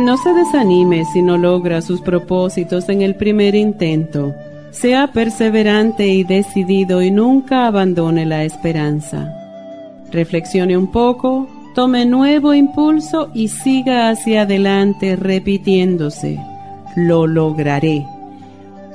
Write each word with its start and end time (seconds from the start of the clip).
No 0.00 0.16
se 0.16 0.32
desanime 0.32 1.04
si 1.04 1.20
no 1.20 1.36
logra 1.36 1.82
sus 1.82 2.00
propósitos 2.00 2.88
en 2.88 3.02
el 3.02 3.16
primer 3.16 3.54
intento. 3.54 4.34
Sea 4.70 5.12
perseverante 5.12 6.08
y 6.08 6.24
decidido 6.24 7.02
y 7.02 7.10
nunca 7.10 7.66
abandone 7.66 8.24
la 8.24 8.44
esperanza. 8.44 9.30
Reflexione 10.10 10.78
un 10.78 10.90
poco, 10.90 11.46
tome 11.74 12.06
nuevo 12.06 12.54
impulso 12.54 13.30
y 13.34 13.48
siga 13.48 14.08
hacia 14.08 14.42
adelante 14.42 15.16
repitiéndose. 15.16 16.40
Lo 16.96 17.26
lograré. 17.26 18.06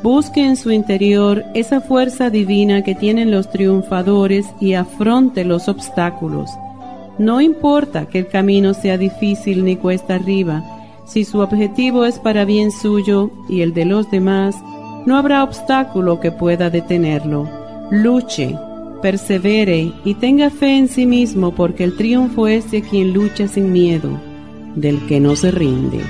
Busque 0.02 0.44
en 0.44 0.56
su 0.56 0.72
interior 0.72 1.46
esa 1.54 1.82
fuerza 1.82 2.32
divina 2.32 2.84
que 2.84 2.96
tienen 2.96 3.30
los 3.30 3.52
triunfadores 3.52 4.48
y 4.60 4.74
afronte 4.74 5.46
los 5.46 5.70
obstáculos. 5.70 6.50
No 7.20 7.42
importa 7.42 8.08
que 8.08 8.20
el 8.20 8.28
camino 8.28 8.74
sea 8.74 8.98
difícil 8.98 9.64
ni 9.64 9.76
cuesta 9.76 10.16
arriba, 10.16 10.64
si 11.06 11.24
su 11.24 11.40
objetivo 11.40 12.06
es 12.06 12.20
para 12.20 12.46
bien 12.46 12.72
suyo 12.72 13.32
y 13.48 13.62
el 13.62 13.74
de 13.74 13.86
los 13.86 14.10
demás, 14.10 14.56
no 15.06 15.18
habrá 15.18 15.44
obstáculo 15.44 16.20
que 16.20 16.32
pueda 16.32 16.70
detenerlo. 16.70 17.48
Luche, 17.92 18.58
persevere 19.02 19.94
y 20.04 20.16
tenga 20.16 20.50
fe 20.50 20.78
en 20.78 20.88
sí 20.88 21.06
mismo 21.06 21.54
porque 21.54 21.84
el 21.84 21.96
triunfo 21.96 22.48
es 22.48 22.72
de 22.72 22.82
quien 22.82 23.14
lucha 23.14 23.48
sin 23.48 23.72
miedo, 23.72 24.10
del 24.76 25.06
que 25.06 25.20
no 25.20 25.36
se 25.36 25.52
rinde. 25.52 26.02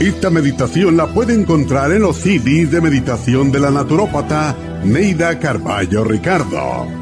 Esta 0.00 0.30
meditación 0.30 0.96
la 0.96 1.06
puede 1.06 1.32
encontrar 1.32 1.92
en 1.92 2.02
los 2.02 2.16
CDs 2.16 2.72
de 2.72 2.80
meditación 2.80 3.52
de 3.52 3.60
la 3.60 3.70
naturópata 3.70 4.56
Neida 4.84 5.38
Carballo 5.38 6.02
Ricardo. 6.02 7.01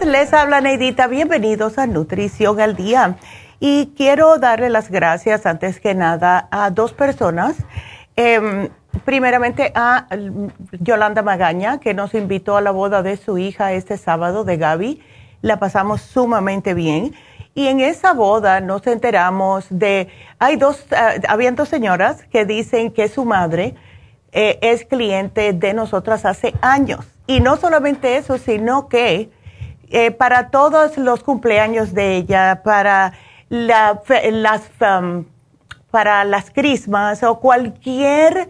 Les 0.00 0.32
habla 0.32 0.60
Neidita, 0.60 1.06
bienvenidos 1.06 1.78
a 1.78 1.86
Nutrición 1.86 2.60
al 2.60 2.74
Día. 2.74 3.16
Y 3.60 3.92
quiero 3.96 4.38
darle 4.38 4.70
las 4.70 4.90
gracias 4.90 5.44
antes 5.44 5.80
que 5.80 5.94
nada 5.94 6.48
a 6.50 6.70
dos 6.70 6.92
personas. 6.94 7.56
Em, 8.16 8.70
primeramente 9.04 9.70
a 9.74 10.06
Yolanda 10.80 11.22
Magaña, 11.22 11.78
que 11.78 11.94
nos 11.94 12.14
invitó 12.14 12.56
a 12.56 12.62
la 12.62 12.70
boda 12.70 13.02
de 13.02 13.16
su 13.16 13.38
hija 13.38 13.72
este 13.72 13.98
sábado 13.98 14.44
de 14.44 14.56
Gaby. 14.56 15.02
La 15.42 15.58
pasamos 15.58 16.00
sumamente 16.00 16.74
bien. 16.74 17.14
Y 17.54 17.68
en 17.68 17.80
esa 17.80 18.14
boda 18.14 18.60
nos 18.60 18.86
enteramos 18.86 19.66
de, 19.68 20.08
hay 20.38 20.56
dos, 20.56 20.86
uh, 20.90 21.54
dos 21.54 21.68
señoras 21.68 22.24
que 22.30 22.46
dicen 22.46 22.92
que 22.92 23.08
su 23.08 23.24
madre 23.24 23.74
eh, 24.32 24.58
es 24.62 24.84
cliente 24.84 25.52
de 25.52 25.74
nosotras 25.74 26.24
hace 26.24 26.54
años 26.62 27.04
y 27.26 27.40
no 27.40 27.56
solamente 27.56 28.16
eso, 28.16 28.38
sino 28.38 28.88
que 28.88 29.30
eh, 29.92 30.10
para 30.10 30.48
todos 30.48 30.96
los 30.96 31.22
cumpleaños 31.22 31.92
de 31.92 32.16
ella, 32.16 32.62
para, 32.64 33.12
las, 33.50 34.62
um, 34.80 35.26
para 35.90 36.24
las 36.24 36.50
crismas 36.50 37.22
o 37.22 37.38
cualquier, 37.38 38.48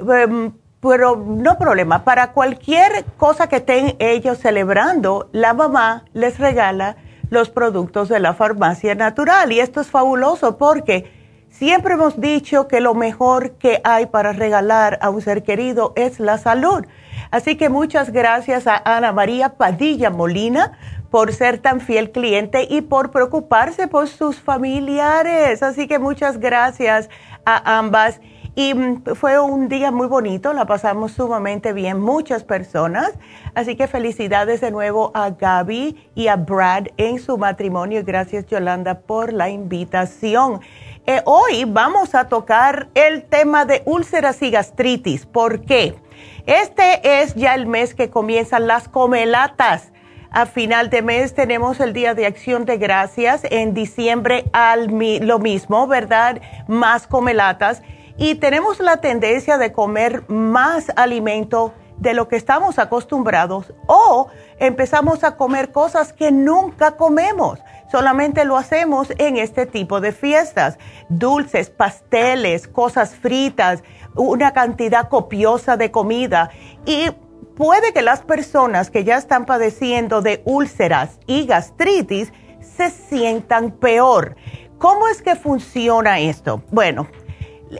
um, 0.00 0.52
pero 0.80 1.16
no 1.16 1.58
problema, 1.58 2.04
para 2.04 2.32
cualquier 2.32 3.04
cosa 3.16 3.48
que 3.48 3.56
estén 3.56 3.96
ellos 3.98 4.38
celebrando, 4.38 5.28
la 5.32 5.54
mamá 5.54 6.04
les 6.12 6.38
regala 6.38 6.96
los 7.30 7.50
productos 7.50 8.08
de 8.08 8.20
la 8.20 8.34
farmacia 8.34 8.94
natural. 8.94 9.50
Y 9.52 9.58
esto 9.58 9.80
es 9.80 9.88
fabuloso 9.88 10.56
porque 10.56 11.10
siempre 11.50 11.94
hemos 11.94 12.20
dicho 12.20 12.68
que 12.68 12.80
lo 12.80 12.94
mejor 12.94 13.52
que 13.52 13.80
hay 13.82 14.06
para 14.06 14.32
regalar 14.32 14.98
a 15.02 15.10
un 15.10 15.20
ser 15.20 15.42
querido 15.42 15.92
es 15.96 16.20
la 16.20 16.38
salud. 16.38 16.84
Así 17.30 17.56
que 17.56 17.68
muchas 17.68 18.10
gracias 18.10 18.66
a 18.66 18.80
Ana 18.84 19.12
María 19.12 19.50
Padilla 19.50 20.10
Molina 20.10 20.78
por 21.10 21.32
ser 21.32 21.58
tan 21.58 21.80
fiel 21.80 22.10
cliente 22.10 22.66
y 22.68 22.82
por 22.82 23.10
preocuparse 23.10 23.88
por 23.88 24.08
sus 24.08 24.40
familiares. 24.40 25.62
Así 25.62 25.86
que 25.86 25.98
muchas 25.98 26.38
gracias 26.38 27.08
a 27.44 27.78
ambas. 27.78 28.20
Y 28.54 28.72
mm, 28.72 29.02
fue 29.14 29.38
un 29.38 29.68
día 29.68 29.90
muy 29.90 30.06
bonito, 30.06 30.52
la 30.54 30.64
pasamos 30.64 31.12
sumamente 31.12 31.72
bien, 31.74 32.00
muchas 32.00 32.42
personas. 32.42 33.12
Así 33.54 33.76
que 33.76 33.86
felicidades 33.86 34.62
de 34.62 34.70
nuevo 34.70 35.10
a 35.14 35.30
Gaby 35.30 36.10
y 36.14 36.28
a 36.28 36.36
Brad 36.36 36.86
en 36.96 37.18
su 37.18 37.36
matrimonio. 37.36 38.02
Gracias 38.04 38.46
Yolanda 38.46 39.00
por 39.00 39.32
la 39.32 39.50
invitación. 39.50 40.60
Eh, 41.06 41.20
hoy 41.26 41.64
vamos 41.66 42.14
a 42.14 42.28
tocar 42.28 42.88
el 42.94 43.24
tema 43.24 43.66
de 43.66 43.82
úlceras 43.84 44.42
y 44.42 44.50
gastritis. 44.50 45.26
¿Por 45.26 45.60
qué? 45.60 45.94
Este 46.46 47.22
es 47.22 47.34
ya 47.34 47.56
el 47.56 47.66
mes 47.66 47.94
que 47.94 48.08
comienzan 48.08 48.68
las 48.68 48.88
comelatas. 48.88 49.90
A 50.30 50.46
final 50.46 50.90
de 50.90 51.02
mes 51.02 51.34
tenemos 51.34 51.80
el 51.80 51.92
Día 51.92 52.14
de 52.14 52.24
Acción 52.24 52.64
de 52.64 52.78
Gracias. 52.78 53.42
En 53.50 53.74
diciembre 53.74 54.44
al 54.52 54.86
lo 55.26 55.40
mismo, 55.40 55.88
¿verdad? 55.88 56.40
Más 56.68 57.08
comelatas. 57.08 57.82
Y 58.16 58.36
tenemos 58.36 58.78
la 58.78 58.98
tendencia 58.98 59.58
de 59.58 59.72
comer 59.72 60.22
más 60.28 60.92
alimento 60.94 61.74
de 61.98 62.14
lo 62.14 62.28
que 62.28 62.36
estamos 62.36 62.78
acostumbrados 62.78 63.72
o 63.86 64.28
empezamos 64.58 65.24
a 65.24 65.36
comer 65.36 65.72
cosas 65.72 66.12
que 66.12 66.30
nunca 66.30 66.92
comemos. 66.92 67.58
Solamente 67.90 68.44
lo 68.44 68.56
hacemos 68.56 69.12
en 69.18 69.36
este 69.36 69.66
tipo 69.66 70.00
de 70.00 70.12
fiestas. 70.12 70.78
Dulces, 71.08 71.70
pasteles, 71.70 72.68
cosas 72.68 73.14
fritas, 73.14 73.82
una 74.16 74.52
cantidad 74.52 75.08
copiosa 75.08 75.76
de 75.76 75.90
comida. 75.90 76.50
Y 76.84 77.10
puede 77.56 77.92
que 77.92 78.02
las 78.02 78.22
personas 78.22 78.90
que 78.90 79.04
ya 79.04 79.16
están 79.16 79.46
padeciendo 79.46 80.22
de 80.22 80.42
úlceras 80.44 81.18
y 81.26 81.46
gastritis 81.46 82.32
se 82.60 82.90
sientan 82.90 83.70
peor. 83.70 84.36
¿Cómo 84.78 85.08
es 85.08 85.22
que 85.22 85.36
funciona 85.36 86.18
esto? 86.18 86.62
Bueno, 86.70 87.06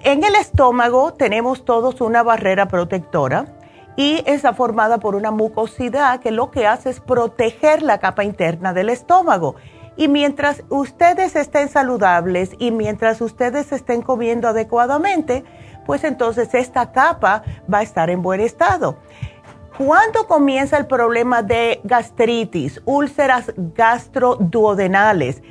en 0.04 0.24
el 0.24 0.34
estómago 0.34 1.12
tenemos 1.12 1.64
todos 1.64 2.00
una 2.00 2.22
barrera 2.22 2.68
protectora 2.68 3.56
y 3.96 4.22
está 4.26 4.52
formada 4.52 4.98
por 4.98 5.14
una 5.14 5.30
mucosidad 5.30 6.20
que 6.20 6.30
lo 6.30 6.50
que 6.50 6.66
hace 6.66 6.90
es 6.90 7.00
proteger 7.00 7.82
la 7.82 7.98
capa 7.98 8.24
interna 8.24 8.72
del 8.72 8.88
estómago. 8.88 9.56
Y 9.96 10.08
mientras 10.08 10.62
ustedes 10.68 11.36
estén 11.36 11.68
saludables 11.68 12.50
y 12.58 12.70
mientras 12.70 13.20
ustedes 13.22 13.72
estén 13.72 14.02
comiendo 14.02 14.48
adecuadamente, 14.48 15.44
pues 15.86 16.04
entonces 16.04 16.52
esta 16.54 16.92
capa 16.92 17.42
va 17.72 17.78
a 17.78 17.82
estar 17.82 18.10
en 18.10 18.22
buen 18.22 18.40
estado. 18.40 18.96
¿Cuándo 19.78 20.26
comienza 20.26 20.78
el 20.78 20.86
problema 20.86 21.42
de 21.42 21.80
gastritis, 21.84 22.80
úlceras 22.86 23.52
gastroduodenales? 23.56 25.42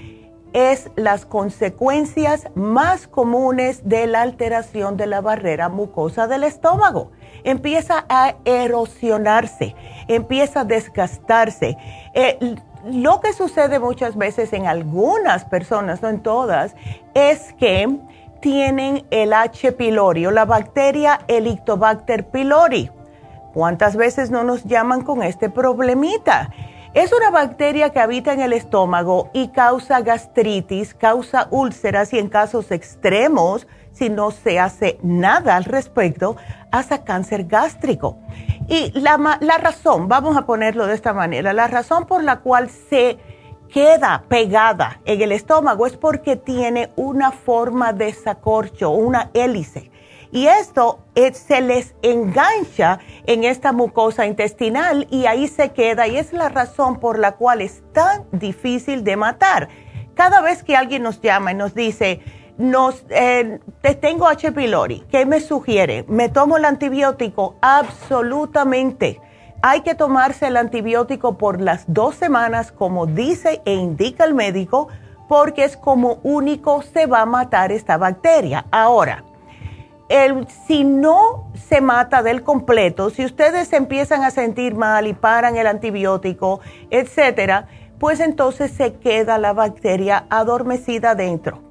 Es 0.52 0.90
las 0.96 1.26
consecuencias 1.26 2.48
más 2.56 3.08
comunes 3.08 3.88
de 3.88 4.08
la 4.08 4.24
alteración 4.24 4.98
de 4.98 5.06
la 5.06 5.22
barrera 5.22 5.70
mucosa 5.70 6.26
del 6.26 6.44
estómago. 6.44 7.12
Empieza 7.44 8.06
a 8.10 8.36
erosionarse, 8.46 9.76
empieza 10.08 10.62
a 10.62 10.66
desgastarse. 10.66 11.78
Eh, 12.16 12.56
lo 12.86 13.20
que 13.20 13.34
sucede 13.34 13.80
muchas 13.80 14.16
veces 14.16 14.54
en 14.54 14.66
algunas 14.66 15.46
personas, 15.46 16.02
no 16.02 16.10
en 16.10 16.22
todas, 16.22 16.76
es 17.14 17.54
que 17.54 18.00
tienen 18.46 19.08
el 19.10 19.34
H. 19.34 19.72
pylori 19.72 20.28
o 20.28 20.30
la 20.30 20.46
bacteria 20.46 21.22
Helicobacter 21.28 22.28
pylori. 22.28 22.92
¿Cuántas 23.56 23.96
veces 23.96 24.30
no 24.30 24.44
nos 24.44 24.66
llaman 24.66 25.02
con 25.02 25.24
este 25.24 25.50
problemita? 25.50 26.52
Es 26.94 27.12
una 27.12 27.32
bacteria 27.32 27.90
que 27.90 28.00
habita 28.00 28.34
en 28.34 28.42
el 28.42 28.54
estómago 28.54 29.32
y 29.34 29.48
causa 29.48 30.02
gastritis, 30.02 30.94
causa 30.94 31.48
úlceras 31.50 32.14
y 32.14 32.20
en 32.20 32.30
casos 32.30 32.70
extremos, 32.70 33.66
si 33.94 34.12
no 34.12 34.30
se 34.30 34.60
hace 34.60 35.00
nada 35.02 35.56
al 35.56 35.64
respecto, 35.64 36.36
hasta 36.72 37.04
cáncer 37.04 37.46
gástrico. 37.46 38.20
Y 38.68 38.92
la, 39.00 39.40
la 39.42 39.58
razón, 39.58 40.08
vamos 40.08 40.38
a 40.38 40.46
ponerlo 40.46 40.86
de 40.86 40.94
esta 40.94 41.14
manera, 41.14 41.52
la 41.52 41.66
razón 41.66 42.06
por 42.06 42.24
la 42.24 42.42
cual 42.42 42.70
se 42.70 43.18
queda 43.72 44.24
pegada 44.28 45.02
en 45.06 45.22
el 45.22 45.32
estómago 45.32 45.86
es 45.86 45.98
porque 45.98 46.36
tiene 46.36 46.92
una 46.96 47.32
forma 47.32 47.94
de 47.94 48.14
sacorcho, 48.14 48.90
una 48.92 49.32
hélice. 49.34 49.92
Y 50.32 50.48
esto 50.48 51.00
se 51.34 51.62
les 51.62 51.96
engancha 52.02 53.00
en 53.26 53.44
esta 53.44 53.72
mucosa 53.72 54.26
intestinal 54.26 55.08
y 55.10 55.28
ahí 55.28 55.48
se 55.48 55.72
queda 55.72 56.08
y 56.08 56.18
es 56.18 56.34
la 56.34 56.50
razón 56.50 57.00
por 57.00 57.20
la 57.20 57.34
cual 57.34 57.62
es 57.62 57.84
tan 57.94 58.26
difícil 58.32 59.04
de 59.04 59.16
matar. 59.16 59.70
Cada 60.14 60.42
vez 60.42 60.64
que 60.64 60.76
alguien 60.76 61.04
nos 61.04 61.22
llama 61.22 61.52
y 61.52 61.56
nos 61.56 61.74
dice, 61.74 62.22
nos, 62.58 63.06
eh, 63.10 63.60
te 63.82 63.96
tengo 63.96 64.28
H. 64.28 64.52
pylori, 64.52 65.06
¿qué 65.10 65.26
me 65.26 65.40
sugiere? 65.40 66.06
¿Me 66.08 66.30
tomo 66.30 66.58
el 66.58 66.66
antibiótico? 66.66 67.56
Absolutamente 67.62 69.22
hay 69.68 69.82
que 69.82 69.96
tomarse 69.96 70.46
el 70.46 70.58
antibiótico 70.58 71.40
por 71.40 71.60
las 71.60 71.86
dos 71.88 72.14
semanas, 72.14 72.72
como 72.72 73.08
dice 73.08 73.64
e 73.66 73.74
indica 73.74 74.24
el 74.24 74.36
médico, 74.36 74.90
porque 75.28 75.64
es 75.64 75.76
como 75.76 76.20
único 76.22 76.84
se 76.84 77.08
va 77.08 77.22
a 77.22 77.26
matar 77.26 77.72
esta 77.72 77.98
bacteria. 77.98 78.68
Ahora, 78.70 79.24
el, 80.08 80.48
si 80.68 80.84
no 80.84 81.50
se 81.56 81.82
mata 81.82 82.22
del 82.22 82.44
completo, 82.44 83.10
si 83.10 83.26
ustedes 83.26 83.74
empiezan 83.74 84.24
a 84.24 84.30
sentir 84.30 84.76
mal 84.76 85.08
y 85.08 85.14
paran 85.14 85.58
el 85.58 85.66
antibiótico, 85.66 86.60
etcétera, 86.92 87.68
pues 87.98 88.20
entonces 88.20 88.70
se 88.70 88.94
queda 88.94 89.40
la 89.40 89.54
bacteria 89.54 90.28
adormecida 90.30 91.16
dentro. 91.16 91.65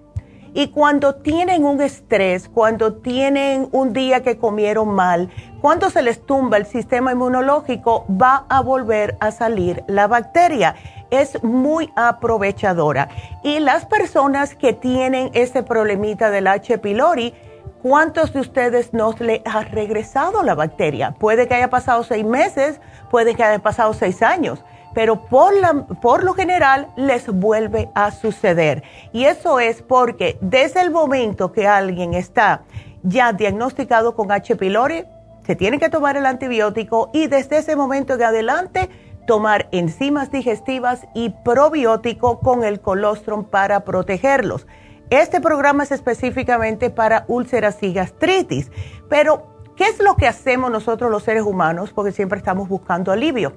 Y 0.57 0.69
cuando 0.69 1.17
tienen 1.17 1.65
un 1.65 1.81
estrés, 1.81 2.49
cuando 2.49 2.95
tienen 2.95 3.69
un 3.73 3.93
día 3.93 4.23
que 4.23 4.39
comieron 4.39 4.95
mal, 4.95 5.29
cuando 5.61 5.91
se 5.91 6.01
les 6.01 6.25
tumba 6.25 6.59
el 6.59 6.67
sistema 6.67 7.11
inmunológico, 7.11 8.07
va 8.09 8.47
a 8.49 8.61
volver 8.61 9.17
a 9.19 9.33
salir 9.33 9.83
la 9.89 10.07
bacteria. 10.07 10.77
Es 11.11 11.43
muy 11.43 11.93
aprovechadora. 11.97 13.09
Y 13.43 13.59
las 13.59 13.85
personas 13.85 14.55
que 14.55 14.73
tienen 14.73 15.33
ese 15.35 15.65
problemita 15.65 16.31
del 16.31 16.47
H. 16.47 16.79
pylori, 16.79 17.35
¿cuántos 17.83 18.33
de 18.33 18.39
ustedes 18.39 18.95
no 18.95 19.13
le 19.19 19.43
ha 19.47 19.65
regresado 19.65 20.45
la 20.45 20.55
bacteria? 20.55 21.17
Puede 21.19 21.49
que 21.49 21.55
haya 21.55 21.69
pasado 21.69 22.05
seis 22.05 22.25
meses, 22.25 22.81
puede 23.11 23.35
que 23.35 23.43
haya 23.43 23.59
pasado 23.59 23.93
seis 23.93 24.23
años 24.23 24.63
pero 24.95 25.27
por, 25.27 26.25
lo 26.25 26.35
general 26.35 26.89
les 26.97 27.27
vuelve 27.27 27.91
a 27.95 28.13
suceder. 28.13 28.85
Y 29.13 29.25
eso 29.25 29.59
es 29.61 29.83
porque 29.83 30.39
desde 30.41 30.81
el 30.81 30.91
momento 30.91 31.53
que 31.53 31.67
alguien 31.67 32.15
está 32.15 32.63
ya 33.03 33.33
diagnosticado 33.33 34.15
con 34.15 34.31
H. 34.33 34.57
pylori, 34.57 35.05
se 35.45 35.57
tiene 35.57 35.79
que 35.79 35.91
tomar 35.91 36.17
el 36.17 36.25
antibiótico 36.25 37.11
y 37.13 37.27
desde 37.27 37.59
ese 37.59 37.77
momento 37.77 38.17
de 38.17 38.25
adelante 38.25 38.89
tomar 39.27 39.69
enzimas 39.73 40.31
digestivas 40.31 41.07
y 41.15 41.31
probiótico 41.31 42.39
con 42.41 42.65
el 42.65 42.81
colostrum 42.81 43.45
para 43.45 43.85
protegerlos. 43.85 44.67
Este 45.11 45.41
programa 45.41 45.83
es 45.83 45.93
específicamente 45.93 46.89
para 46.89 47.25
úlceras 47.29 47.83
y 47.83 47.93
gastritis, 47.93 48.71
pero 49.11 49.47
¿qué 49.77 49.85
es 49.85 49.99
lo 49.99 50.17
que 50.17 50.27
hacemos 50.27 50.71
nosotros 50.71 51.11
los 51.11 51.25
seres 51.25 51.43
humanos? 51.43 51.93
Porque 51.93 52.13
siempre 52.13 52.39
estamos 52.39 52.69
buscando 52.69 53.13
alivio 53.13 53.53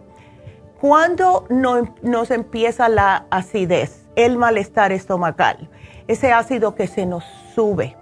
cuando 0.80 1.46
nos 1.50 2.32
empieza 2.32 2.90
la 2.90 3.26
acidez, 3.30 4.06
el 4.16 4.38
malestar 4.38 4.92
estomacal, 4.92 5.70
ese 6.08 6.32
ácido 6.32 6.76
que 6.76 6.88
se 6.88 7.06
nos 7.06 7.24
sube, 7.54 7.96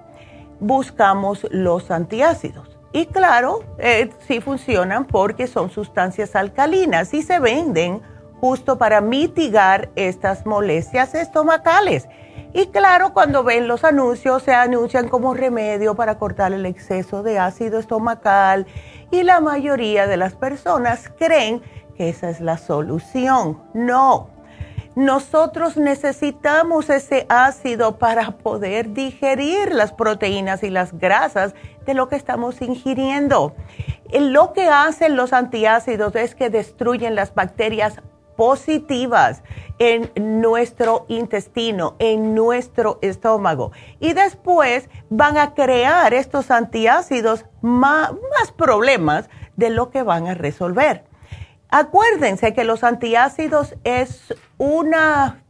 buscamos 0.60 1.48
los 1.52 1.92
antiácidos. 1.92 2.78
Y 2.92 3.08
claro, 3.08 3.62
eh, 3.78 4.10
sí 4.28 4.40
funcionan 4.40 5.06
porque 5.06 5.48
son 5.48 5.70
sustancias 5.70 6.36
alcalinas 6.36 7.14
y 7.14 7.24
se 7.24 7.40
venden 7.40 8.02
justo 8.40 8.78
para 8.78 9.02
mitigar 9.02 9.90
estas 9.96 10.46
molestias 10.46 11.14
estomacales. 11.16 12.08
Y 12.54 12.68
claro, 12.68 13.14
cuando 13.14 13.44
ven 13.44 13.68
los 13.68 13.84
anuncios, 13.84 14.44
se 14.44 14.54
anuncian 14.54 15.10
como 15.10 15.34
remedio 15.34 15.96
para 15.96 16.18
cortar 16.18 16.54
el 16.54 16.66
exceso 16.66 17.22
de 17.22 17.38
ácido 17.38 17.80
estomacal 17.80 18.66
y 19.12 19.24
la 19.24 19.42
mayoría 19.42 20.08
de 20.08 20.16
las 20.16 20.36
personas 20.36 21.12
creen 21.18 21.62
que 21.96 22.10
esa 22.10 22.30
es 22.30 22.42
la 22.42 22.58
solución. 22.58 23.62
No, 23.74 24.30
nosotros 24.96 25.76
necesitamos 25.76 26.90
ese 26.90 27.26
ácido 27.28 27.98
para 27.98 28.32
poder 28.32 28.94
digerir 28.94 29.74
las 29.74 29.92
proteínas 29.92 30.64
y 30.64 30.70
las 30.70 30.98
grasas 30.98 31.54
de 31.86 31.94
lo 31.94 32.08
que 32.08 32.16
estamos 32.16 32.62
ingiriendo. 32.62 33.54
Lo 34.14 34.54
que 34.54 34.70
hacen 34.70 35.18
los 35.18 35.34
antiácidos 35.34 36.16
es 36.16 36.34
que 36.34 36.50
destruyen 36.50 37.16
las 37.16 37.36
bacterias 37.36 38.02
positivas 38.38 39.44
en 39.80 40.12
nuestro 40.42 41.06
intestino, 41.10 41.96
en 42.00 42.34
nuestro 42.34 43.00
estómago. 43.02 43.74
Y 44.00 44.14
después 44.14 44.90
van 45.10 45.38
a 45.38 45.54
crear 45.54 46.14
estos 46.14 46.52
antiácidos 46.52 47.46
más, 47.62 48.14
más 48.14 48.52
problemas 48.54 49.30
de 49.58 49.70
lo 49.70 49.90
que 49.90 50.04
van 50.04 50.28
a 50.28 50.34
resolver. 50.36 51.04
Acuérdense 51.78 52.54
que 52.54 52.64
los 52.64 52.86
antiácidos 52.86 53.76
es 53.84 54.34
una, 54.58 55.44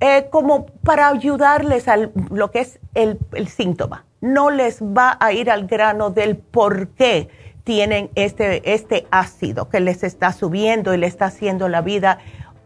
eh, 0.00 0.26
como 0.32 0.66
para 0.66 1.06
ayudarles 1.06 1.86
a 1.86 1.96
lo 1.96 2.50
que 2.50 2.58
es 2.58 2.80
el, 2.94 3.20
el, 3.34 3.46
síntoma. 3.46 4.04
No 4.20 4.50
les 4.50 4.82
va 4.82 5.16
a 5.20 5.32
ir 5.32 5.48
al 5.48 5.68
grano 5.68 6.10
del 6.10 6.36
por 6.36 6.88
qué 6.88 7.28
tienen 7.62 8.10
este, 8.16 8.74
este 8.74 9.06
ácido 9.12 9.68
que 9.68 9.78
les 9.78 10.02
está 10.02 10.32
subiendo 10.32 10.92
y 10.92 10.96
le 10.96 11.06
está 11.06 11.26
haciendo 11.26 11.68
la 11.68 11.82
vida 11.82 12.18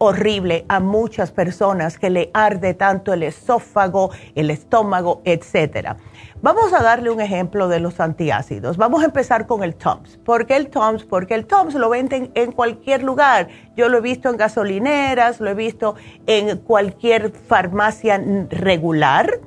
horrible 0.03 0.65
a 0.67 0.79
muchas 0.79 1.31
personas 1.31 1.97
que 1.97 2.09
le 2.09 2.29
arde 2.33 2.73
tanto 2.73 3.13
el 3.13 3.23
esófago, 3.23 4.11
el 4.35 4.49
estómago, 4.49 5.21
etcétera. 5.25 5.97
Vamos 6.41 6.73
a 6.73 6.83
darle 6.83 7.09
un 7.09 7.21
ejemplo 7.21 7.69
de 7.69 7.79
los 7.79 8.01
antiácidos. 8.01 8.75
Vamos 8.75 9.01
a 9.01 9.05
empezar 9.05 9.47
con 9.47 9.63
el 9.63 9.75
TOMS. 9.75 10.17
¿Por 10.17 10.45
qué 10.45 10.57
el 10.57 10.69
TOMS? 10.69 11.05
Porque 11.05 11.35
el 11.35 11.45
TOMS 11.45 11.75
lo 11.75 11.89
venden 11.89 12.31
en 12.35 12.51
cualquier 12.51 13.01
lugar. 13.01 13.47
Yo 13.77 13.87
lo 13.87 13.99
he 13.99 14.01
visto 14.01 14.29
en 14.29 14.35
gasolineras, 14.35 15.39
lo 15.39 15.49
he 15.49 15.53
visto 15.53 15.95
en 16.27 16.57
cualquier 16.57 17.31
farmacia 17.31 18.21
regular. 18.49 19.39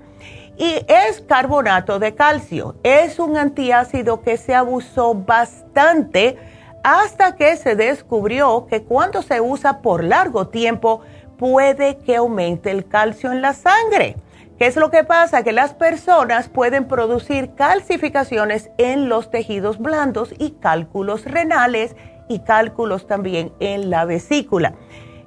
Y 0.56 0.86
es 0.88 1.20
carbonato 1.20 1.98
de 1.98 2.14
calcio. 2.14 2.76
Es 2.82 3.18
un 3.18 3.36
antiácido 3.36 4.22
que 4.22 4.38
se 4.38 4.54
abusó 4.54 5.14
bastante 5.14 6.38
hasta 6.86 7.34
que 7.34 7.56
se 7.56 7.74
descubrió 7.74 8.68
que 8.70 8.84
cuando 8.84 9.20
se 9.20 9.40
usa 9.40 9.82
por 9.82 10.04
largo 10.04 10.46
tiempo 10.46 11.00
puede 11.36 11.98
que 11.98 12.14
aumente 12.14 12.70
el 12.70 12.86
calcio 12.86 13.32
en 13.32 13.42
la 13.42 13.54
sangre. 13.54 14.14
¿Qué 14.56 14.68
es 14.68 14.76
lo 14.76 14.92
que 14.92 15.02
pasa? 15.02 15.42
Que 15.42 15.50
las 15.50 15.74
personas 15.74 16.48
pueden 16.48 16.86
producir 16.86 17.56
calcificaciones 17.56 18.70
en 18.78 19.08
los 19.08 19.32
tejidos 19.32 19.80
blandos 19.80 20.32
y 20.38 20.52
cálculos 20.52 21.24
renales 21.24 21.96
y 22.28 22.38
cálculos 22.38 23.08
también 23.08 23.52
en 23.58 23.90
la 23.90 24.04
vesícula. 24.04 24.74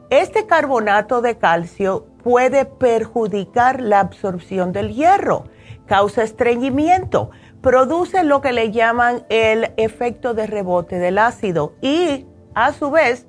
Este 0.10 0.48
carbonato 0.48 1.22
de 1.22 1.38
calcio 1.38 2.08
puede 2.24 2.64
perjudicar 2.64 3.82
la 3.82 4.00
absorción 4.00 4.72
del 4.72 4.94
hierro, 4.94 5.44
causa 5.88 6.24
estreñimiento, 6.24 7.32
produce 7.62 8.24
lo 8.24 8.42
que 8.42 8.54
le 8.54 8.72
llaman 8.72 9.26
el 9.30 9.72
efecto 9.78 10.34
de 10.34 10.48
rebote 10.48 10.98
del 10.98 11.18
ácido 11.18 11.74
y 11.82 12.26
a 12.54 12.74
su 12.74 12.92
vez 12.92 13.26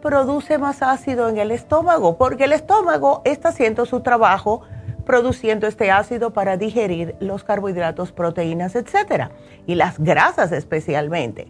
produce 0.00 0.58
más 0.58 0.82
ácido 0.82 1.28
en 1.28 1.38
el 1.38 1.50
estómago, 1.50 2.16
porque 2.16 2.44
el 2.44 2.52
estómago 2.52 3.22
está 3.24 3.48
haciendo 3.48 3.86
su 3.86 4.00
trabajo 4.00 4.62
produciendo 5.04 5.66
este 5.66 5.90
ácido 5.90 6.32
para 6.32 6.56
digerir 6.56 7.14
los 7.20 7.44
carbohidratos, 7.44 8.12
proteínas, 8.12 8.74
etcétera, 8.74 9.30
y 9.66 9.76
las 9.76 9.98
grasas 9.98 10.52
especialmente. 10.52 11.46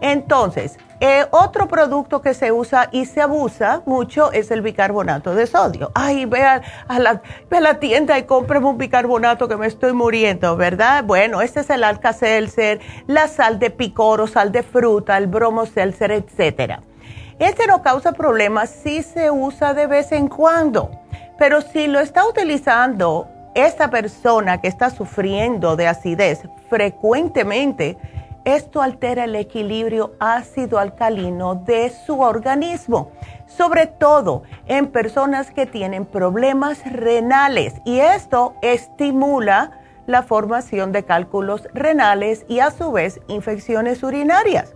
Entonces, 0.00 0.78
eh, 1.00 1.26
otro 1.30 1.68
producto 1.68 2.20
que 2.22 2.34
se 2.34 2.50
usa 2.50 2.88
y 2.90 3.06
se 3.06 3.20
abusa 3.20 3.82
mucho 3.86 4.32
es 4.32 4.50
el 4.50 4.62
bicarbonato 4.62 5.34
de 5.34 5.46
sodio. 5.46 5.92
Ay, 5.94 6.24
ve 6.24 6.42
a, 6.42 6.62
la, 6.98 7.78
tienda 7.78 8.18
y 8.18 8.24
cómprame 8.24 8.66
un 8.66 8.78
bicarbonato 8.78 9.46
que 9.48 9.56
me 9.56 9.68
estoy 9.68 9.92
muriendo, 9.92 10.56
¿verdad? 10.56 11.04
Bueno, 11.04 11.40
este 11.40 11.60
es 11.60 11.70
el 11.70 11.84
Alka-Seltzer, 11.84 12.80
la 13.06 13.28
sal 13.28 13.60
de 13.60 13.70
picoro, 13.70 14.26
sal 14.26 14.50
de 14.50 14.64
fruta, 14.64 15.16
el 15.16 15.28
bromo-seltzer, 15.28 16.10
etcétera. 16.10 16.82
Este 17.38 17.68
no 17.68 17.82
causa 17.82 18.10
problemas 18.12 18.68
si 18.68 19.04
se 19.04 19.30
usa 19.30 19.72
de 19.74 19.86
vez 19.86 20.10
en 20.10 20.26
cuando, 20.26 20.90
pero 21.38 21.60
si 21.60 21.86
lo 21.86 22.00
está 22.00 22.26
utilizando 22.26 23.28
esta 23.54 23.90
persona 23.90 24.60
que 24.60 24.66
está 24.66 24.90
sufriendo 24.90 25.76
de 25.76 25.86
acidez 25.86 26.42
frecuentemente, 26.68 27.96
esto 28.54 28.82
altera 28.82 29.24
el 29.24 29.36
equilibrio 29.36 30.12
ácido-alcalino 30.20 31.54
de 31.54 31.90
su 31.90 32.20
organismo, 32.20 33.12
sobre 33.46 33.86
todo 33.86 34.42
en 34.66 34.88
personas 34.88 35.50
que 35.50 35.66
tienen 35.66 36.06
problemas 36.06 36.80
renales 36.90 37.74
y 37.84 38.00
esto 38.00 38.54
estimula 38.62 39.80
la 40.06 40.22
formación 40.22 40.92
de 40.92 41.04
cálculos 41.04 41.68
renales 41.74 42.44
y 42.48 42.60
a 42.60 42.70
su 42.70 42.92
vez 42.92 43.20
infecciones 43.28 44.02
urinarias. 44.02 44.74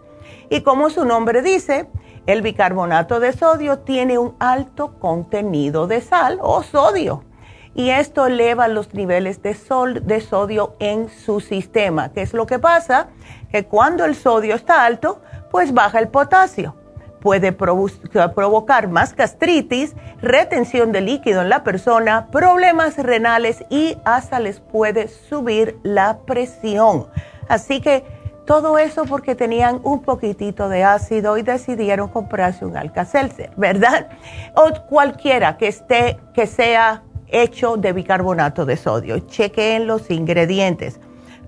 Y 0.51 0.61
como 0.61 0.91
su 0.91 1.05
nombre 1.05 1.41
dice, 1.43 1.89
el 2.27 2.43
bicarbonato 2.43 3.19
de 3.19 3.33
sodio 3.33 3.79
tiene 3.79 4.19
un 4.19 4.37
alto 4.39 4.99
contenido 5.01 5.87
de 5.87 6.01
sal 6.01 6.39
o 6.43 6.63
sodio 6.63 7.25
y 7.75 7.91
esto 7.91 8.27
eleva 8.27 8.69
los 8.69 8.93
niveles 8.95 9.43
de, 9.43 9.55
sol, 9.55 10.07
de 10.07 10.21
sodio 10.21 10.77
en 10.79 11.09
su 11.09 11.41
sistema. 11.41 12.13
¿Qué 12.13 12.23
es 12.23 12.35
lo 12.35 12.47
que 12.47 12.59
pasa? 12.59 13.09
Que 13.53 13.67
cuando 13.67 14.05
el 14.05 14.17
sodio 14.17 14.57
está 14.57 14.85
alto, 14.85 15.21
pues 15.51 15.73
baja 15.73 16.01
el 16.01 16.09
potasio. 16.09 16.75
Puede 17.21 17.53
provocar 17.53 18.89
más 18.89 19.15
gastritis, 19.15 19.95
retención 20.21 20.91
de 20.91 21.03
líquido 21.03 21.43
en 21.43 21.51
la 21.51 21.63
persona, 21.63 22.27
problemas 22.33 22.97
renales 22.97 23.65
y 23.71 23.97
hasta 24.05 24.41
les 24.41 24.59
puede 24.59 25.07
subir 25.07 25.79
la 25.85 26.19
presión. 26.27 27.07
Así 27.47 27.81
que 27.81 28.05
todo 28.45 28.77
eso 28.79 29.05
porque 29.05 29.37
tenían 29.37 29.81
un 29.85 30.03
poquitito 30.03 30.69
de 30.69 30.83
ácido 30.83 31.39
y 31.39 31.43
decidieron 31.43 32.09
comprarse 32.09 32.65
un 32.65 32.77
Alka-Seltzer, 32.77 33.53
¿verdad? 33.57 34.09
O 34.57 34.71
cualquiera 34.89 35.57
que 35.59 35.69
esté, 35.69 36.19
que 36.35 36.49
sea 36.49 37.05
hecho 37.29 37.77
de 37.77 37.93
bicarbonato 37.93 38.67
de 38.67 38.77
sodio. 38.77 39.21
Chequen 39.21 39.87
los 39.87 40.11
ingredientes. 40.11 40.99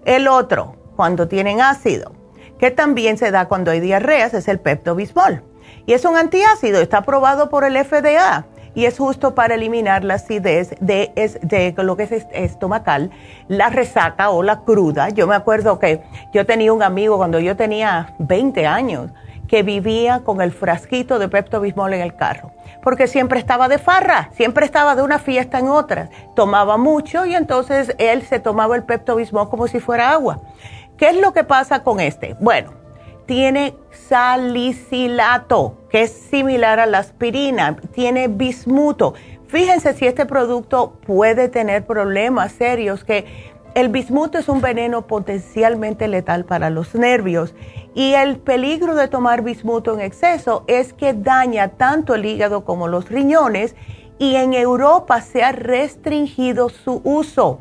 El 0.05 0.29
otro, 0.29 0.77
cuando 0.97 1.29
tienen 1.29 1.61
ácido, 1.61 2.13
que 2.59 2.71
también 2.71 3.19
se 3.19 3.31
da 3.31 3.47
cuando 3.47 3.71
hay 3.71 3.81
diarreas, 3.81 4.35
es 4.35 4.49
el 4.49 4.61
Pepto-Bismol. 4.61 5.43
Y 5.87 5.93
es 5.93 6.05
un 6.05 6.17
antiácido, 6.17 6.81
está 6.81 6.99
aprobado 6.99 7.51
por 7.51 7.65
el 7.65 7.77
FDA 7.77 8.47
y 8.75 8.87
es 8.87 8.99
justo 8.99 9.35
para 9.35 9.55
eliminar 9.55 10.05
la 10.05 10.15
acidez 10.15 10.75
de, 10.81 11.13
de, 11.43 11.75
lo 11.83 11.97
que 11.97 12.05
es 12.05 12.13
estomacal, 12.33 13.11
la 13.49 13.69
resaca 13.71 14.31
o 14.31 14.43
la 14.43 14.61
cruda. 14.61 15.11
Yo 15.11 15.27
me 15.27 15.35
acuerdo 15.35 15.79
que 15.79 16.03
yo 16.33 16.45
tenía 16.45 16.73
un 16.73 16.83
amigo 16.83 17.17
cuando 17.17 17.39
yo 17.39 17.57
tenía 17.57 18.15
20 18.19 18.67
años 18.67 19.11
que 19.47 19.63
vivía 19.63 20.21
con 20.25 20.41
el 20.41 20.53
frasquito 20.53 21.19
de 21.19 21.29
Pepto 21.29 21.61
Bismol 21.61 21.93
en 21.95 22.01
el 22.01 22.17
carro, 22.17 22.51
porque 22.83 23.07
siempre 23.07 23.39
estaba 23.39 23.69
de 23.69 23.79
farra, 23.79 24.31
siempre 24.33 24.65
estaba 24.65 24.97
de 24.97 25.03
una 25.03 25.19
fiesta 25.19 25.59
en 25.59 25.69
otra, 25.69 26.09
tomaba 26.35 26.77
mucho 26.77 27.27
y 27.27 27.35
entonces 27.35 27.95
él 27.99 28.23
se 28.23 28.41
tomaba 28.41 28.75
el 28.75 28.85
Pepto 28.85 29.17
Bismol 29.17 29.51
como 29.51 29.69
si 29.69 29.81
fuera 29.81 30.11
agua. 30.11 30.41
¿Qué 30.97 31.09
es 31.09 31.17
lo 31.17 31.33
que 31.33 31.45
pasa 31.45 31.83
con 31.83 31.99
este? 32.01 32.37
Bueno, 32.41 32.73
tiene 33.27 33.75
salicilato, 33.91 35.79
que 35.91 36.03
es 36.03 36.13
similar 36.13 36.79
a 36.79 36.87
la 36.87 36.99
aspirina, 36.99 37.77
tiene 37.93 38.29
bismuto. 38.29 39.15
Fíjense 39.49 39.95
si 39.95 40.07
este 40.07 40.27
producto 40.27 40.93
puede 41.07 41.49
tener 41.49 41.85
problemas 41.85 42.53
serios 42.53 43.05
que 43.05 43.25
el 43.75 43.89
bismuto 43.89 44.39
es 44.39 44.49
un 44.49 44.61
veneno 44.61 45.09
potencialmente 45.09 46.07
letal 46.07 46.45
para 46.45 46.71
los 46.71 46.95
nervios 46.95 47.55
y 47.95 48.15
el 48.15 48.39
peligro 48.39 48.95
de 48.95 49.09
tomar 49.09 49.43
bismuto 49.43 49.95
en 49.95 50.01
exceso 50.01 50.63
es 50.69 50.93
que 50.93 51.13
daña 51.13 51.71
tanto 51.71 52.15
el 52.15 52.25
hígado 52.25 52.65
como 52.65 52.87
los 52.87 53.11
riñones 53.11 53.75
y 54.19 54.37
en 54.37 54.55
Europa 54.55 55.21
se 55.23 55.43
ha 55.43 55.51
restringido 55.51 56.69
su 56.69 57.01
uso. 57.03 57.59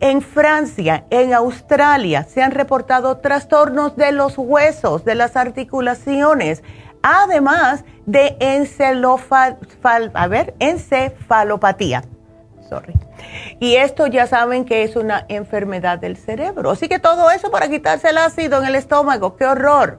En 0.00 0.22
Francia, 0.22 1.04
en 1.10 1.34
Australia 1.34 2.22
se 2.22 2.40
han 2.42 2.52
reportado 2.52 3.18
trastornos 3.18 3.96
de 3.96 4.12
los 4.12 4.38
huesos, 4.38 5.04
de 5.04 5.16
las 5.16 5.36
articulaciones, 5.36 6.62
además 7.02 7.84
de 8.06 8.36
encefalopatía. 10.58 12.04
Sorry. 12.68 12.94
Y 13.58 13.74
esto 13.76 14.06
ya 14.06 14.26
saben 14.26 14.64
que 14.64 14.84
es 14.84 14.94
una 14.94 15.24
enfermedad 15.28 15.98
del 15.98 16.16
cerebro. 16.16 16.70
Así 16.70 16.86
que 16.88 16.98
todo 16.98 17.30
eso 17.30 17.50
para 17.50 17.68
quitarse 17.68 18.10
el 18.10 18.18
ácido 18.18 18.60
en 18.60 18.66
el 18.66 18.74
estómago, 18.76 19.36
qué 19.36 19.46
horror. 19.46 19.98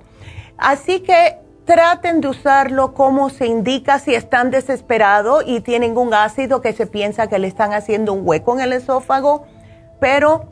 Así 0.58 1.02
que 1.02 1.40
traten 1.66 2.22
de 2.22 2.30
usarlo 2.30 2.94
como 2.94 3.30
se 3.30 3.48
indica 3.48 4.00
si 4.00 4.16
están 4.16 4.50
desesperados 4.50 5.44
y 5.46 5.60
tienen 5.62 5.98
un 5.98 6.14
ácido 6.14 6.62
que 6.62 6.74
se 6.74 6.88
piensa 6.88 7.28
que 7.28 7.38
le 7.38 7.48
están 7.48 7.74
haciendo 7.74 8.14
un 8.14 8.22
hueco 8.24 8.54
en 8.54 8.62
el 8.62 8.74
esófago, 8.74 9.46
pero 10.00 10.50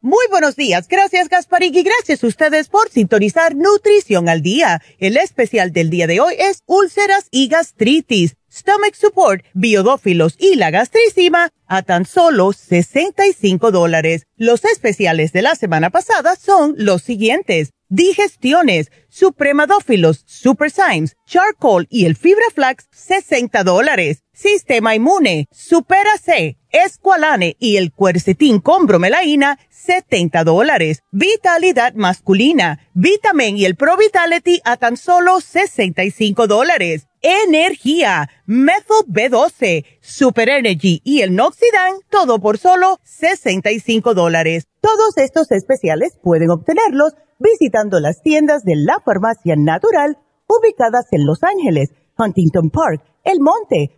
Muy 0.00 0.24
buenos 0.30 0.54
días, 0.54 0.86
gracias 0.86 1.28
Gasparín 1.28 1.74
y 1.74 1.82
gracias 1.82 2.22
a 2.22 2.28
ustedes 2.28 2.68
por 2.68 2.88
sintonizar 2.88 3.56
Nutrición 3.56 4.28
al 4.28 4.42
Día. 4.42 4.80
El 5.00 5.16
especial 5.16 5.72
del 5.72 5.90
día 5.90 6.06
de 6.06 6.20
hoy 6.20 6.34
es 6.38 6.62
úlceras 6.66 7.26
y 7.32 7.48
gastritis 7.48 8.36
Stomach 8.48 8.94
Support, 8.94 9.44
Biodófilos 9.54 10.36
y 10.38 10.54
la 10.54 10.70
gastricima 10.70 11.50
a 11.66 11.82
tan 11.82 12.06
solo 12.06 12.52
65 12.52 13.72
dólares. 13.72 14.26
Los 14.36 14.64
especiales 14.64 15.32
de 15.32 15.42
la 15.42 15.56
semana 15.56 15.90
pasada 15.90 16.36
son 16.36 16.74
los 16.76 17.02
siguientes. 17.02 17.72
Digestiones, 17.88 18.92
Supremadófilos, 19.08 20.22
Super 20.26 20.70
Symes, 20.70 21.16
Charcoal 21.26 21.86
y 21.90 22.04
el 22.04 22.16
Fibra 22.16 22.44
Flax, 22.54 22.86
60 22.92 23.64
dólares. 23.64 24.22
Sistema 24.32 24.94
Inmune, 24.94 25.46
Supera 25.50 26.16
C, 26.22 26.57
Esqualane 26.70 27.56
y 27.58 27.76
el 27.76 27.92
Cuercetín 27.92 28.60
con 28.60 28.86
bromelaína, 28.86 29.58
70 29.70 30.44
dólares. 30.44 31.02
Vitalidad 31.10 31.94
masculina, 31.94 32.88
Vitamin 32.94 33.56
y 33.56 33.64
el 33.64 33.76
Pro 33.76 33.96
Vitality 33.96 34.60
a 34.64 34.76
tan 34.76 34.96
solo 34.96 35.40
65 35.40 36.46
dólares 36.46 37.08
energía, 37.20 38.28
Methyl 38.46 39.04
B12, 39.08 39.84
Super 40.00 40.48
Energy 40.48 41.00
y 41.04 41.22
el 41.22 41.34
Noxidan, 41.34 41.94
todo 42.10 42.38
por 42.38 42.58
solo 42.58 42.98
65 43.04 44.14
dólares. 44.14 44.68
Todos 44.80 45.16
estos 45.16 45.50
especiales 45.50 46.18
pueden 46.22 46.50
obtenerlos 46.50 47.14
visitando 47.38 48.00
las 48.00 48.22
tiendas 48.22 48.64
de 48.64 48.74
la 48.76 49.00
farmacia 49.04 49.54
natural 49.56 50.18
ubicadas 50.48 51.06
en 51.12 51.26
Los 51.26 51.42
Ángeles, 51.42 51.90
Huntington 52.16 52.70
Park, 52.70 53.02
El 53.24 53.40
Monte, 53.40 53.97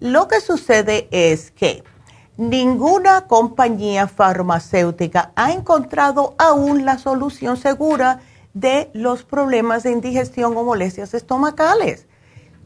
Lo 0.00 0.28
que 0.28 0.42
sucede 0.42 1.08
es 1.12 1.50
que 1.50 1.82
ninguna 2.36 3.22
compañía 3.22 4.06
farmacéutica 4.06 5.32
ha 5.34 5.52
encontrado 5.52 6.34
aún 6.36 6.84
la 6.84 6.98
solución 6.98 7.56
segura 7.56 8.20
de 8.52 8.90
los 8.92 9.24
problemas 9.24 9.82
de 9.82 9.92
indigestión 9.92 10.54
o 10.58 10.62
molestias 10.62 11.14
estomacales 11.14 12.06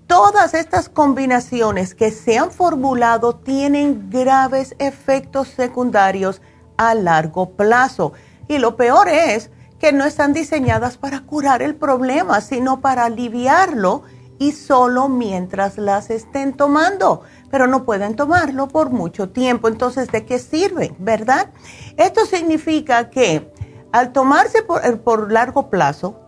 todas 0.08 0.54
estas 0.54 0.88
combinaciones 0.88 1.94
que 1.94 2.10
se 2.10 2.38
han 2.38 2.50
formulado 2.50 3.36
tienen 3.36 4.10
graves 4.10 4.74
efectos 4.78 5.48
secundarios 5.48 6.40
a 6.76 6.94
largo 6.94 7.50
plazo. 7.50 8.14
Y 8.48 8.58
lo 8.58 8.74
peor 8.76 9.08
es 9.08 9.50
que 9.78 9.92
no 9.92 10.04
están 10.04 10.32
diseñadas 10.32 10.96
para 10.96 11.20
curar 11.20 11.62
el 11.62 11.76
problema, 11.76 12.40
sino 12.40 12.80
para 12.80 13.04
aliviarlo 13.04 14.02
y 14.38 14.52
solo 14.52 15.08
mientras 15.08 15.76
las 15.76 16.08
estén 16.10 16.54
tomando. 16.54 17.20
Pero 17.50 17.66
no 17.66 17.84
pueden 17.84 18.16
tomarlo 18.16 18.66
por 18.68 18.90
mucho 18.90 19.28
tiempo. 19.28 19.68
Entonces, 19.68 20.08
¿de 20.08 20.24
qué 20.24 20.38
sirven? 20.38 20.96
¿Verdad? 20.98 21.50
Esto 21.98 22.24
significa 22.24 23.10
que 23.10 23.52
al 23.92 24.12
tomarse 24.12 24.62
por, 24.62 25.00
por 25.00 25.30
largo 25.30 25.68
plazo, 25.68 26.18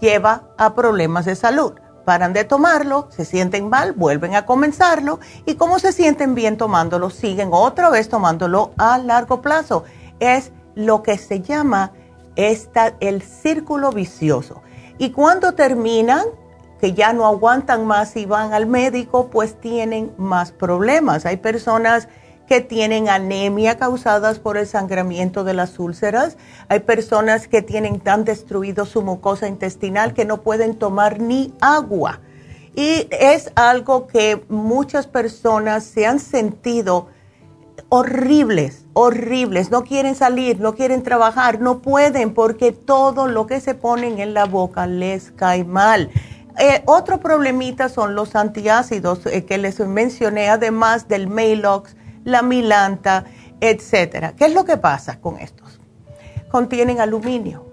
lleva 0.00 0.48
a 0.56 0.74
problemas 0.74 1.24
de 1.24 1.34
salud 1.34 1.74
paran 2.04 2.32
de 2.32 2.44
tomarlo, 2.44 3.08
se 3.10 3.24
sienten 3.24 3.68
mal, 3.68 3.92
vuelven 3.92 4.34
a 4.34 4.46
comenzarlo 4.46 5.20
y 5.46 5.54
como 5.54 5.78
se 5.78 5.92
sienten 5.92 6.34
bien 6.34 6.56
tomándolo, 6.56 7.10
siguen 7.10 7.50
otra 7.52 7.90
vez 7.90 8.08
tomándolo 8.08 8.72
a 8.78 8.98
largo 8.98 9.40
plazo. 9.42 9.84
Es 10.18 10.52
lo 10.74 11.02
que 11.02 11.18
se 11.18 11.40
llama 11.40 11.92
esta, 12.36 12.94
el 13.00 13.22
círculo 13.22 13.92
vicioso. 13.92 14.62
Y 14.98 15.10
cuando 15.10 15.52
terminan, 15.52 16.24
que 16.80 16.94
ya 16.94 17.12
no 17.12 17.26
aguantan 17.26 17.86
más 17.86 18.16
y 18.16 18.24
van 18.24 18.54
al 18.54 18.66
médico, 18.66 19.28
pues 19.28 19.60
tienen 19.60 20.12
más 20.16 20.50
problemas. 20.50 21.26
Hay 21.26 21.36
personas 21.36 22.08
que 22.50 22.60
tienen 22.60 23.08
anemia 23.08 23.78
causadas 23.78 24.40
por 24.40 24.56
el 24.56 24.66
sangramiento 24.66 25.44
de 25.44 25.54
las 25.54 25.78
úlceras. 25.78 26.36
Hay 26.68 26.80
personas 26.80 27.46
que 27.46 27.62
tienen 27.62 28.00
tan 28.00 28.24
destruido 28.24 28.86
su 28.86 29.02
mucosa 29.02 29.46
intestinal 29.46 30.14
que 30.14 30.24
no 30.24 30.42
pueden 30.42 30.74
tomar 30.74 31.20
ni 31.20 31.54
agua. 31.60 32.18
Y 32.74 33.06
es 33.12 33.52
algo 33.54 34.08
que 34.08 34.44
muchas 34.48 35.06
personas 35.06 35.84
se 35.84 36.06
han 36.06 36.18
sentido 36.18 37.06
horribles, 37.88 38.84
horribles. 38.94 39.70
No 39.70 39.84
quieren 39.84 40.16
salir, 40.16 40.58
no 40.58 40.74
quieren 40.74 41.04
trabajar, 41.04 41.60
no 41.60 41.78
pueden 41.78 42.34
porque 42.34 42.72
todo 42.72 43.28
lo 43.28 43.46
que 43.46 43.60
se 43.60 43.76
ponen 43.76 44.18
en 44.18 44.34
la 44.34 44.46
boca 44.46 44.88
les 44.88 45.30
cae 45.30 45.62
mal 45.62 46.10
Eh, 46.58 46.82
otro 46.86 47.20
problemita 47.20 47.88
son 47.88 48.14
los 48.16 48.34
antiácidos 48.34 49.24
eh, 49.26 49.44
que 49.44 49.56
les 49.56 49.78
mencioné, 49.80 50.48
además 50.48 51.06
del 51.06 51.28
Maalox, 51.28 51.94
la 52.30 52.42
Milanta, 52.42 53.24
etcétera. 53.60 54.34
¿Qué 54.36 54.46
es 54.46 54.54
lo 54.54 54.64
que 54.64 54.76
pasa 54.76 55.20
con 55.20 55.38
estos? 55.38 55.80
Contienen 56.50 57.00
aluminio. 57.00 57.66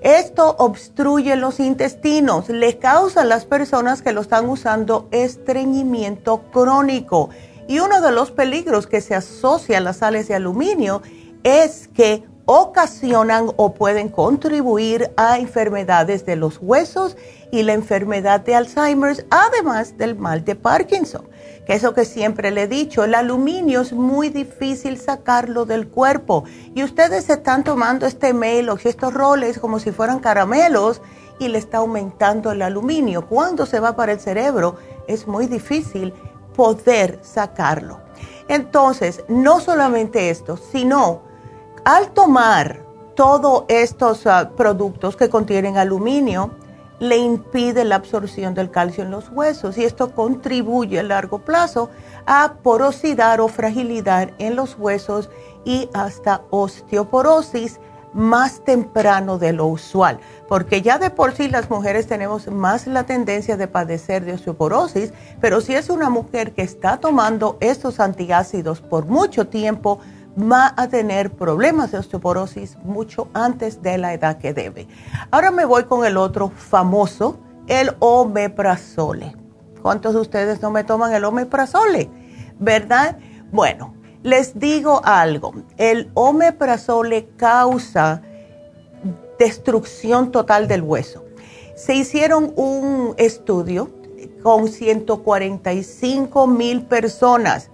Esto 0.00 0.56
obstruye 0.58 1.36
los 1.36 1.60
intestinos, 1.60 2.48
le 2.48 2.78
causa 2.78 3.20
a 3.20 3.24
las 3.24 3.44
personas 3.44 4.00
que 4.00 4.12
lo 4.12 4.22
están 4.22 4.48
usando 4.48 5.08
estreñimiento 5.10 6.50
crónico. 6.50 7.28
Y 7.68 7.80
uno 7.80 8.00
de 8.00 8.10
los 8.10 8.30
peligros 8.30 8.86
que 8.86 9.02
se 9.02 9.14
asocia 9.14 9.78
a 9.78 9.80
las 9.82 9.98
sales 9.98 10.26
de 10.26 10.34
aluminio 10.34 11.02
es 11.44 11.88
que 11.88 12.24
ocasionan 12.46 13.52
o 13.56 13.74
pueden 13.74 14.08
contribuir 14.08 15.12
a 15.16 15.38
enfermedades 15.38 16.26
de 16.26 16.34
los 16.34 16.58
huesos 16.60 17.16
y 17.52 17.62
la 17.62 17.74
enfermedad 17.74 18.40
de 18.40 18.54
Alzheimer, 18.54 19.26
además 19.30 19.98
del 19.98 20.16
mal 20.16 20.44
de 20.44 20.56
Parkinson. 20.56 21.28
Eso 21.70 21.94
que 21.94 22.04
siempre 22.04 22.50
le 22.50 22.64
he 22.64 22.66
dicho, 22.66 23.04
el 23.04 23.14
aluminio 23.14 23.82
es 23.82 23.92
muy 23.92 24.28
difícil 24.28 24.98
sacarlo 24.98 25.66
del 25.66 25.86
cuerpo. 25.86 26.42
Y 26.74 26.82
ustedes 26.82 27.30
están 27.30 27.62
tomando 27.62 28.06
este 28.06 28.32
o 28.32 28.76
estos 28.82 29.14
roles 29.14 29.60
como 29.60 29.78
si 29.78 29.92
fueran 29.92 30.18
caramelos 30.18 31.00
y 31.38 31.46
le 31.46 31.58
está 31.58 31.78
aumentando 31.78 32.50
el 32.50 32.62
aluminio. 32.62 33.24
Cuando 33.24 33.66
se 33.66 33.78
va 33.78 33.94
para 33.94 34.10
el 34.10 34.18
cerebro 34.18 34.78
es 35.06 35.28
muy 35.28 35.46
difícil 35.46 36.12
poder 36.56 37.20
sacarlo. 37.22 38.00
Entonces, 38.48 39.22
no 39.28 39.60
solamente 39.60 40.28
esto, 40.28 40.56
sino 40.56 41.22
al 41.84 42.10
tomar 42.10 42.84
todos 43.14 43.66
estos 43.68 44.26
ah, 44.26 44.50
productos 44.56 45.16
que 45.16 45.30
contienen 45.30 45.78
aluminio, 45.78 46.50
le 47.00 47.16
impide 47.16 47.84
la 47.84 47.96
absorción 47.96 48.54
del 48.54 48.70
calcio 48.70 49.02
en 49.02 49.10
los 49.10 49.30
huesos 49.30 49.76
y 49.78 49.84
esto 49.84 50.14
contribuye 50.14 51.00
a 51.00 51.02
largo 51.02 51.40
plazo 51.40 51.90
a 52.26 52.54
porosidad 52.62 53.40
o 53.40 53.48
fragilidad 53.48 54.30
en 54.38 54.54
los 54.54 54.78
huesos 54.78 55.30
y 55.64 55.88
hasta 55.94 56.42
osteoporosis 56.50 57.80
más 58.12 58.64
temprano 58.64 59.38
de 59.38 59.52
lo 59.52 59.66
usual, 59.66 60.18
porque 60.48 60.82
ya 60.82 60.98
de 60.98 61.10
por 61.10 61.32
sí 61.32 61.48
las 61.48 61.70
mujeres 61.70 62.06
tenemos 62.06 62.48
más 62.48 62.86
la 62.86 63.04
tendencia 63.04 63.56
de 63.56 63.68
padecer 63.68 64.24
de 64.24 64.32
osteoporosis, 64.32 65.12
pero 65.40 65.60
si 65.60 65.74
es 65.74 65.90
una 65.90 66.10
mujer 66.10 66.52
que 66.52 66.62
está 66.62 66.98
tomando 66.98 67.56
estos 67.60 68.00
antiácidos 68.00 68.80
por 68.80 69.06
mucho 69.06 69.46
tiempo, 69.46 70.00
va 70.38 70.74
a 70.76 70.88
tener 70.88 71.30
problemas 71.30 71.92
de 71.92 71.98
osteoporosis 71.98 72.76
mucho 72.84 73.28
antes 73.34 73.82
de 73.82 73.98
la 73.98 74.14
edad 74.14 74.38
que 74.38 74.52
debe. 74.52 74.86
Ahora 75.30 75.50
me 75.50 75.64
voy 75.64 75.84
con 75.84 76.04
el 76.04 76.16
otro 76.16 76.50
famoso, 76.50 77.38
el 77.66 77.90
omeprazole. 77.98 79.34
¿Cuántos 79.82 80.14
de 80.14 80.20
ustedes 80.20 80.60
no 80.62 80.70
me 80.70 80.84
toman 80.84 81.12
el 81.14 81.24
omeprazole? 81.24 82.10
¿Verdad? 82.58 83.18
Bueno, 83.50 83.94
les 84.22 84.58
digo 84.58 85.00
algo. 85.04 85.54
El 85.76 86.10
omeprazole 86.14 87.28
causa 87.36 88.22
destrucción 89.38 90.30
total 90.30 90.68
del 90.68 90.82
hueso. 90.82 91.24
Se 91.74 91.94
hicieron 91.94 92.52
un 92.56 93.14
estudio 93.16 93.88
con 94.42 94.68
145 94.68 96.46
mil 96.46 96.82
personas 96.82 97.70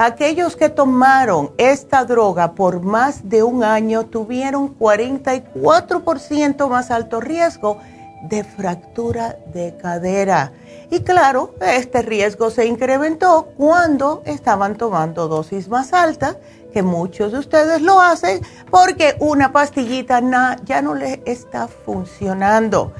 Aquellos 0.00 0.54
que 0.54 0.68
tomaron 0.68 1.50
esta 1.58 2.04
droga 2.04 2.52
por 2.52 2.82
más 2.82 3.28
de 3.28 3.42
un 3.42 3.64
año 3.64 4.06
tuvieron 4.06 4.78
44% 4.78 6.68
más 6.68 6.92
alto 6.92 7.20
riesgo 7.20 7.78
de 8.22 8.44
fractura 8.44 9.40
de 9.52 9.76
cadera. 9.76 10.52
Y 10.92 11.00
claro, 11.00 11.56
este 11.60 12.02
riesgo 12.02 12.50
se 12.50 12.66
incrementó 12.66 13.48
cuando 13.56 14.22
estaban 14.24 14.76
tomando 14.76 15.26
dosis 15.26 15.68
más 15.68 15.92
altas, 15.92 16.36
que 16.72 16.84
muchos 16.84 17.32
de 17.32 17.40
ustedes 17.40 17.82
lo 17.82 18.00
hacen 18.00 18.40
porque 18.70 19.16
una 19.18 19.50
pastillita 19.50 20.20
ya 20.64 20.80
no 20.80 20.94
les 20.94 21.18
está 21.24 21.66
funcionando. 21.66 22.92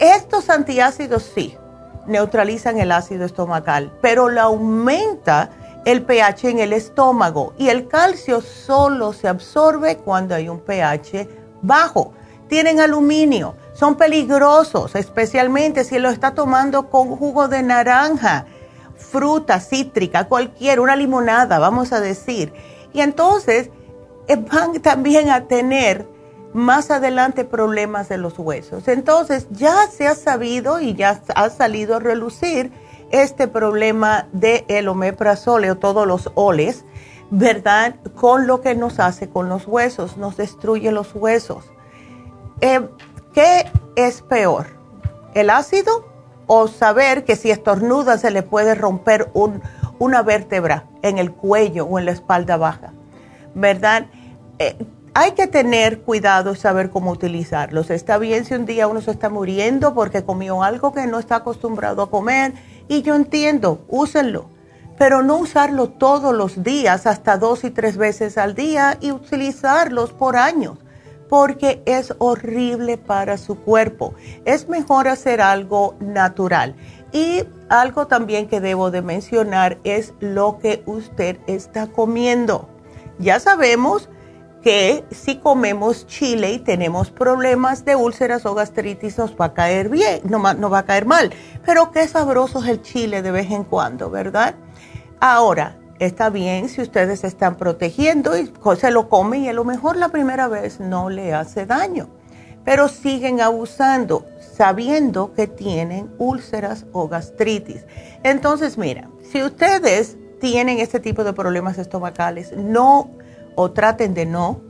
Estos 0.00 0.50
antiácidos 0.50 1.30
sí 1.32 1.56
neutralizan 2.08 2.80
el 2.80 2.90
ácido 2.90 3.24
estomacal, 3.24 3.96
pero 4.02 4.28
la 4.28 4.42
aumenta 4.42 5.50
el 5.86 6.02
pH 6.02 6.50
en 6.50 6.58
el 6.58 6.72
estómago 6.72 7.54
y 7.56 7.68
el 7.68 7.86
calcio 7.86 8.40
solo 8.40 9.12
se 9.12 9.28
absorbe 9.28 9.98
cuando 9.98 10.34
hay 10.34 10.48
un 10.48 10.58
pH 10.58 11.28
bajo. 11.62 12.12
Tienen 12.48 12.80
aluminio, 12.80 13.54
son 13.72 13.94
peligrosos, 13.96 14.96
especialmente 14.96 15.84
si 15.84 16.00
lo 16.00 16.10
está 16.10 16.34
tomando 16.34 16.90
con 16.90 17.16
jugo 17.16 17.46
de 17.46 17.62
naranja, 17.62 18.46
fruta 18.96 19.60
cítrica, 19.60 20.26
cualquier, 20.26 20.80
una 20.80 20.96
limonada, 20.96 21.60
vamos 21.60 21.92
a 21.92 22.00
decir. 22.00 22.52
Y 22.92 23.00
entonces 23.00 23.70
eh, 24.26 24.34
van 24.36 24.80
también 24.82 25.30
a 25.30 25.46
tener 25.46 26.08
más 26.52 26.90
adelante 26.90 27.44
problemas 27.44 28.08
de 28.08 28.18
los 28.18 28.36
huesos. 28.40 28.88
Entonces 28.88 29.46
ya 29.50 29.86
se 29.86 30.08
ha 30.08 30.16
sabido 30.16 30.80
y 30.80 30.94
ya 30.94 31.20
ha 31.36 31.48
salido 31.50 31.96
a 31.96 32.00
relucir 32.00 32.72
este 33.10 33.48
problema 33.48 34.28
de 34.32 34.64
el 34.68 34.88
o 34.88 35.76
todos 35.76 36.06
los 36.06 36.30
oles, 36.34 36.84
¿verdad? 37.30 37.96
Con 38.14 38.46
lo 38.46 38.60
que 38.60 38.74
nos 38.74 39.00
hace 39.00 39.28
con 39.28 39.48
los 39.48 39.66
huesos, 39.66 40.16
nos 40.16 40.36
destruye 40.36 40.90
los 40.92 41.14
huesos. 41.14 41.64
Eh, 42.60 42.88
¿Qué 43.32 43.70
es 43.96 44.22
peor? 44.22 44.66
¿El 45.34 45.50
ácido 45.50 46.06
o 46.46 46.68
saber 46.68 47.24
que 47.24 47.36
si 47.36 47.50
estornuda 47.50 48.18
se 48.18 48.30
le 48.30 48.42
puede 48.42 48.74
romper 48.74 49.30
una 49.98 50.22
vértebra 50.22 50.84
en 51.02 51.18
el 51.18 51.32
cuello 51.32 51.84
o 51.84 51.98
en 51.98 52.06
la 52.06 52.12
espalda 52.12 52.56
baja? 52.56 52.92
¿Verdad? 53.54 54.06
Eh, 54.58 54.76
hay 55.18 55.32
que 55.32 55.46
tener 55.46 56.00
cuidado 56.00 56.52
y 56.52 56.56
saber 56.56 56.90
cómo 56.90 57.10
utilizarlos. 57.10 57.88
Está 57.88 58.18
bien 58.18 58.44
si 58.44 58.54
un 58.54 58.66
día 58.66 58.86
uno 58.86 59.00
se 59.00 59.10
está 59.10 59.30
muriendo 59.30 59.94
porque 59.94 60.24
comió 60.24 60.62
algo 60.62 60.92
que 60.92 61.06
no 61.06 61.18
está 61.18 61.36
acostumbrado 61.36 62.02
a 62.02 62.10
comer 62.10 62.52
y 62.88 63.02
yo 63.02 63.14
entiendo, 63.14 63.84
úsenlo, 63.88 64.48
pero 64.98 65.22
no 65.22 65.36
usarlo 65.36 65.90
todos 65.90 66.34
los 66.34 66.62
días, 66.62 67.06
hasta 67.06 67.36
dos 67.36 67.64
y 67.64 67.70
tres 67.70 67.96
veces 67.96 68.38
al 68.38 68.54
día 68.54 68.96
y 69.00 69.12
utilizarlos 69.12 70.12
por 70.12 70.36
años, 70.36 70.78
porque 71.28 71.82
es 71.86 72.14
horrible 72.18 72.96
para 72.96 73.36
su 73.36 73.56
cuerpo. 73.56 74.14
Es 74.44 74.68
mejor 74.68 75.08
hacer 75.08 75.40
algo 75.40 75.96
natural. 76.00 76.76
Y 77.12 77.44
algo 77.68 78.06
también 78.06 78.48
que 78.48 78.60
debo 78.60 78.90
de 78.90 79.02
mencionar 79.02 79.78
es 79.84 80.14
lo 80.20 80.58
que 80.58 80.82
usted 80.86 81.38
está 81.46 81.86
comiendo. 81.86 82.68
Ya 83.18 83.40
sabemos 83.40 84.08
que 84.66 85.04
si 85.12 85.36
comemos 85.36 86.08
chile 86.08 86.50
y 86.50 86.58
tenemos 86.58 87.12
problemas 87.12 87.84
de 87.84 87.94
úlceras 87.94 88.44
o 88.46 88.54
gastritis 88.56 89.16
nos 89.16 89.36
va 89.40 89.44
a 89.44 89.54
caer 89.54 89.88
bien, 89.88 90.22
no, 90.24 90.38
no 90.54 90.68
va 90.70 90.80
a 90.80 90.84
caer 90.84 91.06
mal. 91.06 91.32
Pero 91.64 91.92
qué 91.92 92.08
sabroso 92.08 92.64
es 92.64 92.70
el 92.70 92.82
chile 92.82 93.22
de 93.22 93.30
vez 93.30 93.52
en 93.52 93.62
cuando, 93.62 94.10
¿verdad? 94.10 94.56
Ahora, 95.20 95.78
está 96.00 96.30
bien 96.30 96.68
si 96.68 96.82
ustedes 96.82 97.20
se 97.20 97.28
están 97.28 97.54
protegiendo 97.54 98.36
y 98.36 98.52
se 98.76 98.90
lo 98.90 99.08
comen 99.08 99.44
y 99.44 99.48
a 99.50 99.52
lo 99.52 99.64
mejor 99.64 99.96
la 99.96 100.08
primera 100.08 100.48
vez 100.48 100.80
no 100.80 101.10
le 101.10 101.32
hace 101.32 101.64
daño, 101.64 102.08
pero 102.64 102.88
siguen 102.88 103.40
abusando 103.40 104.26
sabiendo 104.56 105.32
que 105.32 105.46
tienen 105.46 106.10
úlceras 106.18 106.86
o 106.90 107.06
gastritis. 107.06 107.84
Entonces, 108.24 108.78
mira, 108.78 109.10
si 109.30 109.44
ustedes 109.44 110.16
tienen 110.40 110.80
este 110.80 110.98
tipo 110.98 111.22
de 111.22 111.34
problemas 111.34 111.78
estomacales, 111.78 112.50
no 112.56 113.10
o 113.56 113.72
traten 113.72 114.14
de 114.14 114.26
no 114.26 114.60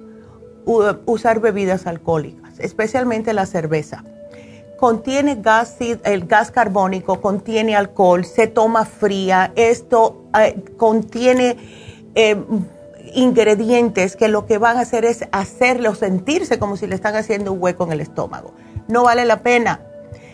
usar 0.64 1.40
bebidas 1.40 1.86
alcohólicas, 1.86 2.58
especialmente 2.58 3.32
la 3.32 3.46
cerveza. 3.46 4.04
Contiene 4.78 5.36
gas, 5.36 5.76
el 5.80 6.26
gas 6.26 6.50
carbónico, 6.50 7.20
contiene 7.20 7.76
alcohol, 7.76 8.24
se 8.24 8.46
toma 8.46 8.84
fría, 8.84 9.52
esto 9.54 10.24
eh, 10.38 10.60
contiene 10.76 11.56
eh, 12.14 12.36
ingredientes 13.14 14.16
que 14.16 14.28
lo 14.28 14.46
que 14.46 14.58
van 14.58 14.76
a 14.76 14.80
hacer 14.80 15.04
es 15.04 15.24
hacerlo 15.30 15.94
sentirse 15.94 16.58
como 16.58 16.76
si 16.76 16.86
le 16.86 16.94
están 16.94 17.14
haciendo 17.14 17.52
un 17.52 17.62
hueco 17.62 17.84
en 17.84 17.92
el 17.92 18.00
estómago. 18.00 18.52
No 18.88 19.04
vale 19.04 19.24
la 19.24 19.42
pena. 19.42 19.80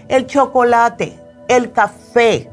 El 0.09 0.27
chocolate, 0.27 1.19
el 1.49 1.73
café, 1.73 2.51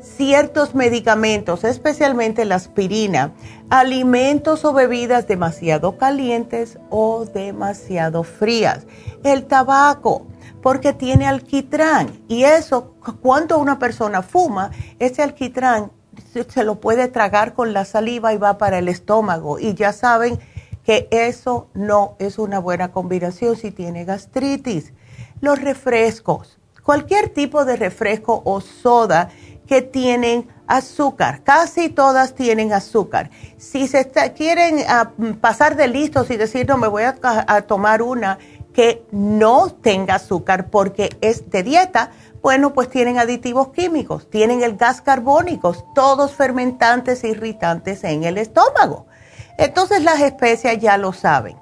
ciertos 0.00 0.74
medicamentos, 0.74 1.64
especialmente 1.64 2.44
la 2.44 2.56
aspirina, 2.56 3.32
alimentos 3.70 4.64
o 4.64 4.72
bebidas 4.72 5.26
demasiado 5.26 5.98
calientes 5.98 6.78
o 6.90 7.26
demasiado 7.26 8.22
frías, 8.22 8.86
el 9.24 9.46
tabaco, 9.46 10.26
porque 10.62 10.92
tiene 10.92 11.26
alquitrán 11.26 12.08
y 12.28 12.44
eso, 12.44 12.94
cuando 13.22 13.58
una 13.58 13.78
persona 13.78 14.22
fuma, 14.22 14.70
ese 14.98 15.22
alquitrán 15.22 15.92
se 16.48 16.64
lo 16.64 16.80
puede 16.80 17.08
tragar 17.08 17.54
con 17.54 17.72
la 17.72 17.84
saliva 17.84 18.32
y 18.32 18.38
va 18.38 18.58
para 18.58 18.78
el 18.78 18.88
estómago 18.88 19.58
y 19.58 19.74
ya 19.74 19.92
saben 19.92 20.38
que 20.84 21.06
eso 21.10 21.68
no 21.74 22.16
es 22.18 22.38
una 22.38 22.58
buena 22.58 22.92
combinación 22.92 23.56
si 23.56 23.70
tiene 23.70 24.04
gastritis. 24.04 24.94
Los 25.40 25.60
refrescos, 25.60 26.58
cualquier 26.82 27.28
tipo 27.28 27.64
de 27.64 27.76
refresco 27.76 28.40
o 28.44 28.60
soda 28.60 29.28
que 29.68 29.82
tienen 29.82 30.48
azúcar. 30.66 31.42
Casi 31.44 31.90
todas 31.90 32.34
tienen 32.34 32.72
azúcar. 32.72 33.30
Si 33.58 33.86
se 33.86 34.10
quieren 34.34 34.78
ah, 34.88 35.12
pasar 35.40 35.76
de 35.76 35.86
listos 35.86 36.30
y 36.30 36.36
decir, 36.36 36.66
no, 36.66 36.78
me 36.78 36.88
voy 36.88 37.04
a, 37.04 37.14
a 37.22 37.62
tomar 37.62 38.02
una 38.02 38.38
que 38.72 39.04
no 39.10 39.70
tenga 39.70 40.16
azúcar 40.16 40.70
porque 40.70 41.10
es 41.20 41.50
de 41.50 41.62
dieta, 41.62 42.10
bueno, 42.42 42.72
pues 42.72 42.88
tienen 42.88 43.18
aditivos 43.18 43.68
químicos, 43.68 44.30
tienen 44.30 44.62
el 44.62 44.76
gas 44.76 45.02
carbónico, 45.02 45.74
todos 45.94 46.32
fermentantes 46.32 47.24
irritantes 47.24 48.04
en 48.04 48.24
el 48.24 48.38
estómago. 48.38 49.06
Entonces 49.58 50.02
las 50.02 50.20
especias 50.20 50.78
ya 50.78 50.96
lo 50.96 51.12
saben. 51.12 51.56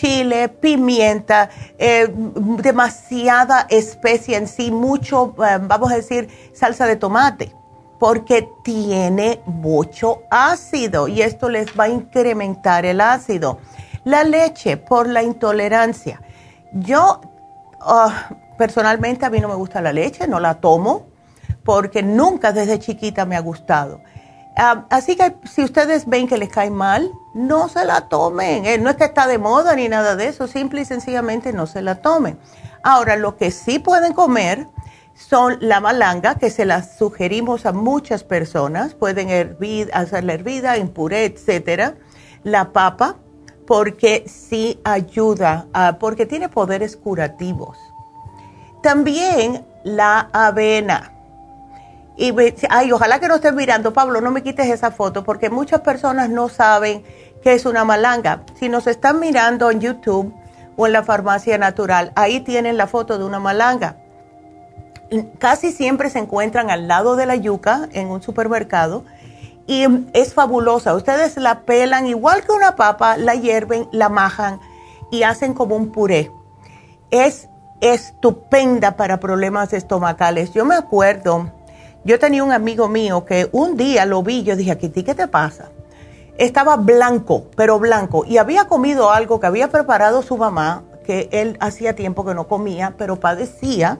Chile, 0.00 0.48
pimienta, 0.48 1.50
eh, 1.76 2.08
demasiada 2.10 3.66
especia 3.68 4.38
en 4.38 4.48
sí, 4.48 4.70
mucho, 4.70 5.34
eh, 5.46 5.58
vamos 5.60 5.92
a 5.92 5.96
decir, 5.96 6.30
salsa 6.54 6.86
de 6.86 6.96
tomate, 6.96 7.54
porque 7.98 8.48
tiene 8.64 9.42
mucho 9.44 10.22
ácido 10.30 11.06
y 11.06 11.20
esto 11.20 11.50
les 11.50 11.78
va 11.78 11.84
a 11.84 11.88
incrementar 11.90 12.86
el 12.86 13.02
ácido. 13.02 13.58
La 14.04 14.24
leche 14.24 14.78
por 14.78 15.06
la 15.06 15.22
intolerancia. 15.22 16.22
Yo 16.72 17.20
ah, 17.82 18.30
personalmente 18.56 19.26
a 19.26 19.30
mí 19.30 19.38
no 19.38 19.48
me 19.48 19.54
gusta 19.54 19.82
la 19.82 19.92
leche, 19.92 20.26
no 20.26 20.40
la 20.40 20.54
tomo 20.54 21.08
porque 21.62 22.02
nunca 22.02 22.52
desde 22.52 22.78
chiquita 22.78 23.26
me 23.26 23.36
ha 23.36 23.40
gustado. 23.40 24.00
Ah, 24.56 24.86
así 24.88 25.14
que 25.14 25.36
si 25.44 25.62
ustedes 25.62 26.06
ven 26.06 26.26
que 26.26 26.38
les 26.38 26.48
cae 26.48 26.70
mal, 26.70 27.10
no 27.34 27.68
se 27.68 27.84
la 27.84 28.08
tomen. 28.08 28.66
Eh, 28.66 28.78
no 28.78 28.90
es 28.90 28.96
que 28.96 29.04
está 29.04 29.26
de 29.26 29.38
moda 29.38 29.74
ni 29.74 29.88
nada 29.88 30.16
de 30.16 30.28
eso, 30.28 30.46
simple 30.46 30.82
y 30.82 30.84
sencillamente 30.84 31.52
no 31.52 31.66
se 31.66 31.82
la 31.82 31.96
tomen. 31.96 32.38
Ahora, 32.82 33.16
lo 33.16 33.36
que 33.36 33.50
sí 33.50 33.78
pueden 33.78 34.12
comer 34.12 34.66
son 35.14 35.58
la 35.60 35.80
malanga, 35.80 36.36
que 36.36 36.50
se 36.50 36.64
la 36.64 36.82
sugerimos 36.82 37.66
a 37.66 37.72
muchas 37.72 38.24
personas. 38.24 38.94
Pueden 38.94 39.28
hervir, 39.28 39.90
hacerla 39.92 40.34
hervida 40.34 40.76
en 40.76 40.88
puré, 40.88 41.26
etcétera. 41.26 41.94
La 42.42 42.72
papa, 42.72 43.16
porque 43.66 44.24
sí 44.26 44.80
ayuda, 44.82 45.66
porque 46.00 46.26
tiene 46.26 46.48
poderes 46.48 46.96
curativos. 46.96 47.76
También 48.82 49.66
la 49.84 50.30
avena. 50.32 51.19
Y 52.16 52.34
ay, 52.68 52.92
ojalá 52.92 53.18
que 53.18 53.28
no 53.28 53.36
estén 53.36 53.54
mirando, 53.54 53.92
Pablo, 53.92 54.20
no 54.20 54.30
me 54.30 54.42
quites 54.42 54.68
esa 54.68 54.90
foto, 54.90 55.24
porque 55.24 55.48
muchas 55.48 55.80
personas 55.80 56.28
no 56.28 56.48
saben 56.48 57.02
qué 57.42 57.54
es 57.54 57.64
una 57.64 57.84
malanga. 57.84 58.44
Si 58.58 58.68
nos 58.68 58.86
están 58.86 59.20
mirando 59.20 59.70
en 59.70 59.80
YouTube 59.80 60.34
o 60.76 60.86
en 60.86 60.92
la 60.92 61.02
farmacia 61.02 61.56
natural, 61.56 62.12
ahí 62.16 62.40
tienen 62.40 62.76
la 62.76 62.86
foto 62.86 63.18
de 63.18 63.24
una 63.24 63.38
malanga. 63.38 63.96
Casi 65.38 65.72
siempre 65.72 66.10
se 66.10 66.18
encuentran 66.18 66.70
al 66.70 66.86
lado 66.86 67.16
de 67.16 67.26
la 67.26 67.36
yuca 67.36 67.88
en 67.92 68.08
un 68.08 68.22
supermercado 68.22 69.04
y 69.66 69.86
es 70.12 70.34
fabulosa. 70.34 70.94
Ustedes 70.94 71.36
la 71.36 71.60
pelan 71.60 72.06
igual 72.06 72.44
que 72.44 72.52
una 72.52 72.76
papa, 72.76 73.16
la 73.16 73.34
hierven, 73.34 73.88
la 73.92 74.08
majan 74.08 74.60
y 75.10 75.22
hacen 75.22 75.54
como 75.54 75.76
un 75.76 75.90
puré. 75.90 76.30
Es 77.10 77.48
estupenda 77.80 78.96
para 78.96 79.20
problemas 79.20 79.72
estomacales. 79.72 80.52
Yo 80.52 80.64
me 80.64 80.74
acuerdo, 80.74 81.50
yo 82.04 82.18
tenía 82.18 82.42
un 82.42 82.52
amigo 82.52 82.88
mío 82.88 83.24
que 83.24 83.48
un 83.52 83.76
día 83.76 84.06
lo 84.06 84.22
vi, 84.22 84.42
yo 84.42 84.56
dije, 84.56 84.78
¿qué 84.78 85.14
te 85.14 85.28
pasa? 85.28 85.70
Estaba 86.38 86.76
blanco, 86.76 87.46
pero 87.56 87.78
blanco, 87.78 88.24
y 88.24 88.38
había 88.38 88.64
comido 88.64 89.10
algo 89.10 89.40
que 89.40 89.46
había 89.46 89.68
preparado 89.68 90.22
su 90.22 90.38
mamá, 90.38 90.84
que 91.04 91.28
él 91.32 91.58
hacía 91.60 91.94
tiempo 91.94 92.24
que 92.24 92.34
no 92.34 92.48
comía, 92.48 92.94
pero 92.96 93.20
padecía 93.20 93.98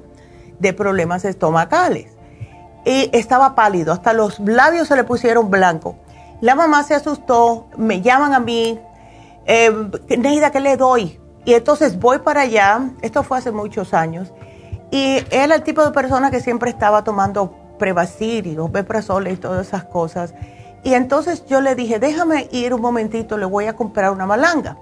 de 0.58 0.72
problemas 0.72 1.24
estomacales. 1.24 2.12
Y 2.86 3.10
estaba 3.12 3.54
pálido, 3.54 3.92
hasta 3.92 4.14
los 4.14 4.40
labios 4.40 4.88
se 4.88 4.96
le 4.96 5.04
pusieron 5.04 5.50
blanco. 5.50 5.96
La 6.40 6.54
mamá 6.54 6.82
se 6.84 6.94
asustó, 6.94 7.66
me 7.76 8.00
llaman 8.00 8.32
a 8.32 8.40
mí, 8.40 8.80
eh, 9.44 9.70
Neida, 10.16 10.50
¿qué 10.50 10.60
le 10.60 10.78
doy? 10.78 11.20
Y 11.44 11.52
entonces 11.52 11.98
voy 11.98 12.20
para 12.20 12.42
allá, 12.42 12.90
esto 13.02 13.22
fue 13.22 13.38
hace 13.38 13.50
muchos 13.50 13.92
años, 13.92 14.32
y 14.90 15.18
era 15.30 15.54
el 15.54 15.62
tipo 15.62 15.84
de 15.84 15.90
persona 15.90 16.30
que 16.30 16.40
siempre 16.40 16.70
estaba 16.70 17.04
tomando 17.04 17.59
Prevacir 17.80 18.46
y 18.46 18.54
los 18.54 18.70
Beprazoles 18.70 19.34
y 19.34 19.36
todas 19.36 19.66
esas 19.66 19.82
cosas. 19.82 20.34
Y 20.84 20.94
entonces 20.94 21.44
yo 21.46 21.60
le 21.60 21.74
dije, 21.74 21.98
déjame 21.98 22.48
ir 22.52 22.72
un 22.72 22.80
momentito, 22.80 23.36
le 23.36 23.46
voy 23.46 23.66
a 23.66 23.72
comprar 23.72 24.12
una 24.12 24.26
malanga. 24.26 24.76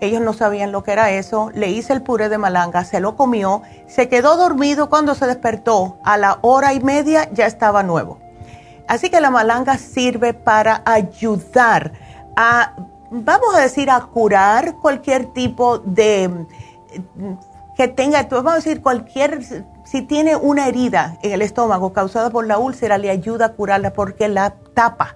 Ellos 0.00 0.22
no 0.22 0.32
sabían 0.32 0.72
lo 0.72 0.82
que 0.82 0.92
era 0.92 1.10
eso, 1.10 1.50
le 1.54 1.70
hice 1.70 1.92
el 1.92 2.02
puré 2.02 2.30
de 2.30 2.38
malanga, 2.38 2.84
se 2.84 3.00
lo 3.00 3.14
comió, 3.14 3.60
se 3.86 4.08
quedó 4.08 4.38
dormido 4.38 4.88
cuando 4.88 5.14
se 5.14 5.26
despertó, 5.26 5.98
a 6.02 6.16
la 6.16 6.38
hora 6.40 6.72
y 6.72 6.80
media 6.80 7.28
ya 7.32 7.44
estaba 7.46 7.82
nuevo. 7.82 8.18
Así 8.88 9.10
que 9.10 9.20
la 9.20 9.30
malanga 9.30 9.76
sirve 9.76 10.32
para 10.32 10.82
ayudar 10.86 11.92
a 12.36 12.72
vamos 13.14 13.54
a 13.54 13.60
decir, 13.60 13.90
a 13.90 14.00
curar 14.00 14.76
cualquier 14.76 15.26
tipo 15.26 15.78
de, 15.78 16.46
que 17.76 17.88
tenga, 17.88 18.22
vamos 18.30 18.52
a 18.52 18.56
decir, 18.56 18.82
cualquier, 18.82 19.40
si 19.94 20.02
tiene 20.02 20.34
una 20.34 20.66
herida 20.66 21.20
en 21.22 21.30
el 21.30 21.40
estómago 21.40 21.92
causada 21.92 22.30
por 22.30 22.44
la 22.48 22.58
úlcera, 22.58 22.98
le 22.98 23.10
ayuda 23.10 23.46
a 23.46 23.52
curarla 23.52 23.92
porque 23.92 24.26
la 24.26 24.56
tapa 24.74 25.14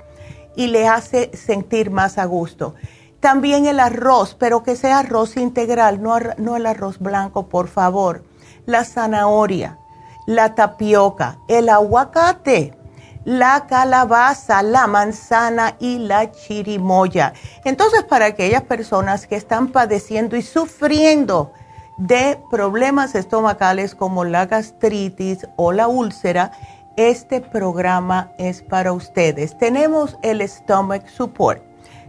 y 0.55 0.69
le 0.69 0.87
hace 0.87 1.37
sentir 1.37 1.91
más 1.91 2.17
a 2.17 2.27
gusto. 2.27 2.77
También 3.19 3.67
el 3.67 3.81
arroz, 3.81 4.37
pero 4.39 4.63
que 4.63 4.77
sea 4.77 5.01
arroz 5.01 5.37
integral, 5.37 6.01
no, 6.01 6.17
no 6.37 6.55
el 6.55 6.65
arroz 6.65 7.01
blanco, 7.01 7.49
por 7.49 7.67
favor. 7.67 8.23
La 8.67 8.85
zanahoria, 8.85 9.81
la 10.27 10.55
tapioca, 10.55 11.39
el 11.49 11.71
aguacate 11.71 12.79
la 13.25 13.67
calabaza, 13.67 14.63
la 14.63 14.87
manzana 14.87 15.75
y 15.81 15.99
la 15.99 16.31
chirimoya. 16.31 17.33
Entonces, 17.65 18.05
para 18.05 18.27
aquellas 18.27 18.63
personas 18.63 19.27
que 19.27 19.35
están 19.35 19.69
padeciendo 19.69 20.37
y 20.37 20.43
sufriendo 20.43 21.53
de 21.99 22.41
problemas 22.51 23.15
estomacales 23.15 23.95
como 23.95 24.25
la 24.25 24.47
gastritis 24.47 25.47
o 25.57 25.73
la 25.73 25.89
úlcera, 25.89 26.53
este 26.97 27.41
programa 27.41 28.33
es 28.39 28.63
para 28.63 28.93
ustedes. 28.93 29.59
Tenemos 29.59 30.17
el 30.23 30.47
Stomach 30.49 31.07
Support, 31.09 31.63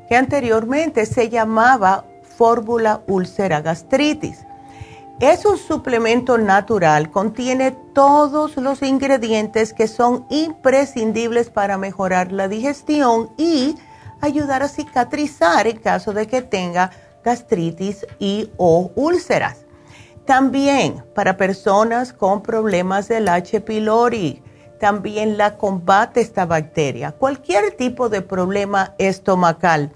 que 0.08 0.16
anteriormente 0.16 1.06
se 1.06 1.30
llamaba 1.30 2.06
Fórmula 2.22 3.02
Úlcera 3.08 3.62
Gastritis. 3.62 4.46
Es 5.20 5.46
un 5.46 5.58
suplemento 5.58 6.38
natural, 6.38 7.12
contiene 7.12 7.72
todos 7.94 8.56
los 8.58 8.82
ingredientes 8.82 9.74
que 9.74 9.88
son 9.88 10.26
imprescindibles 10.30 11.50
para 11.50 11.78
mejorar 11.78 12.32
la 12.32 12.48
digestión 12.48 13.30
y 13.38 13.76
ayudar 14.22 14.64
a 14.64 14.70
cicatrizar 14.70 15.68
en 15.68 15.78
caso 15.78 16.14
de 16.14 16.28
que 16.28 16.42
tenga 16.42 16.92
gastritis 17.24 18.06
y 18.18 18.50
o 18.58 18.92
úlceras. 18.96 19.69
También 20.30 21.04
para 21.16 21.38
personas 21.38 22.14
con 22.14 22.44
problemas 22.44 23.08
del 23.08 23.30
H. 23.30 23.62
pylori, 23.62 24.44
también 24.80 25.40
la 25.40 25.58
combate 25.58 26.22
esta 26.22 26.46
bacteria. 26.46 27.14
Cualquier 27.14 27.72
tipo 27.72 28.10
de 28.10 28.22
problema 28.22 28.94
estomacal. 29.00 29.92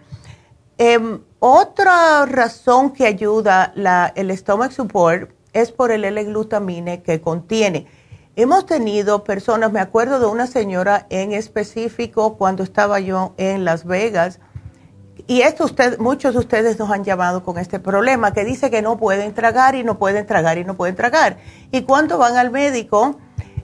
Em, 0.79 1.21
otra 1.37 2.25
razón 2.25 2.93
que 2.93 3.05
ayuda 3.05 3.73
el 4.15 4.35
stomach 4.35 4.71
support 4.71 5.29
es 5.53 5.71
por 5.71 5.91
el 5.91 6.03
L-glutamine 6.03 7.03
que 7.03 7.21
contiene. 7.21 7.85
Hemos 8.35 8.65
tenido 8.65 9.23
personas, 9.23 9.71
me 9.71 9.81
acuerdo 9.81 10.19
de 10.19 10.25
una 10.25 10.47
señora 10.47 11.05
en 11.11 11.31
específico 11.31 12.39
cuando 12.39 12.63
estaba 12.63 12.99
yo 12.99 13.35
en 13.37 13.65
Las 13.65 13.85
Vegas, 13.85 14.39
y 15.27 15.41
esto 15.41 15.65
usted, 15.65 15.97
muchos 15.99 16.33
de 16.33 16.39
ustedes 16.39 16.77
nos 16.79 16.89
han 16.91 17.03
llamado 17.03 17.43
con 17.43 17.57
este 17.57 17.79
problema, 17.79 18.33
que 18.33 18.43
dice 18.43 18.69
que 18.69 18.81
no 18.81 18.97
pueden 18.97 19.33
tragar 19.33 19.75
y 19.75 19.83
no 19.83 19.97
pueden 19.97 20.25
tragar 20.25 20.57
y 20.57 20.65
no 20.65 20.75
pueden 20.75 20.95
tragar. 20.95 21.37
Y 21.71 21.83
cuando 21.83 22.17
van 22.17 22.37
al 22.37 22.51
médico, 22.51 23.17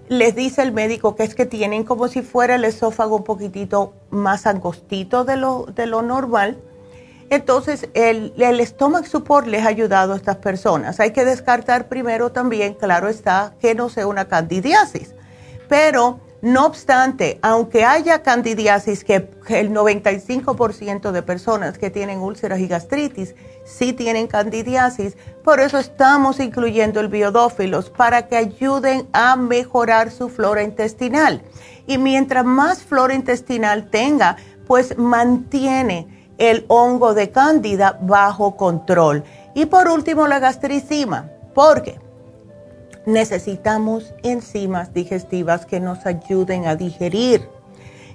les 0.07 0.35
dice 0.35 0.61
el 0.61 0.71
médico 0.71 1.15
que 1.15 1.23
es 1.23 1.35
que 1.35 1.45
tienen 1.45 1.83
como 1.83 2.07
si 2.07 2.21
fuera 2.21 2.55
el 2.55 2.65
esófago 2.65 3.17
un 3.17 3.23
poquitito 3.23 3.93
más 4.09 4.47
angostito 4.47 5.23
de 5.25 5.37
lo, 5.37 5.65
de 5.65 5.85
lo 5.85 6.01
normal 6.01 6.57
entonces, 7.29 7.87
el, 7.93 8.33
el 8.37 8.65
stomach 8.65 9.05
support 9.05 9.45
les 9.45 9.63
ha 9.63 9.67
ayudado 9.67 10.13
a 10.13 10.15
estas 10.15 10.37
personas. 10.37 10.99
Hay 10.99 11.11
que 11.11 11.25
descartar 11.25 11.87
primero 11.87 12.31
también, 12.31 12.73
claro 12.73 13.07
está, 13.07 13.53
que 13.59 13.75
no 13.75 13.89
sea 13.89 14.07
una 14.07 14.27
candidiasis. 14.27 15.13
Pero, 15.67 16.19
no 16.41 16.65
obstante, 16.65 17.37
aunque 17.41 17.83
haya 17.83 18.23
candidiasis, 18.23 19.03
que 19.03 19.29
el 19.49 19.71
95% 19.71 21.11
de 21.11 21.21
personas 21.21 21.77
que 21.77 21.89
tienen 21.89 22.19
úlceras 22.19 22.59
y 22.59 22.67
gastritis 22.67 23.35
sí 23.65 23.91
tienen 23.91 24.27
candidiasis, 24.27 25.17
por 25.43 25.59
eso 25.59 25.77
estamos 25.77 26.39
incluyendo 26.39 27.01
el 27.01 27.09
biodófilos 27.09 27.89
para 27.89 28.27
que 28.27 28.37
ayuden 28.37 29.09
a 29.11 29.35
mejorar 29.35 30.11
su 30.11 30.29
flora 30.29 30.63
intestinal. 30.63 31.41
Y 31.87 31.97
mientras 31.97 32.45
más 32.45 32.83
flora 32.83 33.13
intestinal 33.13 33.89
tenga, 33.89 34.37
pues 34.65 34.97
mantiene 34.97 36.33
el 36.37 36.63
hongo 36.69 37.13
de 37.13 37.31
cándida 37.31 37.99
bajo 38.01 38.55
control. 38.55 39.25
Y 39.55 39.65
por 39.65 39.89
último, 39.89 40.27
la 40.27 40.39
gastricima, 40.39 41.29
porque 41.53 41.99
necesitamos 43.13 44.13
enzimas 44.23 44.93
digestivas 44.93 45.65
que 45.65 45.79
nos 45.79 46.05
ayuden 46.05 46.65
a 46.65 46.75
digerir. 46.75 47.47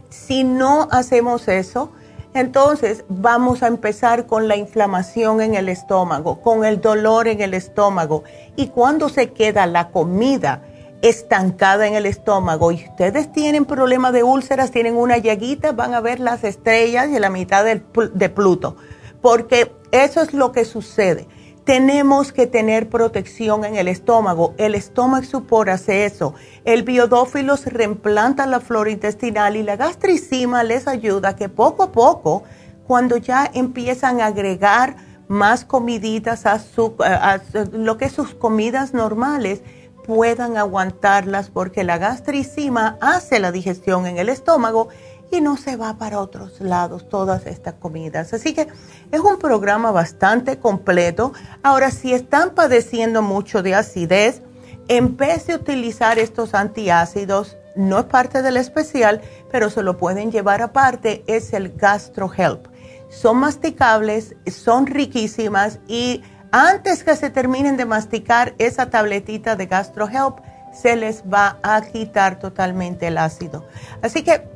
Si 0.09 0.45
no 0.45 0.89
hacemos 0.91 1.49
eso, 1.49 1.91
entonces 2.35 3.05
vamos 3.09 3.63
a 3.63 3.69
empezar 3.69 4.27
con 4.27 4.49
la 4.49 4.57
inflamación 4.57 5.41
en 5.41 5.55
el 5.55 5.69
estómago, 5.69 6.41
con 6.41 6.65
el 6.65 6.81
dolor 6.81 7.29
en 7.29 7.41
el 7.41 7.55
estómago. 7.55 8.25
Y 8.57 8.69
cuando 8.69 9.09
se 9.09 9.33
queda 9.33 9.67
la 9.67 9.91
comida 9.91 10.63
estancada 11.03 11.87
en 11.87 11.95
el 11.95 12.07
estómago 12.07 12.73
y 12.73 12.87
ustedes 12.89 13.31
tienen 13.31 13.67
problemas 13.67 14.13
de 14.13 14.23
úlceras, 14.23 14.71
tienen 14.71 14.97
una 14.97 15.19
llaguita, 15.19 15.73
van 15.73 15.95
a 15.95 16.01
ver 16.01 16.19
las 16.19 16.45
estrellas 16.45 17.09
y 17.11 17.19
la 17.19 17.31
mitad 17.31 17.65
de 17.65 18.29
Pluto. 18.31 18.77
Porque 19.21 19.73
eso 19.91 20.23
es 20.23 20.33
lo 20.33 20.51
que 20.53 20.65
sucede. 20.65 21.29
Tenemos 21.65 22.33
que 22.33 22.47
tener 22.47 22.91
protección 22.91 23.65
en 23.65 23.77
el 23.77 23.89
estómago. 23.89 24.55
El 24.59 24.75
estómago 24.75 25.25
supor 25.25 25.71
hace 25.71 26.05
eso. 26.05 26.35
El 26.65 26.83
biodófilos 26.83 27.65
reemplanta 27.65 28.45
la 28.47 28.61
flora 28.61 28.91
intestinal 28.91 29.57
y 29.57 29.63
la 29.63 29.77
gastricima 29.77 30.63
les 30.63 30.87
ayuda 30.87 31.37
que 31.37 31.49
poco 31.49 31.85
a 31.85 31.93
poco, 31.93 32.43
cuando 32.87 33.17
ya 33.17 33.51
empiezan 33.55 34.21
a 34.21 34.27
agregar 34.27 34.97
más 35.27 35.65
comiditas 35.65 36.45
a, 36.45 36.59
su, 36.59 36.97
a 37.01 37.41
lo 37.73 37.97
que 37.97 38.11
sus 38.11 38.35
comidas 38.35 38.93
normales, 38.93 39.63
puedan 40.05 40.59
aguantarlas 40.59 41.49
porque 41.49 41.83
la 41.83 41.97
gastricima 41.97 42.99
hace 43.01 43.41
la 43.41 43.53
digestión 43.53 44.07
en 44.07 44.19
el 44.19 44.29
estómago 44.29 44.89
y 45.35 45.41
no 45.41 45.57
se 45.57 45.77
va 45.77 45.99
para 45.99 46.21
otros 46.21 46.61
lados 46.61 47.09
todas 47.09 47.47
estas 47.47 47.75
comidas. 47.75 48.33
Así 48.33 48.55
que 48.55 48.69
es 49.11 49.21
un 49.21 49.39
programa 49.39 49.91
bastante 49.91 50.59
completo. 50.59 51.33
Ahora, 51.63 51.91
si 51.91 52.13
están 52.13 52.55
padeciendo 52.55 53.23
mucho 53.23 53.63
de 53.63 53.75
acidez, 53.75 54.43
empece 54.89 55.53
a 55.53 55.57
utilizar 55.57 56.19
estos 56.19 56.55
antiácidos. 56.55 57.57
No 57.77 57.99
es 57.99 58.05
parte 58.07 58.43
del 58.43 58.57
especial, 58.57 59.21
pero 59.51 59.71
se 59.71 59.83
lo 59.83 59.97
pueden 59.97 60.31
llevar 60.31 60.63
aparte. 60.63 61.25
Es 61.27 61.53
el 61.53 61.73
GastroHelp. 61.73 62.69
Son 63.09 63.37
masticables, 63.39 64.37
son 64.47 64.87
riquísimas 64.87 65.79
y 65.87 66.23
antes 66.51 67.03
que 67.03 67.17
se 67.17 67.31
terminen 67.31 67.77
de 67.77 67.85
masticar 67.85 68.55
esa 68.59 68.89
tabletita 68.89 69.57
de 69.57 69.67
GastroHelp, 69.67 70.39
se 70.73 70.97
les 70.97 71.23
va 71.23 71.59
a 71.63 71.81
quitar 71.83 72.39
totalmente 72.39 73.07
el 73.07 73.19
ácido. 73.19 73.67
Así 74.03 74.23
que 74.23 74.54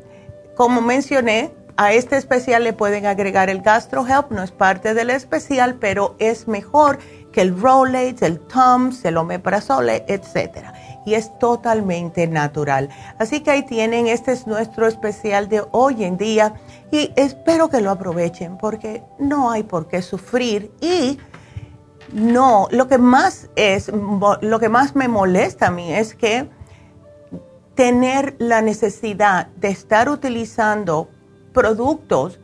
como 0.59 0.81
mencioné, 0.81 1.55
a 1.77 1.93
este 1.93 2.17
especial 2.17 2.65
le 2.65 2.73
pueden 2.73 3.07
agregar 3.07 3.49
el 3.49 3.63
GastroHelp, 3.63 4.33
no 4.33 4.43
es 4.43 4.51
parte 4.51 4.93
del 4.93 5.11
especial, 5.11 5.77
pero 5.77 6.17
es 6.19 6.49
mejor 6.49 6.99
que 7.31 7.43
el 7.43 7.57
Rolaids, 7.57 8.23
el 8.23 8.41
Tums, 8.41 9.05
el 9.05 9.19
Omeprazole, 9.19 10.05
etc. 10.09 10.67
Y 11.07 11.15
es 11.15 11.39
totalmente 11.39 12.27
natural. 12.27 12.89
Así 13.21 13.39
que 13.39 13.53
ahí 13.53 13.63
tienen, 13.63 14.09
este 14.09 14.33
es 14.33 14.49
nuestro 14.49 14.89
especial 14.89 15.49
de 15.49 15.63
hoy 15.71 16.03
en 16.03 16.17
día 16.17 16.55
y 16.91 17.13
espero 17.15 17.71
que 17.71 17.81
lo 17.81 17.93
aprovechen 17.93 18.59
porque 18.59 19.05
no 19.21 19.53
hay 19.53 19.63
por 19.63 19.87
qué 19.87 20.03
sufrir 20.03 20.73
y 20.81 21.21
no, 22.13 22.67
lo 22.73 22.89
que 22.89 22.99
más 22.99 23.49
es, 23.55 23.93
lo 24.41 24.59
que 24.59 24.69
más 24.69 24.97
me 24.97 25.07
molesta 25.07 25.69
a 25.69 25.71
mí 25.71 25.93
es 25.93 26.17
que 26.17 26.49
tener 27.79 28.35
la 28.41 28.61
necesidad 28.61 29.47
de 29.55 29.69
estar 29.69 30.09
utilizando 30.09 31.09
productos 31.53 32.41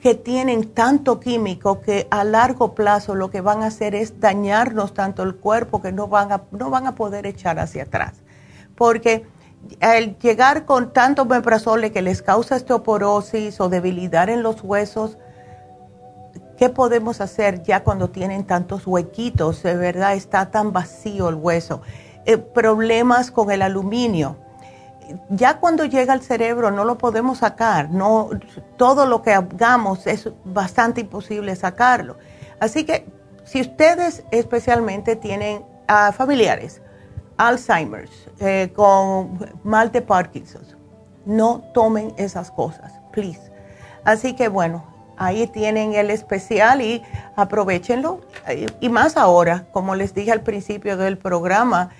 que 0.00 0.14
tienen 0.14 0.72
tanto 0.72 1.18
químico 1.18 1.80
que 1.80 2.06
a 2.12 2.22
largo 2.22 2.76
plazo 2.76 3.16
lo 3.16 3.28
que 3.28 3.40
van 3.40 3.64
a 3.64 3.66
hacer 3.66 3.96
es 3.96 4.20
dañarnos 4.20 4.94
tanto 4.94 5.24
el 5.24 5.34
cuerpo 5.34 5.82
que 5.82 5.90
no 5.90 6.06
van 6.06 6.30
a, 6.30 6.42
no 6.52 6.70
van 6.70 6.86
a 6.86 6.94
poder 6.94 7.26
echar 7.26 7.58
hacia 7.58 7.82
atrás. 7.82 8.22
Porque 8.76 9.26
al 9.80 10.16
llegar 10.20 10.64
con 10.64 10.92
tanto 10.92 11.24
meprazole 11.24 11.90
que 11.90 12.00
les 12.00 12.22
causa 12.22 12.54
osteoporosis 12.54 13.60
o 13.60 13.68
debilidad 13.68 14.28
en 14.28 14.44
los 14.44 14.62
huesos, 14.62 15.18
¿qué 16.56 16.68
podemos 16.68 17.20
hacer 17.20 17.64
ya 17.64 17.82
cuando 17.82 18.10
tienen 18.10 18.44
tantos 18.44 18.86
huequitos? 18.86 19.60
De 19.64 19.74
verdad 19.74 20.14
está 20.14 20.52
tan 20.52 20.72
vacío 20.72 21.28
el 21.30 21.34
hueso. 21.34 21.82
Eh, 22.26 22.38
problemas 22.38 23.32
con 23.32 23.50
el 23.50 23.62
aluminio 23.62 24.36
ya 25.30 25.58
cuando 25.58 25.84
llega 25.84 26.12
al 26.12 26.22
cerebro 26.22 26.70
no 26.70 26.84
lo 26.84 26.98
podemos 26.98 27.38
sacar, 27.38 27.90
no, 27.90 28.30
todo 28.76 29.06
lo 29.06 29.22
que 29.22 29.32
hagamos 29.32 30.06
es 30.06 30.28
bastante 30.44 31.00
imposible 31.00 31.54
sacarlo. 31.56 32.16
Así 32.60 32.84
que 32.84 33.06
si 33.44 33.60
ustedes 33.60 34.24
especialmente 34.30 35.16
tienen 35.16 35.64
a 35.86 36.12
familiares, 36.12 36.82
Alzheimer's, 37.36 38.28
eh, 38.40 38.72
con 38.74 39.38
mal 39.62 39.92
de 39.92 40.02
Parkinson, 40.02 40.62
no 41.24 41.62
tomen 41.72 42.12
esas 42.16 42.50
cosas, 42.50 42.92
please. 43.12 43.40
Así 44.04 44.34
que 44.34 44.48
bueno, 44.48 44.84
ahí 45.16 45.46
tienen 45.46 45.94
el 45.94 46.10
especial 46.10 46.80
y 46.80 47.02
aprovechenlo. 47.36 48.20
Y 48.80 48.88
más 48.88 49.16
ahora, 49.16 49.66
como 49.72 49.94
les 49.94 50.14
dije 50.14 50.32
al 50.32 50.42
principio 50.42 50.96
del 50.96 51.18
programa, 51.18 51.90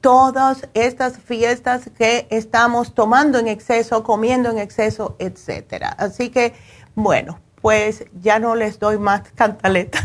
todas 0.00 0.68
estas 0.74 1.18
fiestas 1.18 1.90
que 1.96 2.26
estamos 2.30 2.94
tomando 2.94 3.38
en 3.38 3.48
exceso, 3.48 4.02
comiendo 4.02 4.50
en 4.50 4.58
exceso, 4.58 5.16
etcétera. 5.18 5.88
Así 5.98 6.30
que, 6.30 6.54
bueno, 6.94 7.40
pues 7.60 8.06
ya 8.20 8.38
no 8.38 8.54
les 8.54 8.78
doy 8.78 8.98
más 8.98 9.30
cantaleta. 9.34 9.98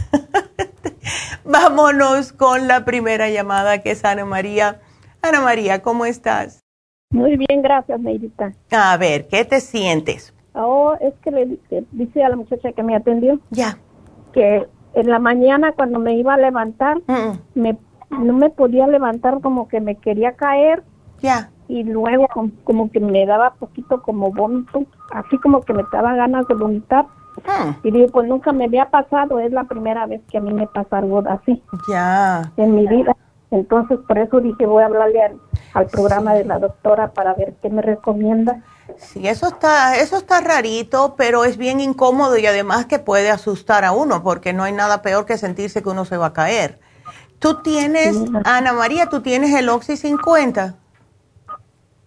Vámonos 1.43 2.33
con 2.33 2.67
la 2.67 2.85
primera 2.85 3.29
llamada 3.29 3.79
que 3.79 3.91
es 3.91 4.05
Ana 4.05 4.25
María. 4.25 4.79
Ana 5.21 5.41
María, 5.41 5.81
¿cómo 5.81 6.05
estás? 6.05 6.61
Muy 7.11 7.35
bien, 7.35 7.61
gracias, 7.61 7.99
Neidita. 7.99 8.53
A 8.71 8.97
ver, 8.97 9.27
¿qué 9.27 9.43
te 9.45 9.59
sientes? 9.59 10.33
Oh, 10.53 10.95
es 10.99 11.13
que 11.23 11.31
le 11.31 11.59
dice 11.91 12.23
a 12.23 12.29
la 12.29 12.35
muchacha 12.35 12.71
que 12.71 12.83
me 12.83 12.95
atendió. 12.95 13.39
Ya. 13.49 13.77
Que 14.33 14.67
en 14.93 15.09
la 15.09 15.19
mañana 15.19 15.73
cuando 15.73 15.99
me 15.99 16.15
iba 16.15 16.33
a 16.33 16.37
levantar, 16.37 16.97
mm. 17.07 17.39
me 17.55 17.77
no 18.11 18.33
me 18.33 18.49
podía 18.49 18.87
levantar 18.87 19.41
como 19.41 19.67
que 19.67 19.81
me 19.81 19.95
quería 19.95 20.33
caer. 20.33 20.83
Ya. 21.19 21.49
Y 21.67 21.83
luego 21.83 22.27
como, 22.63 22.91
que 22.91 22.99
me 22.99 23.25
daba 23.25 23.53
poquito 23.53 24.01
como 24.01 24.31
vómito, 24.31 24.83
así 25.11 25.37
como 25.37 25.61
que 25.61 25.73
me 25.73 25.83
daba 25.91 26.15
ganas 26.15 26.47
de 26.47 26.55
vomitar. 26.55 27.05
Ah. 27.47 27.77
Y 27.83 27.91
digo, 27.91 28.07
pues 28.11 28.27
nunca 28.27 28.51
me 28.51 28.65
había 28.65 28.89
pasado, 28.89 29.39
es 29.39 29.51
la 29.51 29.63
primera 29.63 30.05
vez 30.05 30.21
que 30.29 30.37
a 30.37 30.41
mí 30.41 30.53
me 30.53 30.67
pasa 30.67 30.97
algo 30.97 31.23
así. 31.27 31.63
Ya. 31.87 32.51
En 32.57 32.75
mi 32.75 32.87
vida. 32.87 33.15
Entonces, 33.51 33.99
por 34.07 34.17
eso 34.17 34.39
dije, 34.39 34.65
voy 34.65 34.83
a 34.83 34.87
hablarle 34.87 35.37
al, 35.73 35.87
programa 35.87 36.33
de 36.33 36.45
la 36.45 36.59
doctora 36.59 37.11
para 37.11 37.33
ver 37.33 37.53
qué 37.61 37.69
me 37.69 37.81
recomienda. 37.81 38.61
Sí, 38.97 39.25
eso 39.27 39.47
está, 39.47 39.97
eso 39.97 40.17
está 40.17 40.41
rarito, 40.41 41.15
pero 41.17 41.45
es 41.45 41.57
bien 41.57 41.79
incómodo 41.79 42.37
y 42.37 42.45
además 42.45 42.85
que 42.85 42.99
puede 42.99 43.29
asustar 43.29 43.85
a 43.85 43.93
uno, 43.93 44.23
porque 44.23 44.51
no 44.51 44.63
hay 44.63 44.73
nada 44.73 45.01
peor 45.01 45.25
que 45.25 45.37
sentirse 45.37 45.81
que 45.81 45.89
uno 45.89 46.03
se 46.03 46.17
va 46.17 46.27
a 46.27 46.33
caer. 46.33 46.79
Tú 47.41 47.55
tienes, 47.55 48.15
Ana 48.45 48.71
María, 48.71 49.07
tú 49.09 49.21
tienes 49.21 49.51
el 49.55 49.67
Oxy 49.67 49.97
50. 49.97 50.75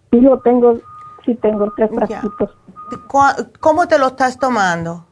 Sí, 0.09 0.21
yo 0.21 0.39
tengo, 0.39 0.79
sí 1.25 1.35
tengo 1.35 1.73
tres 1.75 1.89
frasquitos. 1.93 2.51
¿Cómo 3.59 3.85
te 3.85 3.99
lo 3.99 4.07
estás 4.07 4.39
tomando? 4.39 5.05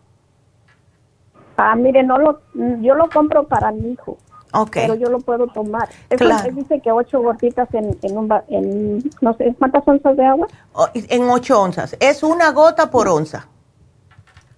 Ah, 1.58 1.76
mire, 1.76 2.04
no 2.04 2.18
lo, 2.18 2.40
yo 2.54 2.96
lo 2.96 3.10
compro 3.10 3.44
para 3.50 3.74
mi 3.74 3.92
hijo. 3.92 4.18
Okay. 4.54 4.84
Pero 4.84 4.96
yo 4.96 5.10
lo 5.10 5.20
puedo 5.20 5.48
tomar. 5.48 5.90
Eso 6.10 6.24
dice 6.54 6.80
que 6.80 6.90
ocho 6.90 7.22
gotitas 7.22 7.68
en, 7.74 7.98
en, 8.02 8.18
un, 8.18 8.32
en, 8.48 9.04
no 9.20 9.34
sé, 9.34 9.54
¿cuántas 9.60 9.86
onzas 9.86 10.16
de 10.16 10.26
agua? 10.26 10.48
en 10.94 11.30
ocho 11.30 11.62
onzas. 11.62 11.98
Es 12.00 12.24
una 12.24 12.52
gota 12.52 12.90
por 12.90 13.10
onza. 13.10 13.50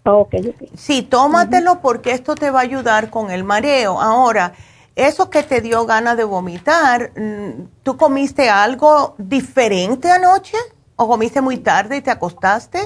Ok, 0.03 0.35
Sí, 0.75 1.01
tómatelo 1.01 1.81
porque 1.81 2.11
esto 2.11 2.35
te 2.35 2.51
va 2.51 2.59
a 2.59 2.63
ayudar 2.63 3.09
con 3.09 3.31
el 3.31 3.43
mareo. 3.43 3.99
Ahora, 3.99 4.53
eso 4.95 5.29
que 5.29 5.43
te 5.43 5.61
dio 5.61 5.85
ganas 5.85 6.15
de 6.17 6.23
vomitar, 6.23 7.11
mm, 7.17 7.67
¿tú 7.83 7.97
comiste 7.97 8.49
algo 8.49 9.15
diferente 9.17 10.09
anoche? 10.09 10.57
¿O 10.95 11.07
comiste 11.07 11.41
muy 11.41 11.57
tarde 11.57 11.97
y 11.97 12.01
te 12.01 12.11
acostaste? 12.11 12.79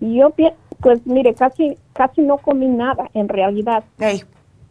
Yo, 0.00 0.32
pues 0.80 1.04
mire, 1.06 1.34
casi, 1.34 1.76
casi 1.92 2.22
no 2.22 2.38
comí 2.38 2.68
nada 2.68 3.10
en 3.14 3.28
realidad. 3.28 3.82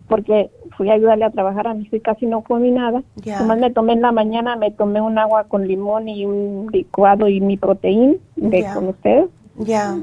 Porque 0.07 0.49
fui 0.75 0.89
a 0.89 0.93
ayudarle 0.93 1.25
a 1.25 1.29
trabajar 1.29 1.67
a 1.67 1.73
mi 1.73 1.83
hijo 1.83 1.97
y 1.97 1.99
casi 1.99 2.25
no 2.25 2.41
comí 2.41 2.71
nada. 2.71 3.03
Además 3.35 3.59
me 3.59 3.69
tomé 3.69 3.93
en 3.93 4.01
la 4.01 4.11
mañana, 4.11 4.55
me 4.55 4.71
tomé 4.71 5.01
un 5.01 5.19
agua 5.19 5.43
con 5.43 5.67
limón 5.67 6.07
y 6.07 6.25
un 6.25 6.69
licuado 6.71 7.27
y 7.27 7.41
mi 7.41 7.57
proteína 7.57 8.15
de 8.37 8.65
con 8.73 8.87
ustedes. 8.87 9.29
Ya. 9.57 9.97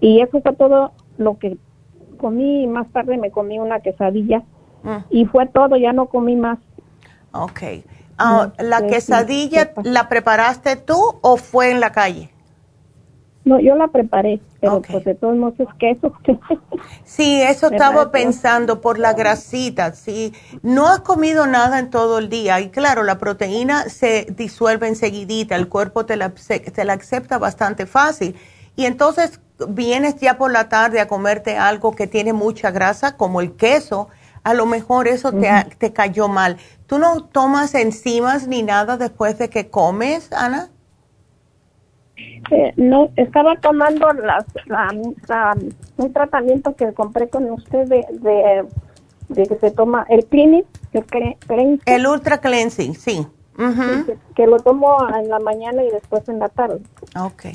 Y 0.00 0.20
eso 0.20 0.40
fue 0.40 0.52
todo 0.54 0.92
lo 1.18 1.38
que 1.38 1.58
comí 2.22 2.66
más 2.68 2.88
tarde 2.92 3.18
me 3.18 3.30
comí 3.30 3.58
una 3.58 3.80
quesadilla 3.80 4.42
mm. 4.84 4.96
y 5.10 5.26
fue 5.26 5.46
todo, 5.48 5.76
ya 5.76 5.92
no 5.92 6.06
comí 6.06 6.36
más. 6.36 6.58
Ok. 7.32 7.62
Ah, 8.16 8.52
¿La 8.58 8.86
quesadilla 8.86 9.72
la 9.82 10.08
preparaste 10.08 10.76
tú 10.76 11.18
o 11.22 11.36
fue 11.36 11.72
en 11.72 11.80
la 11.80 11.90
calle? 11.90 12.30
No, 13.44 13.58
yo 13.58 13.74
la 13.74 13.88
preparé, 13.88 14.40
pero 14.60 14.80
pues 14.82 15.04
de 15.04 15.16
todos 15.16 15.36
modos 15.36 15.58
es 15.58 15.66
queso. 15.80 16.12
sí, 17.04 17.42
eso 17.42 17.66
estaba 17.72 18.12
pensando 18.12 18.80
por 18.80 19.00
la 19.00 19.14
grasita. 19.14 19.94
Si 19.94 20.32
no 20.62 20.86
has 20.86 21.00
comido 21.00 21.48
nada 21.48 21.80
en 21.80 21.90
todo 21.90 22.18
el 22.18 22.28
día, 22.28 22.60
y 22.60 22.68
claro, 22.68 23.02
la 23.02 23.18
proteína 23.18 23.88
se 23.88 24.28
disuelve 24.36 24.86
enseguidita, 24.86 25.56
el 25.56 25.68
cuerpo 25.68 26.06
te 26.06 26.14
la, 26.14 26.30
te 26.30 26.84
la 26.84 26.92
acepta 26.92 27.38
bastante 27.38 27.86
fácil. 27.86 28.36
Y 28.76 28.86
entonces 28.86 29.40
vienes 29.68 30.16
ya 30.16 30.38
por 30.38 30.50
la 30.50 30.68
tarde 30.68 31.00
a 31.00 31.08
comerte 31.08 31.56
algo 31.56 31.92
que 31.92 32.06
tiene 32.06 32.32
mucha 32.32 32.70
grasa, 32.70 33.16
como 33.16 33.40
el 33.40 33.56
queso, 33.56 34.08
a 34.44 34.54
lo 34.54 34.66
mejor 34.66 35.08
eso 35.08 35.32
te, 35.32 35.50
te 35.78 35.92
cayó 35.92 36.28
mal. 36.28 36.56
¿Tú 36.86 36.98
no 36.98 37.24
tomas 37.24 37.74
enzimas 37.74 38.48
ni 38.48 38.62
nada 38.62 38.96
después 38.96 39.38
de 39.38 39.48
que 39.48 39.70
comes, 39.70 40.32
Ana? 40.32 40.68
Eh, 42.50 42.72
no, 42.76 43.10
estaba 43.16 43.56
tomando 43.56 44.12
las, 44.12 44.44
un 45.96 46.12
tratamiento 46.12 46.74
que 46.74 46.92
compré 46.92 47.28
con 47.28 47.50
usted 47.50 47.86
de, 47.88 48.66
de, 49.28 49.46
que 49.46 49.56
se 49.56 49.70
toma 49.70 50.04
el 50.08 50.26
clinic, 50.26 50.66
el, 50.92 51.80
el 51.86 52.06
ultra 52.06 52.38
cleansing, 52.38 52.94
sí. 52.94 53.26
que, 54.34 54.46
lo 54.46 54.58
tomo 54.58 54.96
en 55.16 55.28
la 55.28 55.38
mañana 55.38 55.82
y 55.82 55.90
después 55.90 56.28
en 56.28 56.40
la 56.40 56.48
tarde. 56.48 56.80
Ok. 57.18 57.46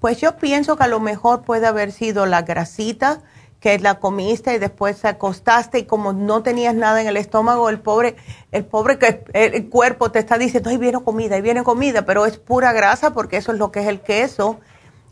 Pues 0.00 0.20
yo 0.20 0.36
pienso 0.36 0.76
que 0.76 0.84
a 0.84 0.88
lo 0.88 1.00
mejor 1.00 1.42
puede 1.42 1.66
haber 1.66 1.92
sido 1.92 2.26
la 2.26 2.42
grasita 2.42 3.20
que 3.60 3.78
la 3.78 3.98
comiste 3.98 4.54
y 4.54 4.58
después 4.58 5.00
te 5.00 5.08
acostaste 5.08 5.80
y 5.80 5.84
como 5.84 6.12
no 6.12 6.42
tenías 6.42 6.74
nada 6.74 7.00
en 7.00 7.08
el 7.08 7.16
estómago, 7.16 7.68
el 7.68 7.80
pobre, 7.80 8.14
el 8.52 8.64
pobre 8.64 8.98
que 8.98 9.24
el 9.32 9.68
cuerpo 9.68 10.12
te 10.12 10.20
está 10.20 10.38
diciendo, 10.38 10.70
ay, 10.70 10.76
viene 10.76 11.02
comida, 11.02 11.34
ahí 11.34 11.42
viene 11.42 11.64
comida, 11.64 12.04
pero 12.06 12.24
es 12.24 12.38
pura 12.38 12.72
grasa 12.72 13.12
porque 13.12 13.36
eso 13.36 13.52
es 13.52 13.58
lo 13.58 13.72
que 13.72 13.80
es 13.80 13.88
el 13.88 14.00
queso. 14.00 14.60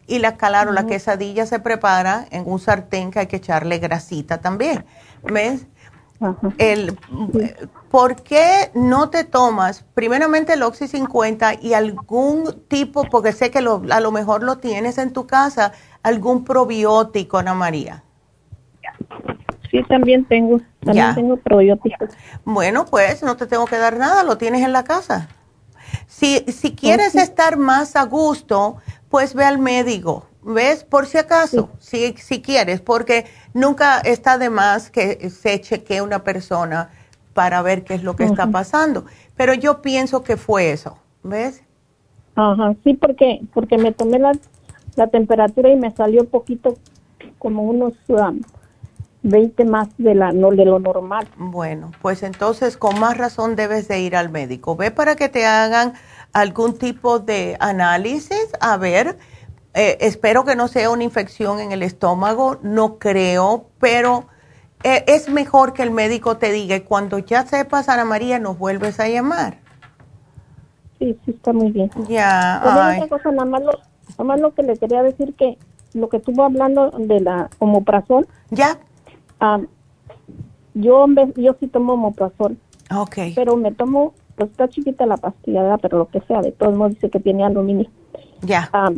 Y 0.07 0.20
la, 0.20 0.37
claro, 0.37 0.70
la 0.70 0.87
quesadilla 0.87 1.47
se 1.47 1.59
prepara 1.59 2.28
en 2.30 2.45
un 2.47 2.61
sartén 2.61 3.11
que 3.11 3.18
hay 3.18 3.26
que 3.26 3.37
echarle 3.37 3.78
grasita 3.78 4.39
también. 4.39 4.84
¿Ves? 5.24 5.66
El, 6.59 6.97
¿Por 7.91 8.22
qué 8.22 8.70
no 8.74 9.11
te 9.11 9.24
tomas 9.24 9.84
primeramente 9.95 10.55
el 10.55 10.62
Oxy 10.62 10.89
50 10.89 11.62
y 11.62 11.74
algún 11.74 12.62
tipo, 12.68 13.05
porque 13.05 13.32
sé 13.32 13.51
que 13.51 13.61
lo, 13.61 13.82
a 13.91 14.01
lo 14.01 14.11
mejor 14.11 14.43
lo 14.43 14.59
tienes 14.59 14.99
en 14.99 15.12
tu 15.12 15.26
casa, 15.26 15.72
algún 16.03 16.45
probiótico, 16.45 17.39
Ana 17.39 17.55
María? 17.55 18.03
Sí, 19.70 19.82
también 19.89 20.24
tengo, 20.24 20.61
también 20.80 21.14
tengo 21.14 21.37
probióticos. 21.37 22.11
Bueno, 22.45 22.87
pues 22.87 23.22
no 23.22 23.37
te 23.37 23.47
tengo 23.47 23.66
que 23.66 23.76
dar 23.76 23.97
nada, 23.97 24.22
lo 24.22 24.37
tienes 24.39 24.62
en 24.62 24.72
la 24.72 24.84
casa. 24.84 25.28
Si, 26.07 26.39
si 26.49 26.74
quieres 26.74 27.14
estar 27.14 27.57
más 27.57 27.97
a 27.97 28.05
gusto, 28.05 28.76
pues 29.09 29.34
ve 29.34 29.45
al 29.45 29.59
médico, 29.59 30.26
¿ves? 30.43 30.84
Por 30.84 31.07
si 31.07 31.18
acaso, 31.18 31.70
si, 31.78 32.14
si 32.18 32.43
quieres, 32.43 32.80
porque 32.80 33.26
nunca 33.55 34.01
está 34.01 34.39
de 34.39 34.51
más 34.51 34.91
que 34.91 35.30
se 35.30 35.61
chequee 35.61 36.01
una 36.01 36.24
persona 36.24 36.91
para 37.37 37.62
ver 37.62 37.84
qué 37.84 37.95
es 37.95 38.03
lo 38.03 38.16
que 38.16 38.24
está 38.24 38.51
pasando. 38.51 39.05
Pero 39.37 39.55
yo 39.55 39.82
pienso 39.82 40.24
que 40.24 40.37
fue 40.37 40.72
eso, 40.72 40.99
¿ves? 41.22 41.62
Ajá, 42.34 42.74
sí, 42.82 42.95
porque, 42.95 43.43
porque 43.55 43.78
me 43.78 43.93
tomé 43.93 44.18
la, 44.18 44.32
la 44.97 45.07
temperatura 45.07 45.70
y 45.70 45.76
me 45.76 45.95
salió 45.95 46.22
un 46.22 46.28
poquito 46.28 46.76
como 47.39 47.62
unos... 47.62 47.93
Um, 48.09 48.41
20 49.28 49.64
más 49.64 49.89
de, 49.99 50.14
la, 50.14 50.30
no, 50.30 50.51
de 50.51 50.64
lo 50.64 50.78
normal. 50.78 51.26
Bueno, 51.37 51.91
pues 52.01 52.22
entonces 52.22 52.76
con 52.76 53.01
más 53.01 53.18
razón 53.18 53.57
debes 53.57 53.89
de 53.89 54.01
ir 54.01 54.14
al 54.14 54.30
médico. 54.30 54.76
Ve 54.76 54.93
para 54.93 55.16
que 55.16 55.28
te 55.28 55.45
hagan 55.47 55.95
algún 56.32 56.78
tipo 56.78 57.18
de 57.18 57.57
análisis, 57.59 58.53
a 58.61 58.76
ver, 58.76 59.18
eh, 59.74 59.99
espero 60.01 60.45
que 60.45 60.55
no 60.55 60.68
sea 60.68 60.91
una 60.91 61.03
infección 61.03 61.61
en 61.61 61.72
el 61.72 61.82
estómago, 61.82 62.59
no 62.62 62.99
creo, 62.99 63.66
pero 63.80 64.28
eh, 64.85 65.05
es 65.07 65.29
mejor 65.29 65.72
que 65.72 65.83
el 65.83 65.91
médico 65.91 66.37
te 66.37 66.53
diga, 66.53 66.83
cuando 66.85 67.18
ya 67.18 67.45
sepas, 67.47 67.89
Ana 67.89 68.05
María, 68.05 68.39
nos 68.39 68.59
vuelves 68.59 69.01
a 69.01 69.09
llamar. 69.09 69.59
Sí, 70.99 71.18
sí, 71.24 71.33
está 71.33 71.53
muy 71.53 71.70
bien. 71.70 71.91
Ya. 72.09 72.61
Otra 72.62 73.09
cosa, 73.09 73.31
nada 73.31 73.45
más, 73.45 73.62
lo, 73.62 73.72
nada 73.72 74.24
más 74.24 74.41
lo 74.41 74.55
que 74.55 74.62
le 74.62 74.77
quería 74.77 75.03
decir 75.03 75.35
que 75.35 75.59
lo 75.93 76.09
que 76.09 76.18
estuvo 76.18 76.45
hablando 76.45 76.91
de 76.91 77.20
la 77.20 77.51
omoprazol. 77.59 78.27
Ya. 78.51 78.79
Ah, 79.41 79.61
yo, 80.74 81.07
yo 81.37 81.57
sí 81.59 81.66
tomo 81.68 81.97
moprazol. 81.97 82.57
Okay. 82.95 83.35
Pero 83.35 83.57
me 83.57 83.72
tomo, 83.72 84.14
pues 84.37 84.51
está 84.51 84.68
chiquita 84.68 85.07
la 85.07 85.16
pastilla, 85.16 85.77
pero 85.79 85.99
lo 85.99 86.09
que 86.09 86.20
sea, 86.22 86.41
de 86.41 86.53
todos 86.53 86.77
modos 86.77 86.95
dice 86.95 87.11
que 87.11 87.20
tiene 87.20 87.45
aluminio. 87.45 87.91
Ya. 88.43 88.68
Ah, 88.72 88.93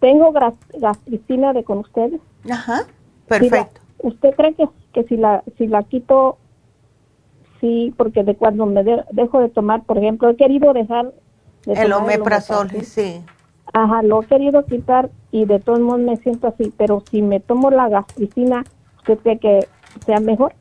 tengo 0.00 0.32
gastricina 0.74 1.52
de 1.52 1.64
con 1.64 1.78
ustedes. 1.78 2.20
Ajá, 2.50 2.84
perfecto. 3.26 3.80
¿Usted 4.04 4.34
cree 4.36 4.54
que, 4.54 4.68
que 4.92 5.04
si 5.04 5.16
la 5.16 5.42
si 5.56 5.66
la 5.66 5.82
quito, 5.82 6.36
sí, 7.58 7.94
porque 7.96 8.22
de 8.22 8.36
cuando 8.36 8.66
me 8.66 8.84
dejo 8.84 9.40
de 9.40 9.48
tomar, 9.48 9.84
por 9.84 9.96
ejemplo, 9.96 10.28
he 10.28 10.36
querido 10.36 10.74
dejar... 10.74 11.10
el 11.64 11.90
omeprazol, 11.90 12.70
sí. 12.82 13.22
Ajá, 13.72 14.02
lo 14.02 14.22
he 14.22 14.26
querido 14.26 14.66
quitar 14.66 15.08
y 15.30 15.46
de 15.46 15.58
todos 15.58 15.80
modos 15.80 16.00
me 16.00 16.18
siento 16.18 16.48
así, 16.48 16.70
pero 16.76 17.02
si 17.10 17.22
me 17.22 17.40
tomo 17.40 17.70
la 17.70 17.88
gastricina, 17.88 18.64
¿usted 18.98 19.18
cree 19.20 19.38
que 19.38 19.68
sea 20.04 20.20
mejor? 20.20 20.54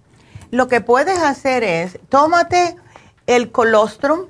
Lo 0.49 0.69
que 0.69 0.79
puedes 0.79 1.19
hacer 1.19 1.65
es, 1.65 1.99
tómate 2.07 2.77
el 3.27 3.51
colostrum, 3.51 4.27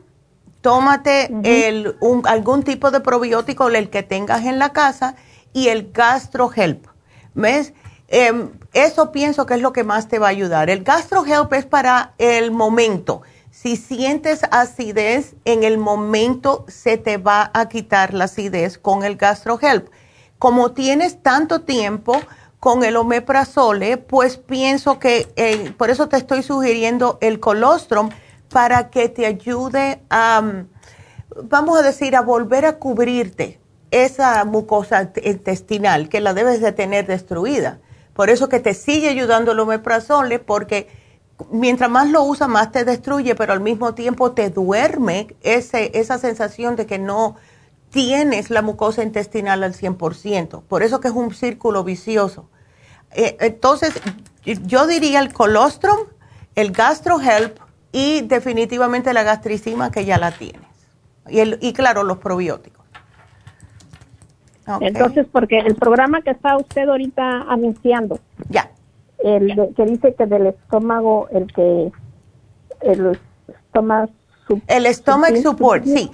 tómate 0.61 1.31
el, 1.43 1.95
algún 2.23 2.63
tipo 2.63 2.89
de 2.89 2.99
probiótico, 2.99 3.67
el 3.69 3.91
que 3.91 4.01
tengas 4.01 4.43
en 4.45 4.57
la 4.57 4.73
casa, 4.73 5.15
y 5.53 5.67
el 5.67 5.91
GastroHelp. 5.91 6.87
¿Ves? 7.35 7.75
Em, 8.15 8.51
eso 8.73 9.11
pienso 9.11 9.47
que 9.47 9.55
es 9.55 9.61
lo 9.61 9.73
que 9.73 9.83
más 9.83 10.07
te 10.07 10.19
va 10.19 10.27
a 10.27 10.29
ayudar. 10.29 10.69
El 10.69 10.83
GastroHelp 10.83 11.51
es 11.53 11.65
para 11.65 12.13
el 12.19 12.51
momento. 12.51 13.23
Si 13.49 13.75
sientes 13.75 14.41
acidez, 14.51 15.33
en 15.45 15.63
el 15.63 15.79
momento 15.79 16.63
se 16.67 16.99
te 16.99 17.17
va 17.17 17.49
a 17.55 17.67
quitar 17.69 18.13
la 18.13 18.25
acidez 18.25 18.77
con 18.77 19.03
el 19.03 19.15
GastroHelp. 19.15 19.87
Como 20.37 20.73
tienes 20.73 21.23
tanto 21.23 21.61
tiempo, 21.61 22.19
con 22.59 22.83
el 22.83 22.97
omeprazole, 22.97 23.97
pues 23.97 24.37
pienso 24.37 24.99
que, 24.99 25.33
eh, 25.35 25.73
por 25.75 25.89
eso 25.89 26.07
te 26.07 26.17
estoy 26.17 26.43
sugiriendo 26.43 27.17
el 27.19 27.39
colostrum 27.39 28.09
para 28.49 28.91
que 28.91 29.09
te 29.09 29.25
ayude 29.25 30.03
a, 30.11 30.39
mm, 30.39 30.67
vamos 31.45 31.79
a 31.79 31.81
decir, 31.81 32.15
a 32.15 32.21
volver 32.21 32.67
a 32.67 32.77
cubrirte 32.77 33.59
esa 33.89 34.45
mucosa 34.45 35.11
intestinal 35.23 36.09
que 36.09 36.21
la 36.21 36.35
debes 36.35 36.61
de 36.61 36.73
tener 36.73 37.07
destruida. 37.07 37.79
Por 38.13 38.29
eso 38.29 38.49
que 38.49 38.59
te 38.59 38.73
sigue 38.73 39.09
ayudando 39.09 39.51
el 39.51 39.59
omeprazole 39.59 40.39
porque 40.39 40.87
mientras 41.51 41.89
más 41.89 42.09
lo 42.09 42.23
usas, 42.23 42.47
más 42.47 42.71
te 42.71 42.85
destruye, 42.85 43.35
pero 43.35 43.53
al 43.53 43.59
mismo 43.59 43.93
tiempo 43.95 44.31
te 44.33 44.49
duerme 44.49 45.35
ese, 45.41 45.91
esa 45.97 46.17
sensación 46.17 46.75
de 46.75 46.85
que 46.85 46.99
no 46.99 47.35
tienes 47.89 48.49
la 48.49 48.61
mucosa 48.61 49.03
intestinal 49.03 49.63
al 49.63 49.73
100%. 49.73 50.63
Por 50.63 50.83
eso 50.83 50.99
que 50.99 51.07
es 51.07 51.13
un 51.13 51.33
círculo 51.33 51.83
vicioso. 51.83 52.49
Eh, 53.11 53.37
entonces, 53.39 53.93
yo 54.43 54.87
diría 54.87 55.19
el 55.19 55.31
colostrum, 55.31 55.99
el 56.55 56.71
gastrohelp 56.71 57.59
y 57.91 58.21
definitivamente 58.21 59.13
la 59.13 59.23
gastricima 59.23 59.91
que 59.91 60.05
ya 60.05 60.17
la 60.17 60.31
tienes. 60.31 60.67
Y, 61.29 61.39
el, 61.39 61.59
y 61.61 61.73
claro, 61.73 62.03
los 62.03 62.17
probióticos. 62.17 62.82
Entonces, 64.79 65.27
porque 65.31 65.59
el 65.59 65.75
programa 65.75 66.21
que 66.21 66.31
está 66.31 66.57
usted 66.57 66.87
ahorita 66.87 67.41
anunciando, 67.41 68.19
ya, 68.49 68.71
el 69.19 69.73
que 69.75 69.85
dice 69.85 70.13
que 70.15 70.25
del 70.25 70.47
estómago, 70.47 71.27
el 71.31 71.51
que 71.51 71.91
el 72.81 73.17
estómago 73.47 74.09
el 74.67 74.93
stomach 74.93 75.35
support, 75.41 75.85
sí. 75.85 76.11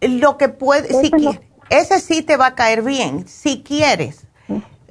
Lo 0.00 0.36
que 0.36 0.48
puede, 0.48 0.88
si 1.00 1.10
ese 1.70 2.00
sí 2.00 2.22
te 2.22 2.36
va 2.36 2.48
a 2.48 2.54
caer 2.54 2.82
bien, 2.82 3.26
si 3.26 3.62
quieres. 3.62 4.26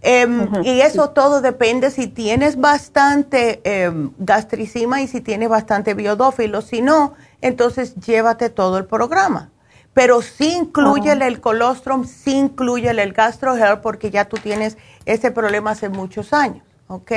Em, 0.05 0.49
y 0.63 0.81
eso 0.81 1.11
todo 1.11 1.39
depende 1.39 1.89
si 1.89 2.07
tienes 2.07 2.59
bastante 2.59 3.61
eh, 3.63 3.89
gastricima 4.17 5.01
y 5.01 5.07
si 5.07 5.21
tienes 5.21 5.47
bastante 5.47 5.93
biodófilo. 5.93 6.61
Si 6.61 6.81
no, 6.81 7.13
entonces 7.41 7.95
llévate 7.95 8.49
todo 8.49 8.77
el 8.77 8.85
programa. 8.85 9.52
Pero 9.93 10.21
sí 10.21 10.53
incluyele 10.53 11.27
el 11.27 11.39
colostrum, 11.39 12.05
sí 12.05 12.35
incluyele 12.35 13.03
el 13.03 13.13
gastrohealth 13.13 13.81
porque 13.81 14.09
ya 14.09 14.25
tú 14.25 14.37
tienes 14.37 14.77
ese 15.05 15.31
problema 15.31 15.71
hace 15.71 15.89
muchos 15.89 16.33
años, 16.33 16.63
¿ok? 16.87 17.11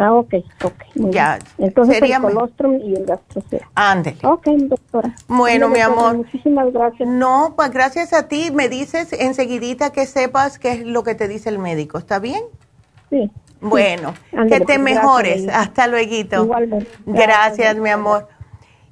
Ah, 0.00 0.14
ok, 0.14 0.34
ok. 0.64 0.82
ya. 1.12 1.38
Entonces 1.58 1.98
sería 1.98 2.16
el 2.16 2.22
colostrum 2.22 2.80
y 2.80 2.94
el 2.94 3.04
gastrocel. 3.04 3.60
Ándele. 3.74 4.18
Ok, 4.22 4.46
doctora. 4.46 5.14
Bueno, 5.28 5.68
mi 5.68 5.80
amor. 5.80 6.16
Muchísimas 6.16 6.72
gracias. 6.72 7.06
No, 7.06 7.52
pues 7.54 7.70
gracias 7.70 8.14
a 8.14 8.26
ti. 8.26 8.50
Me 8.50 8.70
dices 8.70 9.12
enseguidita 9.12 9.92
que 9.92 10.06
sepas 10.06 10.58
qué 10.58 10.72
es 10.72 10.86
lo 10.86 11.02
que 11.02 11.14
te 11.14 11.28
dice 11.28 11.50
el 11.50 11.58
médico. 11.58 11.98
¿Está 11.98 12.18
bien? 12.18 12.42
Sí. 13.10 13.30
Bueno, 13.60 14.14
que 14.48 14.60
te 14.60 14.64
pues, 14.64 14.80
mejores. 14.80 15.46
Hasta 15.52 15.86
luego. 15.86 16.14
Igualmente. 16.14 16.88
Gracias, 17.04 17.76
mi 17.76 17.90
amor. 17.90 18.26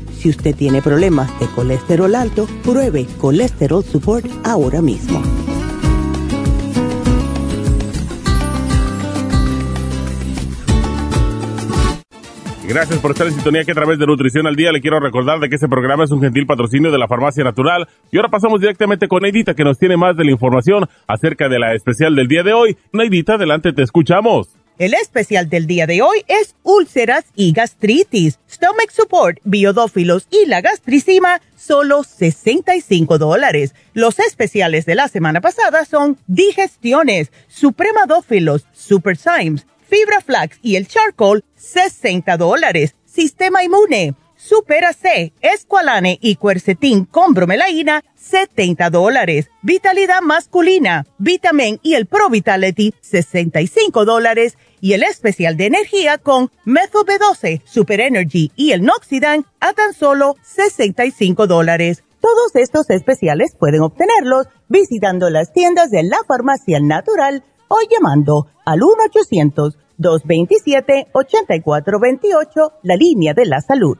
si 0.21 0.29
usted 0.29 0.55
tiene 0.55 0.83
problemas 0.83 1.27
de 1.39 1.47
colesterol 1.47 2.13
alto, 2.13 2.47
pruebe 2.63 3.07
Colesterol 3.17 3.83
Support 3.83 4.27
ahora 4.43 4.79
mismo. 4.81 5.19
Gracias 12.67 12.99
por 12.99 13.11
estar 13.11 13.27
en 13.27 13.33
sintonía 13.33 13.65
que 13.65 13.71
a 13.71 13.75
través 13.75 13.99
de 13.99 14.05
Nutrición 14.05 14.47
al 14.47 14.55
Día 14.55 14.71
le 14.71 14.79
quiero 14.79 14.99
recordar 14.99 15.39
de 15.39 15.49
que 15.49 15.55
este 15.55 15.67
programa 15.67 16.05
es 16.05 16.11
un 16.11 16.21
gentil 16.21 16.45
patrocinio 16.45 16.89
de 16.89 16.97
la 16.97 17.07
Farmacia 17.07 17.43
Natural. 17.43 17.87
Y 18.11 18.17
ahora 18.17 18.29
pasamos 18.29 18.61
directamente 18.61 19.09
con 19.09 19.23
Neidita 19.23 19.55
que 19.55 19.65
nos 19.65 19.77
tiene 19.77 19.97
más 19.97 20.15
de 20.15 20.23
la 20.23 20.31
información 20.31 20.87
acerca 21.05 21.49
de 21.49 21.59
la 21.59 21.73
especial 21.73 22.15
del 22.15 22.27
día 22.29 22.43
de 22.43 22.53
hoy. 22.53 22.77
Neidita, 22.93 23.33
adelante, 23.33 23.73
te 23.73 23.81
escuchamos. 23.81 24.60
El 24.81 24.95
especial 24.95 25.47
del 25.47 25.67
día 25.67 25.85
de 25.85 26.01
hoy 26.01 26.25
es 26.27 26.55
úlceras 26.63 27.25
y 27.35 27.51
gastritis, 27.51 28.39
stomach 28.49 28.89
support, 28.89 29.37
biodófilos 29.43 30.25
y 30.31 30.47
la 30.47 30.61
gastricima, 30.61 31.39
solo 31.55 32.01
65 32.03 33.19
dólares. 33.19 33.75
Los 33.93 34.17
especiales 34.17 34.87
de 34.87 34.95
la 34.95 35.07
semana 35.07 35.39
pasada 35.39 35.85
son 35.85 36.17
digestiones, 36.25 37.31
supremadófilos, 37.47 38.65
super 38.73 39.17
Symes, 39.17 39.67
fibra 39.87 40.19
flax 40.19 40.57
y 40.63 40.77
el 40.77 40.87
charcoal, 40.87 41.43
60 41.57 42.35
dólares. 42.37 42.95
Sistema 43.05 43.63
inmune, 43.63 44.15
Supera 44.43 44.91
C, 44.91 45.33
Esqualane 45.41 46.17
y 46.19 46.35
Quercetin 46.35 47.05
con 47.05 47.35
bromelaína, 47.35 48.03
70 48.15 48.89
dólares. 48.89 49.51
Vitalidad 49.61 50.23
masculina, 50.23 51.05
Vitamin 51.19 51.79
y 51.83 51.93
el 51.93 52.07
Pro 52.07 52.27
Vitality, 52.27 52.91
65 53.01 54.03
dólares 54.03 54.57
y 54.81 54.93
el 54.93 55.03
especial 55.03 55.57
de 55.57 55.67
energía 55.67 56.17
con 56.17 56.49
Methyl 56.65 57.05
B12, 57.05 57.61
Super 57.65 58.01
Energy 58.01 58.51
y 58.55 58.71
el 58.71 58.81
Noxidan 58.81 59.45
a 59.59 59.73
tan 59.73 59.93
solo 59.93 60.35
65 60.41 61.45
dólares. 61.45 62.03
Todos 62.19 62.55
estos 62.55 62.89
especiales 62.89 63.55
pueden 63.55 63.83
obtenerlos 63.83 64.47
visitando 64.69 65.29
las 65.29 65.53
tiendas 65.53 65.91
de 65.91 66.01
la 66.01 66.17
farmacia 66.27 66.79
natural 66.81 67.43
o 67.67 67.77
llamando 67.87 68.47
al 68.65 68.79
1-800-227-8428, 69.99 72.73
la 72.81 72.95
línea 72.95 73.35
de 73.35 73.45
la 73.45 73.61
salud. 73.61 73.99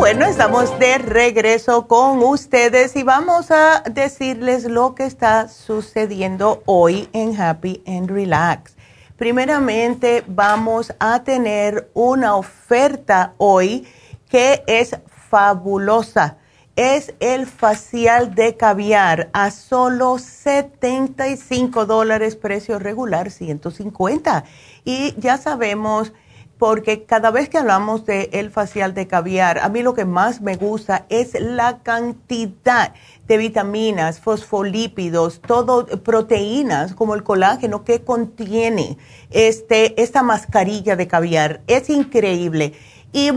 Bueno, 0.00 0.24
estamos 0.24 0.78
de 0.78 0.96
regreso 0.96 1.86
con 1.86 2.22
ustedes 2.22 2.96
y 2.96 3.02
vamos 3.02 3.50
a 3.50 3.82
decirles 3.82 4.64
lo 4.64 4.94
que 4.94 5.04
está 5.04 5.46
sucediendo 5.48 6.62
hoy 6.64 7.10
en 7.12 7.38
Happy 7.38 7.82
and 7.86 8.10
Relax. 8.10 8.76
Primeramente 9.18 10.24
vamos 10.26 10.94
a 11.00 11.22
tener 11.22 11.90
una 11.92 12.34
oferta 12.36 13.34
hoy 13.36 13.86
que 14.30 14.64
es 14.66 14.96
fabulosa. 15.28 16.38
Es 16.76 17.12
el 17.20 17.44
facial 17.44 18.34
de 18.34 18.56
caviar 18.56 19.28
a 19.34 19.50
solo 19.50 20.18
75 20.18 21.84
dólares, 21.84 22.36
precio 22.36 22.78
regular 22.78 23.30
150. 23.30 24.44
Y 24.82 25.14
ya 25.18 25.36
sabemos 25.36 26.14
porque 26.60 27.04
cada 27.04 27.30
vez 27.30 27.48
que 27.48 27.56
hablamos 27.56 28.04
de 28.04 28.28
el 28.34 28.50
facial 28.50 28.92
de 28.92 29.06
caviar, 29.06 29.60
a 29.60 29.70
mí 29.70 29.82
lo 29.82 29.94
que 29.94 30.04
más 30.04 30.42
me 30.42 30.56
gusta 30.56 31.06
es 31.08 31.32
la 31.40 31.78
cantidad 31.78 32.92
de 33.26 33.38
vitaminas, 33.38 34.20
fosfolípidos, 34.20 35.40
todo 35.40 35.86
proteínas 35.86 36.92
como 36.92 37.14
el 37.14 37.22
colágeno 37.22 37.82
que 37.82 38.04
contiene 38.04 38.98
este 39.30 40.02
esta 40.02 40.22
mascarilla 40.22 40.96
de 40.96 41.08
caviar. 41.08 41.62
Es 41.66 41.88
increíble. 41.88 42.74
Y 43.10 43.30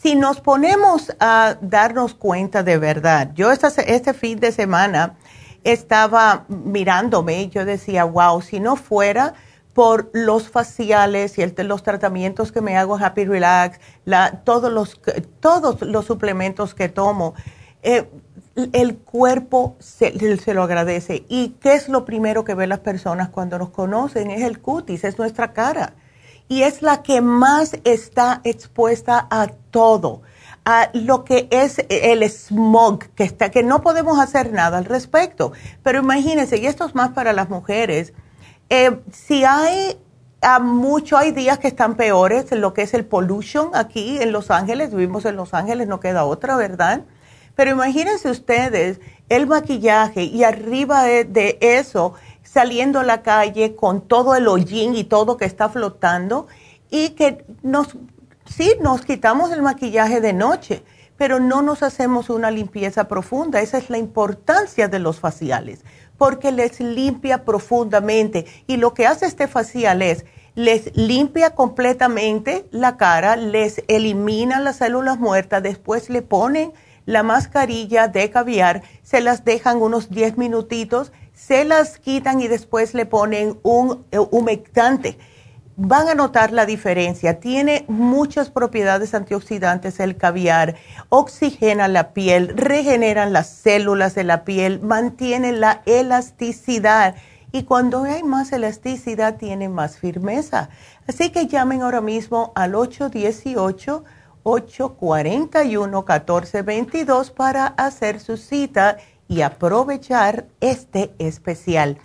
si 0.00 0.14
nos 0.14 0.40
ponemos 0.40 1.12
a 1.18 1.56
darnos 1.60 2.14
cuenta 2.14 2.62
de 2.62 2.78
verdad, 2.78 3.32
yo 3.34 3.50
este 3.50 4.14
fin 4.14 4.38
de 4.38 4.52
semana 4.52 5.16
estaba 5.64 6.44
mirándome 6.46 7.42
y 7.42 7.48
yo 7.48 7.64
decía, 7.64 8.04
wow, 8.04 8.40
si 8.40 8.60
no 8.60 8.76
fuera 8.76 9.34
por 9.74 10.10
los 10.12 10.48
faciales 10.48 11.38
y 11.38 11.46
los 11.62 11.82
tratamientos 11.82 12.52
que 12.52 12.60
me 12.60 12.76
hago 12.76 12.96
Happy 12.96 13.24
Relax, 13.24 13.80
todos, 14.44 14.70
los, 14.70 15.00
todos 15.40 15.80
los 15.82 16.04
suplementos 16.04 16.74
que 16.74 16.88
tomo, 16.88 17.34
eh, 17.82 18.08
el 18.72 18.98
cuerpo 18.98 19.76
se, 19.78 20.12
lo 20.52 20.62
agradece. 20.62 21.24
¿Y 21.28 21.56
qué 21.60 21.74
es 21.74 21.88
lo 21.88 22.04
primero 22.04 22.44
que 22.44 22.54
ven 22.54 22.68
las 22.68 22.80
personas 22.80 23.30
cuando 23.30 23.58
nos 23.58 23.70
conocen? 23.70 24.30
Es 24.30 24.42
el 24.42 24.60
cutis, 24.60 25.04
es 25.04 25.18
nuestra 25.18 25.52
cara. 25.52 25.94
Y 26.48 26.62
es 26.62 26.82
la 26.82 27.02
que 27.02 27.22
más 27.22 27.78
está 27.84 28.42
expuesta 28.44 29.26
a 29.30 29.46
todo, 29.70 30.20
a 30.66 30.90
lo 30.92 31.24
que 31.24 31.48
es 31.50 31.82
el 31.88 32.28
smog, 32.28 32.98
que, 33.14 33.24
está, 33.24 33.50
que 33.50 33.62
no 33.62 33.80
podemos 33.80 34.18
hacer 34.18 34.52
nada 34.52 34.76
al 34.76 34.84
respecto. 34.84 35.52
Pero 35.82 36.00
imagínense, 36.00 36.58
y 36.58 36.66
esto 36.66 36.84
es 36.84 36.94
más 36.94 37.12
para 37.12 37.32
las 37.32 37.48
mujeres, 37.48 38.12
eh, 38.74 39.02
si 39.12 39.44
hay 39.44 39.98
a 40.40 40.58
mucho, 40.58 41.18
hay 41.18 41.32
días 41.32 41.58
que 41.58 41.68
están 41.68 41.94
peores 41.94 42.50
en 42.52 42.62
lo 42.62 42.72
que 42.72 42.80
es 42.80 42.94
el 42.94 43.04
pollution 43.04 43.68
aquí 43.74 44.16
en 44.18 44.32
Los 44.32 44.50
Ángeles, 44.50 44.94
vivimos 44.94 45.26
en 45.26 45.36
Los 45.36 45.52
Ángeles, 45.52 45.88
no 45.88 46.00
queda 46.00 46.24
otra, 46.24 46.56
¿verdad? 46.56 47.02
Pero 47.54 47.72
imagínense 47.72 48.30
ustedes 48.30 48.98
el 49.28 49.46
maquillaje 49.46 50.22
y 50.24 50.42
arriba 50.44 51.04
de, 51.04 51.58
eso 51.60 52.14
saliendo 52.42 53.00
a 53.00 53.04
la 53.04 53.20
calle 53.20 53.76
con 53.76 54.00
todo 54.00 54.34
el 54.36 54.48
hollín 54.48 54.96
y 54.96 55.04
todo 55.04 55.36
que 55.36 55.44
está 55.44 55.68
flotando 55.68 56.46
y 56.90 57.10
que 57.10 57.44
nos, 57.62 57.88
sí, 58.46 58.72
nos 58.80 59.02
quitamos 59.02 59.52
el 59.52 59.60
maquillaje 59.60 60.22
de 60.22 60.32
noche, 60.32 60.82
pero 61.18 61.40
no 61.40 61.60
nos 61.60 61.82
hacemos 61.82 62.30
una 62.30 62.50
limpieza 62.50 63.06
profunda. 63.06 63.60
Esa 63.60 63.76
es 63.76 63.90
la 63.90 63.98
importancia 63.98 64.88
de 64.88 64.98
los 64.98 65.20
faciales, 65.20 65.84
porque 66.22 66.52
les 66.52 66.78
limpia 66.78 67.44
profundamente. 67.44 68.46
Y 68.68 68.76
lo 68.76 68.94
que 68.94 69.08
hace 69.08 69.26
este 69.26 69.48
facial 69.48 70.02
es, 70.02 70.24
les 70.54 70.96
limpia 70.96 71.56
completamente 71.56 72.64
la 72.70 72.96
cara, 72.96 73.34
les 73.34 73.82
elimina 73.88 74.60
las 74.60 74.76
células 74.76 75.18
muertas, 75.18 75.64
después 75.64 76.10
le 76.10 76.22
ponen 76.22 76.72
la 77.06 77.24
mascarilla 77.24 78.06
de 78.06 78.30
caviar, 78.30 78.84
se 79.02 79.20
las 79.20 79.44
dejan 79.44 79.82
unos 79.82 80.10
10 80.10 80.38
minutitos, 80.38 81.10
se 81.34 81.64
las 81.64 81.98
quitan 81.98 82.40
y 82.40 82.46
después 82.46 82.94
le 82.94 83.04
ponen 83.04 83.58
un 83.64 84.06
eh, 84.12 84.20
humectante. 84.30 85.18
Van 85.76 86.08
a 86.08 86.14
notar 86.14 86.52
la 86.52 86.66
diferencia. 86.66 87.40
Tiene 87.40 87.84
muchas 87.88 88.50
propiedades 88.50 89.14
antioxidantes 89.14 90.00
el 90.00 90.16
caviar, 90.16 90.76
oxigena 91.08 91.88
la 91.88 92.12
piel, 92.12 92.56
regenera 92.56 93.26
las 93.26 93.48
células 93.48 94.14
de 94.14 94.24
la 94.24 94.44
piel, 94.44 94.80
mantiene 94.80 95.52
la 95.52 95.82
elasticidad 95.86 97.14
y 97.52 97.64
cuando 97.64 98.04
hay 98.04 98.22
más 98.22 98.52
elasticidad 98.52 99.36
tiene 99.36 99.68
más 99.68 99.98
firmeza. 99.98 100.70
Así 101.06 101.30
que 101.30 101.46
llamen 101.46 101.82
ahora 101.82 102.00
mismo 102.00 102.52
al 102.54 102.74
818 102.74 104.04
841-1422 104.44 107.30
para 107.30 107.66
hacer 107.66 108.20
su 108.20 108.36
cita 108.36 108.98
y 109.28 109.42
aprovechar 109.42 110.46
este 110.60 111.14
especial. 111.18 111.98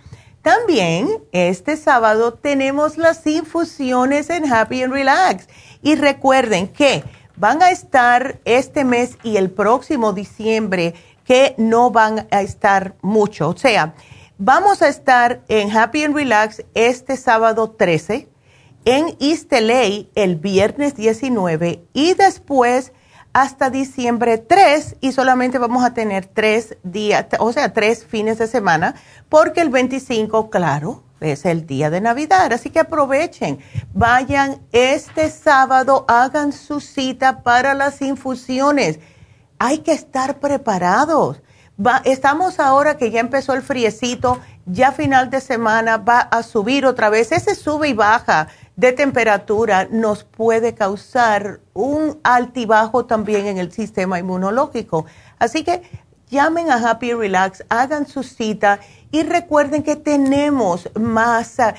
También 0.48 1.10
este 1.32 1.76
sábado 1.76 2.32
tenemos 2.32 2.96
las 2.96 3.26
infusiones 3.26 4.30
en 4.30 4.50
Happy 4.50 4.82
and 4.82 4.94
Relax. 4.94 5.46
Y 5.82 5.94
recuerden 5.94 6.68
que 6.68 7.04
van 7.36 7.62
a 7.62 7.70
estar 7.70 8.40
este 8.46 8.82
mes 8.86 9.18
y 9.22 9.36
el 9.36 9.50
próximo 9.50 10.14
diciembre 10.14 10.94
que 11.26 11.54
no 11.58 11.90
van 11.90 12.26
a 12.30 12.40
estar 12.40 12.94
mucho. 13.02 13.50
O 13.50 13.58
sea, 13.58 13.92
vamos 14.38 14.80
a 14.80 14.88
estar 14.88 15.42
en 15.48 15.70
Happy 15.70 16.04
and 16.04 16.14
Relax 16.14 16.64
este 16.72 17.18
sábado 17.18 17.72
13 17.72 18.26
en 18.86 19.18
East 19.20 19.52
el 19.52 20.36
viernes 20.36 20.96
19 20.96 21.84
y 21.92 22.14
después 22.14 22.94
hasta 23.32 23.70
diciembre 23.70 24.38
3 24.38 24.96
y 25.00 25.12
solamente 25.12 25.58
vamos 25.58 25.84
a 25.84 25.94
tener 25.94 26.26
tres 26.26 26.76
días, 26.82 27.26
o 27.38 27.52
sea, 27.52 27.72
tres 27.72 28.04
fines 28.04 28.38
de 28.38 28.46
semana, 28.46 28.94
porque 29.28 29.60
el 29.60 29.70
25, 29.70 30.50
claro, 30.50 31.02
es 31.20 31.44
el 31.44 31.66
día 31.66 31.90
de 31.90 32.00
Navidad. 32.00 32.52
Así 32.52 32.70
que 32.70 32.80
aprovechen, 32.80 33.58
vayan 33.92 34.60
este 34.72 35.30
sábado, 35.30 36.04
hagan 36.08 36.52
su 36.52 36.80
cita 36.80 37.42
para 37.42 37.74
las 37.74 38.00
infusiones. 38.02 39.00
Hay 39.58 39.78
que 39.78 39.92
estar 39.92 40.38
preparados. 40.38 41.42
estamos 42.04 42.60
ahora 42.60 42.96
que 42.96 43.10
ya 43.10 43.20
empezó 43.20 43.54
el 43.54 43.62
friecito, 43.62 44.40
ya 44.66 44.92
final 44.92 45.30
de 45.30 45.40
semana 45.40 45.96
va 45.96 46.20
a 46.20 46.42
subir 46.42 46.86
otra 46.86 47.08
vez. 47.08 47.32
Ese 47.32 47.54
sube 47.54 47.88
y 47.88 47.94
baja 47.94 48.48
de 48.78 48.92
temperatura 48.92 49.88
nos 49.90 50.22
puede 50.22 50.72
causar 50.72 51.58
un 51.74 52.20
altibajo 52.22 53.06
también 53.06 53.48
en 53.48 53.58
el 53.58 53.72
sistema 53.72 54.20
inmunológico. 54.20 55.04
Así 55.40 55.64
que 55.64 55.82
llamen 56.30 56.70
a 56.70 56.76
Happy 56.88 57.12
Relax, 57.12 57.64
hagan 57.70 58.06
su 58.06 58.22
cita 58.22 58.78
y 59.10 59.24
recuerden 59.24 59.82
que 59.82 59.96
tenemos 59.96 60.88
más, 60.94 61.58
ah, 61.58 61.74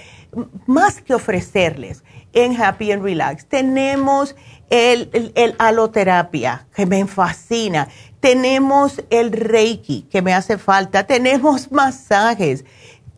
más 0.66 1.02
que 1.02 1.14
ofrecerles 1.14 2.04
en 2.34 2.62
Happy 2.62 2.92
and 2.92 3.02
Relax. 3.02 3.46
Tenemos 3.46 4.36
el, 4.70 5.32
el, 5.36 5.56
aloterapia, 5.58 6.68
que 6.76 6.86
me 6.86 7.08
fascina. 7.08 7.88
Tenemos 8.20 9.02
el 9.10 9.32
Reiki, 9.32 10.02
que 10.02 10.22
me 10.22 10.34
hace 10.34 10.58
falta. 10.58 11.08
Tenemos 11.08 11.72
masajes, 11.72 12.66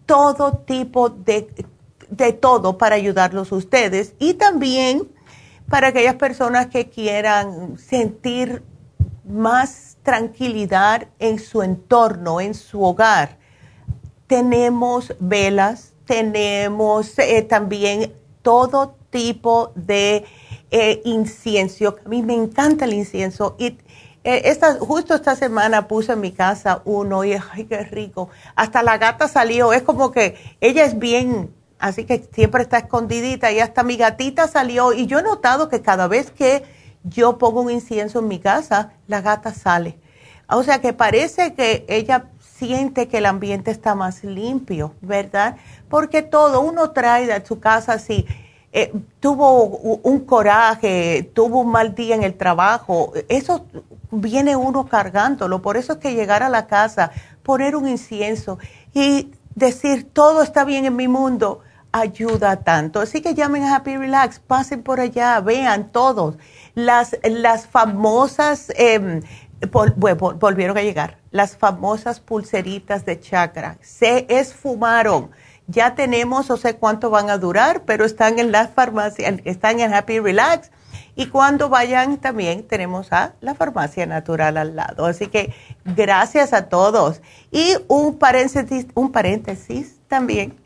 todo 0.06 0.52
tipo 0.52 1.10
de 1.10 1.48
de 2.12 2.34
todo 2.34 2.78
para 2.78 2.96
ayudarlos 2.96 3.52
ustedes 3.52 4.14
y 4.20 4.36
también 4.36 5.10
para 5.70 5.88
aquellas 5.88 6.16
personas 6.16 6.68
que 6.68 6.90
quieran 6.90 7.78
sentir 7.80 8.62
más 9.24 9.98
tranquilidad 10.04 11.08
en 11.20 11.40
su 11.40 11.64
entorno, 11.64 12.42
en 12.42 12.54
su 12.54 12.84
hogar. 12.84 13.38
Tenemos 14.28 15.16
velas, 15.20 15.94
tenemos 16.06 17.18
eh, 17.18 17.42
también 17.44 18.14
todo 18.42 18.96
tipo 19.10 19.72
de 19.76 20.26
eh, 20.70 21.02
incienso. 21.06 21.96
A 22.06 22.10
mí 22.10 22.22
me 22.22 22.34
encanta 22.34 22.86
el 22.86 22.94
incienso 22.94 23.56
y 23.58 23.78
eh, 24.24 24.42
esta, 24.46 24.76
justo 24.76 25.16
esta 25.16 25.36
semana 25.38 25.88
puse 25.88 26.14
en 26.14 26.20
mi 26.20 26.32
casa 26.32 26.82
uno 26.84 27.24
y 27.24 27.34
ay, 27.34 27.66
qué 27.66 27.84
rico. 27.84 28.30
Hasta 28.56 28.84
la 28.84 28.98
gata 28.98 29.30
salió, 29.30 29.72
es 29.72 29.84
como 29.84 30.12
que 30.12 30.36
ella 30.60 30.84
es 30.84 31.00
bien 31.00 31.61
así 31.82 32.06
que 32.06 32.30
siempre 32.32 32.64
está 32.64 32.78
escondidita 32.78 33.52
y 33.52 33.60
hasta 33.60 33.84
mi 33.84 33.98
gatita 33.98 34.48
salió 34.48 34.94
y 34.94 35.08
yo 35.08 35.20
he 35.20 35.24
notado 35.24 35.68
que 35.68 35.82
cada 35.82 36.08
vez 36.08 36.32
que 36.32 36.64
yo 37.04 37.38
pongo 37.38 37.62
un 37.62 37.72
incienso 37.72 38.20
en 38.20 38.28
mi 38.28 38.40
casa, 38.40 38.92
la 39.08 39.22
gata 39.22 39.54
sale. 39.54 39.98
O 40.48 40.64
sea 40.64 40.80
que 40.80 40.94
parece 40.94 41.54
que 41.54 41.86
ella 41.88 42.26
siente 42.40 43.08
que 43.08 43.18
el 43.18 43.26
ambiente 43.26 43.72
está 43.72 43.96
más 43.96 44.24
limpio, 44.24 44.94
¿verdad? 45.02 45.56
Porque 45.90 46.22
todo 46.22 46.62
uno 46.62 46.92
trae 46.92 47.26
de 47.26 47.44
su 47.46 47.60
casa 47.60 47.94
así. 47.94 48.26
Eh, 48.74 48.94
tuvo 49.20 49.64
un 49.64 50.20
coraje, 50.22 51.30
tuvo 51.34 51.62
un 51.62 51.72
mal 51.72 51.96
día 51.96 52.16
en 52.16 52.24
el 52.24 52.36
trabajo, 52.36 53.12
eso 53.28 53.66
viene 54.12 54.56
uno 54.56 54.86
cargándolo. 54.86 55.62
Por 55.62 55.76
eso 55.78 55.94
es 55.94 56.00
que 56.00 56.14
llegar 56.14 56.44
a 56.44 56.50
la 56.50 56.68
casa, 56.68 57.12
poner 57.44 57.76
un 57.76 57.88
incienso 57.88 58.60
y 58.94 59.32
decir, 59.56 60.10
todo 60.14 60.44
está 60.44 60.64
bien 60.64 60.86
en 60.86 60.96
mi 60.96 61.08
mundo, 61.08 61.62
ayuda 61.92 62.58
tanto. 62.58 63.00
Así 63.00 63.22
que 63.22 63.34
llamen 63.34 63.64
a 63.64 63.76
Happy 63.76 63.98
Relax, 63.98 64.40
pasen 64.40 64.84
por 64.84 65.00
allá, 65.00 65.40
vean 65.42 65.92
todos. 65.92 66.38
Las, 66.74 67.18
las 67.24 67.68
famosas, 67.68 68.72
eh, 68.78 69.22
volvieron 69.70 70.78
a 70.78 70.82
llegar, 70.82 71.18
las 71.32 71.56
famosas 71.58 72.20
pulseritas 72.20 73.06
de 73.06 73.20
chakra 73.20 73.78
se 73.82 74.26
esfumaron. 74.30 75.32
Ya 75.68 75.96
tenemos, 75.96 76.50
no 76.50 76.58
sé 76.58 76.76
cuánto 76.76 77.10
van 77.10 77.30
a 77.30 77.38
durar, 77.38 77.84
pero 77.86 78.04
están 78.04 78.40
en 78.40 78.52
las 78.52 78.72
farmacias, 78.72 79.36
están 79.46 79.80
en 79.80 79.94
Happy 79.94 80.20
Relax. 80.20 80.72
Y 81.16 81.28
cuando 81.28 81.70
vayan 81.70 82.18
también 82.18 82.64
tenemos 82.64 83.12
a 83.12 83.34
la 83.42 83.54
farmacia 83.54 84.06
natural 84.06 84.58
al 84.58 84.76
lado. 84.76 85.06
Así 85.06 85.28
que 85.28 85.54
gracias 85.84 86.54
a 86.54 86.68
todos. 86.68 87.22
Y 87.52 87.76
un 87.88 88.18
paréntesis, 88.18 88.88
un 88.96 89.12
paréntesis 89.12 90.00
también 90.08 90.61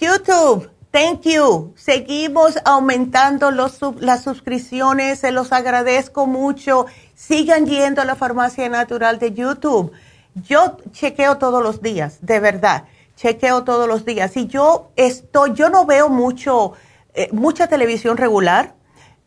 YouTube, 0.00 0.70
thank 0.90 1.22
you. 1.24 1.74
Seguimos 1.76 2.58
aumentando 2.64 3.50
las 3.50 4.22
suscripciones, 4.22 5.18
se 5.18 5.30
los 5.30 5.52
agradezco 5.52 6.26
mucho. 6.26 6.86
Sigan 7.14 7.66
yendo 7.66 8.00
a 8.00 8.06
la 8.06 8.16
farmacia 8.16 8.68
natural 8.70 9.18
de 9.18 9.32
YouTube. 9.32 9.92
Yo 10.34 10.78
chequeo 10.90 11.36
todos 11.36 11.62
los 11.62 11.82
días, 11.82 12.18
de 12.22 12.40
verdad. 12.40 12.84
Chequeo 13.16 13.64
todos 13.64 13.86
los 13.86 14.06
días. 14.06 14.34
Y 14.38 14.46
yo 14.46 14.90
estoy, 14.96 15.52
yo 15.52 15.68
no 15.68 15.84
veo 15.84 16.08
mucho, 16.08 16.72
eh, 17.12 17.28
mucha 17.32 17.66
televisión 17.66 18.16
regular. 18.16 18.74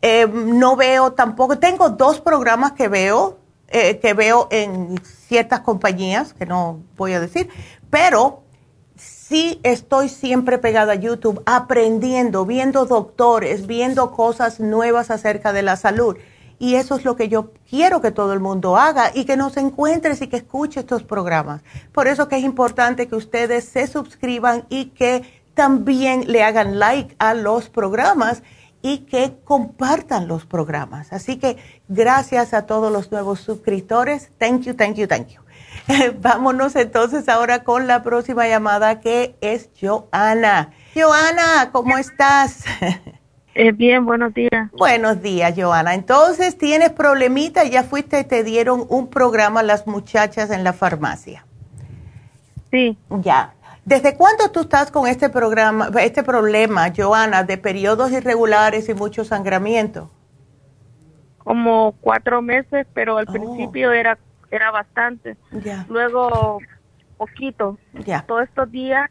Eh, 0.01 0.27
no 0.27 0.75
veo 0.75 1.13
tampoco, 1.13 1.59
tengo 1.59 1.89
dos 1.89 2.19
programas 2.19 2.71
que 2.71 2.87
veo, 2.87 3.37
eh, 3.67 3.99
que 3.99 4.15
veo 4.15 4.47
en 4.49 4.99
ciertas 5.03 5.59
compañías, 5.59 6.33
que 6.33 6.47
no 6.47 6.81
voy 6.97 7.13
a 7.13 7.19
decir, 7.19 7.49
pero 7.89 8.42
sí 9.33 9.59
estoy 9.63 10.09
siempre 10.09 10.59
pegada 10.59 10.93
a 10.93 10.95
YouTube, 10.95 11.41
aprendiendo, 11.47 12.45
viendo 12.45 12.85
doctores, 12.85 13.65
viendo 13.65 14.11
cosas 14.11 14.59
nuevas 14.59 15.09
acerca 15.09 15.51
de 15.53 15.63
la 15.63 15.75
salud. 15.75 16.17
Y 16.59 16.75
eso 16.75 16.97
es 16.97 17.03
lo 17.03 17.15
que 17.15 17.29
yo 17.29 17.51
quiero 17.67 17.99
que 17.99 18.11
todo 18.11 18.33
el 18.33 18.39
mundo 18.39 18.77
haga 18.77 19.09
y 19.11 19.25
que 19.25 19.35
nos 19.35 19.57
encuentres 19.57 20.21
y 20.21 20.27
que 20.27 20.37
escuche 20.37 20.81
estos 20.81 21.01
programas. 21.01 21.63
Por 21.91 22.07
eso 22.07 22.27
que 22.27 22.37
es 22.37 22.43
importante 22.43 23.07
que 23.07 23.15
ustedes 23.15 23.65
se 23.65 23.87
suscriban 23.87 24.67
y 24.69 24.91
que 24.91 25.23
también 25.55 26.31
le 26.31 26.43
hagan 26.43 26.77
like 26.77 27.15
a 27.17 27.33
los 27.33 27.69
programas 27.69 28.43
y 28.83 28.99
que 28.99 29.39
compartan 29.43 30.27
los 30.27 30.45
programas. 30.45 31.11
Así 31.11 31.37
que 31.37 31.57
gracias 31.87 32.53
a 32.53 32.67
todos 32.67 32.93
los 32.93 33.11
nuevos 33.11 33.39
suscriptores. 33.39 34.29
Thank 34.37 34.61
you, 34.61 34.75
thank 34.75 34.95
you, 34.97 35.07
thank 35.07 35.29
you. 35.29 35.42
Vámonos 36.19 36.75
entonces 36.75 37.29
ahora 37.29 37.63
con 37.63 37.87
la 37.87 38.03
próxima 38.03 38.47
llamada 38.47 38.99
que 38.99 39.35
es 39.41 39.69
Joana. 39.79 40.71
Joana, 40.95 41.69
¿cómo 41.71 41.97
estás? 41.97 42.65
Eh, 43.55 43.71
bien, 43.71 44.03
buenos 44.03 44.33
días. 44.33 44.71
Buenos 44.71 45.21
días, 45.21 45.53
Joana. 45.55 45.93
Entonces, 45.93 46.57
¿tienes 46.57 46.89
problemita? 46.89 47.63
Ya 47.63 47.83
fuiste, 47.83 48.19
y 48.19 48.23
te 48.23 48.43
dieron 48.43 48.85
un 48.89 49.09
programa 49.09 49.61
las 49.61 49.85
muchachas 49.85 50.49
en 50.49 50.63
la 50.63 50.73
farmacia. 50.73 51.45
Sí. 52.71 52.97
Ya. 53.21 53.53
¿Desde 53.85 54.15
cuándo 54.15 54.49
tú 54.49 54.61
estás 54.61 54.89
con 54.89 55.07
este 55.07 55.29
programa, 55.29 55.91
este 55.99 56.23
problema, 56.23 56.91
Joana, 56.97 57.43
de 57.43 57.59
periodos 57.59 58.11
irregulares 58.11 58.89
y 58.89 58.95
mucho 58.95 59.23
sangramiento? 59.23 60.09
Como 61.37 61.93
cuatro 62.01 62.41
meses, 62.41 62.87
pero 62.95 63.17
al 63.17 63.27
oh. 63.29 63.33
principio 63.33 63.91
era 63.91 64.17
era 64.55 64.71
bastante. 64.71 65.35
Luego 65.89 66.59
poquito. 67.17 67.77
Ya. 68.05 68.23
Todos 68.25 68.43
estos 68.43 68.71
días 68.71 69.09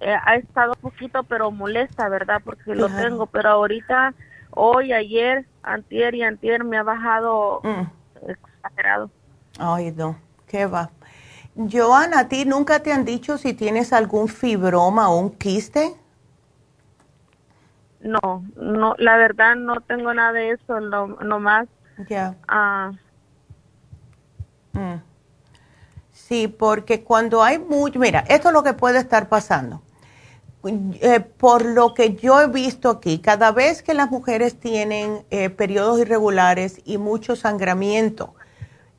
eh, 0.00 0.14
ha 0.24 0.36
estado 0.36 0.74
poquito, 0.74 1.22
pero 1.24 1.50
molesta, 1.50 2.08
¿verdad? 2.08 2.42
Porque 2.44 2.74
lo 2.74 2.88
tengo, 2.88 3.26
pero 3.26 3.50
ahorita, 3.50 4.14
hoy, 4.50 4.92
ayer, 4.92 5.46
antier 5.62 6.14
y 6.14 6.22
antier 6.22 6.64
me 6.64 6.76
ha 6.76 6.82
bajado 6.82 7.60
mm. 7.64 8.28
exagerado. 8.28 9.10
Ay, 9.58 9.92
no, 9.92 10.16
qué 10.46 10.66
va. 10.66 10.90
Joana, 11.56 12.20
¿a 12.20 12.28
ti 12.28 12.44
nunca 12.44 12.80
te 12.80 12.92
han 12.92 13.04
dicho 13.04 13.38
si 13.38 13.54
tienes 13.54 13.92
algún 13.92 14.28
fibroma 14.28 15.08
o 15.08 15.18
un 15.18 15.30
quiste? 15.30 15.96
No, 18.00 18.44
no, 18.54 18.94
la 18.98 19.16
verdad 19.16 19.56
no 19.56 19.80
tengo 19.80 20.14
nada 20.14 20.32
de 20.32 20.50
eso, 20.52 20.78
no, 20.78 21.40
más. 21.40 21.66
Ya. 22.08 22.36
Ah, 22.46 22.92
mm. 24.78 25.02
Sí, 26.12 26.46
porque 26.46 27.02
cuando 27.04 27.42
hay 27.42 27.58
mucho, 27.58 27.98
mira, 27.98 28.20
esto 28.28 28.48
es 28.48 28.54
lo 28.54 28.62
que 28.62 28.74
puede 28.74 28.98
estar 28.98 29.28
pasando. 29.28 29.80
Eh, 30.64 31.20
por 31.20 31.64
lo 31.64 31.94
que 31.94 32.16
yo 32.16 32.40
he 32.40 32.48
visto 32.48 32.90
aquí, 32.90 33.18
cada 33.18 33.52
vez 33.52 33.82
que 33.82 33.94
las 33.94 34.10
mujeres 34.10 34.58
tienen 34.58 35.24
eh, 35.30 35.50
periodos 35.50 36.00
irregulares 36.00 36.80
y 36.84 36.98
mucho 36.98 37.36
sangramiento, 37.36 38.34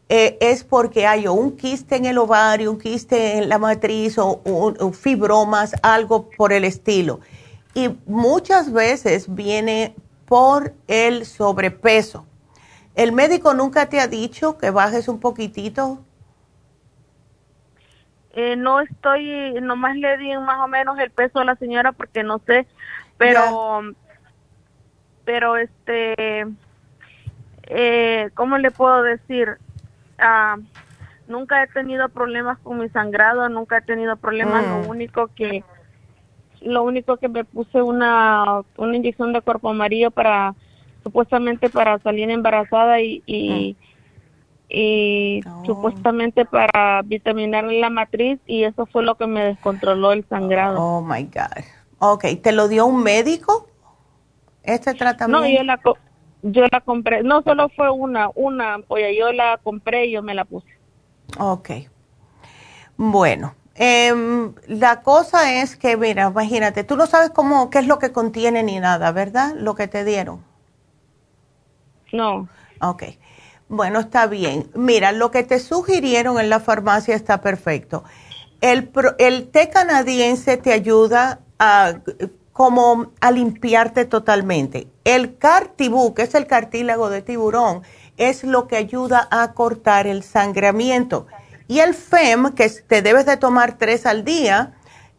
eh, 0.08 0.38
es 0.42 0.64
porque 0.64 1.06
hay 1.06 1.28
un 1.28 1.56
quiste 1.56 1.98
en 1.98 2.06
el 2.06 2.18
ovario, 2.18 2.72
un 2.72 2.80
quiste 2.80 3.38
en 3.38 3.50
la 3.50 3.60
matriz 3.60 4.18
o, 4.18 4.92
fibromas, 4.94 5.76
algo 5.84 6.30
por 6.36 6.52
el 6.54 6.64
estilo. 6.64 7.20
Y 7.76 7.90
muchas 8.08 8.72
veces 8.72 9.34
viene 9.36 9.94
por 10.26 10.74
el 10.88 11.26
sobrepeso. 11.28 12.26
¿El 13.00 13.14
médico 13.14 13.54
nunca 13.54 13.88
te 13.88 14.02
ha 14.02 14.08
dicho 14.08 14.58
que 14.58 14.72
bajes 14.72 15.08
un 15.08 15.22
poquitito? 15.22 16.04
Eh, 18.34 18.58
no 18.58 18.82
estoy, 18.82 19.54
nomás 19.62 19.96
le 19.96 20.18
di 20.18 20.36
más 20.36 20.60
o 20.60 20.68
menos 20.68 21.00
el 21.00 21.10
peso 21.10 21.40
a 21.40 21.46
la 21.46 21.56
señora 21.56 21.94
porque 21.94 22.24
no 22.24 22.40
sé, 22.40 22.68
pero, 23.18 23.84
pero 25.24 25.56
este, 25.56 26.46
eh, 27.70 28.30
¿cómo 28.34 28.58
le 28.58 28.70
puedo 28.70 29.02
decir? 29.02 29.60
Ah, 30.18 30.58
nunca 31.30 31.64
he 31.64 31.68
tenido 31.68 32.10
problemas 32.10 32.58
con 32.60 32.80
mi 32.80 32.90
sangrado, 32.90 33.48
nunca 33.48 33.78
he 33.78 33.82
tenido 33.82 34.18
problemas, 34.18 34.68
lo 34.68 34.80
mm. 34.80 34.90
único 34.90 35.28
que 35.36 35.64
lo 36.60 36.84
único 36.84 37.16
que 37.16 37.30
me 37.30 37.46
puse 37.46 37.82
una 37.82 38.64
una 38.76 38.98
inyección 38.98 39.32
de 39.32 39.40
cuerpo 39.40 39.70
amarillo 39.70 40.12
para 40.12 40.54
supuestamente 41.04 41.70
para 41.70 42.00
salir 42.00 42.30
embarazada 42.30 43.02
y, 43.02 43.24
y, 43.26 45.42
mm. 45.44 45.50
oh. 45.50 45.66
supuestamente 45.66 46.46
para 46.46 47.02
vitaminar 47.04 47.66
la 47.66 47.90
matriz 47.90 48.40
y 48.46 48.64
eso 48.64 48.86
fue 48.86 49.04
lo 49.04 49.16
que 49.16 49.28
me 49.28 49.44
descontroló 49.44 50.12
el 50.12 50.26
sangrado. 50.28 50.82
Oh 50.82 51.02
my 51.02 51.24
God. 51.24 51.64
Ok, 52.00 52.26
¿te 52.42 52.52
lo 52.52 52.68
dio 52.68 52.86
un 52.86 53.04
médico? 53.04 53.68
Este 54.64 54.94
tratamiento. 54.94 55.42
No, 55.42 55.50
yo 55.50 55.64
la, 55.64 55.80
yo 56.44 56.66
la 56.72 56.82
compré, 56.82 57.24
no 57.24 57.42
solo 57.42 57.70
fue 57.70 57.90
una, 57.90 58.30
una 58.36 58.76
ampolla, 58.76 59.12
yo 59.12 59.32
la 59.32 59.60
compré 59.62 60.06
y 60.06 60.12
yo 60.12 60.24
me 60.24 60.34
la 60.34 60.46
puse. 60.46 60.68
Ok. 61.38 61.70
Bueno, 62.98 63.54
em, 63.76 64.54
la 64.68 65.02
cosa 65.02 65.62
es 65.62 65.76
que, 65.76 65.98
mira, 65.98 66.30
imagínate, 66.30 66.84
tú 66.84 66.96
no 66.96 67.08
sabes 67.08 67.30
cómo, 67.30 67.70
qué 67.70 67.80
es 67.80 67.88
lo 67.88 68.00
que 68.00 68.12
contiene 68.12 68.64
ni 68.64 68.80
nada, 68.80 69.12
¿verdad? 69.12 69.54
Lo 69.56 69.76
que 69.76 69.88
te 69.88 70.04
dieron. 70.04 70.44
No. 72.12 72.48
Ok. 72.82 73.04
Bueno, 73.68 74.00
está 74.00 74.26
bien. 74.26 74.70
Mira, 74.74 75.12
lo 75.12 75.30
que 75.30 75.44
te 75.44 75.60
sugirieron 75.60 76.40
en 76.40 76.50
la 76.50 76.60
farmacia 76.60 77.16
está 77.16 77.42
perfecto. 77.42 78.04
El, 78.62 78.90
té 79.52 79.70
canadiense 79.70 80.58
te 80.58 80.74
ayuda 80.74 81.40
a 81.60 81.94
como 82.52 83.14
a 83.22 83.32
limpiarte 83.32 84.04
totalmente. 84.04 84.88
El 85.06 85.38
cartibú, 85.38 86.14
que 86.14 86.24
es 86.24 86.36
el 86.36 86.46
cartílago 86.46 87.10
de 87.10 87.22
tiburón, 87.22 87.84
es 88.18 88.44
lo 88.44 88.68
que 88.68 88.76
ayuda 88.76 89.30
a 89.32 89.54
cortar 89.54 90.08
el 90.08 90.24
sangramiento. 90.24 91.28
Y 91.70 91.80
el 91.80 91.94
FEM, 91.94 92.52
que 92.56 92.70
te 92.70 93.02
debes 93.02 93.26
de 93.26 93.38
tomar 93.38 93.78
tres 93.78 94.06
al 94.06 94.26
día, 94.26 94.74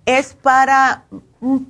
es 0.05 0.35
para 0.35 1.05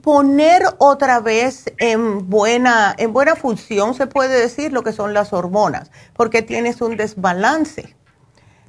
poner 0.03 0.63
otra 0.79 1.21
vez 1.21 1.73
en 1.79 2.29
buena, 2.29 2.95
en 2.99 3.13
buena 3.13 3.37
función, 3.37 3.95
se 3.95 4.07
puede 4.07 4.41
decir, 4.41 4.73
lo 4.73 4.83
que 4.83 4.93
son 4.93 5.15
las 5.15 5.33
hormonas, 5.33 5.93
porque 6.15 6.43
tienes 6.43 6.81
un 6.81 6.97
desbalance. 6.97 7.95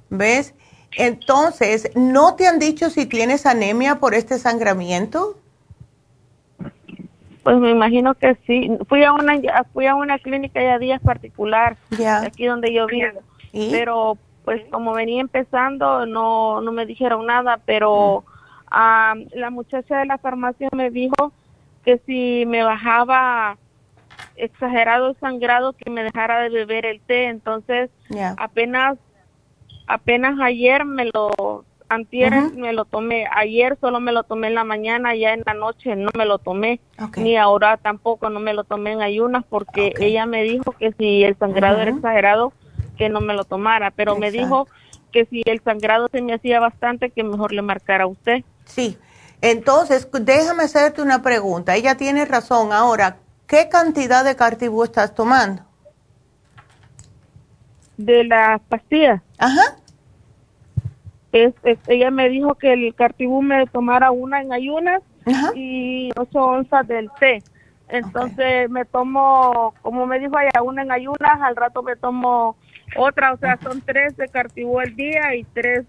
¿Ves? 0.09 0.53
Entonces, 0.97 1.89
¿no 1.95 2.35
te 2.35 2.47
han 2.47 2.59
dicho 2.59 2.89
si 2.89 3.05
tienes 3.05 3.45
anemia 3.45 3.95
por 3.95 4.13
este 4.13 4.37
sangramiento? 4.37 5.37
Pues 7.43 7.57
me 7.57 7.71
imagino 7.71 8.13
que 8.13 8.37
sí. 8.45 8.69
Fui 8.87 9.03
a 9.03 9.13
una 9.13 9.39
fui 9.73 9.87
a 9.87 9.95
una 9.95 10.19
clínica 10.19 10.61
ya 10.61 10.77
días 10.77 11.01
particular, 11.01 11.77
aquí 12.23 12.45
donde 12.45 12.73
yo 12.73 12.85
vivo. 12.87 13.21
Pero 13.51 14.17
pues 14.45 14.61
como 14.69 14.93
venía 14.93 15.21
empezando 15.21 16.05
no 16.05 16.61
no 16.61 16.71
me 16.71 16.85
dijeron 16.85 17.25
nada, 17.25 17.59
pero 17.65 18.25
mm. 18.71 19.37
la 19.37 19.49
muchacha 19.49 19.99
de 19.99 20.05
la 20.05 20.17
farmacia 20.17 20.69
me 20.73 20.89
dijo 20.89 21.31
que 21.85 21.99
si 22.05 22.45
me 22.45 22.63
bajaba 22.63 23.57
exagerado 24.35 25.09
el 25.09 25.15
sangrado 25.19 25.73
que 25.73 25.89
me 25.89 26.03
dejara 26.03 26.41
de 26.41 26.49
beber 26.49 26.85
el 26.85 27.01
té, 27.01 27.25
entonces 27.25 27.89
apenas 28.37 28.97
apenas 29.87 30.39
ayer 30.39 30.85
me 30.85 31.09
lo 31.13 31.65
antier 31.89 32.33
me 32.53 32.71
lo 32.71 32.85
tomé, 32.85 33.27
ayer 33.35 33.77
solo 33.81 33.99
me 33.99 34.13
lo 34.13 34.23
tomé 34.23 34.47
en 34.47 34.55
la 34.55 34.63
mañana, 34.63 35.13
ya 35.15 35.33
en 35.33 35.43
la 35.45 35.53
noche 35.53 35.95
no 35.95 36.09
me 36.17 36.25
lo 36.25 36.37
tomé, 36.37 36.79
ni 37.17 37.35
ahora 37.35 37.77
tampoco 37.77 38.29
no 38.29 38.39
me 38.39 38.53
lo 38.53 38.63
tomé 38.63 38.93
en 38.93 39.01
ayunas 39.01 39.43
porque 39.49 39.93
ella 39.99 40.25
me 40.25 40.43
dijo 40.43 40.71
que 40.71 40.93
si 40.93 41.23
el 41.23 41.35
sangrado 41.37 41.81
era 41.81 41.91
exagerado, 41.91 42.53
que 42.97 43.09
no 43.09 43.19
me 43.19 43.33
lo 43.33 43.43
tomara, 43.43 43.91
pero 43.91 44.15
me 44.15 44.31
dijo 44.31 44.67
que 45.11 45.25
si 45.25 45.41
el 45.45 45.61
sangrado 45.61 46.07
se 46.11 46.21
me 46.21 46.33
hacía 46.33 46.59
bastante, 46.59 47.09
que 47.09 47.23
mejor 47.23 47.53
le 47.53 47.61
marcara 47.61 48.05
a 48.05 48.07
usted. 48.07 48.43
Sí, 48.65 48.97
entonces 49.41 50.07
déjame 50.11 50.63
hacerte 50.63 51.01
una 51.01 51.21
pregunta, 51.21 51.75
ella 51.75 51.95
tiene 51.95 52.25
razón, 52.25 52.73
ahora, 52.73 53.17
¿qué 53.47 53.69
cantidad 53.69 54.23
de 54.23 54.35
cartibú 54.35 54.83
estás 54.83 55.13
tomando? 55.13 55.63
De 57.97 58.23
las 58.23 58.61
pastillas. 58.61 59.21
Ajá 59.37 59.77
ella 61.31 62.11
me 62.11 62.29
dijo 62.29 62.55
que 62.55 62.73
el 62.73 62.93
cartibú 62.95 63.41
me 63.41 63.65
tomara 63.67 64.11
una 64.11 64.41
en 64.41 64.51
ayunas 64.51 65.01
y 65.55 66.11
ocho 66.17 66.43
onzas 66.43 66.87
del 66.87 67.09
té. 67.19 67.43
Entonces 67.87 68.69
me 68.69 68.85
tomo, 68.85 69.73
como 69.81 70.05
me 70.05 70.19
dijo 70.19 70.37
ella, 70.39 70.61
una 70.61 70.81
en 70.81 70.91
ayunas, 70.91 71.41
al 71.41 71.55
rato 71.55 71.83
me 71.83 71.95
tomo 71.95 72.55
otra, 72.97 73.33
o 73.33 73.37
sea, 73.37 73.57
son 73.61 73.81
tres 73.81 74.15
de 74.17 74.27
cartibú 74.27 74.79
al 74.79 74.95
día 74.95 75.35
y 75.35 75.43
tres 75.43 75.85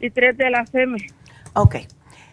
y 0.00 0.10
tres 0.10 0.36
de 0.36 0.50
la 0.50 0.66
SEME. 0.66 1.06
Ok, 1.54 1.76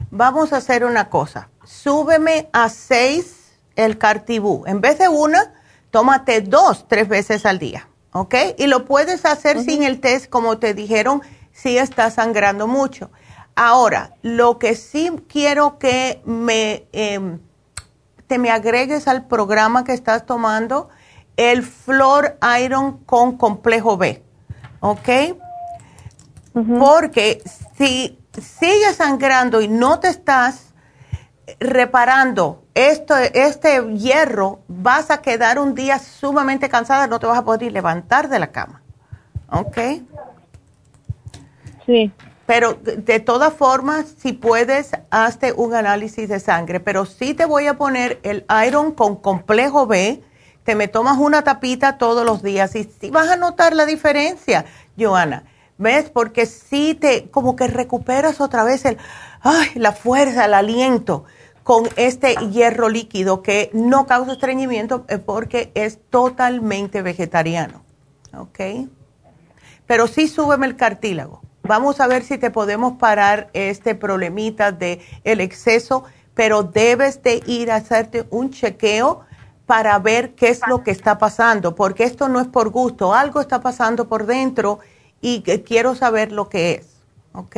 vamos 0.09 0.53
a 0.53 0.57
hacer 0.57 0.83
una 0.83 1.09
cosa. 1.09 1.49
Súbeme 1.63 2.49
a 2.53 2.69
seis 2.69 3.59
el 3.75 3.97
cartibú. 3.97 4.63
En 4.67 4.81
vez 4.81 4.99
de 4.99 5.07
una, 5.07 5.53
tómate 5.91 6.41
dos, 6.41 6.87
tres 6.87 7.07
veces 7.07 7.45
al 7.45 7.59
día. 7.59 7.87
¿Ok? 8.13 8.35
Y 8.57 8.67
lo 8.67 8.83
puedes 8.83 9.25
hacer 9.25 9.61
sin 9.61 9.83
el 9.83 10.01
test, 10.01 10.29
como 10.29 10.57
te 10.57 10.73
dijeron 10.73 11.21
sí 11.51 11.77
está 11.77 12.09
sangrando 12.09 12.67
mucho. 12.67 13.11
Ahora, 13.55 14.15
lo 14.21 14.59
que 14.59 14.75
sí 14.75 15.11
quiero 15.27 15.77
que 15.77 16.21
me, 16.25 16.87
em, 16.93 17.39
te 18.27 18.37
me 18.37 18.49
agregues 18.49 19.07
al 19.07 19.27
programa 19.27 19.83
que 19.83 19.93
estás 19.93 20.25
tomando, 20.25 20.89
el 21.37 21.63
Flor 21.63 22.37
Iron 22.61 22.97
con 22.99 23.37
complejo 23.37 23.97
B, 23.97 24.23
¿ok? 24.79 25.09
Porque 26.79 27.41
si 27.77 28.19
sigue 28.39 28.93
sangrando 28.93 29.61
y 29.61 29.67
no 29.67 29.99
te 29.99 30.09
estás 30.09 30.73
reparando 31.59 32.63
esto, 32.73 33.15
este 33.15 33.81
hierro, 33.95 34.59
vas 34.67 35.11
a 35.11 35.21
quedar 35.21 35.59
un 35.59 35.75
día 35.75 35.99
sumamente 35.99 36.69
cansada, 36.69 37.07
no 37.07 37.19
te 37.19 37.25
vas 37.25 37.37
a 37.37 37.43
poder 37.43 37.71
levantar 37.71 38.29
de 38.29 38.39
la 38.39 38.47
cama, 38.47 38.81
¿ok? 39.49 39.77
Sí. 41.85 42.11
Pero 42.45 42.73
de 42.73 43.19
todas 43.21 43.53
formas, 43.53 44.13
si 44.17 44.33
puedes, 44.33 44.91
hazte 45.09 45.53
un 45.53 45.73
análisis 45.73 46.27
de 46.27 46.39
sangre. 46.41 46.81
Pero 46.81 47.05
sí 47.05 47.33
te 47.33 47.45
voy 47.45 47.67
a 47.67 47.75
poner 47.75 48.19
el 48.23 48.45
iron 48.67 48.91
con 48.91 49.15
complejo 49.15 49.87
B. 49.87 50.21
Te 50.63 50.75
me 50.75 50.87
tomas 50.87 51.17
una 51.17 51.43
tapita 51.43 51.97
todos 51.97 52.25
los 52.25 52.43
días 52.43 52.75
y 52.75 52.83
sí 52.83 53.09
vas 53.09 53.29
a 53.29 53.35
notar 53.35 53.75
la 53.75 53.85
diferencia, 53.85 54.65
Joana. 54.97 55.43
¿Ves? 55.77 56.11
Porque 56.11 56.45
sí 56.45 56.93
te, 56.93 57.31
como 57.31 57.55
que 57.55 57.67
recuperas 57.67 58.39
otra 58.39 58.63
vez 58.63 58.85
el, 58.85 58.97
ay, 59.41 59.69
la 59.75 59.93
fuerza, 59.93 60.45
el 60.45 60.53
aliento 60.53 61.25
con 61.63 61.89
este 61.95 62.35
hierro 62.51 62.89
líquido 62.89 63.41
que 63.41 63.69
no 63.73 64.05
causa 64.05 64.33
estreñimiento 64.33 65.05
eh, 65.07 65.17
porque 65.17 65.71
es 65.73 65.99
totalmente 66.09 67.01
vegetariano. 67.01 67.83
¿Ok? 68.37 68.59
Pero 69.87 70.07
sí 70.07 70.27
súbeme 70.27 70.67
el 70.67 70.75
cartílago. 70.75 71.41
Vamos 71.63 71.99
a 71.99 72.07
ver 72.07 72.23
si 72.23 72.37
te 72.37 72.49
podemos 72.49 72.97
parar 72.97 73.49
este 73.53 73.93
problemita 73.93 74.71
de 74.71 75.01
el 75.23 75.41
exceso, 75.41 76.03
pero 76.33 76.63
debes 76.63 77.21
de 77.21 77.43
ir 77.45 77.71
a 77.71 77.75
hacerte 77.75 78.25
un 78.29 78.51
chequeo 78.51 79.21
para 79.71 79.97
ver 79.99 80.35
qué 80.35 80.49
es 80.49 80.67
lo 80.67 80.83
que 80.83 80.91
está 80.91 81.17
pasando, 81.17 81.75
porque 81.75 82.03
esto 82.03 82.27
no 82.27 82.41
es 82.41 82.47
por 82.49 82.71
gusto, 82.71 83.13
algo 83.13 83.39
está 83.39 83.61
pasando 83.61 84.09
por 84.09 84.25
dentro 84.25 84.79
y 85.21 85.43
quiero 85.43 85.95
saber 85.95 86.33
lo 86.33 86.49
que 86.49 86.73
es, 86.73 87.01
¿ok? 87.31 87.55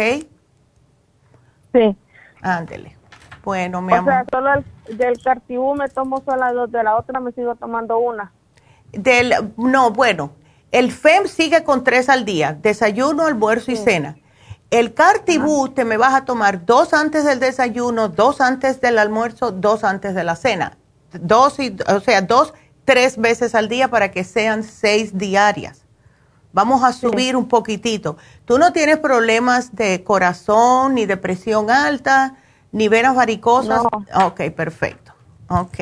Sí. 1.73 1.97
Ándele. 2.43 2.95
Bueno, 3.43 3.81
mi 3.81 3.93
amor. 3.93 4.13
O 4.13 4.15
sea, 4.15 4.25
solo 4.31 4.53
el, 4.53 4.95
del 4.95 5.23
cartibú 5.23 5.73
me 5.73 5.89
tomo 5.89 6.21
solo 6.23 6.53
dos, 6.53 6.71
de 6.71 6.83
la 6.83 6.97
otra 6.97 7.19
me 7.19 7.31
sigo 7.31 7.55
tomando 7.55 7.97
una. 7.97 8.31
Del, 8.91 9.33
no, 9.57 9.89
bueno, 9.89 10.33
el 10.71 10.91
FEM 10.91 11.25
sigue 11.25 11.63
con 11.63 11.83
tres 11.83 12.09
al 12.09 12.25
día, 12.25 12.53
desayuno, 12.53 13.25
almuerzo 13.25 13.71
y 13.71 13.75
cena. 13.75 14.17
El 14.69 14.93
cartibú 14.93 15.69
te 15.69 15.83
me 15.83 15.97
vas 15.97 16.13
a 16.13 16.25
tomar 16.25 16.63
dos 16.63 16.93
antes 16.93 17.25
del 17.25 17.39
desayuno, 17.39 18.09
dos 18.09 18.39
antes 18.39 18.81
del 18.81 18.99
almuerzo, 18.99 19.51
dos 19.51 19.83
antes 19.83 20.13
de 20.13 20.23
la 20.23 20.35
cena. 20.35 20.77
Dos, 21.19 21.59
y, 21.59 21.75
o 21.87 21.99
sea, 21.99 22.21
dos, 22.21 22.53
tres 22.85 23.17
veces 23.17 23.55
al 23.55 23.69
día 23.69 23.87
para 23.89 24.11
que 24.11 24.23
sean 24.23 24.63
seis 24.63 25.17
diarias. 25.17 25.85
Vamos 26.51 26.83
a 26.83 26.93
subir 26.93 27.35
un 27.35 27.47
poquitito. 27.47 28.17
¿Tú 28.45 28.59
no 28.59 28.73
tienes 28.73 28.97
problemas 28.97 29.75
de 29.75 30.03
corazón, 30.03 30.93
ni 30.93 31.07
de 31.07 31.17
presión 31.17 31.71
alta, 31.71 32.35
ni 32.71 32.87
venas 32.87 33.15
varicosas? 33.15 33.83
No. 33.83 34.25
Ok, 34.27 34.51
perfecto. 34.55 35.13
Ok. 35.47 35.79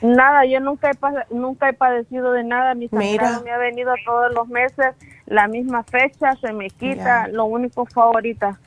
Nada, 0.00 0.44
yo 0.46 0.60
nunca 0.60 0.90
he, 0.90 1.34
nunca 1.34 1.68
he 1.68 1.72
padecido 1.72 2.32
de 2.32 2.44
nada. 2.44 2.74
Mi 2.74 2.88
me 2.90 3.18
ha 3.18 3.58
venido 3.58 3.92
todos 4.04 4.32
los 4.32 4.48
meses, 4.48 4.94
la 5.26 5.48
misma 5.48 5.82
fecha, 5.84 6.34
se 6.40 6.52
me 6.52 6.70
quita. 6.70 7.28
Lo 7.28 7.44
único 7.44 7.84
favorita 7.86 8.58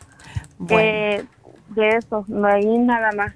de 0.60 1.26
eso, 1.78 2.26
no 2.28 2.48
hay 2.48 2.66
nada 2.78 3.12
más. 3.12 3.34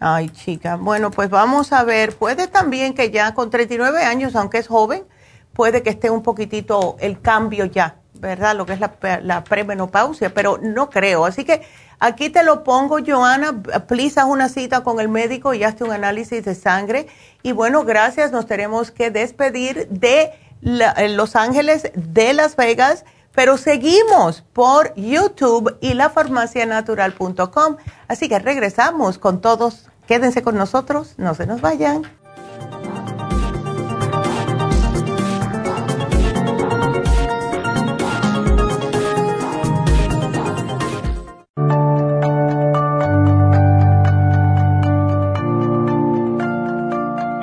Ay, 0.00 0.28
chica. 0.30 0.76
Bueno, 0.76 1.10
pues 1.10 1.30
vamos 1.30 1.72
a 1.72 1.84
ver. 1.84 2.14
Puede 2.16 2.46
también 2.48 2.94
que 2.94 3.10
ya 3.10 3.34
con 3.34 3.50
39 3.50 4.02
años, 4.04 4.36
aunque 4.36 4.58
es 4.58 4.68
joven, 4.68 5.04
puede 5.52 5.82
que 5.82 5.90
esté 5.90 6.10
un 6.10 6.22
poquitito 6.22 6.96
el 7.00 7.20
cambio 7.20 7.64
ya, 7.64 7.96
¿verdad? 8.14 8.54
Lo 8.56 8.66
que 8.66 8.74
es 8.74 8.80
la, 8.80 8.92
la 9.22 9.44
premenopausia, 9.44 10.34
pero 10.34 10.58
no 10.60 10.90
creo. 10.90 11.24
Así 11.24 11.44
que 11.44 11.62
aquí 12.00 12.28
te 12.28 12.42
lo 12.42 12.64
pongo, 12.64 12.98
Joana, 13.06 13.62
please 13.86 14.20
haz 14.20 14.26
una 14.26 14.48
cita 14.48 14.82
con 14.82 15.00
el 15.00 15.08
médico 15.08 15.54
y 15.54 15.64
hazte 15.64 15.84
un 15.84 15.92
análisis 15.92 16.44
de 16.44 16.54
sangre. 16.54 17.06
Y 17.42 17.52
bueno, 17.52 17.84
gracias, 17.84 18.32
nos 18.32 18.46
tenemos 18.46 18.90
que 18.90 19.10
despedir 19.10 19.88
de 19.88 20.32
Los 20.60 21.36
Ángeles, 21.36 21.90
de 21.94 22.32
Las 22.34 22.56
Vegas, 22.56 23.04
pero 23.34 23.56
seguimos 23.56 24.42
por 24.52 24.94
YouTube 24.94 25.76
y 25.80 25.94
lafarmacianatural.com. 25.94 27.76
Así 28.08 28.28
que 28.28 28.38
regresamos 28.38 29.18
con 29.18 29.40
todos. 29.40 29.88
Quédense 30.06 30.42
con 30.42 30.56
nosotros, 30.56 31.14
no 31.16 31.34
se 31.34 31.46
nos 31.46 31.60
vayan. 31.60 32.23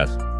días. 0.00 0.39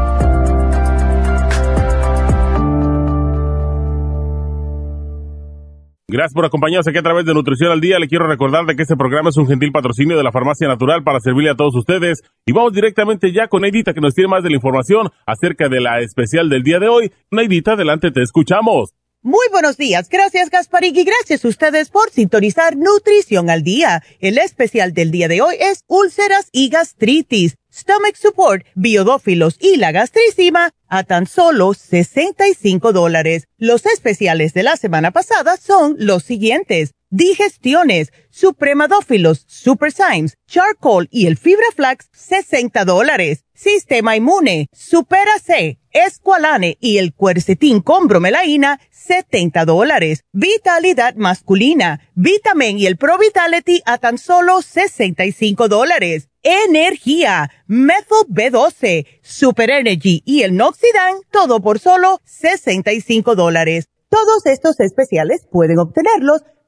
Gracias 6.11 6.33
por 6.33 6.43
acompañarnos 6.43 6.85
aquí 6.89 6.97
a 6.97 7.03
través 7.03 7.23
de 7.23 7.33
Nutrición 7.33 7.71
al 7.71 7.79
Día. 7.79 7.97
Le 7.97 8.09
quiero 8.09 8.27
recordar 8.27 8.65
de 8.65 8.75
que 8.75 8.81
este 8.81 8.97
programa 8.97 9.29
es 9.29 9.37
un 9.37 9.47
gentil 9.47 9.71
patrocinio 9.71 10.17
de 10.17 10.23
la 10.23 10.33
Farmacia 10.33 10.67
Natural 10.67 11.05
para 11.05 11.21
servirle 11.21 11.51
a 11.51 11.55
todos 11.55 11.73
ustedes. 11.73 12.21
Y 12.45 12.51
vamos 12.51 12.73
directamente 12.73 13.31
ya 13.31 13.47
con 13.47 13.61
Neidita 13.61 13.93
que 13.93 14.01
nos 14.01 14.13
tiene 14.13 14.27
más 14.27 14.43
de 14.43 14.49
la 14.49 14.57
información 14.57 15.09
acerca 15.25 15.69
de 15.69 15.79
la 15.79 16.01
especial 16.01 16.49
del 16.49 16.63
día 16.63 16.79
de 16.79 16.89
hoy. 16.89 17.13
Neidita, 17.31 17.73
adelante, 17.73 18.11
te 18.11 18.21
escuchamos. 18.23 18.93
Muy 19.21 19.45
buenos 19.51 19.77
días, 19.77 20.09
gracias 20.09 20.49
Gasparín 20.49 20.97
y 20.97 21.03
gracias 21.03 21.45
a 21.45 21.47
ustedes 21.47 21.91
por 21.91 22.09
sintonizar 22.09 22.75
Nutrición 22.75 23.49
al 23.49 23.63
Día. 23.63 24.03
El 24.19 24.37
especial 24.37 24.93
del 24.93 25.11
día 25.11 25.29
de 25.29 25.41
hoy 25.41 25.55
es 25.59 25.85
úlceras 25.87 26.49
y 26.51 26.69
gastritis 26.69 27.55
Stomach 27.71 28.15
Support, 28.15 28.65
Biodófilos 28.75 29.57
y 29.61 29.77
la 29.77 29.91
Gastricima 29.91 30.71
a 30.91 31.03
tan 31.03 31.25
solo 31.25 31.73
65 31.73 32.91
dólares. 32.91 33.47
Los 33.57 33.85
especiales 33.85 34.53
de 34.53 34.63
la 34.63 34.75
semana 34.75 35.11
pasada 35.11 35.55
son 35.55 35.95
los 35.97 36.23
siguientes. 36.23 36.91
Digestiones, 37.11 38.11
Supremadófilos, 38.29 39.43
Super 39.47 39.91
Symes, 39.91 40.37
Charcoal 40.47 41.07
y 41.11 41.27
el 41.27 41.37
Fibra 41.37 41.67
Flax, 41.75 42.09
60 42.13 42.83
dólares. 42.85 43.45
Sistema 43.53 44.15
Inmune, 44.15 44.69
Supera 44.73 45.37
C, 45.37 45.77
Esqualane 45.91 46.77
y 46.79 46.97
el 46.97 47.13
Cuercetín 47.13 47.81
con 47.81 48.07
bromelaína, 48.07 48.79
70 48.89 49.65
dólares. 49.65 50.23
Vitalidad 50.31 51.13
masculina, 51.15 52.09
Vitamin 52.15 52.79
y 52.79 52.87
el 52.87 52.97
Pro 52.97 53.19
Vitality 53.19 53.83
a 53.85 53.99
tan 53.99 54.17
solo 54.17 54.63
65 54.63 55.67
dólares 55.67 56.31
energía, 56.43 57.51
Methyl 57.67 58.25
B12, 58.27 59.05
Super 59.21 59.69
Energy 59.69 60.21
y 60.25 60.43
el 60.43 60.55
Noxidan, 60.55 61.17
todo 61.31 61.61
por 61.61 61.79
solo 61.79 62.19
65 62.25 63.35
dólares. 63.35 63.87
Todos 64.09 64.45
estos 64.45 64.79
especiales 64.79 65.47
pueden 65.49 65.79
obtenerlos 65.79 66.43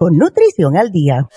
con 0.00 0.16
Nutrición 0.16 0.78
al 0.78 0.90
Día. 0.90 1.28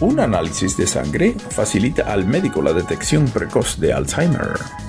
Un 0.00 0.18
análisis 0.18 0.78
de 0.78 0.86
sangre 0.86 1.32
facilita 1.50 2.10
al 2.10 2.24
médico 2.24 2.62
la 2.62 2.72
detección 2.72 3.26
precoz 3.26 3.78
de 3.78 3.92
Alzheimer. 3.92 4.86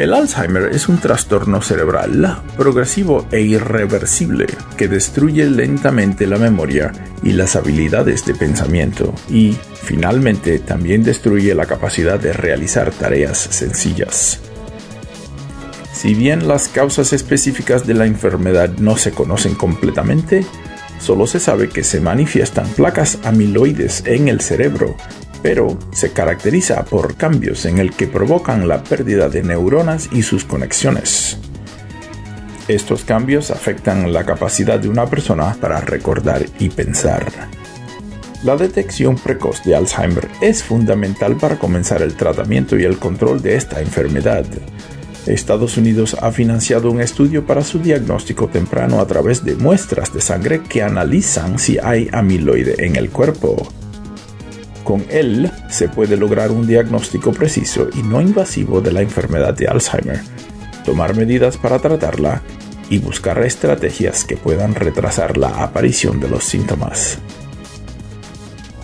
El 0.00 0.14
Alzheimer 0.14 0.70
es 0.72 0.88
un 0.88 0.96
trastorno 0.96 1.60
cerebral 1.60 2.42
progresivo 2.56 3.26
e 3.30 3.42
irreversible 3.42 4.46
que 4.78 4.88
destruye 4.88 5.44
lentamente 5.44 6.26
la 6.26 6.38
memoria 6.38 6.90
y 7.22 7.32
las 7.32 7.54
habilidades 7.54 8.24
de 8.24 8.34
pensamiento 8.34 9.14
y, 9.28 9.58
finalmente, 9.74 10.58
también 10.58 11.02
destruye 11.02 11.54
la 11.54 11.66
capacidad 11.66 12.18
de 12.18 12.32
realizar 12.32 12.92
tareas 12.92 13.36
sencillas. 13.36 14.40
Si 15.92 16.14
bien 16.14 16.48
las 16.48 16.68
causas 16.68 17.12
específicas 17.12 17.86
de 17.86 17.92
la 17.92 18.06
enfermedad 18.06 18.70
no 18.78 18.96
se 18.96 19.12
conocen 19.12 19.54
completamente, 19.54 20.46
Solo 21.00 21.26
se 21.26 21.40
sabe 21.40 21.70
que 21.70 21.82
se 21.82 21.98
manifiestan 21.98 22.68
placas 22.68 23.18
amiloides 23.24 24.02
en 24.04 24.28
el 24.28 24.42
cerebro, 24.42 24.96
pero 25.42 25.78
se 25.92 26.12
caracteriza 26.12 26.84
por 26.84 27.16
cambios 27.16 27.64
en 27.64 27.78
el 27.78 27.92
que 27.92 28.06
provocan 28.06 28.68
la 28.68 28.82
pérdida 28.82 29.28
de 29.28 29.42
neuronas 29.42 30.08
y 30.12 30.22
sus 30.22 30.44
conexiones. 30.44 31.38
Estos 32.68 33.04
cambios 33.04 33.50
afectan 33.50 34.12
la 34.12 34.24
capacidad 34.24 34.78
de 34.78 34.88
una 34.88 35.06
persona 35.06 35.56
para 35.60 35.80
recordar 35.80 36.46
y 36.58 36.68
pensar. 36.68 37.26
La 38.44 38.56
detección 38.56 39.16
precoz 39.16 39.62
de 39.64 39.74
Alzheimer 39.74 40.28
es 40.40 40.62
fundamental 40.62 41.36
para 41.36 41.58
comenzar 41.58 42.00
el 42.00 42.14
tratamiento 42.14 42.78
y 42.78 42.84
el 42.84 42.96
control 42.96 43.42
de 43.42 43.56
esta 43.56 43.80
enfermedad. 43.80 44.46
Estados 45.26 45.76
Unidos 45.76 46.16
ha 46.20 46.32
financiado 46.32 46.90
un 46.90 47.00
estudio 47.00 47.44
para 47.44 47.62
su 47.62 47.80
diagnóstico 47.80 48.48
temprano 48.48 49.00
a 49.00 49.06
través 49.06 49.44
de 49.44 49.56
muestras 49.56 50.14
de 50.14 50.20
sangre 50.20 50.62
que 50.62 50.82
analizan 50.82 51.58
si 51.58 51.78
hay 51.78 52.08
amiloide 52.12 52.86
en 52.86 52.96
el 52.96 53.10
cuerpo. 53.10 53.68
Con 54.84 55.04
él 55.10 55.50
se 55.68 55.88
puede 55.88 56.16
lograr 56.16 56.50
un 56.50 56.66
diagnóstico 56.66 57.32
preciso 57.32 57.88
y 57.94 58.02
no 58.02 58.20
invasivo 58.20 58.80
de 58.80 58.92
la 58.92 59.02
enfermedad 59.02 59.54
de 59.54 59.68
Alzheimer, 59.68 60.20
tomar 60.84 61.14
medidas 61.14 61.56
para 61.56 61.78
tratarla 61.78 62.42
y 62.88 62.98
buscar 62.98 63.42
estrategias 63.44 64.24
que 64.24 64.36
puedan 64.36 64.74
retrasar 64.74 65.36
la 65.36 65.62
aparición 65.62 66.20
de 66.20 66.28
los 66.28 66.44
síntomas. 66.44 67.18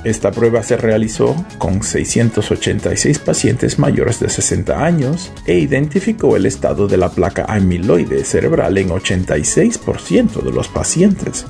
Esta 0.07 0.31
prueba 0.31 0.63
se 0.63 0.77
realizó 0.77 1.35
con 1.59 1.83
686 1.83 3.19
pacientes 3.19 3.81
mayores 3.81 4.21
de 4.21 4.29
60 4.29 4.85
años 4.85 5.33
e 5.47 5.59
identificó 5.59 6.37
el 6.37 6.47
estado 6.47 6.87
de 6.87 6.97
la 6.97 7.11
placa 7.11 7.45
amiloide 7.49 8.23
cerebral 8.23 8.79
en 8.79 8.91
86% 8.91 10.43
de 10.43 10.53
los 10.53 10.69
pacientes. 10.69 11.45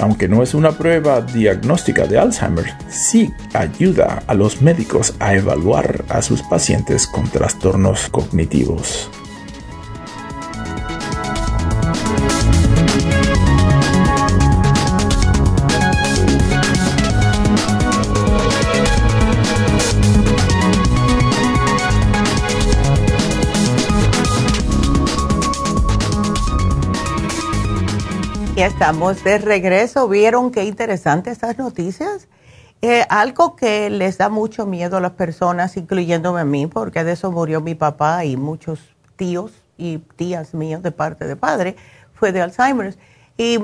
Aunque 0.00 0.28
no 0.28 0.42
es 0.42 0.54
una 0.54 0.72
prueba 0.72 1.20
diagnóstica 1.20 2.06
de 2.06 2.18
Alzheimer, 2.18 2.72
sí 2.88 3.32
ayuda 3.52 4.22
a 4.26 4.34
los 4.34 4.62
médicos 4.62 5.14
a 5.18 5.34
evaluar 5.34 6.04
a 6.08 6.22
sus 6.22 6.42
pacientes 6.42 7.06
con 7.06 7.28
trastornos 7.28 8.08
cognitivos. 8.08 9.10
Estamos 28.60 29.24
de 29.24 29.38
regreso. 29.38 30.06
¿Vieron 30.06 30.50
qué 30.50 30.64
interesantes 30.64 31.32
estas 31.32 31.56
noticias? 31.56 32.28
Eh, 32.82 33.06
algo 33.08 33.56
que 33.56 33.88
les 33.88 34.18
da 34.18 34.28
mucho 34.28 34.66
miedo 34.66 34.98
a 34.98 35.00
las 35.00 35.12
personas, 35.12 35.78
incluyéndome 35.78 36.42
a 36.42 36.44
mí, 36.44 36.66
porque 36.66 37.02
de 37.02 37.12
eso 37.12 37.32
murió 37.32 37.62
mi 37.62 37.74
papá 37.74 38.26
y 38.26 38.36
muchos 38.36 38.80
tíos 39.16 39.52
y 39.78 39.98
tías 40.16 40.52
míos 40.52 40.82
de 40.82 40.92
parte 40.92 41.26
de 41.26 41.36
padre, 41.36 41.74
fue 42.12 42.32
de 42.32 42.42
Alzheimer. 42.42 42.98
Y 43.38 43.58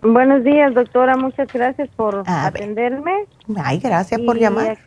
Buenos 0.00 0.42
días, 0.42 0.72
doctora. 0.72 1.14
Muchas 1.14 1.52
gracias 1.52 1.90
por 1.90 2.22
atenderme. 2.26 3.26
Ay, 3.54 3.78
gracias 3.78 4.18
por 4.22 4.38
llamar. 4.38 4.78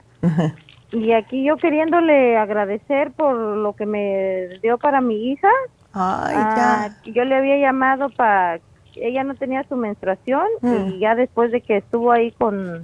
y 0.91 1.11
aquí 1.11 1.43
yo 1.43 1.57
queriéndole 1.57 2.35
agradecer 2.35 3.11
por 3.11 3.35
lo 3.35 3.73
que 3.73 3.85
me 3.85 4.57
dio 4.63 4.79
para 4.79 5.01
mi 5.01 5.31
hija. 5.31 5.49
Ay, 5.93 6.33
ya. 6.33 6.85
Ah, 6.85 6.89
yo 7.05 7.25
le 7.25 7.35
había 7.35 7.59
llamado 7.59 8.09
para 8.09 8.59
ella 8.95 9.23
no 9.23 9.35
tenía 9.35 9.63
su 9.69 9.75
menstruación 9.75 10.47
y 10.63 10.65
mm. 10.65 10.99
ya 10.99 11.13
después 11.13 11.51
de 11.51 11.61
que 11.61 11.77
estuvo 11.77 12.11
ahí 12.11 12.31
con 12.31 12.81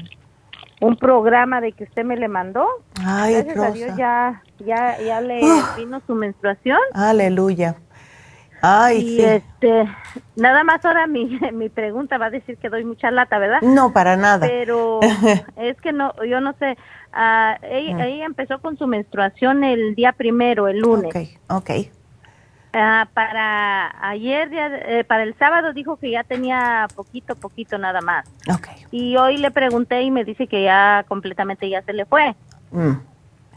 un 0.81 0.95
programa 0.97 1.61
de 1.61 1.71
que 1.71 1.85
usted 1.85 2.05
me 2.05 2.15
le 2.15 2.27
mandó. 2.27 2.67
Ay, 3.03 3.33
Gracias 3.33 3.57
a 3.57 3.71
Dios 3.71 3.97
ya, 3.97 4.43
ya, 4.59 5.01
ya 5.01 5.19
le 5.19 5.41
vino 5.75 5.99
su 6.05 6.13
menstruación. 6.13 6.77
Aleluya. 6.93 7.75
Ay, 8.61 8.97
y 9.01 9.21
este, 9.21 9.85
nada 10.35 10.63
más 10.63 10.83
ahora 10.83 11.07
mi, 11.07 11.25
mi 11.53 11.69
pregunta 11.69 12.17
va 12.17 12.27
a 12.27 12.31
decir 12.31 12.57
que 12.57 12.69
doy 12.69 12.83
mucha 12.83 13.11
lata, 13.11 13.37
¿verdad? 13.37 13.61
No, 13.61 13.93
para 13.93 14.17
nada. 14.17 14.47
Pero 14.47 14.99
es 15.57 15.79
que 15.81 15.93
no, 15.93 16.13
yo 16.25 16.41
no 16.41 16.53
sé. 16.53 16.77
Uh, 17.13 17.65
ella, 17.65 18.25
empezó 18.25 18.59
con 18.59 18.77
su 18.77 18.87
menstruación 18.87 19.63
el 19.63 19.95
día 19.95 20.11
primero, 20.11 20.67
el 20.67 20.79
lunes. 20.79 21.13
Ok, 21.15 21.57
ok. 21.57 21.71
Ah, 22.73 23.07
para 23.13 24.07
ayer, 24.07 24.49
eh, 24.53 25.03
para 25.03 25.23
el 25.23 25.35
sábado 25.39 25.73
dijo 25.73 25.95
que 25.95 26.11
ya 26.11 26.23
tenía 26.23 26.87
poquito, 26.95 27.35
poquito 27.35 27.77
nada 27.77 28.01
más. 28.01 28.29
Okay. 28.47 28.75
Y 28.91 29.17
hoy 29.17 29.37
le 29.37 29.49
pregunté 29.51 30.03
y 30.03 30.11
me 30.11 30.23
dice 30.23 30.47
que 30.47 30.63
ya 30.63 31.03
completamente 31.07 31.69
ya 31.69 31.81
se 31.81 31.93
le 31.93 32.05
fue. 32.05 32.35
Mm. 32.71 32.97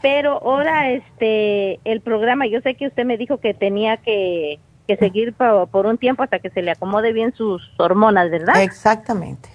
Pero 0.01 0.41
ahora 0.41 0.89
este 0.89 1.79
el 1.83 2.01
programa, 2.01 2.47
yo 2.47 2.61
sé 2.61 2.73
que 2.73 2.87
usted 2.87 3.05
me 3.05 3.17
dijo 3.17 3.37
que 3.37 3.53
tenía 3.53 3.97
que, 3.97 4.59
que 4.87 4.97
seguir 4.97 5.33
por, 5.33 5.85
un 5.85 5.97
tiempo 5.97 6.23
hasta 6.23 6.39
que 6.39 6.49
se 6.49 6.61
le 6.61 6.71
acomode 6.71 7.13
bien 7.13 7.33
sus 7.33 7.61
hormonas, 7.77 8.29
¿verdad? 8.29 8.61
Exactamente. 8.61 9.49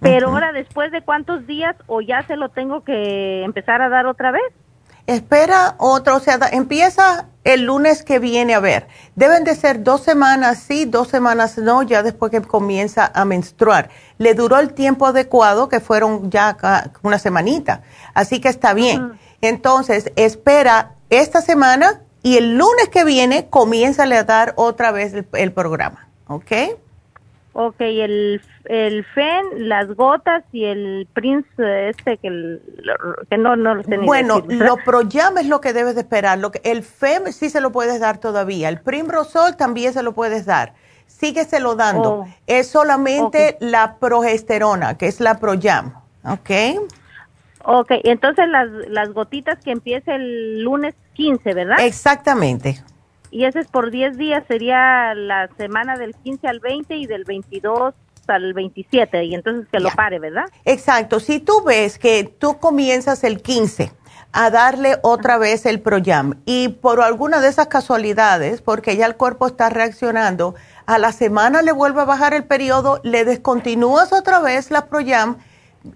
Pero 0.00 0.28
ahora 0.28 0.52
después 0.52 0.92
de 0.92 1.02
cuántos 1.02 1.46
días 1.46 1.76
o 1.86 2.00
ya 2.00 2.26
se 2.26 2.36
lo 2.36 2.50
tengo 2.50 2.84
que 2.84 3.42
empezar 3.42 3.80
a 3.80 3.88
dar 3.88 4.06
otra 4.06 4.32
vez? 4.32 4.42
Espera 5.06 5.74
otro, 5.78 6.16
o 6.16 6.20
sea, 6.20 6.38
empieza 6.52 7.26
el 7.44 7.64
lunes 7.64 8.02
que 8.02 8.18
viene 8.18 8.54
a 8.54 8.60
ver. 8.60 8.86
Deben 9.16 9.44
de 9.44 9.54
ser 9.54 9.82
dos 9.82 10.02
semanas 10.02 10.58
sí, 10.58 10.86
dos 10.86 11.08
semanas 11.08 11.58
no, 11.58 11.82
ya 11.82 12.02
después 12.02 12.30
que 12.30 12.40
comienza 12.40 13.10
a 13.14 13.24
menstruar. 13.26 13.90
Le 14.16 14.34
duró 14.34 14.58
el 14.58 14.72
tiempo 14.72 15.06
adecuado, 15.06 15.68
que 15.68 15.80
fueron 15.80 16.30
ya 16.30 16.56
una 17.02 17.18
semanita. 17.18 17.82
Así 18.14 18.40
que 18.40 18.48
está 18.48 18.72
bien. 18.72 19.18
Entonces, 19.42 20.10
espera 20.16 20.92
esta 21.10 21.42
semana 21.42 22.00
y 22.24 22.38
el 22.38 22.56
lunes 22.56 22.88
que 22.88 23.04
viene 23.04 23.48
comienza 23.50 24.04
a 24.04 24.24
dar 24.24 24.54
otra 24.56 24.92
vez 24.92 25.12
el, 25.34 25.52
programa, 25.52 26.08
¿ok? 26.26 26.52
Ok, 27.52 27.76
el, 27.80 28.40
el 28.64 29.04
FEN, 29.04 29.68
las 29.68 29.88
gotas 29.94 30.42
y 30.50 30.64
el 30.64 31.06
Prince 31.12 31.46
este 31.90 32.16
que, 32.16 32.60
que 33.28 33.36
no, 33.36 33.56
no 33.56 33.74
lo 33.74 33.82
tenía. 33.82 34.06
Bueno, 34.06 34.42
lo 34.48 34.78
Proyam 34.78 35.36
es 35.36 35.46
lo 35.48 35.60
que 35.60 35.74
debes 35.74 35.96
de 35.96 36.00
esperar. 36.00 36.38
Lo 36.38 36.50
que, 36.50 36.62
el 36.64 36.82
FEM 36.82 37.30
sí 37.30 37.50
se 37.50 37.60
lo 37.60 37.72
puedes 37.72 38.00
dar 38.00 38.16
todavía. 38.16 38.70
El 38.70 38.80
Primrosol 38.80 39.56
también 39.56 39.92
se 39.92 40.02
lo 40.02 40.12
puedes 40.12 40.46
dar. 40.46 40.72
Sígueselo 41.06 41.76
dando. 41.76 42.12
Oh. 42.12 42.28
Es 42.46 42.68
solamente 42.68 43.58
la 43.60 43.98
progesterona, 43.98 44.96
que 44.96 45.08
es 45.08 45.20
la 45.20 45.38
Proyam, 45.38 45.92
¿ok? 46.24 46.50
Ok, 47.66 47.90
entonces 48.04 48.48
las, 48.48 48.70
las 48.88 49.12
gotitas 49.12 49.62
que 49.62 49.72
empieza 49.72 50.14
el 50.14 50.62
lunes 50.62 50.94
15, 51.14 51.54
¿verdad? 51.54 51.80
Exactamente. 51.80 52.82
Y 53.30 53.46
ese 53.46 53.60
es 53.60 53.66
por 53.66 53.90
10 53.90 54.16
días, 54.16 54.44
sería 54.46 55.14
la 55.14 55.48
semana 55.56 55.96
del 55.96 56.14
15 56.14 56.46
al 56.46 56.60
20 56.60 56.96
y 56.96 57.06
del 57.06 57.24
22 57.24 57.94
al 58.28 58.54
27, 58.54 59.24
y 59.24 59.34
entonces 59.34 59.66
que 59.70 59.80
lo 59.80 59.90
pare, 59.90 60.18
¿verdad? 60.18 60.44
Exacto, 60.64 61.20
si 61.20 61.40
tú 61.40 61.62
ves 61.62 61.98
que 61.98 62.24
tú 62.24 62.58
comienzas 62.58 63.24
el 63.24 63.42
15 63.42 63.92
a 64.32 64.50
darle 64.50 64.98
otra 65.02 65.38
vez 65.38 65.66
el 65.66 65.80
Proyam 65.80 66.40
y 66.44 66.68
por 66.68 67.00
alguna 67.00 67.40
de 67.40 67.48
esas 67.48 67.68
casualidades, 67.68 68.62
porque 68.62 68.96
ya 68.96 69.06
el 69.06 69.16
cuerpo 69.16 69.46
está 69.46 69.70
reaccionando, 69.70 70.54
a 70.86 70.98
la 70.98 71.12
semana 71.12 71.62
le 71.62 71.72
vuelve 71.72 72.00
a 72.00 72.04
bajar 72.04 72.34
el 72.34 72.44
periodo, 72.44 73.00
le 73.04 73.24
descontinúas 73.24 74.12
otra 74.12 74.40
vez 74.40 74.70
la 74.70 74.86
Proyam 74.86 75.36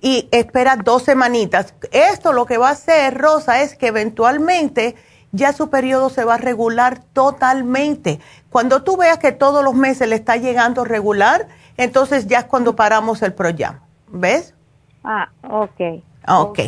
y 0.01 0.29
espera 0.31 0.77
dos 0.77 1.03
semanitas. 1.03 1.75
Esto 1.91 2.33
lo 2.33 2.47
que 2.47 2.59
va 2.59 2.69
a 2.69 2.73
hacer, 2.73 3.19
Rosa, 3.19 3.63
es 3.63 3.75
que 3.75 3.89
eventualmente 3.89 4.95
ya 5.33 5.53
su 5.53 5.71
periodo 5.71 6.09
se 6.11 6.25
va 6.25 6.35
a 6.35 6.39
regular 6.39 7.01
totalmente. 7.13 8.21
Cuando 8.51 8.83
tú 8.83 8.97
veas 8.97 9.19
que 9.19 9.33
todos 9.33 9.65
los 9.65 9.75
meses 9.75 10.09
le 10.09 10.17
está 10.17 10.37
llegando 10.37 10.85
regular, 10.85 11.49
entonces 11.77 12.27
ya 12.27 12.41
es 12.41 12.45
cuando 12.45 12.77
paramos 12.77 13.23
el 13.23 13.35
Proyam. 13.35 13.81
¿Ves? 14.09 14.55
Ah, 15.05 15.29
ok. 15.43 16.03
Ok. 16.27 16.59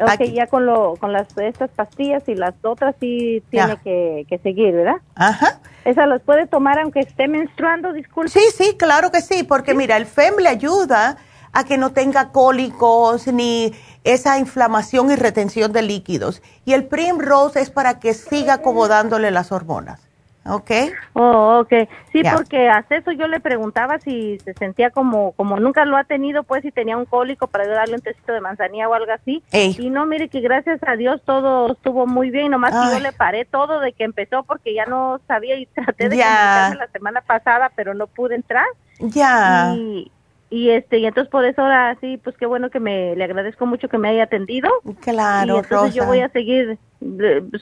Ok, 0.00 0.22
ya 0.32 0.46
con, 0.46 0.64
lo, 0.64 0.94
con 0.96 1.12
las, 1.12 1.26
estas 1.38 1.70
pastillas 1.70 2.22
y 2.28 2.36
las 2.36 2.54
otras 2.62 2.94
sí 3.00 3.42
tiene 3.50 3.76
que, 3.78 4.26
que, 4.28 4.38
seguir, 4.38 4.72
¿verdad? 4.72 4.96
Ajá. 5.16 5.58
¿Esa 5.84 6.06
las 6.06 6.22
puede 6.22 6.46
tomar 6.46 6.78
aunque 6.78 7.00
esté 7.00 7.26
menstruando, 7.26 7.92
disculpe? 7.92 8.30
Sí, 8.30 8.44
sí, 8.56 8.76
claro 8.78 9.10
que 9.10 9.20
sí, 9.20 9.42
porque 9.42 9.74
mira, 9.74 9.96
el 9.96 10.06
FEM 10.06 10.36
le 10.38 10.48
ayuda 10.48 11.16
a 11.52 11.64
que 11.64 11.78
no 11.78 11.92
tenga 11.92 12.30
cólicos 12.30 13.26
ni 13.26 13.72
esa 14.04 14.38
inflamación 14.38 15.10
y 15.10 15.16
retención 15.16 15.72
de 15.72 15.82
líquidos. 15.82 16.42
Y 16.64 16.72
el 16.72 16.86
Primrose 16.86 17.60
es 17.60 17.70
para 17.70 17.98
que 17.98 18.14
siga 18.14 18.54
acomodándole 18.54 19.30
las 19.30 19.52
hormonas. 19.52 20.08
¿Ok? 20.48 20.70
Oh, 21.12 21.60
ok. 21.60 21.88
Sí, 22.10 22.22
porque 22.34 22.68
hasta 22.68 22.96
eso 22.96 23.12
yo 23.12 23.26
le 23.26 23.38
preguntaba 23.38 23.98
si 23.98 24.38
se 24.38 24.54
sentía 24.54 24.90
como, 24.90 25.32
como 25.32 25.60
nunca 25.60 25.84
lo 25.84 25.96
ha 25.96 26.04
tenido, 26.04 26.42
pues 26.42 26.62
si 26.62 26.70
tenía 26.70 26.96
un 26.96 27.04
cólico 27.04 27.48
para 27.48 27.66
darle 27.66 27.96
un 27.96 28.00
tecito 28.00 28.32
de 28.32 28.40
manzanilla 28.40 28.88
o 28.88 28.94
algo 28.94 29.12
así. 29.12 29.42
Y 29.52 29.90
no, 29.90 30.06
mire 30.06 30.28
que 30.28 30.40
gracias 30.40 30.80
a 30.86 30.96
Dios 30.96 31.20
todo 31.24 31.72
estuvo 31.72 32.06
muy 32.06 32.30
bien, 32.30 32.50
nomás 32.50 32.70
que 32.70 32.94
yo 32.94 33.00
le 33.00 33.12
paré 33.12 33.44
todo 33.44 33.80
de 33.80 33.92
que 33.92 34.04
empezó 34.04 34.42
porque 34.44 34.74
ya 34.74 34.86
no 34.86 35.20
sabía 35.28 35.56
y 35.56 35.66
traté 35.66 36.08
de 36.08 36.16
comunicarme 36.16 36.76
la 36.76 36.88
semana 36.88 37.20
pasada, 37.20 37.70
pero 37.76 37.92
no 37.92 38.06
pude 38.06 38.34
entrar. 38.34 38.66
Ya. 39.00 39.74
Y, 39.76 40.10
y 40.50 40.70
este 40.70 40.98
y 40.98 41.06
entonces 41.06 41.30
por 41.30 41.44
eso 41.44 41.60
ahora 41.62 41.96
sí 42.00 42.18
pues 42.22 42.36
qué 42.38 42.46
bueno 42.46 42.70
que 42.70 42.80
me 42.80 43.14
le 43.16 43.24
agradezco 43.24 43.66
mucho 43.66 43.88
que 43.88 43.98
me 43.98 44.08
haya 44.08 44.24
atendido 44.24 44.70
claro 45.00 45.56
y 45.56 45.58
entonces 45.58 45.94
yo 45.94 46.06
voy 46.06 46.20
a 46.20 46.30
seguir 46.30 46.78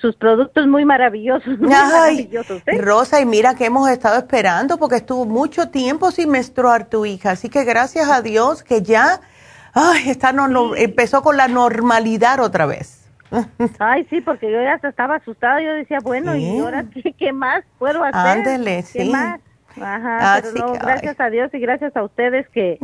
sus 0.01 0.17
productos 0.17 0.67
muy 0.67 0.85
maravillosos, 0.85 1.47
muy 1.59 1.69
maravillosos 1.69 2.63
¿eh? 2.67 2.79
Rosa 2.81 3.21
y 3.21 3.27
mira 3.27 3.55
que 3.55 3.67
hemos 3.67 3.89
estado 3.89 4.19
esperando 4.19 4.79
porque 4.79 4.97
estuvo 4.97 5.27
mucho 5.27 5.71
tiempo 5.71 6.11
sin 6.11 6.31
menstruar 6.31 6.89
tu 6.89 7.05
hija 7.05 7.33
así 7.33 7.49
que 7.49 7.65
gracias 7.65 8.09
a 8.09 8.23
Dios 8.23 8.63
que 8.63 8.83
ya 8.83 9.21
ay 9.75 10.09
está 10.09 10.33
no, 10.33 10.77
empezó 10.77 11.23
con 11.23 11.37
la 11.37 11.49
normalidad 11.49 12.41
otra 12.41 12.67
vez 12.67 13.03
Ay, 13.81 14.07
sí, 14.09 14.21
porque 14.21 14.51
yo 14.51 14.63
ya 14.63 14.75
estaba 14.89 15.17
asustada. 15.17 15.61
Yo 15.61 15.75
decía, 15.75 15.99
bueno, 16.01 16.37
¿y 16.37 16.61
ahora 16.61 16.85
qué, 16.95 17.13
qué 17.13 17.33
más 17.33 17.65
puedo 17.77 18.05
hacer? 18.05 18.39
Ándele, 18.39 18.83
sí. 18.83 19.11
Más? 19.11 19.41
Ajá, 19.81 20.41
pero 20.41 20.53
no, 20.53 20.73
gracias 20.73 21.21
a 21.21 21.31
Dios 21.31 21.53
y 21.53 21.59
gracias 21.59 21.97
a 21.97 22.03
ustedes 22.03 22.49
que, 22.49 22.79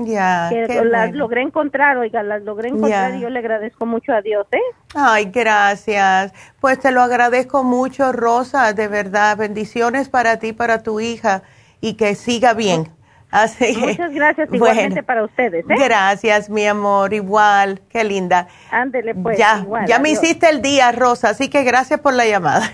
las 0.85 1.15
logré 1.15 1.43
encontrar, 1.43 1.97
oiga, 1.97 2.23
las 2.23 2.43
logré 2.43 2.69
encontrar 2.69 3.15
y 3.15 3.21
yo 3.21 3.31
le 3.31 3.39
agradezco 3.39 3.87
mucho 3.87 4.13
a 4.13 4.21
Dios, 4.21 4.47
¿eh? 4.53 4.61
Ay, 4.95 5.27
gracias. 5.27 6.33
Pues 6.61 6.81
te 6.81 6.91
lo 6.91 7.01
agradezco 7.01 7.65
mucho, 7.65 8.13
Rosa, 8.13 8.73
de 8.73 8.89
verdad. 8.89 9.37
Bendiciones 9.37 10.09
para 10.09 10.39
ti, 10.39 10.53
para 10.53 10.83
tu 10.83 11.01
hija 11.01 11.43
y 11.81 11.95
que 11.95 12.15
siga 12.15 12.55
bien. 12.55 12.89
Muchas 13.33 14.13
gracias 14.13 14.49
igualmente 14.53 15.03
para 15.03 15.25
ustedes. 15.25 15.65
¿eh? 15.69 15.75
Gracias, 15.79 16.51
mi 16.51 16.67
amor, 16.67 17.15
igual, 17.15 17.81
qué 17.89 18.05
linda. 18.05 18.49
Ándele 18.71 19.15
pues. 19.15 19.39
Ya, 19.39 19.67
ya 19.87 19.99
me 19.99 20.11
hiciste 20.11 20.51
el 20.51 20.61
día, 20.61 20.93
Rosa, 20.93 21.31
así 21.31 21.49
que 21.49 21.63
gracias 21.65 22.01
por 22.01 22.13
la 22.15 22.27
llamada. 22.27 22.71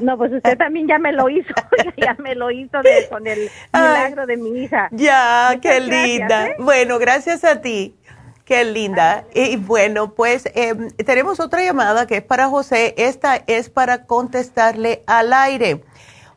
No, 0.00 0.16
pues 0.18 0.32
usted 0.32 0.58
también 0.58 0.88
ya 0.88 0.98
me 0.98 1.12
lo 1.12 1.28
hizo, 1.28 1.54
ya 1.96 2.16
me 2.18 2.34
lo 2.34 2.50
hizo 2.50 2.78
con 3.10 3.26
el 3.26 3.50
milagro 3.72 4.26
de 4.26 4.36
mi 4.36 4.64
hija. 4.64 4.88
Ya, 4.90 5.56
qué 5.62 5.80
linda. 5.80 6.48
¿eh? 6.48 6.56
Bueno, 6.58 6.98
gracias 6.98 7.44
a 7.44 7.60
ti. 7.60 7.94
Qué 8.44 8.64
linda. 8.64 9.24
Y 9.34 9.56
bueno, 9.56 10.14
pues 10.14 10.50
em, 10.54 10.90
tenemos 10.90 11.40
otra 11.40 11.62
llamada 11.62 12.06
que 12.06 12.16
es 12.16 12.22
para 12.22 12.48
José. 12.48 12.94
Esta 12.98 13.36
es 13.46 13.70
para 13.70 14.04
contestarle 14.04 15.02
al 15.06 15.32
aire. 15.32 15.82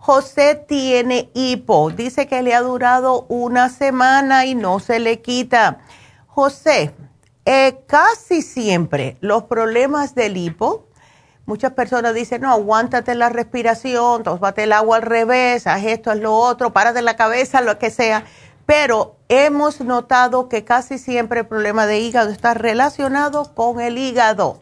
José 0.07 0.55
tiene 0.55 1.29
hipo. 1.33 1.91
Dice 1.91 2.27
que 2.27 2.41
le 2.41 2.55
ha 2.55 2.61
durado 2.61 3.25
una 3.27 3.67
semana 3.67 4.45
y 4.45 4.55
no 4.55 4.79
se 4.79 4.99
le 4.99 5.21
quita. 5.21 5.79
José, 6.27 6.95
eh, 7.43 7.83
casi 7.87 8.41
siempre 8.41 9.17
los 9.19 9.43
problemas 9.43 10.15
del 10.15 10.37
hipo, 10.37 10.87
muchas 11.45 11.73
personas 11.73 12.13
dicen, 12.13 12.43
no, 12.43 12.53
aguántate 12.53 13.15
la 13.15 13.27
respiración, 13.27 14.23
tómate 14.23 14.63
el 14.63 14.71
agua 14.71 14.95
al 14.95 15.01
revés, 15.01 15.67
haz 15.67 15.83
esto, 15.83 16.09
haz 16.09 16.19
lo 16.19 16.35
otro, 16.35 16.71
párate 16.71 17.01
la 17.01 17.17
cabeza, 17.17 17.59
lo 17.59 17.77
que 17.77 17.89
sea. 17.89 18.23
Pero 18.65 19.17
hemos 19.27 19.81
notado 19.81 20.47
que 20.47 20.63
casi 20.63 20.99
siempre 20.99 21.41
el 21.41 21.47
problema 21.47 21.85
de 21.85 21.99
hígado 21.99 22.29
está 22.29 22.53
relacionado 22.53 23.53
con 23.53 23.81
el 23.81 23.97
hígado. 23.97 24.61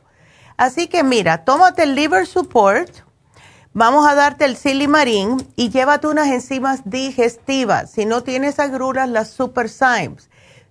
Así 0.58 0.88
que 0.88 1.04
mira, 1.04 1.46
tómate 1.46 1.84
el 1.84 1.94
liver 1.94 2.26
support 2.26 3.05
Vamos 3.78 4.08
a 4.08 4.16
darte 4.16 4.46
el 4.46 4.56
silimarín 4.56 5.46
y 5.58 5.70
llévate 5.70 6.08
unas 6.08 6.28
enzimas 6.28 6.84
digestivas. 6.86 7.92
Si 7.92 8.06
no 8.06 8.24
tienes 8.24 8.58
agruras, 8.58 9.10
las 9.10 9.28
super 9.28 9.68
Symes. 9.68 10.30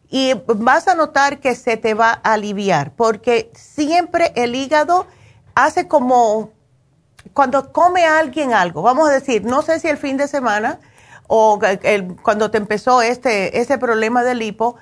Y 0.09 0.33
vas 0.47 0.89
a 0.89 0.95
notar 0.95 1.39
que 1.39 1.55
se 1.55 1.77
te 1.77 1.93
va 1.93 2.19
a 2.23 2.33
aliviar, 2.33 2.93
porque 2.97 3.51
siempre 3.55 4.33
el 4.37 4.55
hígado 4.55 5.07
hace 5.55 5.87
como 5.87 6.53
cuando 7.35 7.75
come 7.75 8.07
alguien 8.07 8.55
algo. 8.55 8.81
Vamos 8.81 9.11
a 9.11 9.13
decir, 9.13 9.45
no 9.45 9.61
sé 9.61 9.81
si 9.81 9.89
el 9.89 9.99
fin 9.99 10.17
de 10.17 10.27
semana 10.27 10.81
o 11.27 11.61
cuando 12.23 12.51
te 12.51 12.57
empezó 12.57 13.03
este, 13.03 13.61
este 13.61 13.77
problema 13.77 14.25
del 14.25 14.41
hipo, 14.41 14.77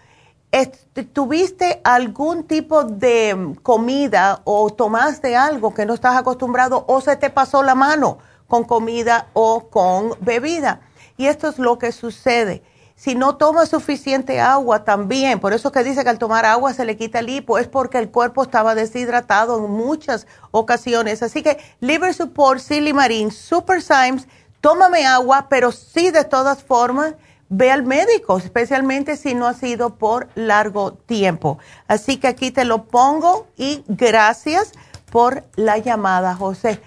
¿Tuviste 1.15 1.81
algún 1.83 2.45
tipo 2.45 2.85
de 2.85 3.55
comida 3.63 4.43
o 4.45 4.69
tomaste 4.69 5.35
algo 5.35 5.73
que 5.73 5.87
no 5.87 5.95
estás 5.95 6.15
acostumbrado 6.15 6.85
o 6.89 7.01
se 7.01 7.17
te 7.17 7.31
pasó 7.31 7.63
la 7.63 7.75
mano 7.75 8.19
con 8.49 8.65
comida 8.65 9.29
o 9.33 9.71
con 9.71 10.15
bebida? 10.21 10.83
Y 11.17 11.27
esto 11.27 11.49
es 11.49 11.59
lo 11.59 11.79
que 11.79 11.91
sucede. 11.91 12.63
Si 12.95 13.15
no 13.15 13.37
tomas 13.37 13.71
suficiente 13.71 14.41
agua 14.41 14.85
también, 14.85 15.41
por 15.41 15.55
eso 15.55 15.73
que 15.73 15.83
dice 15.83 16.05
que 16.05 16.11
al 16.11 16.19
tomar 16.19 16.45
agua 16.45 16.75
se 16.75 16.85
le 16.85 16.99
quita 16.99 17.21
el 17.21 17.31
hipo, 17.31 17.57
es 17.57 17.67
porque 17.67 17.99
el 17.99 18.11
cuerpo 18.11 18.43
estaba 18.43 18.75
deshidratado 18.75 19.57
en 19.57 19.71
muchas 19.71 20.27
ocasiones. 20.51 21.23
Así 21.23 21.43
que 21.43 21.59
Liver 21.81 22.13
Support, 22.13 22.61
Silimarin, 22.61 23.31
Super 23.31 23.81
Symes, 23.81 24.29
tómame 24.61 25.07
agua, 25.07 25.47
pero 25.49 25.73
sí 25.73 26.11
de 26.11 26.25
todas 26.25 26.63
formas 26.63 27.15
ve 27.55 27.71
al 27.71 27.83
médico, 27.83 28.39
especialmente 28.39 29.19
si 29.19 29.35
no 29.35 29.47
ha 29.47 29.53
sido 29.53 29.97
por 29.97 30.29
largo 30.35 30.95
tiempo. 30.95 31.59
Así 31.87 32.17
que 32.17 32.29
aquí 32.29 32.51
te 32.51 32.65
lo 32.65 32.85
pongo 32.85 33.47
y 33.59 33.85
gracias 33.89 34.73
por 35.11 35.45
la 35.57 35.77
llamada, 35.77 36.35
José. 36.35 36.81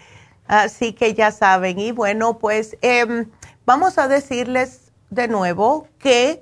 Así 0.48 0.94
que 0.94 1.14
ya 1.14 1.32
saben, 1.32 1.78
y 1.78 1.92
bueno, 1.92 2.40
pues 2.40 2.78
em, 2.82 3.30
vamos 3.68 4.00
a 4.00 4.08
decirles 4.08 4.92
de 5.12 5.28
nuevo 5.28 5.88
que 6.00 6.42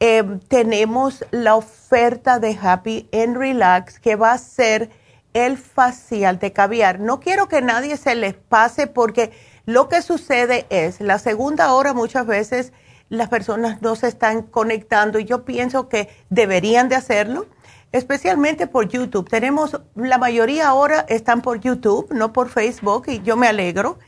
em, 0.00 0.40
tenemos 0.40 1.26
la 1.30 1.54
oferta 1.54 2.38
de 2.38 2.58
Happy 2.60 3.06
and 3.12 3.36
Relax 3.36 4.00
que 4.00 4.16
va 4.16 4.32
a 4.32 4.38
ser 4.38 4.88
el 5.34 5.58
facial 5.58 6.38
de 6.38 6.54
caviar. 6.54 7.00
No 7.00 7.20
quiero 7.20 7.48
que 7.48 7.60
nadie 7.60 7.98
se 7.98 8.14
les 8.14 8.32
pase 8.32 8.86
porque 8.86 9.30
lo 9.66 9.90
que 9.90 10.00
sucede 10.00 10.64
es, 10.70 11.02
la 11.02 11.18
segunda 11.18 11.74
hora 11.74 11.92
muchas 11.92 12.26
veces 12.26 12.72
las 13.08 13.28
personas 13.28 13.80
no 13.82 13.96
se 13.96 14.08
están 14.08 14.42
conectando 14.42 15.18
y 15.18 15.24
yo 15.24 15.44
pienso 15.44 15.88
que 15.88 16.08
deberían 16.30 16.88
de 16.88 16.96
hacerlo. 16.96 17.46
especialmente 17.90 18.66
por 18.66 18.88
YouTube. 18.88 19.28
Tenemos, 19.30 19.80
la 19.94 20.18
mayoría 20.18 20.68
ahora 20.68 21.06
están 21.08 21.40
por 21.40 21.60
YouTube, 21.60 22.12
no 22.12 22.34
por 22.34 22.50
Facebook, 22.50 23.04
y 23.08 23.22
yo 23.22 23.36
me 23.36 23.48
alegro. 23.48 23.98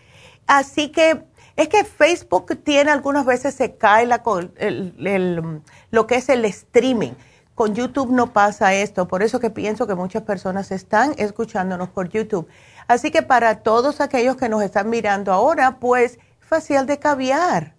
Así 0.46 0.90
que 0.90 1.24
es 1.56 1.68
que 1.68 1.84
Facebook 1.84 2.62
tiene 2.62 2.90
algunas 2.90 3.24
veces 3.24 3.54
se 3.54 3.76
cae 3.76 4.06
la, 4.06 4.22
el, 4.56 5.62
lo 5.90 6.06
que 6.06 6.16
es 6.16 6.28
el 6.28 6.44
streaming. 6.44 7.12
Con 7.54 7.74
YouTube 7.74 8.10
no 8.10 8.32
pasa 8.32 8.72
esto, 8.74 9.06
por 9.06 9.22
eso 9.22 9.40
que 9.40 9.50
pienso 9.50 9.86
que 9.86 9.94
muchas 9.94 10.22
personas 10.22 10.70
están 10.70 11.14
escuchándonos 11.18 11.90
por 11.90 12.08
YouTube. 12.08 12.48
Así 12.88 13.10
que 13.10 13.22
para 13.22 13.56
todos 13.62 14.00
aquellos 14.00 14.36
que 14.36 14.48
nos 14.48 14.62
están 14.62 14.88
mirando 14.88 15.32
ahora, 15.32 15.78
pues 15.78 16.18
facial 16.40 16.86
de 16.86 16.98
caviar. 16.98 17.74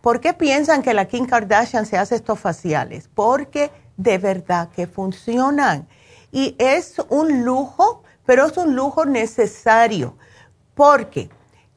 ¿Por 0.00 0.20
qué 0.20 0.32
piensan 0.32 0.82
que 0.82 0.94
la 0.94 1.06
Kim 1.06 1.26
Kardashian 1.26 1.86
se 1.86 1.98
hace 1.98 2.14
estos 2.14 2.38
faciales? 2.38 3.08
Porque 3.12 3.70
de 3.96 4.18
verdad 4.18 4.68
que 4.70 4.86
funcionan. 4.86 5.88
Y 6.30 6.54
es 6.58 7.00
un 7.08 7.44
lujo, 7.44 8.02
pero 8.24 8.46
es 8.46 8.56
un 8.56 8.76
lujo 8.76 9.04
necesario, 9.06 10.16
porque 10.74 11.30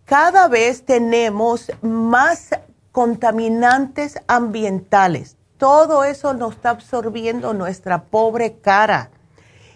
cada 0.05 0.47
vez 0.47 0.85
tenemos 0.85 1.71
más 1.81 2.49
contaminantes 2.91 4.19
ambientales. 4.27 5.37
Todo 5.57 6.03
eso 6.03 6.33
nos 6.33 6.55
está 6.55 6.71
absorbiendo 6.71 7.53
nuestra 7.53 8.03
pobre 8.03 8.57
cara. 8.57 9.09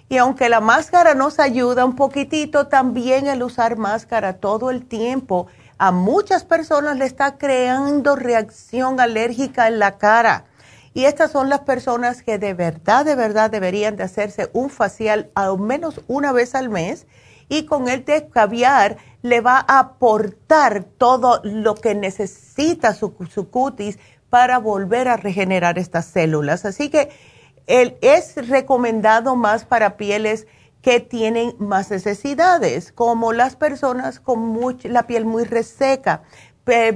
Y 0.10 0.18
aunque 0.18 0.50
la 0.50 0.60
máscara 0.60 1.16
nos 1.16 1.40
ayuda 1.40 1.86
un 1.86 1.96
poquitito, 1.96 2.68
también 2.68 3.28
el 3.28 3.42
usar 3.42 3.78
máscara 3.78 4.34
todo 4.34 4.70
el 4.70 4.86
tiempo 4.86 5.48
a 5.78 5.92
muchas 5.92 6.44
personas 6.44 6.98
le 6.98 7.06
está 7.06 7.38
creando 7.38 8.16
reacción 8.16 9.00
alérgica 9.00 9.68
en 9.68 9.80
la 9.80 9.98
cara. 9.98 10.46
Y 10.94 11.06
estas 11.06 11.32
son 11.32 11.50
las 11.50 11.60
personas 11.62 12.24
que 12.24 12.38
de 12.38 12.54
verdad, 12.54 13.04
de 13.04 13.16
verdad 13.16 13.52
deberían 13.52 13.98
de 13.98 14.04
hacerse 14.04 14.50
un 14.54 14.70
facial 14.70 15.30
al 15.36 15.60
menos 15.60 16.00
una 16.08 16.32
vez 16.32 16.56
al 16.56 16.70
mes 16.70 17.06
y 17.50 17.66
con 17.66 17.90
el 17.90 18.06
de 18.06 18.28
caviar 18.30 18.98
le 19.22 19.42
va 19.42 19.66
a 19.68 19.80
aportar 19.80 20.84
todo 20.84 21.42
lo 21.44 21.76
que 21.76 21.96
necesita 21.96 22.94
su, 22.94 23.14
cutis 23.14 24.00
para 24.30 24.58
volver 24.58 25.08
a 25.08 25.18
regenerar 25.18 25.78
estas 25.78 26.06
células. 26.06 26.64
Así 26.64 26.90
que 26.90 27.10
es 27.68 28.48
recomendado 28.48 29.36
más 29.36 29.66
para 29.66 29.98
pieles 29.98 30.48
que 30.86 31.00
tienen 31.00 31.56
más 31.58 31.90
necesidades, 31.90 32.92
como 32.92 33.34
las 33.34 33.56
personas 33.56 34.20
con 34.20 34.56
la 34.84 35.08
piel 35.08 35.26
muy 35.26 35.44
reseca, 35.44 36.22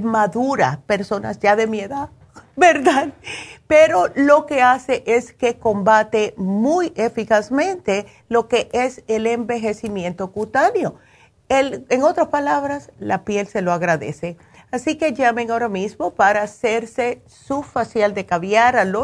madura, 0.03 0.83
personas 0.85 1.39
ya 1.39 1.55
de 1.55 1.65
mi 1.65 1.79
edad, 1.79 2.11
¿verdad? 2.55 3.09
Pero 3.65 4.05
lo 4.13 4.45
que 4.45 4.61
hace 4.61 5.01
es 5.07 5.33
que 5.33 5.57
combate 5.57 6.35
muy 6.37 6.93
eficazmente 6.95 8.05
lo 8.27 8.47
que 8.47 8.69
es 8.73 9.03
el 9.07 9.25
envejecimiento 9.25 10.31
cutáneo. 10.31 10.99
en 11.47 12.03
otras 12.03 12.27
palabras, 12.27 12.91
la 12.99 13.25
piel 13.25 13.47
se 13.47 13.63
lo 13.63 13.73
agradece. 13.73 14.37
Así 14.69 14.99
que 14.99 15.13
llamen 15.13 15.49
ahora 15.49 15.67
mismo 15.67 16.13
para 16.13 16.43
hacerse 16.43 17.23
su 17.25 17.63
facial 17.63 18.13
de 18.13 18.27
caviar 18.27 18.75
al 18.75 18.95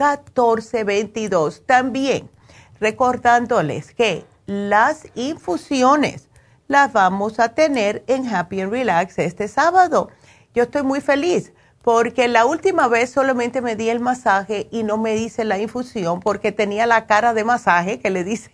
818-841-1422. 0.00 1.64
También 1.66 2.30
recordándoles 2.80 3.94
que 3.94 4.24
las 4.46 5.06
infusiones 5.14 6.28
las 6.66 6.92
vamos 6.92 7.38
a 7.38 7.50
tener 7.54 8.02
en 8.06 8.26
Happy 8.26 8.60
and 8.62 8.72
Relax 8.72 9.18
este 9.18 9.46
sábado. 9.48 10.08
Yo 10.54 10.62
estoy 10.64 10.82
muy 10.82 11.00
feliz 11.00 11.52
porque 11.82 12.28
la 12.28 12.46
última 12.46 12.88
vez 12.88 13.10
solamente 13.10 13.60
me 13.60 13.76
di 13.76 13.88
el 13.90 14.00
masaje 14.00 14.68
y 14.70 14.82
no 14.82 14.98
me 14.98 15.16
hice 15.16 15.44
la 15.44 15.58
infusión 15.58 16.20
porque 16.20 16.52
tenía 16.52 16.86
la 16.86 17.06
cara 17.06 17.34
de 17.34 17.44
masaje 17.44 18.00
que 18.00 18.10
le 18.10 18.24
dice 18.24 18.50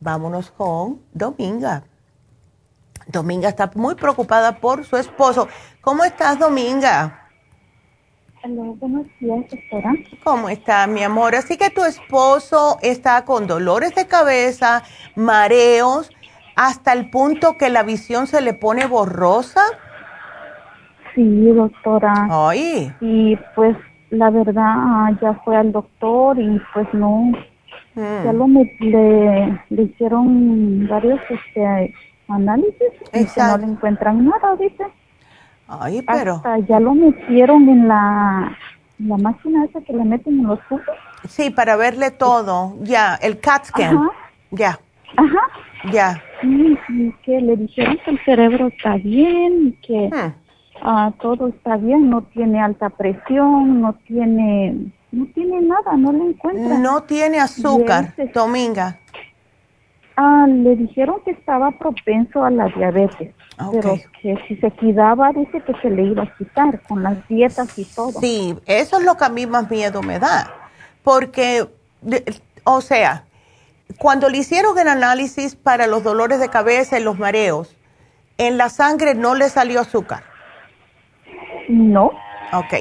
Vámonos 0.00 0.50
con 0.50 1.00
Dominga. 1.12 1.84
Dominga 3.06 3.50
está 3.50 3.70
muy 3.74 3.94
preocupada 3.94 4.58
por 4.58 4.84
su 4.84 4.96
esposo. 4.96 5.46
¿Cómo 5.80 6.02
estás, 6.04 6.38
Dominga? 6.38 7.20
Hola, 8.42 8.62
buenos 8.78 9.06
días, 9.20 9.46
doctora. 9.50 9.94
¿Cómo 10.22 10.50
está, 10.50 10.86
mi 10.86 11.02
amor? 11.02 11.34
Así 11.34 11.56
que 11.56 11.70
tu 11.70 11.82
esposo 11.82 12.78
está 12.82 13.24
con 13.24 13.46
dolores 13.46 13.94
de 13.94 14.06
cabeza, 14.06 14.82
mareos, 15.14 16.10
hasta 16.56 16.92
el 16.92 17.10
punto 17.10 17.56
que 17.58 17.70
la 17.70 17.82
visión 17.82 18.26
se 18.26 18.40
le 18.40 18.54
pone 18.54 18.86
borrosa. 18.86 19.60
Sí, 21.14 21.46
doctora. 21.48 22.12
Ay. 22.30 22.92
Y 23.00 23.36
pues 23.54 23.76
la 24.10 24.30
verdad 24.30 25.10
ya 25.20 25.34
fue 25.44 25.56
al 25.56 25.72
doctor 25.72 26.38
y 26.38 26.60
pues 26.72 26.86
no, 26.92 27.32
ya 27.94 28.32
mm. 28.32 28.36
lo 28.36 28.46
le, 28.48 29.60
le, 29.70 29.82
hicieron 29.82 30.86
varios 30.88 31.20
este, 31.28 31.94
análisis 32.28 32.92
y 33.12 33.24
que 33.24 33.40
no 33.40 33.58
le 33.58 33.66
encuentran 33.66 34.24
nada, 34.24 34.56
dice. 34.56 34.84
Ay, 35.68 36.02
pero. 36.02 36.36
Hasta 36.36 36.58
ya 36.58 36.80
lo 36.80 36.94
metieron 36.94 37.68
en 37.68 37.88
la, 37.88 38.56
la 38.98 39.16
máquina 39.16 39.64
esa 39.64 39.80
que 39.80 39.92
le 39.92 40.04
meten 40.04 40.40
en 40.40 40.46
los 40.46 40.60
tubos. 40.68 40.82
Sí, 41.28 41.50
para 41.50 41.76
verle 41.76 42.10
todo, 42.10 42.74
ya, 42.80 43.14
el 43.14 43.40
CAT 43.40 43.66
scan. 43.66 43.96
Ajá. 43.96 44.10
Ya. 44.50 44.78
Ajá. 45.16 45.48
Ya. 45.92 46.22
Sí, 46.40 46.78
y 46.88 47.12
que 47.24 47.40
le 47.40 47.56
dijeron 47.56 47.98
que 48.04 48.10
el 48.10 48.24
cerebro 48.24 48.68
está 48.68 48.96
bien 48.96 49.78
que 49.86 50.08
hmm. 50.08 50.34
ah, 50.82 51.12
todo 51.20 51.48
está 51.48 51.76
bien, 51.76 52.10
no 52.10 52.22
tiene 52.22 52.60
alta 52.60 52.90
presión, 52.90 53.80
no 53.80 53.94
tiene 54.06 54.92
no 55.14 55.26
tiene 55.34 55.60
nada, 55.60 55.96
no 55.96 56.12
le 56.12 56.30
encuentra. 56.30 56.78
No 56.78 57.02
tiene 57.04 57.38
azúcar, 57.38 58.14
Dominga. 58.34 58.98
Ah, 60.16 60.46
le 60.48 60.76
dijeron 60.76 61.16
que 61.24 61.32
estaba 61.32 61.72
propenso 61.72 62.44
a 62.44 62.50
la 62.50 62.68
diabetes, 62.68 63.34
pero 63.72 63.96
que 64.20 64.36
si 64.46 64.56
se 64.56 64.70
cuidaba, 64.72 65.32
dice 65.32 65.60
que 65.60 65.74
se 65.82 65.90
le 65.90 66.04
iba 66.04 66.22
a 66.22 66.36
quitar 66.36 66.80
con 66.82 67.02
las 67.02 67.26
dietas 67.26 67.76
y 67.78 67.84
todo. 67.84 68.20
Sí, 68.20 68.56
eso 68.66 68.98
es 68.98 69.04
lo 69.04 69.16
que 69.16 69.24
a 69.24 69.28
mí 69.28 69.46
más 69.46 69.68
miedo 69.68 70.02
me 70.02 70.20
da, 70.20 70.52
porque, 71.02 71.66
o 72.62 72.80
sea, 72.80 73.23
cuando 73.98 74.28
le 74.28 74.38
hicieron 74.38 74.78
el 74.78 74.88
análisis 74.88 75.56
para 75.56 75.86
los 75.86 76.02
dolores 76.02 76.40
de 76.40 76.48
cabeza 76.48 76.98
y 76.98 77.02
los 77.02 77.18
mareos, 77.18 77.76
en 78.38 78.58
la 78.58 78.68
sangre 78.68 79.14
no 79.14 79.34
le 79.34 79.48
salió 79.48 79.80
azúcar. 79.80 80.24
No. 81.68 82.10
Ok. 82.52 82.74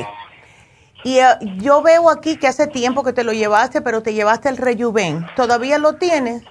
Y 1.03 1.17
eh, 1.17 1.25
yo 1.57 1.81
veo 1.81 2.09
aquí 2.09 2.37
que 2.37 2.47
hace 2.47 2.67
tiempo 2.67 3.03
que 3.03 3.13
te 3.13 3.23
lo 3.23 3.33
llevaste, 3.33 3.81
pero 3.81 4.01
te 4.01 4.13
llevaste 4.13 4.49
el 4.49 4.57
Rejuven. 4.57 5.25
¿Todavía 5.35 5.77
lo 5.77 5.95
tienes? 5.95 6.43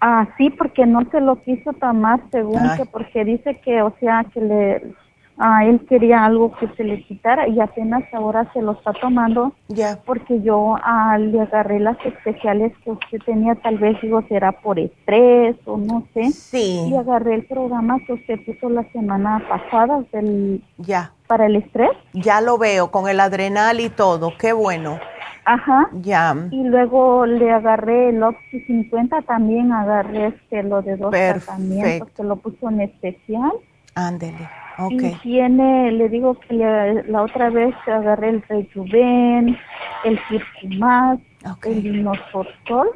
Ah, 0.00 0.28
sí, 0.36 0.50
porque 0.50 0.84
no 0.86 1.08
se 1.10 1.20
lo 1.20 1.42
quiso 1.42 1.72
tomar 1.74 2.20
según 2.30 2.76
que 2.76 2.84
porque 2.84 3.24
dice 3.24 3.60
que, 3.60 3.80
o 3.82 3.94
sea, 3.98 4.26
que 4.32 4.40
le, 4.40 4.94
ah, 5.38 5.64
él 5.64 5.84
quería 5.88 6.24
algo 6.24 6.52
que 6.56 6.68
se 6.76 6.84
le 6.84 7.02
quitara 7.04 7.48
y 7.48 7.60
apenas 7.60 8.02
ahora 8.12 8.50
se 8.52 8.62
lo 8.62 8.72
está 8.72 8.92
tomando. 8.92 9.52
Ya. 9.68 9.98
Porque 10.04 10.40
yo 10.42 10.76
ah, 10.82 11.18
le 11.18 11.40
agarré 11.40 11.80
las 11.80 11.96
especiales 12.04 12.72
que 12.84 12.92
usted 12.92 13.18
tenía, 13.24 13.54
tal 13.56 13.78
vez 13.78 14.00
digo, 14.00 14.22
será 14.28 14.52
por 14.52 14.78
estrés 14.78 15.56
o 15.64 15.76
no 15.76 16.06
sé. 16.14 16.30
Sí. 16.30 16.88
Y 16.88 16.96
agarré 16.96 17.34
el 17.34 17.46
programa 17.46 17.98
que 18.06 18.14
usted 18.14 18.38
puso 18.44 18.68
la 18.68 18.84
semana 18.92 19.42
pasada 19.48 20.04
del... 20.12 20.62
Ya. 20.78 21.12
Para 21.26 21.46
el 21.46 21.56
estrés. 21.56 21.90
Ya 22.12 22.40
lo 22.40 22.56
veo, 22.58 22.90
con 22.90 23.08
el 23.08 23.18
adrenal 23.20 23.80
y 23.80 23.88
todo, 23.88 24.32
qué 24.38 24.52
bueno. 24.52 25.00
Ajá. 25.46 25.88
Ya. 25.92 26.34
Y 26.50 26.64
luego 26.64 27.24
le 27.24 27.52
agarré 27.52 28.10
el 28.10 28.22
Oxy 28.22 28.60
50, 28.66 29.22
también 29.22 29.72
agarré 29.72 30.28
este, 30.28 30.64
lo 30.64 30.82
de 30.82 30.96
dos 30.96 31.12
tratamientos, 31.12 32.10
que 32.10 32.24
lo 32.24 32.36
puso 32.36 32.68
en 32.68 32.80
especial. 32.80 33.52
Ándele, 33.94 34.48
ok. 34.78 34.92
Y 34.92 35.14
tiene, 35.22 35.92
le 35.92 36.08
digo 36.08 36.38
que 36.40 37.04
la 37.06 37.22
otra 37.22 37.50
vez 37.50 37.74
agarré 37.86 38.30
el 38.30 38.42
Rejuven, 38.42 39.56
el 40.04 40.20
Circumax, 40.28 41.22
el 41.64 41.82
Dinosortol. 41.82 42.88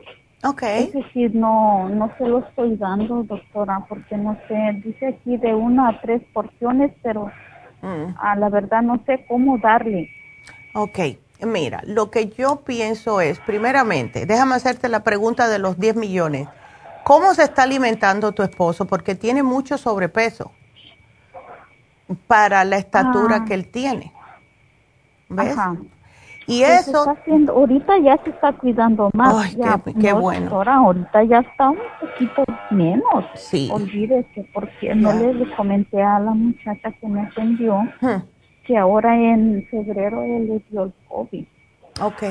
Ok. 0.43 0.62
Es 0.62 0.93
decir, 0.93 1.35
no, 1.35 1.89
no 1.89 2.11
se 2.16 2.27
lo 2.27 2.39
estoy 2.39 2.77
dando, 2.77 3.23
doctora, 3.24 3.85
porque 3.89 4.16
no 4.16 4.39
sé, 4.48 4.81
dice 4.85 5.09
aquí 5.09 5.36
de 5.36 5.55
una 5.55 5.89
a 5.89 6.01
tres 6.01 6.23
porciones, 6.32 6.93
pero 7.02 7.31
mm. 7.82 8.15
a 8.19 8.36
la 8.36 8.48
verdad 8.48 8.82
no 8.82 9.02
sé 9.05 9.24
cómo 9.28 9.59
darle. 9.59 10.09
Ok. 10.74 10.98
Mira, 11.47 11.82
lo 11.86 12.11
que 12.11 12.28
yo 12.28 12.57
pienso 12.66 13.20
es, 13.20 13.39
primeramente, 13.40 14.27
déjame 14.27 14.57
hacerte 14.57 14.89
la 14.89 15.02
pregunta 15.02 15.48
de 15.48 15.59
los 15.59 15.78
10 15.78 15.97
millones. 15.97 16.48
¿Cómo 17.02 17.35
se 17.35 17.44
está 17.44 17.62
alimentando 17.62 18.32
tu 18.32 18.43
esposo? 18.43 18.85
Porque 18.85 19.15
tiene 19.15 19.43
mucho 19.43 19.78
sobrepeso. 19.78 20.52
Para 22.27 22.65
la 22.65 22.77
estatura 22.77 23.37
ah. 23.41 23.45
que 23.45 23.55
él 23.55 23.69
tiene. 23.69 24.12
¿Ves? 25.28 25.57
Ajá. 25.57 25.77
Y 26.51 26.62
pues 26.62 26.89
eso... 26.89 27.09
haciendo, 27.09 27.53
ahorita 27.53 27.99
ya 27.99 28.19
se 28.24 28.31
está 28.31 28.53
cuidando 28.53 29.09
más. 29.15 29.55
Ay, 29.57 29.57
qué, 30.01 30.12
bueno. 30.12 30.61
ahorita 30.61 31.23
ya 31.23 31.39
está 31.39 31.70
un 31.70 31.78
poquito 32.01 32.45
menos. 32.70 33.24
Sí. 33.37 33.70
Olvídese, 33.73 34.49
porque 34.53 34.93
no 34.97 35.12
le, 35.12 35.49
comenté 35.55 36.03
a 36.03 36.19
la 36.19 36.32
muchacha 36.32 36.91
que 36.91 37.07
me 37.07 37.20
atendió 37.20 37.81
que 38.66 38.77
ahora 38.77 39.16
en 39.16 39.65
febrero 39.70 40.23
él 40.23 40.49
le 40.49 40.65
dio 40.70 40.85
el 40.85 40.93
COVID. 41.09 41.47
Ok. 42.01 42.23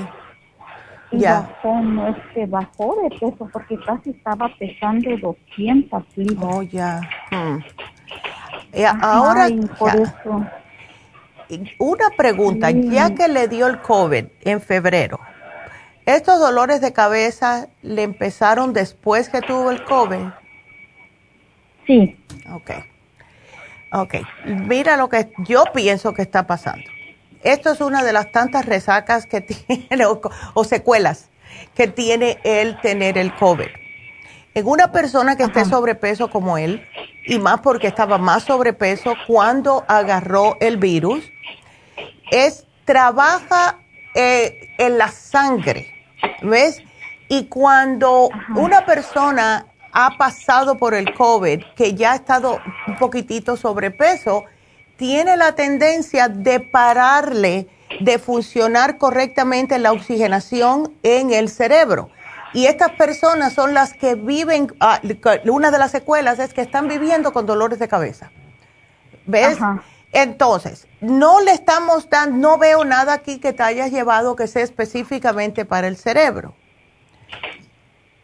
Y 1.11 1.19
ya. 1.19 1.41
bajó, 1.41 1.81
no 1.81 2.07
es 2.07 2.17
que 2.33 2.45
bajó 2.45 2.97
de 3.01 3.09
peso, 3.11 3.49
porque 3.51 3.79
casi 3.85 4.09
estaba 4.09 4.49
pesando 4.59 5.09
200 5.17 6.03
libras. 6.17 6.55
Oh, 6.55 6.61
ya. 6.61 6.99
Hmm. 7.31 7.59
Ahora... 9.01 9.47
por 9.77 9.95
eso 9.95 10.45
una 11.79 12.09
pregunta, 12.15 12.69
ya 12.71 13.15
que 13.15 13.27
le 13.27 13.47
dio 13.47 13.67
el 13.67 13.81
COVID 13.81 14.25
en 14.41 14.61
febrero, 14.61 15.19
¿estos 16.05 16.39
dolores 16.39 16.81
de 16.81 16.93
cabeza 16.93 17.67
le 17.81 18.03
empezaron 18.03 18.73
después 18.73 19.29
que 19.29 19.41
tuvo 19.41 19.71
el 19.71 19.83
COVID? 19.83 20.27
Sí. 21.87 22.17
Ok. 22.51 22.71
Ok. 23.93 24.15
Mira 24.45 24.95
lo 24.95 25.09
que 25.09 25.31
yo 25.39 25.63
pienso 25.73 26.13
que 26.13 26.21
está 26.21 26.45
pasando. 26.45 26.85
Esto 27.41 27.71
es 27.71 27.81
una 27.81 28.03
de 28.03 28.13
las 28.13 28.31
tantas 28.31 28.65
resacas 28.65 29.25
que 29.25 29.41
tiene 29.89 30.05
o, 30.53 30.63
secuelas 30.63 31.29
que 31.73 31.87
tiene 31.87 32.37
el 32.43 32.79
tener 32.81 33.17
el 33.17 33.33
COVID. 33.35 33.69
En 34.53 34.67
una 34.67 34.91
persona 34.91 35.35
que 35.35 35.43
esté 35.43 35.65
sobrepeso 35.65 36.29
como 36.29 36.57
él, 36.57 36.85
y 37.25 37.37
más 37.37 37.61
porque 37.61 37.87
estaba 37.87 38.17
más 38.17 38.43
sobrepeso 38.43 39.13
cuando 39.27 39.85
agarró 39.87 40.57
el 40.59 40.77
virus, 40.77 41.23
es 42.31 42.65
trabaja 42.85 43.79
eh, 44.15 44.69
en 44.79 44.97
la 44.97 45.09
sangre, 45.09 45.93
¿ves? 46.41 46.81
Y 47.27 47.45
cuando 47.45 48.29
una 48.55 48.85
persona 48.85 49.67
ha 49.91 50.17
pasado 50.17 50.77
por 50.77 50.95
el 50.95 51.13
COVID, 51.13 51.63
que 51.75 51.93
ya 51.93 52.13
ha 52.13 52.15
estado 52.15 52.59
un 52.87 52.97
poquitito 52.97 53.55
sobrepeso, 53.55 54.45
tiene 54.97 55.37
la 55.37 55.53
tendencia 55.53 56.27
de 56.27 56.59
pararle 56.59 57.67
de 57.99 58.19
funcionar 58.19 58.97
correctamente 58.97 59.79
la 59.79 59.91
oxigenación 59.91 60.93
en 61.03 61.31
el 61.31 61.49
cerebro. 61.49 62.09
Y 62.53 62.65
estas 62.65 62.91
personas 62.91 63.53
son 63.53 63.73
las 63.73 63.93
que 63.93 64.15
viven, 64.15 64.73
ah, 64.79 64.99
una 65.45 65.71
de 65.71 65.77
las 65.77 65.91
secuelas 65.91 66.39
es 66.39 66.53
que 66.53 66.61
están 66.61 66.87
viviendo 66.87 67.31
con 67.31 67.45
dolores 67.45 67.79
de 67.79 67.87
cabeza. 67.87 68.31
¿Ves? 69.25 69.59
Entonces, 70.11 70.87
no 71.01 71.39
le 71.41 71.51
estamos 71.51 72.09
dando, 72.09 72.37
no 72.37 72.57
veo 72.57 72.83
nada 72.83 73.13
aquí 73.13 73.39
que 73.39 73.53
te 73.53 73.61
hayas 73.61 73.91
llevado 73.91 74.35
que 74.35 74.47
sea 74.47 74.63
específicamente 74.63 75.65
para 75.65 75.87
el 75.87 75.97
cerebro. 75.97 76.55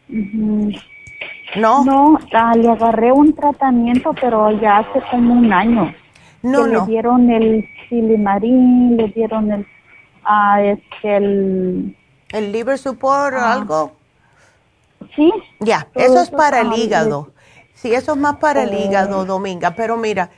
No. 0.08 1.86
No, 1.86 2.20
ah, 2.34 2.54
le 2.56 2.70
agarré 2.70 3.12
un 3.12 3.34
tratamiento, 3.36 4.14
pero 4.20 4.52
ya 4.60 4.78
hace 4.78 5.02
como 5.12 5.36
un 5.36 5.54
año. 5.54 5.94
No, 6.42 6.68
no. 6.68 6.86
Le 6.86 6.92
dieron 6.92 7.30
el 7.30 7.68
silimarín, 7.88 8.98
le 8.98 9.08
dieron 9.10 9.52
el, 9.52 9.68
ah, 10.24 10.62
este, 10.62 11.18
el... 11.18 11.96
¿El 12.32 12.52
liver 12.52 12.78
support 12.78 13.36
o 13.36 13.40
algo? 13.40 13.92
Sí. 15.16 15.32
Ya, 15.60 15.88
eso 15.96 16.22
es 16.22 16.30
para 16.30 16.62
el 16.62 16.74
hígado. 16.74 17.32
Sí, 17.74 17.94
eso 17.94 18.14
es 18.14 18.18
más 18.18 18.38
para 18.38 18.64
el 18.64 18.70
oh. 18.70 18.80
hígado, 18.80 19.26
Dominga. 19.26 19.76
Pero 19.76 19.98
mira, 19.98 20.30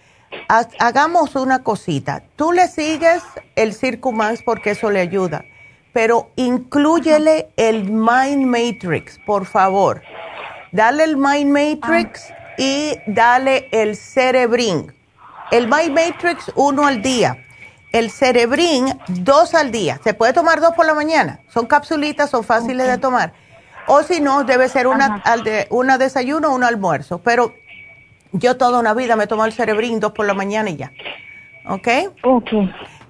hagamos 0.79 1.35
una 1.35 1.63
cosita. 1.63 2.23
Tú 2.35 2.51
le 2.51 2.67
sigues 2.67 3.23
el 3.55 3.73
Circumax 3.73 4.43
porque 4.43 4.71
eso 4.71 4.89
le 4.89 4.99
ayuda, 4.99 5.45
pero 5.93 6.31
incluyele 6.35 7.49
el 7.57 7.85
Mind 7.91 8.45
Matrix, 8.45 9.19
por 9.25 9.45
favor. 9.45 10.01
Dale 10.71 11.03
el 11.03 11.17
Mind 11.17 11.51
Matrix 11.51 12.33
y 12.57 12.97
dale 13.07 13.69
el 13.71 13.95
Cerebrin. 13.95 14.93
El 15.51 15.67
Mind 15.67 15.91
Matrix 15.91 16.51
uno 16.55 16.85
al 16.85 17.01
día. 17.01 17.43
El 17.93 18.11
Cerebrin 18.11 18.99
dos 19.07 19.55
al 19.55 19.71
día. 19.71 19.99
Se 20.03 20.13
puede 20.13 20.33
tomar 20.33 20.59
dos 20.59 20.73
por 20.75 20.85
la 20.85 20.93
mañana. 20.93 21.39
Son 21.47 21.65
capsulitas, 21.67 22.29
son 22.29 22.43
fáciles 22.43 22.87
de 22.87 22.97
tomar. 22.97 23.33
O 23.87 24.03
si 24.03 24.19
no, 24.19 24.43
debe 24.43 24.69
ser 24.69 24.87
una, 24.87 25.21
al 25.23 25.43
de, 25.43 25.67
una 25.69 25.97
desayuno 25.97 26.49
o 26.49 26.55
un 26.55 26.63
almuerzo. 26.63 27.19
Pero 27.19 27.53
yo 28.31 28.57
toda 28.57 28.79
una 28.79 28.93
vida 28.93 29.15
me 29.15 29.27
tomo 29.27 29.45
el 29.45 29.53
cerebrín 29.53 29.99
dos 29.99 30.11
por 30.11 30.25
la 30.25 30.33
mañana 30.33 30.69
y 30.69 30.77
ya. 30.77 30.91
¿Ok? 31.67 31.87
Ok. 32.23 32.49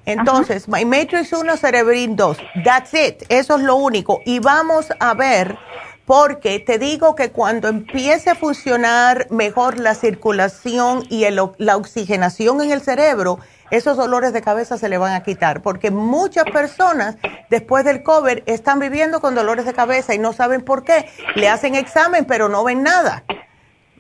Entonces, 0.06 0.70
My 0.70 0.86
Matrix 0.86 1.34
1, 1.34 1.58
Cerebrin 1.58 2.16
2. 2.16 2.38
That's 2.64 2.94
it. 2.94 3.24
Eso 3.28 3.58
es 3.58 3.64
lo 3.64 3.76
único. 3.76 4.22
Y 4.26 4.40
vamos 4.40 4.88
a 5.02 5.14
ver, 5.14 5.58
porque 6.06 6.60
te 6.60 6.80
digo 6.80 7.14
que 7.14 7.32
cuando 7.32 7.68
empiece 7.68 8.30
a 8.30 8.36
funcionar 8.36 9.28
mejor 9.32 9.80
la 9.80 9.96
circulación 9.96 11.04
y 11.10 11.26
la 11.30 11.76
oxigenación 11.76 12.62
en 12.62 12.72
el 12.72 12.82
cerebro, 12.82 13.40
esos 13.72 13.98
dolores 13.98 14.34
de 14.34 14.42
cabeza 14.42 14.78
se 14.78 14.90
le 14.90 14.98
van 14.98 15.14
a 15.14 15.24
quitar. 15.24 15.62
Porque 15.62 15.92
muchas 15.92 16.46
personas 16.46 17.18
después 17.50 17.86
del 17.86 18.04
COVID 18.04 18.40
están 18.46 18.80
viviendo 18.80 19.22
con 19.22 19.36
dolores 19.36 19.66
de 19.66 19.74
cabeza 19.74 20.14
y 20.14 20.20
no 20.20 20.34
saben 20.34 20.62
por 20.62 20.84
qué. 20.84 21.06
Le 21.36 21.50
hacen 21.50 21.76
examen, 21.76 22.26
pero 22.26 22.50
no 22.50 22.64
ven 22.64 22.84
nada. 22.84 23.24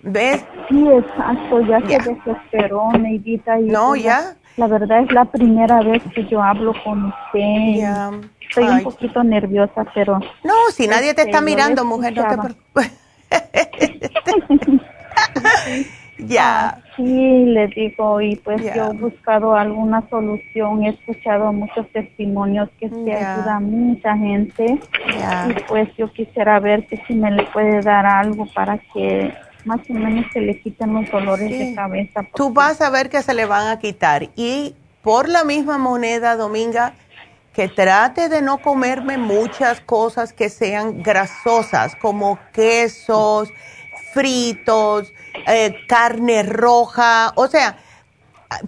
¿Ves? 0.02 0.44
Sí, 0.69 0.88
exacto, 0.88 1.61
ya 1.61 1.80
se 1.81 2.11
desesperó, 2.11 2.91
Neidita. 2.94 3.60
Y 3.60 3.65
no, 3.65 3.89
pues 3.89 4.03
ya. 4.03 4.35
La 4.56 4.68
verdad 4.68 5.02
es 5.02 5.11
la 5.11 5.26
primera 5.26 5.81
vez 5.81 6.02
que 6.15 6.26
yo 6.26 6.41
hablo 6.41 6.73
con 6.84 7.06
usted. 7.06 8.22
Estoy 8.41 8.64
un 8.64 8.84
poquito 8.84 9.23
nerviosa, 9.23 9.85
pero... 9.94 10.19
No, 10.44 10.53
si 10.73 10.88
nadie 10.88 11.14
te 11.14 11.23
está 11.23 11.39
este, 11.39 11.45
mirando, 11.45 11.85
mujer, 11.85 12.15
no 12.15 12.27
te 12.27 12.38
preocupes. 12.38 12.91
ya. 16.18 16.69
Ah, 16.69 16.77
sí, 16.95 17.45
le 17.45 17.68
digo, 17.68 18.22
y 18.22 18.35
pues 18.38 18.61
yo 18.73 18.91
he 18.91 18.98
buscado 18.98 19.56
alguna 19.56 20.07
solución, 20.10 20.84
he 20.84 20.89
escuchado 20.89 21.52
muchos 21.53 21.88
testimonios 21.91 22.69
que 22.80 22.89
se 22.89 23.14
ayuda 23.14 23.57
a 23.57 23.60
mucha 23.60 24.18
gente. 24.18 24.80
Y 25.49 25.53
pues 25.68 25.89
yo 25.98 26.11
quisiera 26.11 26.60
ver 26.60 26.88
que 26.88 26.98
si 27.07 27.14
me 27.14 27.31
le 27.31 27.44
puede 27.44 27.81
dar 27.81 28.06
algo 28.06 28.45
para 28.53 28.77
que 28.94 29.34
más 29.65 29.81
o 29.89 29.94
menos 29.94 30.26
se 30.34 30.41
le 30.41 30.60
quitan 30.60 30.94
los 30.94 31.10
dolores 31.11 31.49
de 31.49 31.76
cabeza. 31.76 32.26
Tú 32.35 32.52
vas 32.52 32.81
a 32.81 32.89
ver 32.89 33.10
que 33.10 33.22
se 33.22 33.34
le 33.34 33.45
van 33.45 33.68
a 33.68 33.80
quitar. 33.80 34.30
Y 34.35 34.76
por 35.02 35.30
la 35.30 35.44
misma 35.44 35.77
moneda, 35.77 36.35
Dominga, 36.35 36.94
que 37.53 37.68
trate 37.68 38.30
de 38.30 38.41
no 38.41 38.60
comerme 38.60 39.18
muchas 39.18 39.81
cosas 39.81 40.31
que 40.31 40.49
sean 40.49 41.02
grasosas, 41.02 41.95
como 41.95 42.39
quesos, 42.53 43.52
fritos, 44.14 45.11
eh, 45.45 45.76
carne 45.88 46.43
roja, 46.43 47.34
o 47.35 47.47
sea, 47.47 47.77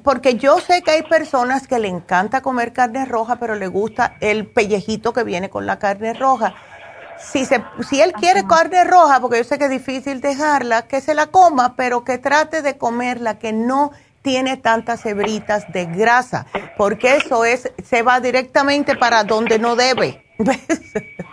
porque 0.04 0.36
yo 0.36 0.60
sé 0.60 0.82
que 0.82 0.92
hay 0.92 1.04
personas 1.04 1.68
que 1.68 1.80
le 1.80 1.88
encanta 1.88 2.42
comer 2.42 2.74
carne 2.74 3.06
roja, 3.06 3.38
pero 3.38 3.56
le 3.56 3.68
gusta 3.68 4.16
el 4.20 4.46
pellejito 4.46 5.14
que 5.14 5.24
viene 5.24 5.50
con 5.50 5.66
la 5.66 5.80
carne 5.80 6.14
roja. 6.14 6.54
Si, 7.18 7.46
se, 7.46 7.64
si 7.90 8.02
él 8.02 8.14
quiere 8.14 8.46
carne 8.48 8.84
roja, 8.84 9.20
porque 9.20 9.38
yo 9.38 9.44
sé 9.44 9.58
que 9.58 9.66
es 9.66 9.72
difícil 9.72 10.22
dejarla, 10.22 10.84
que 10.84 11.02
se 11.02 11.14
la 11.14 11.28
coma, 11.28 11.76
pero 11.76 12.04
que 12.04 12.18
trate 12.18 12.62
de 12.62 12.78
comerla, 12.78 13.40
que 13.40 13.52
no 13.52 13.92
tiene 14.22 14.58
tantas 14.58 15.06
hebritas 15.06 15.72
de 15.72 15.86
grasa, 15.86 16.46
porque 16.78 17.18
eso 17.18 17.46
es, 17.46 17.72
se 17.84 18.04
va 18.04 18.20
directamente 18.20 18.96
para 18.96 19.24
donde 19.24 19.60
no 19.60 19.76
debe. 19.76 20.24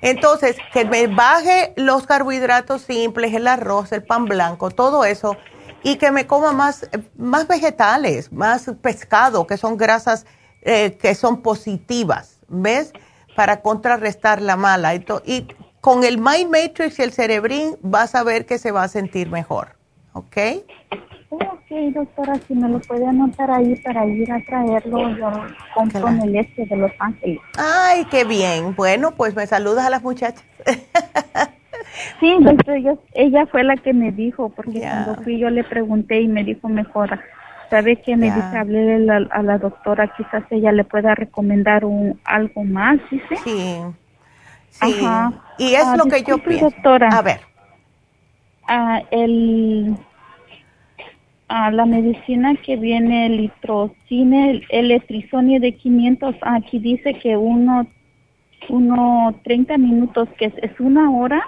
Entonces, 0.00 0.56
que 0.72 0.84
me 0.84 1.06
baje 1.06 1.72
los 1.76 2.06
carbohidratos 2.06 2.82
simples, 2.82 3.34
el 3.34 3.46
arroz, 3.46 3.92
el 3.92 4.02
pan 4.02 4.24
blanco, 4.24 4.70
todo 4.70 5.04
eso, 5.04 5.36
y 5.82 5.96
que 5.96 6.10
me 6.10 6.26
coma 6.26 6.52
más, 6.52 6.88
más 7.16 7.46
vegetales, 7.46 8.32
más 8.32 8.70
pescado, 8.82 9.46
que 9.46 9.56
son 9.56 9.76
grasas 9.76 10.26
eh, 10.62 10.98
que 11.00 11.14
son 11.14 11.40
positivas, 11.40 12.38
¿ves? 12.48 12.92
para 13.34 13.62
contrarrestar 13.62 14.42
la 14.42 14.56
mala. 14.56 14.94
Y 14.94 15.48
con 15.80 16.04
el 16.04 16.18
Mind 16.18 16.50
Matrix 16.50 16.98
y 16.98 17.02
el 17.02 17.12
Cerebrin 17.12 17.78
vas 17.80 18.14
a 18.14 18.22
ver 18.22 18.44
que 18.44 18.58
se 18.58 18.70
va 18.70 18.82
a 18.82 18.88
sentir 18.88 19.30
mejor. 19.30 19.76
¿Ok? 20.12 20.36
Ok, 21.32 21.70
doctora, 21.94 22.34
si 22.46 22.54
me 22.54 22.68
lo 22.68 22.80
puede 22.80 23.06
anotar 23.06 23.50
ahí 23.50 23.76
para 23.76 24.04
ir 24.04 24.30
a 24.32 24.44
traerlo, 24.44 25.10
yo 25.16 25.30
compro 25.74 26.08
en 26.08 26.22
el 26.22 26.36
este 26.36 26.66
de 26.66 26.76
Los 26.76 26.90
Ángeles. 26.98 27.38
Ay, 27.56 28.04
qué 28.10 28.24
bien. 28.24 28.74
Bueno, 28.74 29.12
pues 29.12 29.34
me 29.36 29.46
saludas 29.46 29.86
a 29.86 29.90
las 29.90 30.02
muchachas. 30.02 30.44
sí, 32.20 32.36
doctor, 32.40 32.98
ella, 33.14 33.46
fue 33.46 33.62
la 33.62 33.76
que 33.76 33.92
me 33.92 34.10
dijo, 34.10 34.48
porque 34.48 34.80
cuando 34.80 35.22
fui 35.22 35.38
yo 35.38 35.50
le 35.50 35.62
pregunté 35.62 36.20
y 36.20 36.28
me 36.28 36.42
dijo 36.42 36.68
mejor 36.68 37.20
¿Sabe 37.70 38.02
que 38.02 38.16
me 38.16 38.26
dice? 38.26 38.58
Hablé 38.58 39.08
a 39.30 39.42
la, 39.42 39.58
doctora, 39.58 40.12
quizás 40.16 40.42
ella 40.50 40.72
le 40.72 40.82
pueda 40.82 41.14
recomendar 41.14 41.84
un, 41.84 42.20
algo 42.24 42.64
más, 42.64 42.98
dice. 43.08 43.36
Sí. 43.44 43.80
Sí. 44.70 45.06
Y 45.58 45.74
es 45.74 45.84
ah, 45.84 45.96
lo 45.96 46.06
que 46.06 46.24
yo 46.24 46.38
pienso. 46.38 46.70
Doctora. 46.70 47.08
A 47.10 47.22
ver. 47.22 47.40
Ah, 48.66 49.02
el, 49.12 49.96
a 51.50 51.72
la 51.72 51.84
medicina 51.84 52.54
que 52.64 52.76
viene 52.76 53.26
el 53.26 53.38
litrocine, 53.38 54.62
el 54.68 54.88
letrizone 54.88 55.58
de 55.58 55.74
500, 55.74 56.36
aquí 56.42 56.78
dice 56.78 57.14
que 57.14 57.36
uno, 57.36 57.88
uno 58.68 59.34
30 59.42 59.76
minutos, 59.76 60.28
que 60.38 60.44
es, 60.44 60.78
una 60.78 61.10
hora 61.10 61.44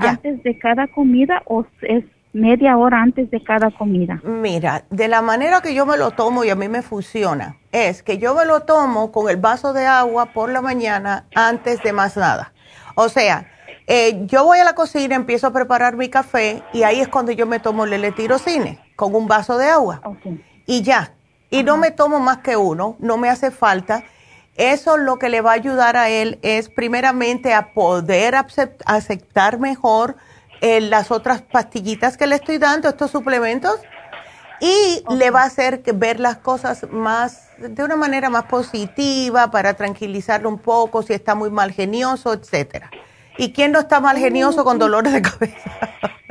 antes 0.00 0.42
de 0.42 0.58
cada 0.58 0.86
comida 0.86 1.42
o 1.44 1.66
es 1.82 2.04
media 2.32 2.78
hora 2.78 3.02
antes 3.02 3.30
de 3.30 3.42
cada 3.44 3.70
comida. 3.70 4.18
Mira, 4.24 4.84
de 4.88 5.08
la 5.08 5.20
manera 5.20 5.60
que 5.60 5.74
yo 5.74 5.84
me 5.84 5.98
lo 5.98 6.12
tomo 6.12 6.44
y 6.44 6.48
a 6.48 6.54
mí 6.54 6.68
me 6.68 6.80
funciona, 6.80 7.56
es 7.70 8.02
que 8.02 8.16
yo 8.16 8.34
me 8.34 8.46
lo 8.46 8.60
tomo 8.60 9.12
con 9.12 9.28
el 9.28 9.36
vaso 9.36 9.74
de 9.74 9.84
agua 9.84 10.32
por 10.32 10.50
la 10.50 10.62
mañana 10.62 11.26
antes 11.34 11.82
de 11.82 11.92
más 11.92 12.16
nada. 12.16 12.54
O 12.94 13.10
sea, 13.10 13.46
eh, 13.86 14.22
yo 14.24 14.44
voy 14.44 14.58
a 14.58 14.64
la 14.64 14.74
cocina, 14.74 15.16
empiezo 15.16 15.48
a 15.48 15.52
preparar 15.52 15.96
mi 15.96 16.08
café 16.08 16.62
y 16.72 16.84
ahí 16.84 17.00
es 17.00 17.08
cuando 17.08 17.32
yo 17.32 17.46
me 17.46 17.60
tomo 17.60 17.84
el 17.84 18.00
letirocine 18.00 18.87
con 18.98 19.14
un 19.14 19.28
vaso 19.28 19.56
de 19.58 19.68
agua. 19.68 20.02
Y 20.66 20.82
ya. 20.82 21.14
Y 21.50 21.62
no 21.62 21.76
me 21.76 21.92
tomo 21.92 22.18
más 22.18 22.38
que 22.38 22.56
uno, 22.56 22.96
no 22.98 23.16
me 23.16 23.30
hace 23.30 23.52
falta. 23.52 24.02
Eso 24.56 24.96
lo 24.96 25.20
que 25.20 25.28
le 25.28 25.40
va 25.40 25.52
a 25.52 25.54
ayudar 25.54 25.96
a 25.96 26.08
él 26.08 26.40
es 26.42 26.68
primeramente 26.68 27.54
a 27.54 27.72
poder 27.74 28.34
aceptar 28.34 29.60
mejor 29.60 30.16
eh, 30.60 30.80
las 30.80 31.12
otras 31.12 31.42
pastillitas 31.42 32.16
que 32.16 32.26
le 32.26 32.34
estoy 32.34 32.58
dando, 32.58 32.88
estos 32.88 33.12
suplementos, 33.12 33.78
y 34.60 35.04
le 35.14 35.30
va 35.30 35.42
a 35.42 35.46
hacer 35.46 35.80
ver 35.94 36.18
las 36.18 36.38
cosas 36.38 36.84
más, 36.90 37.50
de 37.56 37.84
una 37.84 37.94
manera 37.94 38.30
más 38.30 38.46
positiva, 38.46 39.52
para 39.52 39.74
tranquilizarlo 39.74 40.48
un 40.48 40.58
poco, 40.58 41.04
si 41.04 41.12
está 41.12 41.36
muy 41.36 41.50
mal 41.50 41.70
genioso, 41.70 42.32
etcétera. 42.32 42.90
¿Y 43.36 43.52
quién 43.52 43.70
no 43.70 43.78
está 43.78 44.00
mal 44.00 44.18
genioso 44.18 44.64
con 44.64 44.80
dolores 44.80 45.12
de 45.12 45.22
cabeza? 45.22 45.70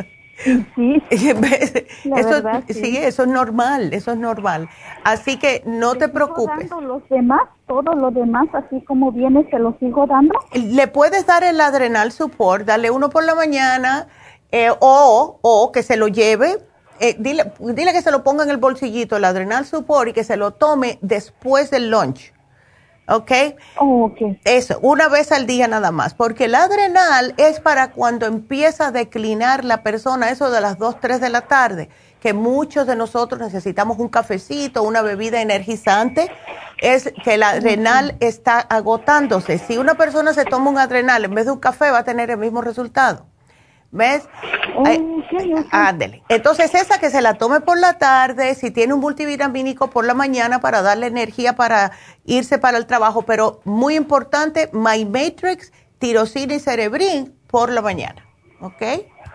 Sí, 0.75 1.03
eso, 1.09 2.43
sí. 2.69 2.97
eso 2.97 3.23
es 3.23 3.27
normal, 3.27 3.93
eso 3.93 4.11
es 4.11 4.17
normal. 4.17 4.69
Así 5.03 5.37
que 5.37 5.63
no 5.65 5.95
te 5.95 6.09
preocupes. 6.09 6.69
Dando 6.69 6.81
los 6.81 7.09
demás, 7.09 7.41
todos 7.67 7.95
los 7.95 8.13
demás, 8.13 8.47
así 8.53 8.83
como 8.85 9.11
viene, 9.11 9.47
se 9.49 9.59
los 9.59 9.75
sigo 9.79 10.05
dando. 10.05 10.33
Le 10.53 10.87
puedes 10.87 11.25
dar 11.25 11.43
el 11.43 11.59
adrenal 11.59 12.11
support, 12.11 12.65
dale 12.65 12.91
uno 12.91 13.09
por 13.09 13.23
la 13.23 13.35
mañana 13.35 14.07
eh, 14.51 14.69
o, 14.79 15.39
o 15.41 15.71
que 15.71 15.83
se 15.83 15.97
lo 15.97 16.07
lleve. 16.07 16.57
Eh, 16.99 17.15
dile, 17.19 17.51
dile 17.59 17.93
que 17.93 18.01
se 18.01 18.11
lo 18.11 18.23
ponga 18.23 18.43
en 18.43 18.49
el 18.49 18.57
bolsillito, 18.57 19.17
el 19.17 19.25
adrenal 19.25 19.65
support, 19.65 20.09
y 20.09 20.13
que 20.13 20.23
se 20.23 20.37
lo 20.37 20.51
tome 20.51 20.97
después 21.01 21.69
del 21.69 21.89
lunch. 21.89 22.33
¿Ok? 23.07 23.31
Oh, 23.77 24.05
ok. 24.05 24.37
Eso, 24.43 24.79
una 24.81 25.07
vez 25.07 25.31
al 25.31 25.45
día 25.45 25.67
nada 25.67 25.91
más, 25.91 26.13
porque 26.13 26.45
el 26.45 26.55
adrenal 26.55 27.33
es 27.37 27.59
para 27.59 27.91
cuando 27.91 28.25
empieza 28.25 28.87
a 28.87 28.91
declinar 28.91 29.65
la 29.65 29.83
persona, 29.83 30.29
eso 30.29 30.49
de 30.49 30.61
las 30.61 30.77
2, 30.77 30.99
3 30.99 31.21
de 31.21 31.29
la 31.29 31.41
tarde, 31.41 31.89
que 32.21 32.33
muchos 32.33 32.87
de 32.87 32.95
nosotros 32.95 33.39
necesitamos 33.39 33.99
un 33.99 34.09
cafecito, 34.09 34.83
una 34.83 35.01
bebida 35.01 35.41
energizante, 35.41 36.31
es 36.79 37.13
que 37.23 37.35
el 37.35 37.43
adrenal 37.43 38.15
está 38.19 38.59
agotándose. 38.59 39.57
Si 39.57 39.77
una 39.77 39.95
persona 39.95 40.33
se 40.33 40.45
toma 40.45 40.69
un 40.69 40.77
adrenal 40.77 41.25
en 41.25 41.33
vez 41.33 41.45
de 41.45 41.51
un 41.51 41.59
café, 41.59 41.91
va 41.91 41.99
a 41.99 42.03
tener 42.03 42.29
el 42.29 42.37
mismo 42.37 42.61
resultado. 42.61 43.25
¿Ves? 43.91 44.27
Oh, 44.75 44.83
ándele. 45.71 46.21
Entonces, 46.29 46.75
esa 46.75 46.99
que 46.99 47.09
se 47.09 47.21
la 47.21 47.35
tome 47.35 47.61
por 47.61 47.79
la 47.79 47.97
tarde, 47.97 48.53
si 48.55 48.69
tiene 48.69 48.93
un 48.93 48.99
multivitamínico 48.99 49.89
por 49.89 50.05
la 50.05 50.13
mañana 50.13 50.59
para 50.59 50.81
darle 50.81 51.07
energía 51.07 51.55
para 51.55 51.91
irse 52.25 52.57
para 52.57 52.77
el 52.77 52.85
trabajo, 52.85 53.23
pero 53.23 53.61
muy 53.63 53.95
importante, 53.95 54.69
My 54.73 55.05
Matrix, 55.05 55.71
tirosina 55.99 56.55
y 56.55 56.59
cerebrin 56.59 57.33
por 57.47 57.71
la 57.71 57.81
mañana. 57.81 58.25
¿Ok? 58.59 58.83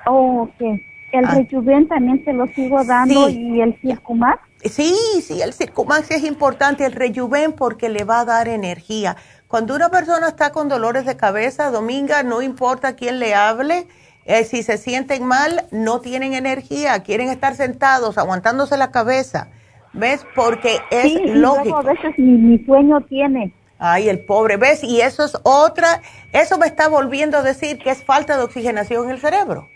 Oh, 0.06 0.42
ok. 0.42 0.80
¿El 1.12 1.26
ah. 1.26 1.34
Rejuven 1.34 1.88
también 1.88 2.24
se 2.24 2.32
lo 2.32 2.46
sigo 2.48 2.82
dando 2.84 3.28
y 3.28 3.60
el 3.60 3.78
Circumax? 3.80 4.40
Sí, 4.64 4.94
sí, 5.22 5.42
el 5.42 5.52
Circumax 5.52 6.10
es 6.10 6.24
importante, 6.24 6.86
el 6.86 6.92
Rejuven 6.92 7.52
porque 7.52 7.88
le 7.88 8.04
va 8.04 8.20
a 8.20 8.24
dar 8.24 8.48
energía. 8.48 9.16
Cuando 9.48 9.74
una 9.74 9.90
persona 9.90 10.28
está 10.28 10.50
con 10.52 10.68
dolores 10.68 11.04
de 11.04 11.16
cabeza, 11.16 11.70
Dominga, 11.70 12.22
no 12.22 12.40
importa 12.40 12.96
quién 12.96 13.18
le 13.18 13.34
hable, 13.34 13.86
eh, 14.24 14.44
si 14.44 14.62
se 14.62 14.78
sienten 14.78 15.24
mal, 15.26 15.66
no 15.70 16.00
tienen 16.00 16.34
energía, 16.34 17.02
quieren 17.02 17.28
estar 17.28 17.54
sentados, 17.54 18.18
aguantándose 18.18 18.76
la 18.76 18.90
cabeza. 18.90 19.48
¿Ves? 19.92 20.24
Porque 20.34 20.80
es 20.90 21.34
lógico. 21.34 21.76
a 21.76 21.82
veces 21.82 22.18
mi, 22.18 22.58
sueño 22.64 23.00
tiene. 23.02 23.54
Ay, 23.78 24.08
el 24.08 24.24
pobre, 24.24 24.56
¿ves? 24.56 24.82
Y 24.84 25.00
eso 25.00 25.24
es 25.24 25.36
otra, 25.42 26.00
eso 26.32 26.56
me 26.56 26.66
está 26.66 26.88
volviendo 26.88 27.38
a 27.38 27.42
decir 27.42 27.78
que 27.78 27.90
es 27.90 28.04
falta 28.04 28.36
de 28.36 28.44
oxigenación 28.44 29.04
en 29.04 29.10
el 29.10 29.20
cerebro. 29.20 29.68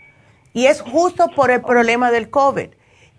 Y 0.53 0.65
es 0.65 0.81
justo 0.81 1.27
por 1.35 1.51
el 1.51 1.61
problema 1.61 2.09
del 2.09 2.29
COVID. 2.29 2.69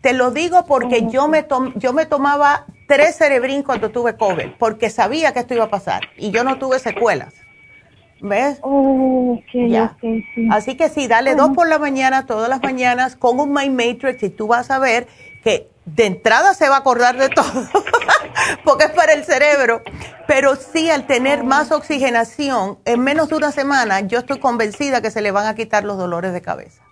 Te 0.01 0.13
lo 0.13 0.31
digo 0.31 0.65
porque 0.67 1.07
yo, 1.09 1.29
me 1.29 1.47
yo 1.77 1.93
me 1.93 2.07
tomaba 2.07 2.67
tres 2.89 3.17
cerebrín 3.17 3.63
cuando 3.63 3.91
tuve 3.91 4.17
COVID, 4.17 4.53
porque 4.59 4.91
sabía 4.91 5.33
que 5.33 5.41
esto 5.41 5.55
iba 5.55 5.65
a 5.65 5.71
pasar 5.71 6.03
y 6.17 6.31
yo 6.31 6.43
no 6.43 6.59
tuve 6.59 6.79
secuelas. 6.79 7.35
¿Ves? 8.21 8.59
Oh, 8.63 9.41
Así 10.51 10.77
que 10.77 10.89
sí, 10.89 11.07
dale 11.07 11.35
dos 11.35 11.51
por 11.51 11.69
la 11.69 11.79
mañana, 11.79 12.27
todas 12.27 12.49
las 12.49 12.63
mañanas, 12.63 13.17
con 13.17 13.39
un 13.39 13.53
Mind 13.53 13.77
Matrix 13.77 14.23
y 14.23 14.31
tú 14.31 14.49
vas 14.49 14.71
a 14.71 14.79
ver 14.79 15.07
que 15.45 15.69
de 15.85 16.07
entrada 16.07 16.55
se 16.55 16.69
va 16.69 16.77
a 16.77 16.79
acordar 16.81 17.17
de 17.17 17.29
todo, 17.29 17.45
porque 18.65 18.85
es 18.85 18.91
para 18.91 19.13
el 19.13 19.25
cerebro. 19.25 19.83
Pero 20.27 20.57
sí, 20.57 20.91
al 20.91 21.07
tener 21.07 21.45
más 21.45 21.73
oxigenación, 21.73 22.79
en 22.85 23.01
menos 23.01 23.29
de 23.29 23.37
una 23.37 23.53
semana, 23.53 24.01
yo 24.01 24.19
estoy 24.19 24.39
convencida 24.39 25.01
que 25.01 25.11
se 25.11 25.23
le 25.23 25.31
van 25.31 25.47
a 25.47 25.55
quitar 25.55 25.85
los 25.85 25.97
dolores 25.97 26.33
de 26.33 26.43
cabeza. 26.43 26.83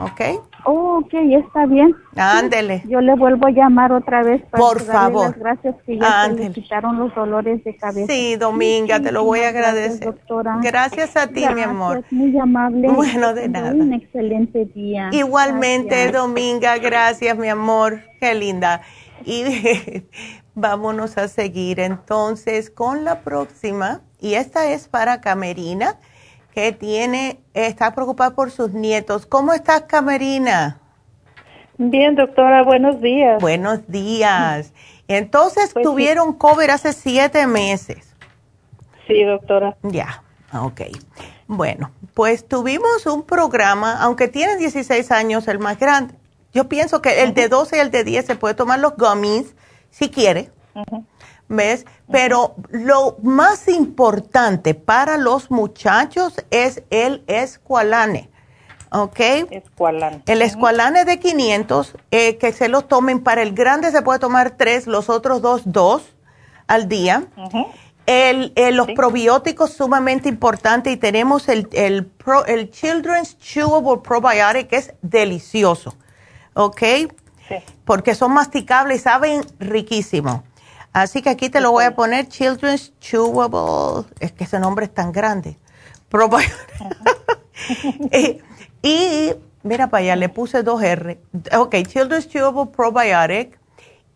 ¿Ok? 0.00 0.20
Oh, 0.64 0.98
ok, 0.98 1.12
está 1.12 1.66
bien. 1.66 1.94
Ándele. 2.16 2.82
yo 2.86 3.00
le 3.00 3.14
vuelvo 3.14 3.46
a 3.46 3.50
llamar 3.50 3.92
otra 3.92 4.22
vez 4.22 4.42
para 4.50 4.62
Por 4.62 4.80
favor. 4.80 5.34
gracias 5.38 5.74
que 5.84 5.98
ya 5.98 6.26
se 6.26 6.34
le 6.34 6.52
quitaron 6.52 6.98
los 6.98 7.14
dolores 7.14 7.62
de 7.64 7.76
cabeza. 7.76 8.12
Sí, 8.12 8.36
Dominga, 8.36 9.00
te 9.00 9.12
lo 9.12 9.24
voy 9.24 9.40
a 9.40 9.48
agradecer. 9.48 10.00
Gracias, 10.00 10.14
doctora. 10.14 10.58
Gracias 10.62 11.16
a 11.16 11.26
ti, 11.26 11.44
mi 11.54 11.62
amor. 11.62 12.04
Muy 12.10 12.36
amable. 12.38 12.88
Bueno, 12.88 13.34
de 13.34 13.48
nada. 13.48 13.72
Un 13.72 13.92
excelente 13.92 14.64
día. 14.66 15.10
Igualmente, 15.12 16.10
Dominga, 16.10 16.78
gracias, 16.78 17.36
mi 17.36 17.48
amor. 17.48 18.00
Qué 18.20 18.34
linda. 18.34 18.82
Y 19.24 19.44
vámonos 20.54 21.18
a 21.18 21.28
seguir 21.28 21.80
entonces 21.80 22.70
con 22.70 23.04
la 23.04 23.20
próxima. 23.20 24.00
Y 24.18 24.34
esta 24.34 24.70
es 24.70 24.88
para 24.88 25.20
Camerina 25.20 25.98
que 26.54 26.72
tiene, 26.72 27.40
está 27.54 27.94
preocupada 27.94 28.34
por 28.34 28.50
sus 28.50 28.72
nietos. 28.72 29.26
¿Cómo 29.26 29.52
estás, 29.52 29.82
Camerina? 29.82 30.80
Bien, 31.78 32.14
doctora, 32.14 32.62
buenos 32.62 33.00
días. 33.00 33.40
Buenos 33.40 33.86
días. 33.88 34.72
Entonces, 35.08 35.72
pues 35.72 35.84
tuvieron 35.84 36.34
COVID 36.34 36.68
hace 36.70 36.92
siete 36.92 37.46
meses. 37.46 38.14
Sí, 39.06 39.24
doctora. 39.24 39.76
Ya, 39.82 40.22
ok. 40.52 40.82
Bueno, 41.46 41.90
pues 42.14 42.46
tuvimos 42.46 43.06
un 43.06 43.24
programa, 43.24 44.00
aunque 44.00 44.28
tiene 44.28 44.56
16 44.56 45.10
años 45.10 45.48
el 45.48 45.58
más 45.58 45.78
grande. 45.78 46.14
Yo 46.52 46.68
pienso 46.68 47.00
que 47.00 47.22
el 47.22 47.34
de 47.34 47.48
12 47.48 47.76
y 47.76 47.80
el 47.80 47.90
de 47.90 48.04
10 48.04 48.26
se 48.26 48.36
puede 48.36 48.54
tomar 48.54 48.78
los 48.78 48.96
gummies 48.96 49.54
si 49.90 50.10
quiere. 50.10 50.50
¿Ves? 51.50 51.84
Pero 52.10 52.54
lo 52.70 53.16
más 53.22 53.68
importante 53.68 54.74
para 54.74 55.18
los 55.18 55.50
muchachos 55.50 56.42
es 56.50 56.82
el 56.90 57.22
escualane, 57.26 58.30
¿ok? 58.90 59.20
Escualane. 59.50 60.22
El 60.26 60.42
escualane 60.42 61.04
de 61.04 61.18
500, 61.18 61.96
eh, 62.12 62.38
que 62.38 62.52
se 62.52 62.68
los 62.68 62.88
tomen, 62.88 63.22
para 63.22 63.42
el 63.42 63.52
grande 63.52 63.90
se 63.90 64.00
puede 64.00 64.20
tomar 64.20 64.52
tres, 64.52 64.86
los 64.86 65.10
otros 65.10 65.42
dos, 65.42 65.62
dos 65.66 66.14
al 66.68 66.88
día. 66.88 67.24
el, 68.06 68.52
los 68.72 68.86
probióticos 68.92 69.72
sumamente 69.72 70.28
importante 70.28 70.92
y 70.92 70.96
tenemos 70.96 71.48
el, 71.48 71.68
el, 71.72 72.10
el 72.46 72.70
Children's 72.70 73.38
Chewable 73.38 74.02
Probiotic 74.02 74.68
que 74.68 74.76
es 74.76 74.94
delicioso, 75.02 75.96
¿ok? 76.54 76.80
Sí. 77.48 77.56
Porque 77.84 78.14
son 78.14 78.32
masticables 78.32 79.00
y 79.00 79.02
saben 79.02 79.44
riquísimo. 79.58 80.44
Así 80.92 81.22
que 81.22 81.30
aquí 81.30 81.50
te 81.50 81.60
lo 81.60 81.70
voy 81.70 81.84
a 81.84 81.94
poner 81.94 82.28
Children's 82.28 82.92
Chewable. 82.98 84.08
Es 84.18 84.32
que 84.32 84.44
ese 84.44 84.58
nombre 84.58 84.86
es 84.86 84.94
tan 84.94 85.12
grande. 85.12 85.56
y, 88.82 89.32
mira 89.62 89.88
para 89.88 90.02
allá, 90.02 90.16
le 90.16 90.28
puse 90.28 90.62
dos 90.62 90.82
R. 90.82 91.20
Ok, 91.56 91.76
Children's 91.86 92.28
Chewable 92.28 92.72
Probiotic. 92.72 93.58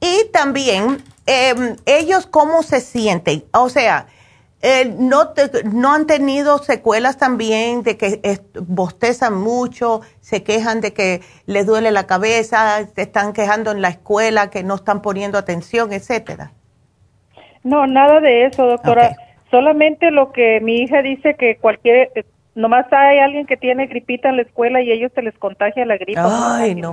Y 0.01 0.29
también, 0.33 1.03
em, 1.27 1.77
ellos 1.87 2.27
cómo 2.27 2.63
se 2.63 2.81
sienten. 2.81 3.45
O 3.53 3.69
sea, 3.69 4.07
eh, 4.61 4.95
no, 4.99 5.33
no 5.73 5.93
han 5.93 6.07
tenido 6.07 6.59
secuelas 6.59 7.19
también 7.19 7.83
de 7.83 7.97
que 7.97 8.41
bostezan 8.61 9.35
mucho, 9.35 10.01
se 10.21 10.43
quejan 10.43 10.81
de 10.81 10.93
que 10.93 11.23
les 11.47 11.67
duele 11.67 11.93
la 11.93 12.07
cabeza, 12.07 12.87
se 12.95 13.03
están 13.03 13.33
quejando 13.33 13.71
en 13.71 13.83
la 13.83 13.91
escuela, 13.91 14.51
que 14.51 14.65
no 14.65 14.75
están 14.75 15.03
poniendo 15.03 15.39
atención, 15.39 15.93
etcétera. 15.93 16.53
No, 17.65 17.87
nada 17.87 18.21
de 18.21 18.45
eso, 18.45 18.67
doctora. 18.67 19.17
Solamente 19.51 20.11
lo 20.11 20.33
que 20.33 20.61
mi 20.61 20.83
hija 20.83 21.03
dice 21.03 21.35
que 21.35 21.57
cualquier, 21.57 22.27
nomás 22.55 22.87
hay 22.93 23.19
alguien 23.19 23.47
que 23.47 23.57
tiene 23.57 23.87
gripita 23.87 24.29
en 24.29 24.37
la 24.37 24.43
escuela 24.43 24.83
y 24.83 24.93
ellos 24.93 25.11
se 25.15 25.23
les 25.23 25.37
contagia 25.39 25.85
la 25.87 25.97
gripa. 25.97 26.59
Ay, 26.59 26.75
no. 26.75 26.93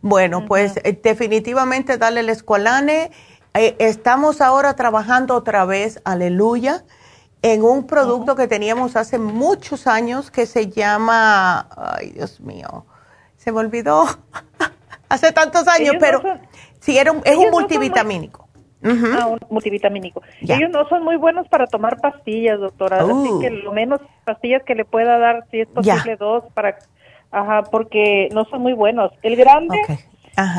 Bueno, 0.00 0.46
pues 0.46 0.78
eh, 0.84 0.98
definitivamente 1.02 1.98
dale 1.98 2.20
el 2.20 2.28
escualane. 2.28 3.10
Eh, 3.54 3.74
estamos 3.80 4.40
ahora 4.40 4.76
trabajando 4.76 5.34
otra 5.34 5.64
vez, 5.64 6.00
aleluya, 6.04 6.84
en 7.42 7.64
un 7.64 7.86
producto 7.86 8.36
que 8.36 8.46
teníamos 8.46 8.94
hace 8.94 9.18
muchos 9.18 9.88
años 9.88 10.30
que 10.30 10.46
se 10.46 10.68
llama, 10.68 11.68
ay 11.76 12.10
Dios 12.10 12.40
mío, 12.40 12.86
se 13.36 13.50
me 13.50 13.58
olvidó, 13.58 14.04
hace 15.08 15.32
tantos 15.32 15.66
años, 15.66 15.96
pero 15.98 16.22
sí, 16.78 16.96
era 16.96 17.12
es 17.24 17.36
un 17.36 17.50
multivitamínico. 17.50 18.49
Ah, 18.82 19.26
un 19.26 19.38
multivitamínico. 19.50 20.22
Ellos 20.40 20.70
no 20.70 20.88
son 20.88 21.04
muy 21.04 21.16
buenos 21.16 21.46
para 21.48 21.66
tomar 21.66 22.00
pastillas, 22.00 22.58
doctora. 22.58 23.02
Así 23.02 23.30
que 23.40 23.50
lo 23.50 23.72
menos 23.72 24.00
pastillas 24.24 24.62
que 24.62 24.74
le 24.74 24.84
pueda 24.84 25.18
dar, 25.18 25.44
si 25.50 25.60
es 25.60 25.68
posible, 25.68 26.16
dos, 26.16 26.44
para, 26.54 26.76
ajá, 27.30 27.64
porque 27.70 28.28
no 28.32 28.44
son 28.46 28.62
muy 28.62 28.72
buenos. 28.72 29.12
El 29.22 29.36
grande, 29.36 29.78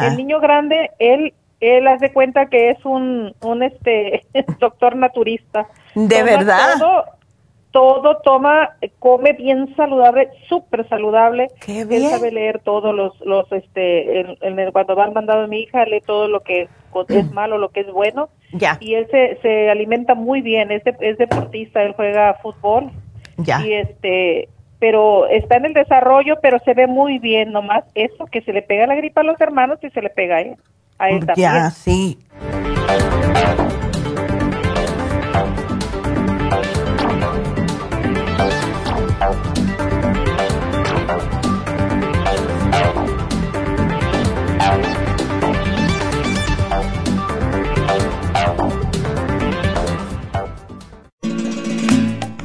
el 0.03 0.17
niño 0.17 0.39
grande, 0.39 0.91
él, 0.99 1.33
él 1.59 1.87
hace 1.87 2.11
cuenta 2.13 2.45
que 2.47 2.69
es 2.69 2.85
un, 2.85 3.33
un 3.41 3.63
este, 3.63 4.25
doctor 4.59 4.95
naturista. 4.95 5.67
¿De 5.95 6.23
verdad? 6.23 6.75
todo 7.71 8.17
toma, 8.17 8.75
come 8.99 9.33
bien 9.33 9.73
saludable, 9.75 10.29
súper 10.49 10.87
saludable. 10.89 11.47
Qué 11.65 11.85
bien. 11.85 12.03
Él 12.03 12.09
sabe 12.09 12.31
leer 12.31 12.59
todos 12.59 12.93
los, 12.93 13.17
los 13.21 13.49
este, 13.51 14.19
en, 14.19 14.71
cuando 14.71 14.95
va 14.95 15.05
al 15.05 15.13
mandado 15.13 15.43
de 15.43 15.47
mi 15.47 15.61
hija, 15.61 15.85
lee 15.85 16.01
todo 16.05 16.27
lo 16.27 16.41
que 16.41 16.67
es 17.09 17.31
mm. 17.31 17.33
malo, 17.33 17.57
lo 17.57 17.69
que 17.69 17.81
es 17.81 17.91
bueno. 17.91 18.29
Ya. 18.53 18.77
Y 18.79 18.95
él 18.95 19.07
se, 19.11 19.39
se 19.41 19.69
alimenta 19.69 20.15
muy 20.15 20.41
bien, 20.41 20.71
es, 20.71 20.83
es 20.85 21.17
deportista, 21.17 21.81
él 21.83 21.93
juega 21.95 22.35
fútbol. 22.41 22.91
Ya. 23.37 23.65
Y 23.65 23.73
este, 23.73 24.49
pero 24.79 25.27
está 25.27 25.57
en 25.57 25.65
el 25.65 25.73
desarrollo, 25.73 26.37
pero 26.41 26.57
se 26.59 26.73
ve 26.73 26.87
muy 26.87 27.19
bien, 27.19 27.51
nomás 27.51 27.83
eso, 27.93 28.25
que 28.25 28.41
se 28.41 28.51
le 28.51 28.61
pega 28.61 28.87
la 28.87 28.95
gripa 28.95 29.21
a 29.21 29.23
los 29.23 29.39
hermanos 29.39 29.79
y 29.83 29.89
se 29.91 30.01
le 30.01 30.09
pega 30.09 30.37
a 30.37 30.41
él, 30.41 30.55
a 30.97 31.09
él 31.09 31.25
también. 31.25 31.51
Ya, 31.53 31.69
sí. 31.69 32.17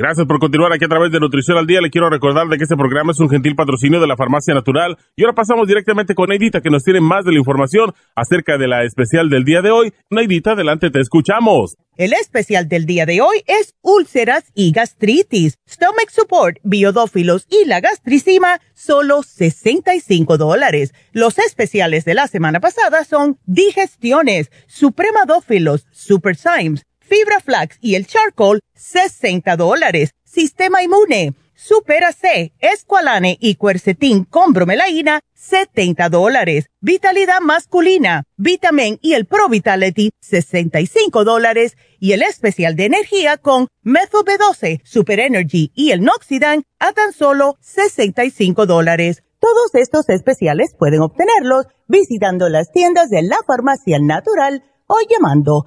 Gracias 0.00 0.26
por 0.26 0.38
continuar 0.38 0.72
aquí 0.72 0.86
a 0.86 0.88
través 0.88 1.12
de 1.12 1.20
Nutrición 1.20 1.58
al 1.58 1.66
Día. 1.66 1.82
Le 1.82 1.90
quiero 1.90 2.08
recordar 2.08 2.48
de 2.48 2.56
que 2.56 2.62
este 2.62 2.74
programa 2.74 3.12
es 3.12 3.20
un 3.20 3.28
gentil 3.28 3.54
patrocinio 3.54 4.00
de 4.00 4.06
la 4.06 4.16
Farmacia 4.16 4.54
Natural. 4.54 4.96
Y 5.14 5.24
ahora 5.24 5.34
pasamos 5.34 5.68
directamente 5.68 6.14
con 6.14 6.30
Neidita, 6.30 6.62
que 6.62 6.70
nos 6.70 6.84
tiene 6.84 7.02
más 7.02 7.26
de 7.26 7.32
la 7.32 7.38
información 7.38 7.92
acerca 8.16 8.56
de 8.56 8.66
la 8.66 8.82
especial 8.84 9.28
del 9.28 9.44
día 9.44 9.60
de 9.60 9.70
hoy. 9.70 9.92
Neidita, 10.08 10.52
adelante, 10.52 10.88
te 10.88 11.00
escuchamos. 11.00 11.76
El 11.98 12.14
especial 12.14 12.66
del 12.66 12.86
día 12.86 13.04
de 13.04 13.20
hoy 13.20 13.42
es 13.46 13.74
úlceras 13.82 14.44
y 14.54 14.72
gastritis, 14.72 15.58
stomach 15.68 16.08
support, 16.08 16.56
biodófilos 16.62 17.46
y 17.50 17.68
la 17.68 17.80
gastricima, 17.80 18.58
solo 18.72 19.22
65 19.22 20.38
dólares. 20.38 20.94
Los 21.12 21.38
especiales 21.38 22.06
de 22.06 22.14
la 22.14 22.26
semana 22.26 22.58
pasada 22.58 23.04
son 23.04 23.38
digestiones, 23.44 24.50
supremadófilos, 24.66 25.86
super 25.92 26.36
Symes, 26.36 26.86
fibra 27.10 27.40
flax 27.40 27.76
y 27.80 27.96
el 27.96 28.06
charcoal, 28.06 28.60
60 28.74 29.56
dólares. 29.56 30.14
Sistema 30.24 30.82
inmune, 30.82 31.34
Supera 31.54 32.12
C, 32.12 32.52
Esqualane 32.60 33.36
y 33.40 33.56
Quercetin 33.56 34.24
con 34.24 34.52
bromelaína, 34.52 35.20
70 35.34 36.08
dólares. 36.08 36.66
Vitalidad 36.80 37.40
masculina, 37.40 38.24
Vitamin 38.36 38.98
y 39.02 39.14
el 39.14 39.26
Pro 39.26 39.48
Vitality, 39.48 40.10
65 40.20 41.24
dólares. 41.24 41.76
Y 41.98 42.12
el 42.12 42.22
especial 42.22 42.76
de 42.76 42.86
energía 42.86 43.36
con 43.36 43.66
Methyl 43.82 44.20
B12, 44.20 44.80
Super 44.84 45.20
Energy 45.20 45.72
y 45.74 45.90
el 45.90 46.02
Noxidan 46.02 46.62
a 46.78 46.92
tan 46.92 47.12
solo 47.12 47.56
65 47.60 48.66
dólares. 48.66 49.22
Todos 49.40 49.74
estos 49.74 50.08
especiales 50.08 50.74
pueden 50.78 51.00
obtenerlos 51.00 51.66
visitando 51.88 52.48
las 52.48 52.70
tiendas 52.70 53.10
de 53.10 53.22
la 53.22 53.38
farmacia 53.46 53.98
natural 53.98 54.62
o 54.86 54.96
llamando 55.08 55.66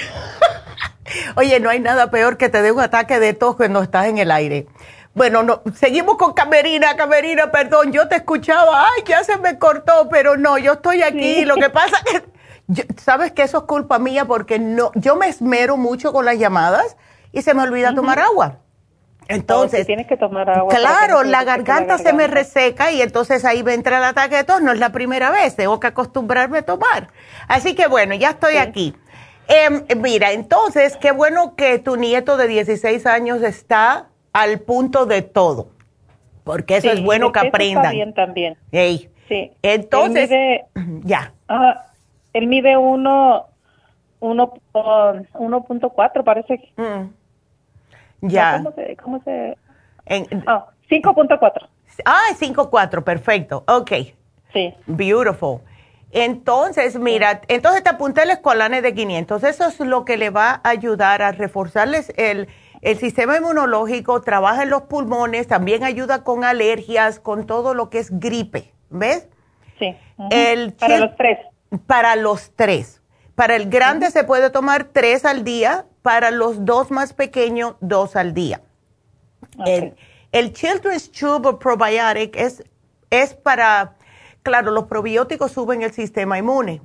Oye, 1.35 1.59
no 1.59 1.69
hay 1.69 1.79
nada 1.79 2.11
peor 2.11 2.37
que 2.37 2.49
te 2.49 2.61
dé 2.61 2.71
un 2.71 2.79
ataque 2.79 3.19
de 3.19 3.33
tos 3.33 3.55
cuando 3.55 3.81
estás 3.81 4.07
en 4.07 4.17
el 4.17 4.31
aire. 4.31 4.67
Bueno, 5.13 5.43
no, 5.43 5.61
seguimos 5.75 6.15
con 6.15 6.33
Camerina, 6.33 6.95
Camerina, 6.95 7.51
perdón, 7.51 7.91
yo 7.91 8.07
te 8.07 8.15
escuchaba, 8.15 8.85
ay, 8.85 9.03
ya 9.05 9.23
se 9.23 9.37
me 9.37 9.59
cortó, 9.59 10.07
pero 10.09 10.37
no, 10.37 10.57
yo 10.57 10.73
estoy 10.73 11.03
aquí. 11.03 11.43
Lo 11.43 11.55
que 11.55 11.69
pasa 11.69 11.97
es 12.13 12.21
que, 12.75 12.87
sabes 13.01 13.33
que 13.33 13.43
eso 13.43 13.57
es 13.59 13.63
culpa 13.65 13.99
mía 13.99 14.25
porque 14.25 14.57
no, 14.57 14.91
yo 14.95 15.17
me 15.17 15.27
esmero 15.27 15.75
mucho 15.75 16.13
con 16.13 16.23
las 16.23 16.37
llamadas 16.37 16.95
y 17.33 17.41
se 17.41 17.53
me 17.53 17.63
olvida 17.63 17.93
tomar 17.93 18.19
agua. 18.19 18.59
Entonces, 19.27 19.85
tienes 19.85 20.07
que 20.07 20.17
tomar 20.17 20.49
agua. 20.49 20.73
Claro, 20.73 21.23
la 21.23 21.43
garganta, 21.43 21.97
se 21.97 22.13
me 22.13 22.27
reseca 22.27 22.91
y 22.91 23.01
entonces 23.01 23.45
ahí 23.45 23.63
me 23.63 23.73
entra 23.73 23.97
el 23.97 24.03
ataque 24.03 24.37
de 24.37 24.43
tos. 24.43 24.61
No 24.61 24.71
es 24.71 24.79
la 24.79 24.91
primera 24.91 25.29
vez, 25.29 25.55
tengo 25.55 25.79
que 25.79 25.87
acostumbrarme 25.87 26.59
a 26.59 26.61
tomar. 26.63 27.07
Así 27.47 27.75
que 27.75 27.87
bueno, 27.87 28.15
ya 28.15 28.31
estoy 28.31 28.57
aquí. 28.57 28.95
Em, 29.47 29.85
mira, 29.99 30.31
entonces, 30.31 30.97
qué 30.97 31.11
bueno 31.11 31.55
que 31.55 31.79
tu 31.79 31.97
nieto 31.97 32.37
de 32.37 32.47
16 32.47 33.05
años 33.05 33.41
está 33.41 34.07
al 34.33 34.59
punto 34.59 35.05
de 35.05 35.21
todo, 35.21 35.69
porque 36.43 36.77
eso 36.77 36.89
es 36.89 37.03
bueno 37.03 37.31
que 37.31 37.39
aprendan. 37.39 37.83
Está 37.83 37.91
bien 37.91 38.13
también. 38.13 38.57
Sí. 39.27 39.51
Entonces, 39.61 40.29
ya. 41.03 41.33
él 42.33 42.47
mide 42.47 42.77
uno, 42.77 43.47
uno, 44.19 44.53
1.4 44.73 46.23
parece. 46.23 46.71
Mm. 46.77 48.27
Ya. 48.27 48.57
¿Cómo 48.57 48.71
se...? 48.73 48.97
Cómo 48.97 49.23
se... 49.23 49.57
En, 50.05 50.25
5.4. 50.25 51.69
Ah, 52.05 52.27
5.4, 52.37 53.03
perfecto. 53.03 53.63
Ok. 53.67 53.91
Sí. 54.53 54.73
Beautiful. 54.87 55.61
Entonces, 56.11 56.97
mira, 56.97 57.41
entonces 57.47 57.83
te 57.83 57.89
apunté 57.89 58.23
el 58.23 58.31
escolane 58.31 58.81
de 58.81 58.93
500. 58.93 59.43
Eso 59.43 59.67
es 59.67 59.79
lo 59.79 60.03
que 60.05 60.17
le 60.17 60.29
va 60.29 60.61
a 60.63 60.69
ayudar 60.69 61.21
a 61.21 61.31
reforzarles 61.31 62.11
el, 62.17 62.47
el 62.81 62.97
sistema 62.97 63.37
inmunológico, 63.37 64.21
trabaja 64.21 64.63
en 64.63 64.69
los 64.69 64.83
pulmones, 64.83 65.47
también 65.47 65.83
ayuda 65.83 66.23
con 66.23 66.43
alergias, 66.43 67.19
con 67.19 67.45
todo 67.45 67.73
lo 67.73 67.89
que 67.89 67.99
es 67.99 68.19
gripe. 68.19 68.73
¿Ves? 68.89 69.27
Sí. 69.79 69.95
para 70.79 70.97
los 70.97 71.15
tres. 71.15 71.39
Para 71.87 72.15
los 72.15 72.51
tres. 72.55 73.01
Para 73.35 73.55
el 73.55 73.69
grande 73.69 74.11
se 74.11 74.23
puede 74.23 74.49
tomar 74.49 74.83
tres 74.85 75.25
al 75.25 75.43
día, 75.43 75.85
para 76.01 76.31
los 76.31 76.65
dos 76.65 76.91
más 76.91 77.13
pequeños, 77.13 77.75
dos 77.79 78.15
al 78.15 78.33
día. 78.33 78.61
El, 80.31 80.53
Children's 80.53 81.11
Tube 81.11 81.57
Probiotic 81.57 82.35
es, 82.35 82.63
es 83.09 83.33
para, 83.33 83.95
claro, 84.43 84.71
los 84.71 84.85
probióticos 84.85 85.51
suben 85.51 85.81
el 85.81 85.91
sistema 85.91 86.37
inmune, 86.37 86.81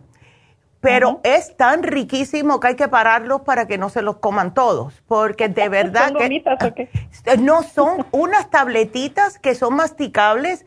pero 0.81 1.21
es 1.25 1.57
tan 1.57 1.83
riquísimo 1.83 2.61
que 2.61 2.69
hay 2.69 2.77
que 2.77 2.89
pararlos 2.89 3.41
para 3.43 3.67
que 3.67 3.79
no 3.79 3.89
se 3.89 4.03
los 4.03 4.19
coman 4.19 4.55
todos, 4.55 5.03
porque 5.07 5.49
de 5.49 5.69
verdad 5.71 6.13
que... 6.17 6.89
No, 7.39 7.63
son 7.63 8.07
unas 8.13 8.51
tabletitas 8.51 9.39
que 9.39 9.55
son 9.55 9.75
masticables 9.75 10.65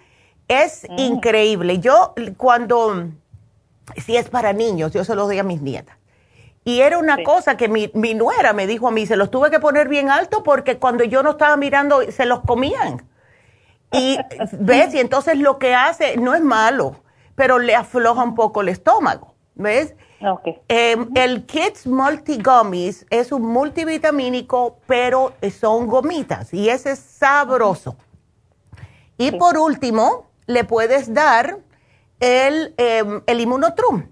es 0.50 0.86
mm. 0.90 1.00
increíble. 1.00 1.80
Yo 1.80 2.14
cuando, 2.36 3.08
si 3.96 4.18
es 4.18 4.30
para 4.30 4.52
niños, 4.52 4.92
yo 4.92 5.06
se 5.06 5.16
los 5.16 5.28
doy 5.28 5.40
a 5.40 5.44
mis 5.44 5.62
nietas. 5.62 5.96
Y 6.66 6.82
era 6.82 6.98
una 6.98 7.24
cosa 7.24 7.56
que 7.56 7.70
mi, 7.70 7.90
mi, 7.94 8.14
nuera 8.14 8.52
me 8.52 8.68
dijo 8.68 8.90
a 8.90 8.92
mí, 8.92 9.06
se 9.06 9.16
los 9.16 9.32
tuve 9.32 9.50
que 9.50 9.60
poner 9.60 9.88
bien 9.88 10.10
alto 10.10 10.44
porque 10.44 10.78
cuando 10.78 11.06
yo 11.06 11.24
no 11.24 11.32
estaba 11.32 11.56
mirando 11.56 12.02
se 12.12 12.26
los 12.26 12.42
comían. 12.42 13.08
Y 13.92 14.18
ves, 14.60 14.94
y 14.94 15.00
entonces 15.00 15.38
lo 15.38 15.58
que 15.58 15.74
hace 15.74 16.18
no 16.18 16.36
es 16.36 16.42
malo, 16.42 16.96
pero 17.36 17.58
le 17.58 17.76
afloja 17.76 18.24
un 18.24 18.36
poco 18.36 18.62
el 18.62 18.70
estómago, 18.70 19.34
¿ves? 19.56 19.96
Em, 20.68 21.10
el 21.16 21.46
Kids 21.46 21.88
Multi 21.88 22.42
Gummies 22.42 23.06
es 23.10 23.32
un 23.32 23.44
multivitamínico, 23.44 24.80
pero 24.86 25.34
son 25.58 25.88
gomitas 25.88 26.54
y 26.54 26.70
ese 26.70 26.92
es 26.92 27.00
sabroso. 27.00 27.96
Y 29.18 29.32
por 29.32 29.58
último, 29.58 30.28
le 30.46 30.64
puedes 30.64 31.14
dar 31.14 31.60
el, 32.20 32.74
eh, 32.78 33.22
el 33.26 33.40
inmunotrum, 33.40 34.08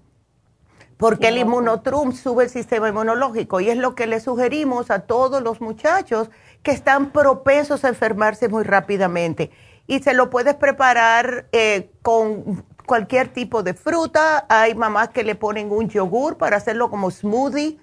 porque 0.96 1.28
el 1.28 1.38
inmunotrum 1.38 2.12
sube 2.12 2.44
el 2.44 2.50
sistema 2.50 2.88
inmunológico 2.88 3.60
y 3.60 3.70
es 3.70 3.76
lo 3.76 3.94
que 3.94 4.06
le 4.06 4.20
sugerimos 4.20 4.90
a 4.90 5.00
todos 5.00 5.42
los 5.42 5.60
muchachos 5.60 6.30
que 6.62 6.70
están 6.72 7.10
propensos 7.10 7.84
a 7.84 7.88
enfermarse 7.88 8.48
muy 8.48 8.64
rápidamente. 8.64 9.50
Y 9.88 9.98
se 10.00 10.14
lo 10.14 10.30
puedes 10.30 10.54
preparar 10.54 11.46
eh, 11.50 11.90
con 12.02 12.64
cualquier 12.86 13.28
tipo 13.28 13.62
de 13.62 13.74
fruta. 13.74 14.44
Hay 14.48 14.74
mamás 14.74 15.08
que 15.08 15.24
le 15.24 15.34
ponen 15.34 15.72
un 15.72 15.88
yogur 15.88 16.36
para 16.36 16.58
hacerlo 16.58 16.90
como 16.90 17.10
smoothie. 17.10 17.78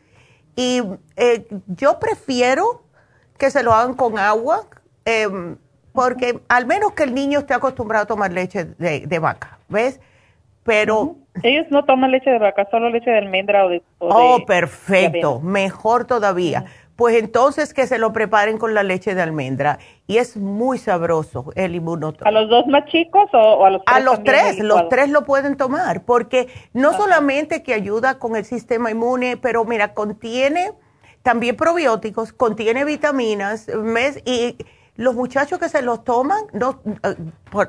Y 0.55 0.83
eh, 1.17 1.47
yo 1.67 1.99
prefiero 1.99 2.83
que 3.37 3.49
se 3.49 3.63
lo 3.63 3.73
hagan 3.73 3.95
con 3.95 4.17
agua. 4.19 4.67
Em, 5.03 5.57
porque 5.93 6.41
al 6.47 6.67
menos 6.67 6.91
que 6.91 7.03
el 7.03 7.15
niño 7.15 7.39
esté 7.39 7.55
acostumbrado 7.55 8.03
a 8.03 8.07
tomar 8.07 8.31
leche 8.31 8.65
de, 8.65 9.19
vaca, 9.19 9.57
¿ves? 9.67 9.99
Pero... 10.63 11.15
Ellos 11.41 11.65
no 11.69 11.85
toman 11.85 12.11
leche 12.11 12.29
de 12.29 12.37
vaca, 12.37 12.67
solo 12.69 12.89
leche 12.89 13.09
de 13.09 13.17
almendra 13.17 13.65
o 13.65 13.69
de... 13.69 13.81
oh, 13.99 14.45
perfecto, 14.45 15.39
mejor 15.39 16.05
todavía. 16.05 16.65
Pues 16.95 17.17
entonces 17.17 17.73
que 17.73 17.87
se 17.87 17.97
lo 17.97 18.13
preparen 18.13 18.57
con 18.57 18.73
la 18.73 18.83
leche 18.83 19.15
de 19.15 19.21
almendra. 19.21 19.79
Y 20.07 20.17
es 20.17 20.37
muy 20.37 20.77
sabroso 20.77 21.51
el 21.55 21.75
inmunotro. 21.75 22.25
¿A 22.25 22.31
los 22.31 22.49
dos 22.49 22.67
más 22.67 22.85
chicos 22.85 23.29
o, 23.33 23.65
a 23.65 23.69
los 23.69 23.83
tres? 23.83 23.97
A 23.97 23.99
los 23.99 24.23
tres, 24.23 24.59
los 24.59 24.89
tres 24.89 25.09
lo 25.09 25.25
pueden 25.25 25.57
tomar, 25.57 26.03
porque 26.03 26.47
no 26.73 26.93
solamente 26.93 27.63
que 27.63 27.73
ayuda 27.73 28.17
con 28.17 28.35
el 28.35 28.45
sistema 28.45 28.91
inmune, 28.91 29.35
pero 29.35 29.65
mira, 29.65 29.93
contiene 29.93 30.71
también 31.21 31.55
probióticos, 31.55 32.31
contiene 32.31 32.85
vitaminas, 32.85 33.65
¿ves? 33.67 34.21
Y 34.25 34.57
los 34.95 35.15
muchachos 35.15 35.59
que 35.59 35.69
se 35.69 35.81
los 35.81 36.03
toman, 36.03 36.43
no, 36.53 36.81
eh, 37.03 37.15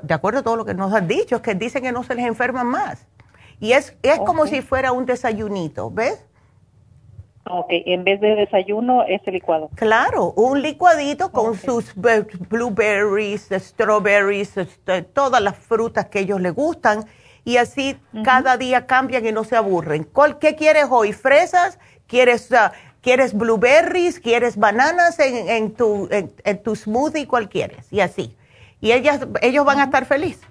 de 0.03 0.15
acuerdo 0.15 0.41
a 0.41 0.43
todo 0.43 0.57
lo 0.57 0.65
que 0.65 0.75
nos 0.75 0.93
han 0.93 1.09
dicho, 1.09 1.37
es 1.37 1.43
que 1.43 1.55
dicen 1.55 1.83
que 1.83 1.91
no 1.91 2.05
se 2.05 2.15
les 2.15 2.27
enferman 2.27 2.67
más. 2.67 3.07
Y 3.59 3.73
es, 3.73 3.97
es 4.03 4.19
como 4.19 4.47
si 4.47 4.61
fuera 4.61 4.93
un 4.93 5.07
desayunito, 5.07 5.91
¿ves? 5.91 6.25
Ok, 7.49 7.69
en 7.71 8.03
vez 8.05 8.21
de 8.21 8.35
desayuno, 8.35 9.05
ese 9.05 9.31
licuado. 9.31 9.71
Claro, 9.77 10.33
un 10.33 10.63
licuadito 10.63 11.31
con 11.31 11.57
sus 11.57 11.95
blueberries, 11.95 13.49
strawberries, 13.51 14.57
este, 14.57 15.03
todas 15.03 15.41
las 15.41 15.57
frutas 15.57 16.07
que 16.07 16.21
ellos 16.21 16.41
les 16.41 16.53
gustan. 16.53 17.05
Y 17.45 17.59
así 17.59 17.97
cada 18.25 18.57
día 18.57 18.87
cambian 18.87 19.25
y 19.25 19.31
no 19.31 19.45
se 19.45 19.55
aburren. 19.55 20.09
¿Qué 20.41 20.57
quieres 20.57 20.87
hoy? 20.91 21.13
¿Fresas? 21.13 21.79
¿Quieres 22.09 22.51
uh, 22.51 22.73
¿Quieres 23.07 23.35
blueberries? 23.35 24.19
¿Quieres 24.19 24.57
bananas 24.57 25.21
en, 25.21 25.73
tu, 25.75 26.09
en, 26.11 26.63
tu 26.65 26.75
smoothie? 26.75 27.29
¿Cuál 27.29 27.49
quieres? 27.49 27.87
Y 27.93 28.01
así. 28.01 28.35
Y 28.81 28.91
ellas, 28.91 29.21
ellos 29.43 29.65
van 29.65 29.79
a 29.79 29.85
estar 29.85 30.07
felices. 30.07 30.45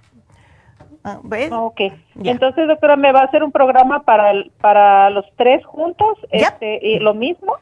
Ah, 1.06 1.20
¿Ves? 1.22 1.52
Ok. 1.52 1.82
Entonces, 2.24 2.68
doctora, 2.68 2.96
¿me 2.96 3.12
va 3.12 3.22
a 3.22 3.26
hacer 3.26 3.44
un 3.44 3.52
programa 3.52 4.02
para, 4.02 4.34
para 4.60 5.12
los 5.12 5.24
tres 5.36 5.64
juntos? 5.64 6.18
Este, 6.32 6.80
¿Y 6.82 6.98
lo 6.98 7.14
mismo? 7.14 7.58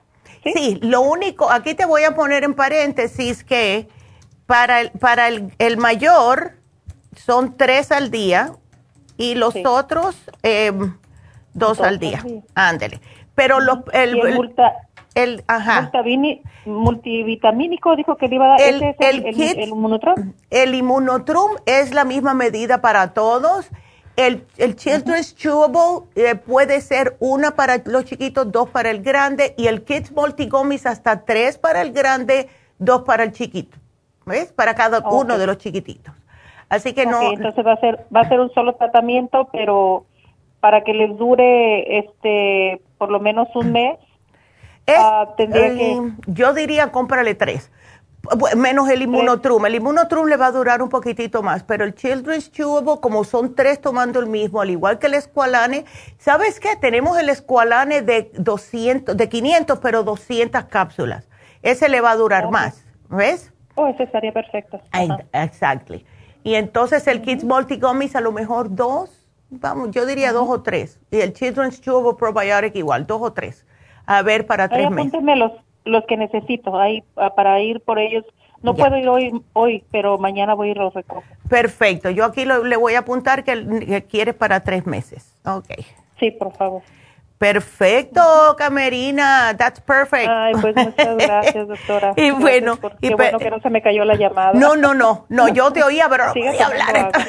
¿Sí? 0.45 0.79
lo 0.81 1.01
único, 1.01 1.49
aquí 1.49 1.73
te 1.73 1.85
voy 1.85 2.03
a 2.03 2.15
poner 2.15 2.43
en 2.45 2.53
paréntesis 2.53 3.43
que 3.43 3.87
para 4.45 4.81
el, 4.81 4.91
para 4.91 5.27
el, 5.27 5.77
mayor 5.77 6.53
son 7.15 7.55
tres 7.55 7.91
al 7.91 8.11
día 8.11 8.51
y 9.17 9.35
los 9.35 9.55
otros 9.65 10.17
em, 10.41 10.97
dos, 11.53 11.81
al 11.81 11.99
día. 11.99 12.23
Ándele. 12.55 13.01
Pero 13.35 13.59
los, 13.59 13.79
el, 13.91 14.19
el, 14.19 14.55
ajá. 15.47 15.91
multivitamínico 16.65 17.95
dijo 17.95 18.17
que 18.17 18.27
le 18.27 18.35
iba 18.35 18.45
a 18.45 18.49
dar 18.49 18.61
el, 18.61 18.83
el, 18.99 19.25
el, 19.25 19.69
inmunotrum. 19.69 20.33
El 20.49 20.75
inmunotrum 20.75 21.51
es 21.65 21.93
la 21.93 22.03
misma 22.03 22.33
medida 22.33 22.81
para 22.81 23.13
todos. 23.13 23.69
El, 24.15 24.45
el 24.57 24.75
Children's 24.75 25.35
Chewable 25.35 26.07
eh, 26.15 26.35
puede 26.35 26.81
ser 26.81 27.15
una 27.19 27.55
para 27.55 27.81
los 27.85 28.05
chiquitos, 28.05 28.51
dos 28.51 28.69
para 28.69 28.91
el 28.91 29.01
grande, 29.01 29.55
y 29.57 29.67
el 29.67 29.83
Kids 29.83 30.11
Multigomis 30.11 30.85
hasta 30.85 31.25
tres 31.25 31.57
para 31.57 31.81
el 31.81 31.93
grande, 31.93 32.47
dos 32.77 33.01
para 33.03 33.23
el 33.23 33.31
chiquito. 33.31 33.77
¿Ves? 34.25 34.53
Para 34.53 34.75
cada 34.75 34.99
uno 35.09 35.37
de 35.37 35.47
los 35.47 35.57
chiquititos. 35.57 36.13
Así 36.69 36.93
que 36.93 37.05
no. 37.05 37.21
Entonces 37.33 37.65
va 37.65 37.73
a 37.73 37.79
ser 37.79 38.05
va 38.15 38.21
a 38.21 38.29
ser 38.29 38.39
un 38.39 38.51
solo 38.53 38.73
tratamiento, 38.75 39.49
pero 39.51 40.05
para 40.59 40.83
que 40.83 40.93
les 40.93 41.17
dure 41.17 41.99
este 41.99 42.81
por 42.97 43.11
lo 43.11 43.19
menos 43.19 43.47
un 43.55 43.71
mes. 43.73 43.97
Ah, 44.87 45.33
eh, 45.37 46.11
yo 46.27 46.53
diría 46.53 46.91
cómprale 46.91 47.35
tres, 47.35 47.71
menos 48.57 48.89
el 48.89 49.01
inmunotrum. 49.03 49.65
El 49.65 49.75
inmunotrum 49.75 50.27
le 50.27 50.35
va 50.35 50.47
a 50.47 50.51
durar 50.51 50.81
un 50.81 50.89
poquitito 50.89 51.41
más, 51.41 51.63
pero 51.63 51.85
el 51.85 51.95
Children's 51.95 52.51
Chewable, 52.51 52.99
como 53.01 53.23
son 53.23 53.55
tres 53.55 53.79
tomando 53.79 54.19
el 54.19 54.27
mismo, 54.27 54.61
al 54.61 54.69
igual 54.69 54.99
que 54.99 55.07
el 55.07 55.13
Esqualane, 55.13 55.85
¿sabes 56.17 56.59
qué? 56.59 56.75
Tenemos 56.75 57.17
el 57.17 57.29
Esqualane 57.29 58.01
de 58.01 58.31
200, 58.33 59.15
de 59.15 59.29
500, 59.29 59.79
pero 59.79 60.03
200 60.03 60.65
cápsulas. 60.65 61.29
Ese 61.61 61.87
le 61.87 62.01
va 62.01 62.11
a 62.11 62.15
durar 62.17 62.49
más, 62.51 62.83
¿ves? 63.09 63.53
Oh, 63.75 63.87
ese 63.87 64.03
estaría 64.03 64.33
perfecto. 64.33 64.81
Exacto. 65.31 65.95
Y 66.43 66.55
entonces 66.55 67.07
el 67.07 67.21
Kids 67.21 67.45
Multi 67.45 67.79
Gummies 67.79 68.15
a 68.17 68.21
lo 68.21 68.33
mejor 68.33 68.75
dos 68.75 69.23
vamos, 69.59 69.91
yo 69.91 70.05
diría 70.05 70.31
dos 70.31 70.47
o 70.49 70.61
tres. 70.61 70.99
Y 71.11 71.21
el 71.21 71.33
Children's 71.33 71.81
Chewable 71.81 72.17
Probiotic 72.17 72.75
igual, 72.75 73.05
dos 73.05 73.21
o 73.21 73.33
tres. 73.33 73.65
A 74.05 74.21
ver, 74.21 74.45
para 74.45 74.67
tres 74.69 74.89
meses. 74.89 75.21
los, 75.23 75.51
los 75.85 76.05
que 76.05 76.17
necesito 76.17 76.79
ahí 76.79 77.03
para 77.35 77.59
ir 77.61 77.79
por 77.81 77.99
ellos. 77.99 78.25
No 78.61 78.75
puedo 78.75 78.97
ir 78.97 79.09
hoy, 79.09 79.41
hoy, 79.51 79.83
pero 79.91 80.17
mañana 80.17 80.53
voy 80.53 80.69
a 80.69 80.71
ir 80.71 80.77
los 80.77 80.93
recoger. 80.93 81.37
Perfecto. 81.49 82.09
Yo 82.09 82.23
aquí 82.23 82.45
le 82.45 82.77
voy 82.77 82.95
a 82.95 82.99
apuntar 82.99 83.43
que, 83.43 83.85
que 83.85 84.03
quieres 84.05 84.35
para 84.35 84.61
tres 84.61 84.85
meses. 84.85 85.35
Ok. 85.45 85.69
Sí, 86.17 86.31
por 86.31 86.53
favor. 86.53 86.81
Perfecto, 87.43 88.21
Camerina, 88.57 89.53
that's 89.57 89.81
perfect. 89.81 90.29
Ay, 90.29 90.53
pues 90.61 90.73
muchas 90.77 91.17
gracias, 91.17 91.67
doctora. 91.67 92.13
y 92.15 92.31
bueno, 92.31 92.79
y 93.01 93.13
bueno 93.13 93.37
que 93.37 93.49
no 93.49 93.59
se 93.59 93.69
me 93.69 93.81
cayó 93.81 94.05
la 94.05 94.15
llamada. 94.15 94.53
No, 94.53 94.77
no, 94.77 94.93
no, 94.93 95.25
no, 95.27 95.49
yo 95.49 95.73
te 95.73 95.83
oía, 95.83 96.07
pero 96.07 96.27
no 96.27 96.33
podía 96.33 96.65
hablar. 96.65 97.11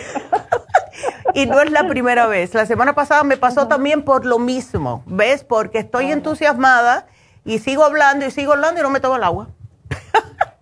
y 1.34 1.46
no 1.46 1.60
es 1.60 1.70
la 1.70 1.86
primera 1.88 2.26
vez. 2.26 2.54
La 2.54 2.66
semana 2.66 2.94
pasada 2.94 3.24
me 3.24 3.36
pasó 3.36 3.68
también 3.68 4.02
por 4.02 4.24
lo 4.24 4.38
mismo, 4.38 5.02
¿ves? 5.06 5.44
Porque 5.44 5.78
estoy 5.78 6.12
entusiasmada 6.12 7.06
y 7.44 7.58
sigo 7.58 7.84
hablando 7.84 8.26
y 8.26 8.30
sigo 8.30 8.52
hablando 8.52 8.80
y 8.80 8.82
no 8.82 8.90
me 8.90 9.00
tomo 9.00 9.16
el 9.16 9.24
agua. 9.24 9.48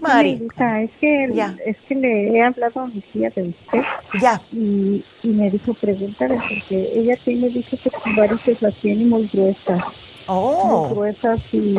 María. 0.00 0.38
es 0.82 0.90
que, 1.00 1.24
es 1.64 1.76
que 1.88 1.94
le 1.94 2.28
he 2.36 2.42
hablado 2.42 2.80
a 2.80 2.86
mi 2.86 3.00
tía 3.12 3.30
de 3.30 3.42
usted. 3.42 3.82
Ya. 4.20 4.40
Y, 4.52 5.02
me 5.22 5.50
dijo, 5.50 5.72
pregúntale, 5.74 6.34
porque 6.36 6.92
ella 6.94 7.16
tiene, 7.24 7.48
dice 7.48 7.76
que 7.78 7.90
sus 7.90 8.16
varices 8.16 8.60
las 8.60 8.74
tiene 8.76 9.04
muy 9.06 9.28
gruesas. 9.32 9.82
Oh. 10.26 10.86
Muy 10.86 10.94
gruesas 10.94 11.40
y, 11.52 11.76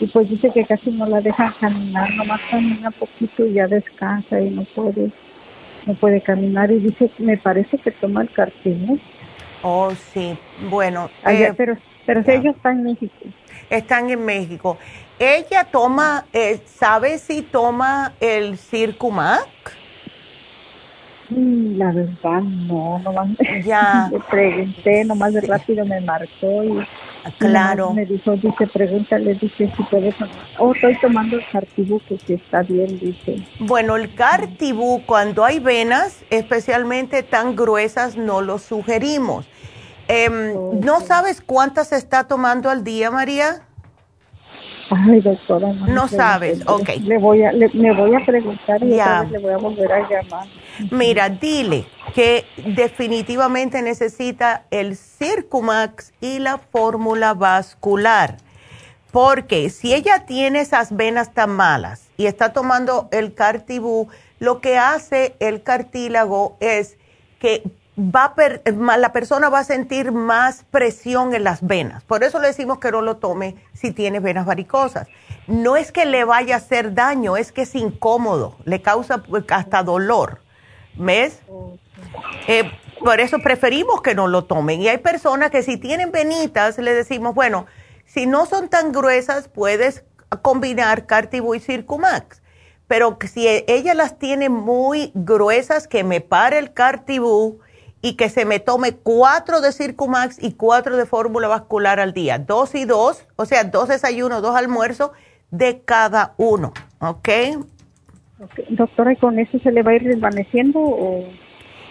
y 0.00 0.06
pues 0.06 0.28
dice 0.28 0.50
que 0.50 0.64
casi 0.66 0.90
no 0.90 1.06
la 1.06 1.20
dejan 1.20 1.54
caminar, 1.60 2.10
nomás 2.14 2.40
camina 2.50 2.90
poquito 2.90 3.46
y 3.46 3.54
ya 3.54 3.66
descansa 3.66 4.40
y 4.40 4.50
no 4.50 4.64
puede, 4.74 5.10
no 5.86 5.94
puede 5.94 6.20
caminar. 6.20 6.70
Y 6.70 6.80
dice, 6.80 7.10
me 7.18 7.38
parece 7.38 7.78
que 7.78 7.90
toma 7.92 8.22
el 8.22 8.30
cartílago. 8.32 8.98
Oh, 9.62 9.90
sí. 9.92 10.36
Bueno. 10.68 11.08
Eh, 11.24 11.52
pero 11.56 11.76
pero 12.06 12.20
ellos 12.26 12.56
están 12.56 12.78
en 12.78 12.84
México. 12.84 13.14
Están 13.70 14.10
en 14.10 14.24
México. 14.24 14.78
Ella 15.24 15.62
toma, 15.70 16.26
eh, 16.32 16.60
¿sabe 16.66 17.16
si 17.16 17.42
toma 17.42 18.14
el 18.18 18.58
Circumac? 18.58 19.46
Mm, 21.30 21.78
la 21.78 21.92
verdad, 21.92 22.40
no, 22.42 22.98
nomás 22.98 23.28
ya. 23.64 24.08
le 24.12 24.18
pregunté, 24.18 25.04
nomás 25.04 25.32
de 25.32 25.42
rápido 25.42 25.86
me 25.86 26.00
marcó 26.00 26.64
y 26.64 26.84
claro. 27.38 27.92
me 27.92 28.04
dijo, 28.04 28.32
dice, 28.32 28.66
pregúntale, 28.66 29.34
dice, 29.34 29.72
si 29.76 29.82
puede 29.84 30.10
tomar. 30.10 30.34
Oh, 30.58 30.74
estoy 30.74 30.98
tomando 31.00 31.36
el 31.36 31.48
cartibú, 31.52 32.00
que 32.08 32.18
si 32.26 32.32
está 32.32 32.64
bien, 32.64 32.98
dice. 32.98 33.46
Bueno, 33.60 33.94
el 33.94 34.12
cartibú, 34.16 35.02
cuando 35.06 35.44
hay 35.44 35.60
venas, 35.60 36.24
especialmente 36.30 37.22
tan 37.22 37.54
gruesas, 37.54 38.16
no 38.16 38.40
lo 38.40 38.58
sugerimos. 38.58 39.46
Em, 40.08 40.80
¿No 40.80 41.00
sabes 41.00 41.40
cuántas 41.40 41.92
está 41.92 42.24
tomando 42.24 42.70
al 42.70 42.82
día, 42.82 43.12
María? 43.12 43.62
Ay, 44.90 45.20
doctora. 45.20 45.72
No, 45.72 46.08
sabes, 46.08 46.62
ok. 46.66 46.90
Le 47.00 47.18
voy 47.18 47.42
a, 47.44 47.52
me 47.52 47.94
voy 47.94 48.14
a 48.14 48.24
preguntar 48.24 48.82
y 48.82 48.86
le 48.86 49.38
voy 49.38 49.52
a 49.52 49.56
volver 49.56 49.92
a 49.92 50.08
llamar. 50.08 50.46
Mira, 50.90 51.28
dile 51.28 51.86
que 52.14 52.44
definitivamente 52.56 53.80
necesita 53.82 54.64
el 54.70 54.96
Circumax 54.96 56.12
y 56.20 56.38
la 56.38 56.58
fórmula 56.58 57.34
vascular. 57.34 58.36
Porque 59.10 59.68
si 59.68 59.92
ella 59.92 60.24
tiene 60.26 60.60
esas 60.60 60.96
venas 60.96 61.34
tan 61.34 61.50
malas 61.50 62.08
y 62.16 62.26
está 62.26 62.52
tomando 62.52 63.08
el 63.12 63.34
cartibú, 63.34 64.08
lo 64.38 64.60
que 64.60 64.78
hace 64.78 65.36
el 65.38 65.62
cartílago 65.62 66.56
es 66.60 66.96
que 67.38 67.62
va 68.02 68.34
la 68.96 69.12
persona 69.12 69.48
va 69.48 69.60
a 69.60 69.64
sentir 69.64 70.12
más 70.12 70.64
presión 70.70 71.34
en 71.34 71.44
las 71.44 71.64
venas. 71.64 72.02
Por 72.04 72.24
eso 72.24 72.40
le 72.40 72.48
decimos 72.48 72.78
que 72.78 72.90
no 72.90 73.00
lo 73.00 73.16
tome 73.16 73.56
si 73.74 73.92
tiene 73.92 74.18
venas 74.20 74.46
varicosas. 74.46 75.08
No 75.46 75.76
es 75.76 75.92
que 75.92 76.04
le 76.04 76.24
vaya 76.24 76.54
a 76.54 76.58
hacer 76.58 76.94
daño, 76.94 77.36
es 77.36 77.52
que 77.52 77.62
es 77.62 77.74
incómodo, 77.74 78.56
le 78.64 78.82
causa 78.82 79.18
pues, 79.18 79.44
hasta 79.50 79.82
dolor. 79.82 80.40
¿Ves? 80.96 81.40
Eh, 82.48 82.70
por 83.02 83.20
eso 83.20 83.38
preferimos 83.38 84.02
que 84.02 84.14
no 84.14 84.28
lo 84.28 84.44
tomen. 84.44 84.80
Y 84.80 84.88
hay 84.88 84.98
personas 84.98 85.50
que 85.50 85.62
si 85.62 85.76
tienen 85.76 86.12
venitas, 86.12 86.78
le 86.78 86.92
decimos, 86.92 87.34
bueno, 87.34 87.66
si 88.04 88.26
no 88.26 88.46
son 88.46 88.68
tan 88.68 88.92
gruesas, 88.92 89.48
puedes 89.48 90.04
combinar 90.42 91.06
Cartibú 91.06 91.54
y 91.54 91.60
Circumax. 91.60 92.42
Pero 92.86 93.16
si 93.32 93.48
ella 93.48 93.94
las 93.94 94.18
tiene 94.18 94.48
muy 94.48 95.12
gruesas, 95.14 95.88
que 95.88 96.04
me 96.04 96.20
pare 96.20 96.58
el 96.58 96.72
Cartibú 96.74 97.60
y 98.02 98.14
que 98.14 98.28
se 98.28 98.44
me 98.44 98.58
tome 98.58 98.96
cuatro 98.96 99.60
de 99.60 99.72
Circumax 99.72 100.42
y 100.42 100.54
cuatro 100.54 100.96
de 100.96 101.06
fórmula 101.06 101.46
vascular 101.46 102.00
al 102.00 102.12
día. 102.12 102.38
Dos 102.38 102.74
y 102.74 102.84
dos, 102.84 103.24
o 103.36 103.46
sea, 103.46 103.62
dos 103.62 103.88
desayunos, 103.88 104.42
dos 104.42 104.56
almuerzos 104.56 105.12
de 105.52 105.82
cada 105.84 106.34
uno. 106.36 106.72
¿Ok? 106.98 107.28
okay. 108.40 108.66
Doctora, 108.70 109.12
¿y 109.12 109.16
con 109.16 109.38
eso 109.38 109.56
se 109.60 109.70
le 109.70 109.82
va 109.82 109.92
a 109.92 109.94
ir 109.94 110.02
desvaneciendo 110.02 110.80
o...? 110.80 111.24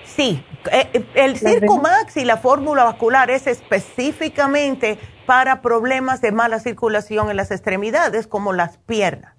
Sí, 0.04 0.44
eh, 0.72 1.06
el 1.14 1.38
Circumax 1.38 2.18
y 2.18 2.26
la 2.26 2.36
fórmula 2.36 2.84
vascular 2.84 3.32
es 3.32 3.48
específicamente 3.48 5.00
para 5.26 5.62
problemas 5.62 6.20
de 6.20 6.34
mala 6.34 6.60
circulación 6.60 7.30
en 7.30 7.38
las 7.38 7.52
extremidades, 7.52 8.28
como 8.28 8.52
las 8.52 8.78
piernas. 8.80 9.34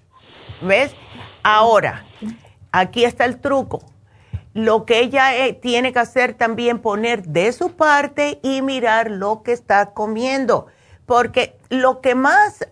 ¿Ves? 0.62 0.94
Ahora, 1.43 2.07
aquí 2.70 3.05
está 3.05 3.27
el 3.27 3.40
truco 3.40 3.91
lo 4.54 4.84
que 4.84 5.00
ella 5.00 5.36
eh, 5.36 5.54
tiene 5.54 5.92
que 5.92 5.98
hacer 5.98 6.34
también 6.34 6.78
poner 6.80 7.24
de 7.24 7.52
su 7.52 7.72
parte 7.72 8.38
y 8.42 8.62
mirar 8.62 9.10
lo 9.10 9.42
que 9.42 9.52
está 9.52 9.92
comiendo, 9.92 10.66
porque 11.06 11.56
lo 11.70 12.00
que 12.00 12.14
más 12.14 12.66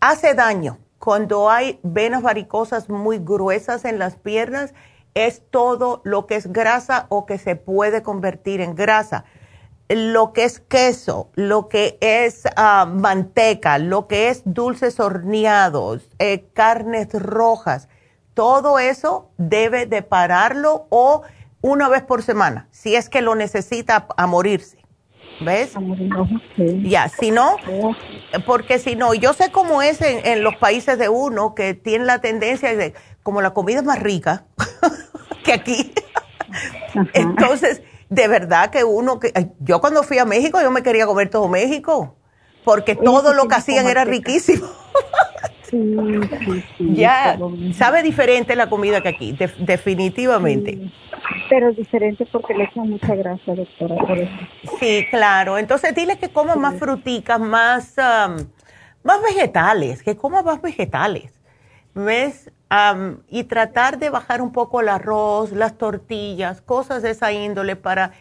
hace 0.00 0.34
daño 0.34 0.78
cuando 0.98 1.48
hay 1.48 1.78
venas 1.84 2.22
varicosas 2.22 2.88
muy 2.88 3.18
gruesas 3.18 3.84
en 3.84 4.00
las 4.00 4.16
piernas 4.16 4.74
es 5.14 5.42
todo 5.50 6.00
lo 6.04 6.26
que 6.26 6.34
es 6.36 6.52
grasa 6.52 7.06
o 7.08 7.24
que 7.24 7.38
se 7.38 7.54
puede 7.56 8.02
convertir 8.02 8.60
en 8.60 8.74
grasa. 8.74 9.24
Lo 9.88 10.32
que 10.32 10.42
es 10.42 10.58
queso, 10.58 11.30
lo 11.34 11.68
que 11.68 11.96
es 12.00 12.42
manteca, 12.88 13.78
lo 13.78 14.08
que 14.08 14.28
es 14.28 14.42
dulces 14.44 14.98
horneados, 14.98 16.10
eh, 16.18 16.48
carnes 16.52 17.12
rojas 17.14 17.88
todo 18.36 18.78
eso 18.78 19.30
debe 19.38 19.86
de 19.86 20.02
pararlo 20.02 20.86
o 20.90 21.22
una 21.62 21.88
vez 21.88 22.02
por 22.02 22.22
semana, 22.22 22.68
si 22.70 22.94
es 22.94 23.08
que 23.08 23.22
lo 23.22 23.34
necesita 23.34 24.06
a 24.14 24.26
morirse. 24.26 24.76
¿Ves? 25.40 25.72
Ya, 26.82 27.08
si 27.08 27.30
no, 27.30 27.56
porque 28.46 28.78
si 28.78 28.94
no, 28.94 29.14
yo 29.14 29.32
sé 29.32 29.50
cómo 29.50 29.80
es 29.80 30.00
en, 30.02 30.42
los 30.42 30.54
países 30.56 30.98
de 30.98 31.08
uno 31.08 31.54
que 31.54 31.72
tienen 31.74 32.06
la 32.06 32.20
tendencia 32.20 32.76
de, 32.76 32.94
como 33.22 33.40
la 33.40 33.54
comida 33.54 33.78
es 33.78 33.84
más 33.84 34.00
rica 34.00 34.44
que 35.44 35.52
aquí, 35.54 35.94
entonces, 37.14 37.82
de 38.10 38.28
verdad 38.28 38.70
que 38.70 38.84
uno, 38.84 39.18
que 39.18 39.32
yo 39.60 39.80
cuando 39.80 40.02
fui 40.02 40.18
a 40.18 40.26
México, 40.26 40.60
yo 40.60 40.70
me 40.70 40.82
quería 40.82 41.06
comer 41.06 41.30
todo 41.30 41.48
México, 41.48 42.16
porque 42.64 42.96
todo 42.96 43.32
lo 43.32 43.48
que 43.48 43.54
hacían 43.54 43.86
era 43.88 44.04
riquísimo. 44.04 44.66
Sí, 45.68 45.96
ya, 46.78 47.38
sabe 47.72 48.02
diferente 48.02 48.54
la 48.54 48.68
comida 48.68 49.00
que 49.00 49.08
aquí, 49.08 49.36
definitivamente. 49.58 50.90
pero 51.48 51.72
diferente 51.72 52.26
porque 52.30 52.54
le 52.54 52.64
echan 52.64 52.90
mucha 52.90 53.14
grasa, 53.14 53.54
doctora, 53.54 53.96
Sí, 54.78 55.06
claro. 55.10 55.58
Entonces 55.58 55.94
dile 55.94 56.18
que 56.18 56.28
coma 56.28 56.54
más 56.54 56.76
fruticas, 56.78 57.40
más, 57.40 57.96
más 57.96 59.22
vegetales, 59.22 60.02
que 60.02 60.16
coma 60.16 60.42
más 60.42 60.62
vegetales. 60.62 61.32
¿Ves? 61.94 62.50
y 63.28 63.44
tratar 63.44 63.98
de 63.98 64.10
bajar 64.10 64.42
un 64.42 64.52
poco 64.52 64.80
el 64.80 64.88
arroz, 64.88 65.52
las 65.52 65.78
tortillas, 65.78 66.60
cosas 66.60 67.02
de 67.02 67.10
esa 67.10 67.32
índole 67.32 67.76
para 67.76 68.12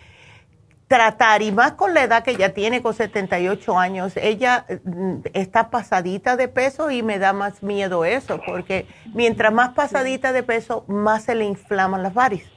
tratar, 0.88 1.42
y 1.42 1.52
más 1.52 1.74
con 1.74 1.94
la 1.94 2.04
edad 2.04 2.24
que 2.24 2.32
ella 2.32 2.54
tiene, 2.54 2.82
con 2.82 2.94
78 2.94 3.78
años, 3.78 4.16
ella 4.18 4.66
mm, 4.84 5.18
está 5.34 5.70
pasadita 5.70 6.38
de 6.38 6.48
peso 6.48 6.92
y 6.92 7.02
me 7.02 7.18
da 7.18 7.34
más 7.34 7.64
miedo 7.64 8.06
eso, 8.06 8.40
porque 8.46 8.86
mientras 9.14 9.52
más 9.52 9.70
pasadita 9.70 10.32
de 10.32 10.44
peso, 10.44 10.86
más 10.88 11.24
se 11.24 11.36
le 11.36 11.46
inflaman 11.46 12.04
las 12.04 12.14
varices. 12.14 12.52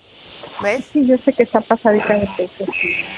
¿Ves? 0.63 0.85
Sí, 0.93 1.07
yo 1.07 1.17
sé 1.19 1.33
que 1.33 1.45
está 1.45 1.61
pasadita 1.61 2.15
de 2.15 2.29
peso. 2.37 2.71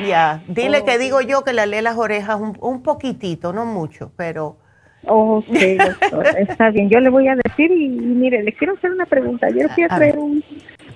Ya, 0.06 0.42
dile 0.46 0.84
que 0.84 0.98
digo 0.98 1.20
yo 1.20 1.42
que 1.42 1.52
le 1.52 1.66
lee 1.66 1.80
las 1.82 1.96
orejas 1.96 2.40
un, 2.40 2.56
un 2.60 2.82
poquitito, 2.82 3.52
no 3.52 3.64
mucho, 3.64 4.12
pero... 4.16 4.58
Ok, 5.06 5.46
doctor, 5.48 6.26
está 6.38 6.70
bien. 6.70 6.90
Yo 6.90 7.00
le 7.00 7.08
voy 7.08 7.26
a 7.26 7.34
decir 7.34 7.70
y, 7.70 7.88
mire, 7.88 8.42
le 8.42 8.52
quiero 8.52 8.74
hacer 8.74 8.90
una 8.90 9.06
pregunta. 9.06 9.46
Ayer 9.46 9.70
fui 9.70 9.84
a 9.84 9.88
traer 9.88 10.18
un, 10.18 10.44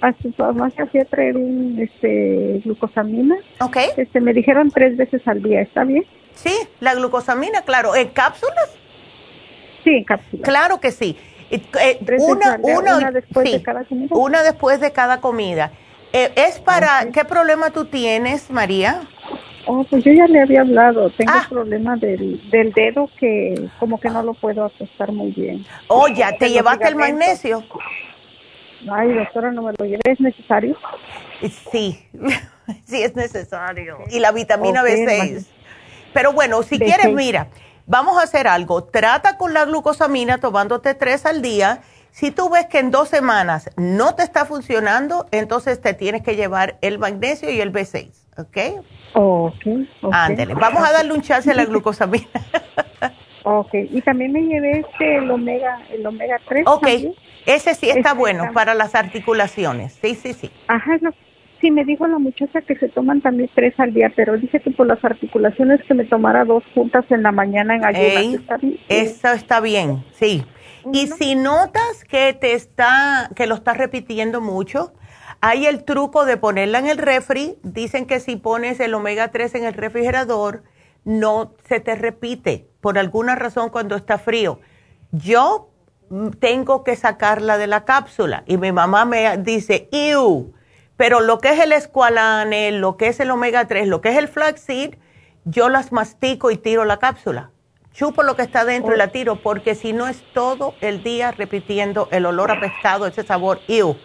a 0.05 0.15
su 0.21 0.33
farmacia 0.33 0.87
fui 0.87 1.01
a 1.01 1.05
traer 1.05 1.37
un 1.37 1.79
este, 1.81 2.61
glucosamina. 2.65 3.37
Ok. 3.61 3.79
Este, 3.97 4.21
me 4.21 4.33
dijeron 4.33 4.71
tres 4.71 4.97
veces 4.97 5.27
al 5.27 5.43
día, 5.43 5.63
¿está 5.63 5.85
bien? 5.85 6.05
Sí, 6.35 6.53
la 6.81 6.95
glucosamina, 6.95 7.63
claro. 7.63 7.97
¿En 7.97 8.09
cápsulas? 8.09 8.77
Sí, 9.83 9.91
en 9.91 10.05
cápsulas. 10.05 10.45
Claro 10.45 10.81
que 10.81 10.91
sí. 10.91 11.17
Eh, 11.51 11.99
una, 12.19 12.59
una, 12.63 13.11
después 13.11 13.51
de 13.51 13.63
cada 13.63 13.85
comida. 13.85 14.09
Una 14.17 14.43
después 14.43 14.81
de 14.81 14.93
cada 14.93 15.21
comida. 15.21 15.73
Eh, 16.13 16.33
¿Es 16.37 16.59
para 16.59 17.07
qué 17.13 17.25
problema 17.25 17.71
tú 17.71 17.87
tienes, 17.87 18.51
María? 18.51 19.03
Oh, 19.67 19.85
pues 19.85 20.05
yo 20.05 20.13
ya 20.13 20.27
le 20.27 20.41
había 20.41 20.61
hablado. 20.61 21.11
Tengo 21.11 21.33
ah. 21.35 21.47
problema 21.49 21.97
del, 21.97 22.41
del 22.51 22.73
dedo 22.73 23.09
que 23.19 23.69
como 23.79 23.99
que 23.99 24.11
no 24.11 24.23
lo 24.23 24.35
puedo 24.35 24.65
acostar 24.65 25.13
muy 25.13 25.31
bien. 25.31 25.65
Oh, 25.89 26.09
ya, 26.09 26.37
¿te 26.37 26.51
llevaste 26.51 26.89
el 26.89 26.97
magnesio? 26.97 27.65
Ay, 28.91 29.15
doctora, 29.15 29.51
no 29.53 29.63
me 29.63 29.73
lo 29.79 29.85
lleve, 29.85 30.01
¿es 30.05 30.21
necesario? 30.21 30.77
Sí, 31.71 32.07
sí 32.85 33.03
es 33.03 33.15
necesario. 33.17 33.99
Y 34.11 34.21
la 34.21 34.33
vitamina 34.33 34.83
B6. 34.83 35.47
Pero 36.13 36.33
bueno, 36.33 36.63
si 36.63 36.79
quieres, 36.79 37.13
mira, 37.13 37.49
vamos 37.87 38.19
a 38.19 38.23
hacer 38.23 38.47
algo. 38.47 38.85
Trata 38.85 39.37
con 39.37 39.53
la 39.53 39.65
glucosamina 39.65 40.39
tomándote 40.39 40.95
tres 40.95 41.27
al 41.27 41.43
día. 41.43 41.83
Si 42.11 42.31
tú 42.31 42.49
ves 42.49 42.67
que 42.67 42.79
en 42.79 42.93
dos 42.93 43.09
semanas 43.09 43.71
no 43.77 44.15
te 44.15 44.23
está 44.23 44.45
funcionando, 44.45 45.27
entonces 45.33 45.81
te 45.81 45.95
tienes 45.95 46.23
que 46.23 46.37
llevar 46.37 46.79
el 46.81 47.01
magnesio 47.01 47.51
y 47.51 47.61
el 47.61 47.73
B6, 47.73 48.13
¿ok? 48.39 48.85
Ok. 49.15 49.55
okay. 49.57 49.91
Ándale, 50.13 50.55
vamos 50.55 50.85
a 50.85 50.93
darle 50.93 51.13
un 51.13 51.23
chance 51.23 51.51
a 51.51 51.55
la 51.55 51.65
glucosamina. 51.65 52.29
ok, 53.45 53.75
y 53.75 54.01
también 54.03 54.33
me 54.33 54.43
llevé 54.43 54.81
este, 54.81 55.17
el 55.17 55.31
omega, 55.31 55.81
el 55.93 56.05
omega 56.05 56.41
3. 56.49 56.65
Ok, 56.67 56.89
ese 57.47 57.75
sí 57.75 57.89
está 57.89 58.15
bueno 58.15 58.51
para 58.53 58.75
las 58.75 58.95
articulaciones, 58.95 59.99
sí, 60.03 60.15
sí, 60.15 60.33
sí. 60.33 60.51
Ajá, 60.67 60.99
no, 61.01 61.13
sí 61.61 61.71
me 61.71 61.85
dijo 61.85 62.07
la 62.07 62.19
muchacha 62.19 62.61
que 62.63 62.77
se 62.77 62.89
toman 62.89 63.23
también 63.23 63.51
tres 63.55 63.73
al 63.79 63.95
día, 63.95 64.13
pero 64.15 64.37
dice 64.37 64.61
que 64.61 64.71
por 64.71 64.87
las 64.87 65.03
articulaciones 65.05 65.81
que 65.87 65.95
me 65.95 66.05
tomara 66.05 66.45
dos 66.45 66.63
juntas 66.75 67.05
en 67.11 67.23
la 67.23 67.33
mañana 67.33 67.77
en 67.77 67.85
ayunas. 67.85 68.41
¿Está 68.41 68.57
bien? 68.59 68.79
Eso 68.89 69.29
está 69.29 69.61
bien, 69.61 70.05
sí. 70.13 70.45
Y 70.93 71.07
si 71.07 71.35
notas 71.35 72.05
que 72.05 72.35
te 72.35 72.53
está, 72.53 73.31
que 73.35 73.47
lo 73.47 73.55
estás 73.55 73.79
repitiendo 73.79 74.43
mucho, 74.43 74.93
hay 75.41 75.67
el 75.67 75.85
truco 75.85 76.27
de 76.27 76.37
ponerla 76.37 76.79
en 76.81 76.87
el 76.89 76.99
refri. 76.99 77.57
Dicen 77.63 78.07
que 78.07 78.21
si 78.21 78.37
pones 78.37 78.81
el 78.81 78.93
omega 78.93 79.29
3 79.29 79.55
en 79.55 79.65
el 79.65 79.75
refrigerador, 79.75 80.65
no 81.05 81.55
se 81.67 81.81
te 81.81 81.95
repite 81.95 82.69
por 82.85 82.99
alguna 82.99 83.35
razón 83.35 83.71
cuando 83.71 83.97
está 83.97 84.19
frío. 84.19 84.61
Yo 85.11 85.71
mm, 86.11 86.33
tengo 86.39 86.85
que 86.85 86.97
sacarla 86.97 87.57
de 87.57 87.67
la 87.67 87.87
cápsula 87.87 88.45
y 88.47 88.59
mi 88.59 88.73
mamá 88.73 89.07
me 89.07 89.39
dice, 89.39 89.89
¡Ew! 89.91 90.53
Pero 90.99 91.21
lo 91.21 91.39
que 91.39 91.49
es 91.49 91.61
el 91.61 91.73
escualane, 91.73 92.73
lo 92.73 92.99
que 92.99 93.07
es 93.09 93.21
el 93.21 93.31
omega 93.31 93.67
3, 93.67 93.89
lo 93.89 94.03
que 94.03 94.11
es 94.11 94.19
el 94.19 94.29
flaxseed, 94.29 94.97
yo 95.47 95.71
las 95.71 95.93
mastico 95.93 96.51
y 96.51 96.59
tiro 96.59 96.85
la 96.85 96.99
cápsula. 96.99 97.53
Chupo 97.95 98.23
lo 98.23 98.37
que 98.37 98.43
está 98.43 98.67
dentro 98.67 98.95
y 98.95 98.99
la 98.99 99.09
tiro, 99.09 99.37
porque 99.37 99.75
si 99.75 99.95
no 99.95 100.07
es 100.07 100.23
todo 100.35 100.75
el 100.83 101.03
día 101.03 101.33
repitiendo 101.33 102.09
el 102.11 102.27
olor 102.27 102.51
a 102.51 102.61
pescado, 102.61 103.07
ese 103.07 103.23
sabor, 103.23 103.61
ew. 103.67 103.97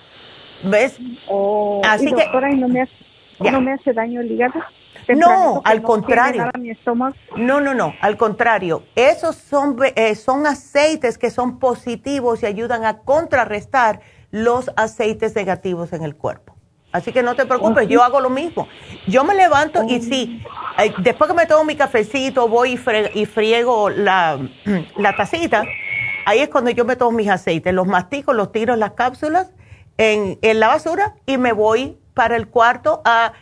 ¿Ves? 0.64 0.98
Oh, 1.28 1.82
Así 1.84 2.14
que. 2.14 2.30
no, 2.56 2.70
me 2.70 2.84
hace, 2.84 2.94
¿No 3.40 3.60
me 3.60 3.74
hace 3.74 3.92
daño 3.92 4.22
el 4.22 4.32
hígado? 4.32 4.64
No, 5.08 5.62
al 5.66 5.82
contrario. 5.82 6.50
No, 7.36 7.60
no, 7.60 7.74
no, 7.74 7.94
al 8.02 8.18
contrario. 8.18 8.84
Esos 8.96 9.36
son, 9.36 9.78
eh, 9.96 10.16
son 10.16 10.46
aceites 10.46 11.18
que 11.18 11.30
son 11.30 11.60
positivos 11.60 12.44
y 12.44 12.46
ayudan 12.46 12.86
a 12.86 13.00
contrarrestar 13.00 14.02
los 14.32 14.72
aceites 14.76 15.36
negativos 15.36 15.94
en 15.94 16.04
el 16.04 16.16
cuerpo. 16.16 16.56
Así 16.92 17.12
que 17.12 17.22
no 17.22 17.36
te 17.36 17.46
preocupes, 17.46 17.88
yo 17.88 18.04
hago 18.04 18.20
lo 18.20 18.32
mismo. 18.32 18.68
Yo 19.08 19.24
me 19.24 19.36
levanto 19.36 19.84
y 19.84 20.02
sí, 20.02 20.44
eh, 20.80 20.92
después 20.98 21.30
que 21.30 21.36
me 21.36 21.46
tomo 21.46 21.64
mi 21.64 21.76
cafecito, 21.76 22.48
voy 22.48 22.80
y, 23.14 23.26
friego 23.26 23.90
la, 23.90 24.40
la, 24.98 25.16
tacita, 25.16 25.64
ahí 26.26 26.40
es 26.40 26.50
cuando 26.50 26.72
yo 26.72 26.86
me 26.86 26.96
tomo 26.96 27.12
mis 27.12 27.30
aceites, 27.30 27.74
los 27.74 27.86
mastico, 27.86 28.34
los 28.34 28.52
tiro 28.52 28.74
en 28.74 28.80
las 28.80 28.94
cápsulas 28.94 29.52
en, 29.98 30.40
en 30.42 30.60
la 30.60 30.68
basura 30.68 31.16
y 31.28 31.38
me 31.38 31.52
voy 31.52 32.00
para 32.16 32.36
el 32.36 32.48
cuarto 32.48 33.02
a 33.06 33.34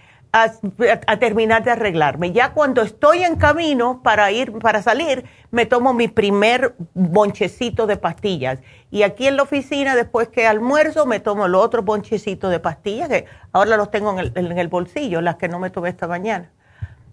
a, 0.43 1.18
terminar 1.18 1.64
de 1.64 1.72
arreglarme. 1.72 2.31
Ya 2.31 2.53
cuando 2.53 2.81
estoy 2.81 3.23
en 3.23 3.35
camino 3.35 4.01
para 4.03 4.31
ir, 4.31 4.51
para 4.59 4.81
salir, 4.81 5.26
me 5.51 5.65
tomo 5.65 5.93
mi 5.93 6.07
primer 6.07 6.76
bonchecito 6.93 7.88
de 7.88 7.97
pastillas. 7.97 8.59
Y 8.91 9.03
aquí 9.03 9.27
en 9.27 9.38
la 9.38 9.43
oficina, 9.43 9.95
después 9.95 10.27
que 10.27 10.47
almuerzo, 10.47 11.05
me 11.05 11.19
tomo 11.19 11.45
el 11.45 11.55
otro 11.55 11.84
bonchecito 11.84 12.49
de 12.49 12.59
pastillas, 12.59 13.09
que 13.09 13.26
ahora 13.51 13.77
los 13.77 13.91
tengo 13.91 14.11
en 14.11 14.19
el, 14.19 14.31
en 14.35 14.57
el 14.57 14.68
bolsillo, 14.68 15.22
las 15.22 15.35
que 15.35 15.47
no 15.47 15.59
me 15.59 15.69
tomé 15.69 15.89
esta 15.89 16.07
mañana. 16.07 16.51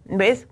¿Ves? 0.04 0.46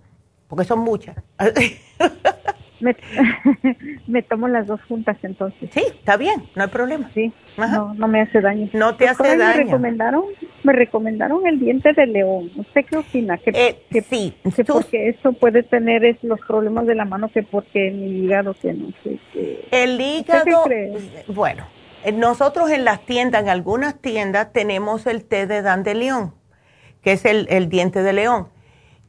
Porque 0.49 0.65
son 0.65 0.81
muchas. 0.81 1.17
Me, 4.07 4.23
tomo 4.23 4.49
las 4.49 4.67
dos 4.67 4.81
juntas 4.89 5.17
entonces. 5.23 5.71
Sí, 5.73 5.83
está 5.87 6.17
bien, 6.17 6.43
no 6.57 6.65
hay 6.65 6.69
problema. 6.69 7.11
Sí, 7.15 7.33
no, 7.57 7.95
no 7.95 8.09
me 8.09 8.21
hace 8.21 8.41
daño. 8.41 8.69
No 8.73 8.97
te 8.97 9.09
hace 9.09 9.37
daño. 9.37 9.57
Me 9.57 9.65
recomendaron, 9.65 10.25
me 10.65 10.73
recomendaron 10.73 11.47
el 11.47 11.61
diente 11.61 11.93
de 11.93 12.07
león. 12.07 12.51
¿Usted 12.57 12.85
qué 12.85 12.97
opina? 12.97 13.39
Que, 13.39 13.51
eh, 13.55 14.03
sí. 14.03 14.35
porque 14.67 15.11
eso 15.11 15.33
puede 15.33 15.63
tener 15.63 16.05
es, 16.05 16.17
los 16.23 16.41
problemas 16.41 16.87
de 16.87 16.95
la 16.95 17.05
mano 17.05 17.31
que 17.31 17.43
porque 17.43 17.91
mi 17.91 18.25
hígado 18.25 18.55
que 18.55 18.73
no 18.73 18.89
sé. 19.05 19.19
el 19.71 20.01
hígado, 20.01 20.65
bueno, 21.29 21.65
nosotros 22.15 22.71
en 22.71 22.85
las 22.85 23.05
tiendas, 23.07 23.43
en 23.43 23.49
algunas 23.49 24.01
tiendas 24.01 24.53
tenemos 24.53 25.07
el 25.07 25.25
té 25.25 25.47
de 25.47 25.63
dandelion, 25.63 26.35
que 27.03 27.13
es 27.13 27.25
el, 27.25 27.47
el 27.49 27.69
diente 27.69 28.03
de 28.03 28.13
león 28.13 28.52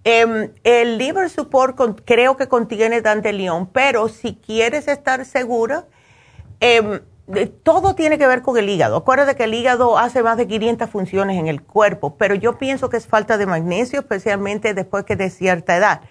Em, 0.06 0.52
el 0.66 0.98
liver 0.98 1.30
support 1.30 1.78
creo 2.04 2.36
que 2.36 2.48
contiene 2.48 3.02
dandelion, 3.02 3.68
pero 3.68 4.10
si 4.10 4.36
quieres 4.36 4.90
estar 4.90 5.24
segura, 5.24 5.86
em, 6.60 7.00
todo 7.64 7.96
tiene 7.96 8.18
que 8.18 8.28
ver 8.28 8.42
con 8.42 8.58
el 8.58 8.68
hígado. 8.68 8.98
Acuérdate 8.98 9.36
que 9.38 9.46
el 9.46 9.54
hígado 9.54 9.98
hace 9.98 10.22
más 10.22 10.36
de 10.36 10.46
500 10.46 10.90
funciones 10.90 11.40
en 11.40 11.48
el 11.48 11.64
cuerpo, 11.64 12.18
pero 12.18 12.36
yo 12.36 12.58
pienso 12.58 12.90
que 12.90 12.98
es 12.98 13.08
falta 13.08 13.38
de 13.38 13.46
magnesio, 13.46 14.02
especialmente 14.02 14.74
después 14.74 15.06
que 15.06 15.16
de 15.16 15.30
cierta 15.30 15.78
edad. 15.78 16.02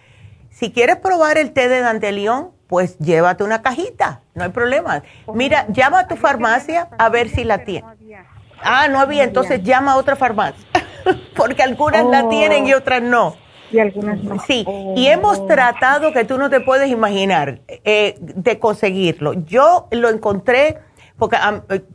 Si 0.49 0.73
quieres 0.73 0.97
probar 0.97 1.37
el 1.37 1.53
té 1.53 1.69
de 1.69 1.81
dandelion, 1.81 2.51
pues 2.69 2.99
llévate 2.99 3.45
una 3.45 3.61
cajita, 3.61 4.23
no 4.35 4.45
hay 4.45 4.51
problema. 4.51 5.03
Mira, 5.35 5.67
llama 5.69 6.01
a 6.01 6.09
tu 6.09 6.17
farmacia 6.17 6.89
a 6.99 7.11
ver 7.11 7.29
si 7.29 7.45
la 7.45 7.65
tiene. 7.65 7.87
Ah, 8.63 8.89
no 8.89 9.01
había, 9.01 9.25
entonces 9.25 9.63
llama 9.63 9.93
a 9.93 9.97
otra 9.97 10.17
farmacia, 10.17 10.67
porque 11.37 11.63
algunas 11.63 12.07
la 12.07 12.31
tienen 12.31 12.67
y 12.67 12.73
otras 12.73 13.03
no 13.03 13.37
y 13.73 13.79
algunas 13.81 14.19
Sí, 14.47 14.65
y 14.97 15.07
hemos 15.07 15.39
oh. 15.39 15.47
tratado 15.47 16.13
que 16.13 16.25
tú 16.25 16.39
no 16.39 16.51
te 16.51 16.61
puedes 16.61 16.91
imaginar 16.91 17.61
eh, 17.69 18.17
de 18.21 18.59
conseguirlo. 18.59 19.33
Yo 19.33 19.89
lo 19.91 20.09
encontré, 20.09 20.79
porque 21.19 21.37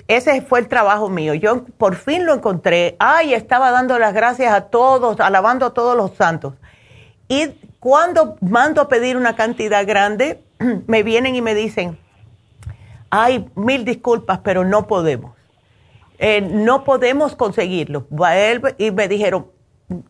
ese 0.08 0.42
fue 0.42 0.60
el 0.60 0.68
trabajo 0.68 1.10
mío. 1.10 1.34
Yo 1.34 1.66
por 1.78 1.96
fin 1.96 2.26
lo 2.26 2.34
encontré. 2.34 2.96
Ay, 3.00 3.34
estaba 3.34 3.72
dando 3.72 4.00
las 4.00 4.14
gracias 4.14 4.54
a 4.54 4.62
todos, 4.62 5.20
alabando 5.20 5.66
a 5.66 5.74
todos 5.74 5.96
los 5.96 6.12
santos. 6.16 6.54
Y 7.28 7.50
cuando 7.80 8.38
mando 8.42 8.82
a 8.82 8.88
pedir 8.88 9.18
una 9.18 9.36
cantidad 9.36 9.86
grande, 9.86 10.42
me 10.88 11.04
vienen 11.04 11.36
y 11.36 11.42
me 11.42 11.56
dicen, 11.56 11.98
ay, 13.10 13.50
mil 13.56 13.86
disculpas, 13.86 14.40
pero 14.40 14.64
no 14.64 14.88
podemos. 14.88 15.34
Eh, 16.20 16.42
no 16.42 16.84
podemos 16.84 17.36
conseguirlo. 17.36 18.08
Y 18.78 18.92
me 18.92 19.08
dijeron, 19.08 19.48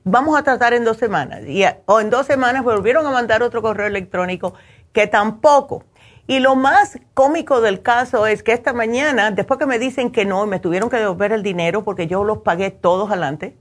vamos 0.03 0.37
a 0.37 0.43
tratar 0.43 0.73
en 0.73 0.83
dos 0.83 0.97
semanas. 0.97 1.41
Y, 1.47 1.63
o 1.85 1.99
en 1.99 2.09
dos 2.09 2.25
semanas 2.25 2.63
volvieron 2.63 3.05
a 3.05 3.11
mandar 3.11 3.43
otro 3.43 3.61
correo 3.61 3.87
electrónico 3.87 4.53
que 4.93 5.07
tampoco. 5.07 5.83
Y 6.27 6.39
lo 6.39 6.55
más 6.55 6.99
cómico 7.13 7.61
del 7.61 7.81
caso 7.81 8.27
es 8.27 8.43
que 8.43 8.51
esta 8.51 8.73
mañana, 8.73 9.31
después 9.31 9.59
que 9.59 9.65
me 9.65 9.79
dicen 9.79 10.11
que 10.11 10.25
no, 10.25 10.45
me 10.45 10.59
tuvieron 10.59 10.89
que 10.89 10.97
devolver 10.97 11.31
el 11.31 11.41
dinero 11.41 11.83
porque 11.83 12.07
yo 12.07 12.23
los 12.23 12.39
pagué 12.39 12.69
todos 12.69 13.09
adelante, 13.09 13.55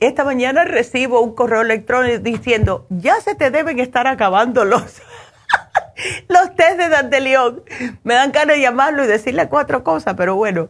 esta 0.00 0.24
mañana 0.24 0.64
recibo 0.64 1.20
un 1.20 1.34
correo 1.34 1.62
electrónico 1.62 2.18
diciendo, 2.18 2.86
ya 2.90 3.20
se 3.20 3.34
te 3.34 3.50
deben 3.50 3.78
estar 3.78 4.06
acabando 4.06 4.64
los, 4.64 5.00
los 6.28 6.54
test 6.56 6.76
de 6.78 6.88
Dantelión. 6.88 7.62
Me 8.02 8.14
dan 8.14 8.32
ganas 8.32 8.56
de 8.56 8.62
llamarlo 8.62 9.04
y 9.04 9.06
decirle 9.06 9.48
cuatro 9.48 9.84
cosas, 9.84 10.14
pero 10.16 10.34
bueno, 10.34 10.68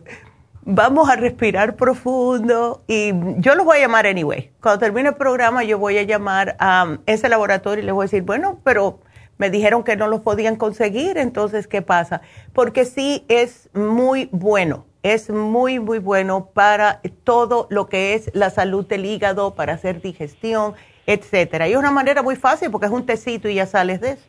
vamos 0.66 1.08
a 1.08 1.14
respirar 1.14 1.76
profundo 1.76 2.82
y 2.88 3.12
yo 3.38 3.54
los 3.54 3.64
voy 3.64 3.78
a 3.78 3.80
llamar 3.82 4.06
anyway. 4.06 4.50
Cuando 4.60 4.80
termine 4.80 5.10
el 5.10 5.14
programa 5.14 5.62
yo 5.62 5.78
voy 5.78 5.96
a 5.96 6.02
llamar 6.02 6.56
a 6.58 6.98
ese 7.06 7.28
laboratorio 7.28 7.82
y 7.82 7.86
les 7.86 7.94
voy 7.94 8.02
a 8.02 8.06
decir, 8.06 8.22
bueno, 8.22 8.60
pero 8.64 8.98
me 9.38 9.48
dijeron 9.48 9.84
que 9.84 9.96
no 9.96 10.08
los 10.08 10.22
podían 10.22 10.56
conseguir, 10.56 11.18
entonces, 11.18 11.68
¿qué 11.68 11.82
pasa? 11.82 12.20
Porque 12.52 12.84
sí 12.84 13.24
es 13.28 13.70
muy 13.74 14.28
bueno, 14.32 14.86
es 15.04 15.30
muy, 15.30 15.78
muy 15.78 16.00
bueno 16.00 16.50
para 16.52 17.00
todo 17.22 17.68
lo 17.70 17.88
que 17.88 18.14
es 18.14 18.30
la 18.34 18.50
salud 18.50 18.86
del 18.86 19.04
hígado, 19.04 19.54
para 19.54 19.74
hacer 19.74 20.00
digestión, 20.00 20.74
etcétera. 21.06 21.68
Y 21.68 21.72
es 21.72 21.78
una 21.78 21.92
manera 21.92 22.22
muy 22.22 22.34
fácil 22.34 22.72
porque 22.72 22.86
es 22.86 22.92
un 22.92 23.06
tecito 23.06 23.48
y 23.48 23.54
ya 23.54 23.66
sales 23.66 24.00
de 24.00 24.12
eso. 24.12 24.24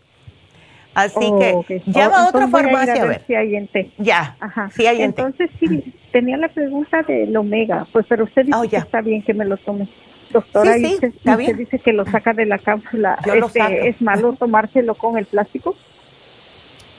Así 0.98 1.32
que 1.38 1.84
llama 1.86 2.24
a 2.24 2.30
otra 2.30 2.48
farmacia 2.48 3.04
a, 3.04 3.06
ver. 3.06 3.24
Si 3.28 3.36
hay 3.36 3.56
en 3.56 3.68
té. 3.68 3.92
Ya, 4.00 4.36
Ajá. 4.40 4.72
si 4.72 4.88
hay 4.88 4.98
en 4.98 5.12
Entonces 5.12 5.52
sí, 5.60 5.94
tenía 6.12 6.38
la 6.38 6.48
pregunta 6.48 7.04
del 7.04 7.38
omega, 7.38 7.86
pues 7.94 8.08
pero 8.10 8.24
usted 8.24 8.46
dice 8.46 8.58
oh, 8.58 8.68
que 8.68 8.78
está 8.78 9.02
bien 9.02 9.22
que 9.22 9.36
me 9.36 9.46
lo 9.46 9.58
tome. 9.58 9.88
Doctora, 10.32 10.74
sí, 10.74 10.98
sí, 11.00 11.06
usted 11.06 11.56
dice 11.56 11.78
que 11.78 11.94
lo 11.94 12.04
saca 12.06 12.34
de 12.34 12.48
la 12.48 12.58
cápsula. 12.58 13.20
Yo 13.28 13.36
este, 13.36 13.90
¿Es 13.90 14.02
malo 14.02 14.34
tomárselo 14.34 14.96
con 14.96 15.20
el 15.20 15.28
plástico? 15.28 15.76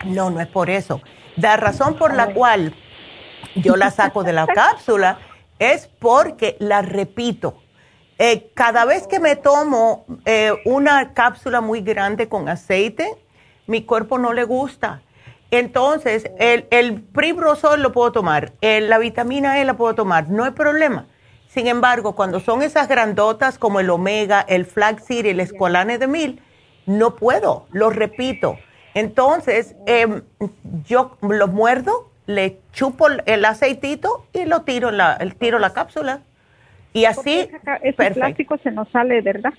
No, 0.06 0.30
no 0.30 0.40
es 0.40 0.46
por 0.46 0.70
eso. 0.70 1.02
La 1.36 1.56
razón 1.56 1.96
por 1.96 2.14
la 2.14 2.32
cual 2.32 2.74
yo 3.56 3.74
la 3.74 3.90
saco 3.90 4.22
de 4.22 4.32
la 4.32 4.46
cápsula 4.54 5.18
es 5.58 5.88
porque 5.88 6.56
la 6.60 6.82
repito. 6.82 7.60
Eh, 8.20 8.52
cada 8.54 8.84
vez 8.84 9.08
que 9.08 9.18
me 9.18 9.34
tomo 9.34 10.06
eh, 10.24 10.52
una 10.64 11.14
cápsula 11.14 11.60
muy 11.60 11.80
grande 11.80 12.28
con 12.28 12.48
aceite, 12.48 13.16
mi 13.68 13.82
cuerpo 13.82 14.18
no 14.18 14.32
le 14.32 14.42
gusta. 14.42 15.02
Entonces, 15.50 16.30
el, 16.38 16.66
el 16.70 17.00
Pribrosol 17.00 17.80
lo 17.80 17.92
puedo 17.92 18.10
tomar, 18.12 18.52
la 18.60 18.98
vitamina 18.98 19.60
E 19.60 19.64
la 19.64 19.76
puedo 19.76 19.94
tomar, 19.94 20.28
no 20.28 20.44
hay 20.44 20.50
problema. 20.50 21.06
Sin 21.46 21.66
embargo, 21.66 22.14
cuando 22.14 22.40
son 22.40 22.62
esas 22.62 22.88
grandotas 22.88 23.58
como 23.58 23.80
el 23.80 23.88
omega, 23.88 24.44
el 24.46 24.66
flaxseed 24.66 25.24
y 25.24 25.28
el 25.30 25.40
escualane 25.40 25.96
de 25.96 26.06
mil, 26.06 26.42
no 26.84 27.16
puedo, 27.16 27.66
lo 27.70 27.88
repito. 27.90 28.58
Entonces, 28.94 29.74
em, 29.86 30.22
yo 30.84 31.16
lo 31.22 31.48
muerdo, 31.48 32.10
le 32.26 32.58
chupo 32.72 33.06
el 33.08 33.44
aceitito 33.44 34.26
y 34.34 34.44
lo 34.44 34.62
tiro 34.62 34.90
la, 34.90 35.18
tiro 35.38 35.58
la 35.58 35.72
cápsula. 35.72 36.20
Y 36.92 37.06
así, 37.06 37.48
ese 37.82 38.10
plástico 38.10 38.58
se 38.58 38.70
nos 38.70 38.88
sale, 38.90 39.20
¿verdad? 39.22 39.52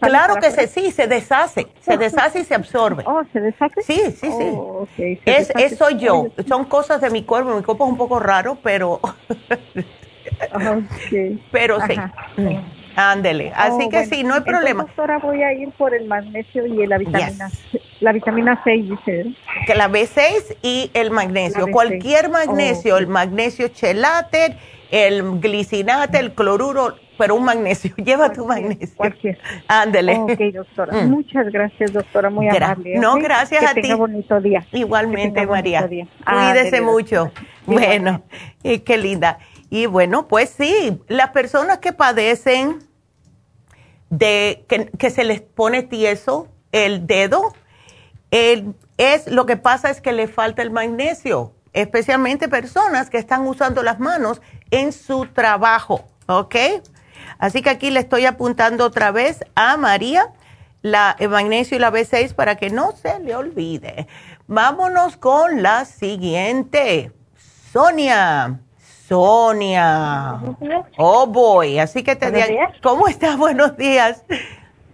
Claro 0.00 0.36
que 0.36 0.50
se, 0.50 0.66
sí, 0.66 0.90
se 0.90 1.06
deshace, 1.06 1.66
se 1.80 1.96
deshace 1.96 2.40
y 2.40 2.44
se 2.44 2.54
absorbe. 2.54 3.04
Oh, 3.06 3.22
¿se 3.32 3.40
deshace? 3.40 3.82
Sí, 3.82 4.00
sí, 4.12 4.28
sí. 4.30 4.50
Oh, 4.54 4.86
es, 4.98 5.50
eso 5.50 5.90
yo. 5.90 6.28
Son 6.46 6.64
cosas 6.64 7.00
de 7.00 7.10
mi 7.10 7.22
cuerpo. 7.22 7.54
Mi 7.54 7.62
cuerpo 7.62 7.84
es 7.84 7.90
un 7.90 7.96
poco 7.96 8.20
raro, 8.20 8.58
pero... 8.62 9.00
Pero 11.52 11.78
sí. 11.86 11.96
Mm. 12.36 12.58
Ándele. 12.96 13.52
Así 13.54 13.84
oh, 13.86 13.88
que 13.88 14.06
sí, 14.06 14.22
no 14.22 14.34
hay 14.34 14.40
problema. 14.40 14.84
Doctora, 14.84 15.18
voy 15.18 15.42
a 15.42 15.52
ir 15.52 15.70
por 15.72 15.94
el 15.94 16.06
magnesio 16.06 16.66
y 16.66 16.86
la 16.86 16.98
vitamina 16.98 17.50
La 18.00 18.12
vitamina 18.12 18.60
6, 18.62 18.90
dice. 18.90 19.34
Que 19.66 19.74
la 19.74 19.88
B6 19.88 20.56
y 20.62 20.90
el 20.94 21.10
magnesio. 21.10 21.66
Cualquier 21.72 22.30
magnesio, 22.30 22.96
el 22.96 23.06
magnesio 23.06 23.68
chelate, 23.68 24.56
el 24.90 25.40
glicinate, 25.40 26.18
el 26.18 26.34
cloruro, 26.34 26.96
pero 27.16 27.34
un 27.34 27.44
magnesio. 27.44 27.94
Lleva 28.04 28.32
tu 28.32 28.44
magnesio. 28.46 28.96
Cualquier. 28.96 29.38
Ándele. 29.68 30.16
Ok, 30.18 30.38
doctora. 30.52 31.02
Mm. 31.02 31.10
Muchas 31.10 31.46
gracias, 31.50 31.92
doctora. 31.92 32.30
Muy 32.30 32.48
amable. 32.48 32.98
No, 32.98 33.16
gracias 33.16 33.64
a 33.64 33.74
ti. 33.74 33.82
Tenga 33.82 33.96
bonito 33.96 34.40
día. 34.40 34.66
Igualmente, 34.72 35.46
María. 35.46 35.88
Cuídese 35.88 36.80
mucho. 36.80 37.30
Bueno, 37.66 38.22
qué 38.62 38.98
linda. 38.98 39.38
Y 39.70 39.86
bueno, 39.86 40.28
pues 40.28 40.50
sí, 40.50 41.00
las 41.08 41.30
personas 41.30 41.78
que 41.78 41.92
padecen 41.92 42.78
de 44.10 44.64
que, 44.68 45.10
se 45.10 45.24
les 45.24 45.40
pone 45.40 45.82
tieso 45.82 46.48
el 46.72 47.06
dedo, 47.06 47.54
es 48.30 49.30
lo 49.30 49.46
que 49.46 49.56
pasa 49.56 49.90
es 49.90 50.00
que 50.00 50.12
le 50.12 50.28
falta 50.28 50.62
el 50.62 50.70
magnesio, 50.70 51.52
especialmente 51.72 52.48
personas 52.48 53.10
que 53.10 53.18
están 53.18 53.46
usando 53.46 53.82
las 53.82 53.98
manos 53.98 54.40
en 54.70 54.92
su 54.92 55.26
trabajo, 55.26 56.04
¿ok? 56.26 56.54
Así 57.38 57.62
que 57.62 57.70
aquí 57.70 57.90
le 57.90 58.00
estoy 58.00 58.26
apuntando 58.26 58.84
otra 58.84 59.10
vez 59.10 59.44
a 59.54 59.76
María 59.76 60.32
la, 60.82 61.16
el 61.18 61.30
magnesio 61.30 61.76
y 61.76 61.80
la 61.80 61.90
B6 61.90 62.34
para 62.34 62.56
que 62.56 62.70
no 62.70 62.92
se 62.92 63.18
le 63.20 63.34
olvide. 63.34 64.06
Vámonos 64.46 65.16
con 65.16 65.62
la 65.62 65.86
siguiente. 65.86 67.10
Sonia. 67.72 68.60
Sonia. 69.08 70.40
Oh, 70.98 71.26
boy. 71.26 71.78
Así 71.78 72.02
que 72.02 72.16
te... 72.16 72.58
¿Cómo 72.82 73.08
estás? 73.08 73.36
Buenos 73.38 73.76
días. 73.76 74.24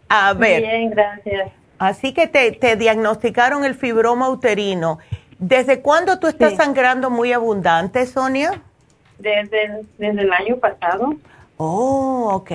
A 0.08 0.32
ver. 0.32 0.62
Bien, 0.62 0.90
gracias. 0.90 1.50
Así 1.78 2.12
que 2.12 2.28
te, 2.28 2.52
te 2.52 2.76
diagnosticaron 2.76 3.64
el 3.64 3.74
fibroma 3.74 4.28
uterino. 4.28 4.98
¿Desde 5.40 5.80
cuándo 5.80 6.18
tú 6.20 6.26
estás 6.26 6.54
sangrando 6.54 7.10
muy 7.10 7.32
abundante, 7.32 8.04
Sonia? 8.06 8.62
Desde, 9.18 9.82
desde 9.98 10.20
el 10.20 10.32
año 10.32 10.58
pasado. 10.58 11.14
Oh, 11.62 12.30
ok. 12.32 12.50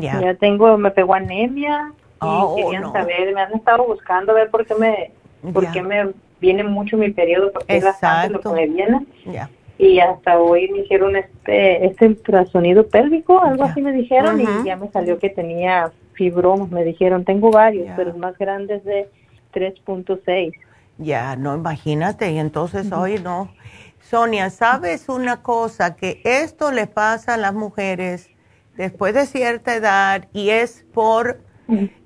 Ya. 0.00 0.20
Ya 0.20 0.34
tengo, 0.34 0.76
me 0.78 0.90
pegó 0.90 1.14
anemia. 1.14 1.92
Y 1.94 2.18
oh, 2.20 2.56
querían 2.56 2.92
saber, 2.92 3.32
me 3.34 3.40
han 3.40 3.52
estado 3.54 3.86
buscando 3.86 4.32
a 4.32 4.34
ver 4.34 4.50
por 4.50 4.66
qué 4.66 4.74
me, 4.74 5.12
por 5.52 5.70
qué 5.70 5.82
me 5.82 6.12
viene 6.40 6.64
mucho 6.64 6.96
mi 6.96 7.10
periodo, 7.10 7.52
porque 7.52 7.76
Exacto. 7.76 7.96
es 7.96 8.02
bastante 8.02 8.32
lo 8.32 8.40
que 8.40 8.48
me 8.48 8.66
viene. 8.66 9.06
Ya 9.26 9.50
y 9.78 10.00
hasta 10.00 10.38
hoy 10.38 10.68
me 10.70 10.80
hicieron 10.80 11.16
este 11.16 11.86
este 11.86 12.06
ultrasonido 12.06 12.88
pélvico, 12.88 13.40
algo 13.42 13.64
así 13.64 13.82
me 13.82 13.92
dijeron 13.92 14.40
y 14.40 14.64
ya 14.64 14.76
me 14.76 14.90
salió 14.90 15.18
que 15.18 15.28
tenía 15.28 15.92
fibromas, 16.14 16.70
me 16.70 16.82
dijeron, 16.82 17.24
tengo 17.24 17.50
varios, 17.50 17.88
pero 17.94 18.10
el 18.10 18.16
más 18.16 18.38
grande 18.38 18.76
es 18.76 18.84
de 18.84 19.08
3.6. 19.52 20.52
Ya, 20.98 21.36
no, 21.36 21.54
imagínate, 21.54 22.30
y 22.32 22.38
entonces 22.38 22.90
hoy 22.90 23.18
no. 23.22 23.50
Sonia, 24.08 24.50
¿sabes 24.50 25.08
una 25.08 25.42
cosa? 25.42 25.96
Que 25.96 26.20
esto 26.24 26.70
le 26.70 26.86
pasa 26.86 27.34
a 27.34 27.36
las 27.36 27.54
mujeres 27.54 28.30
después 28.76 29.14
de 29.14 29.26
cierta 29.26 29.74
edad 29.74 30.28
y 30.32 30.50
es 30.50 30.84
por, 30.94 31.40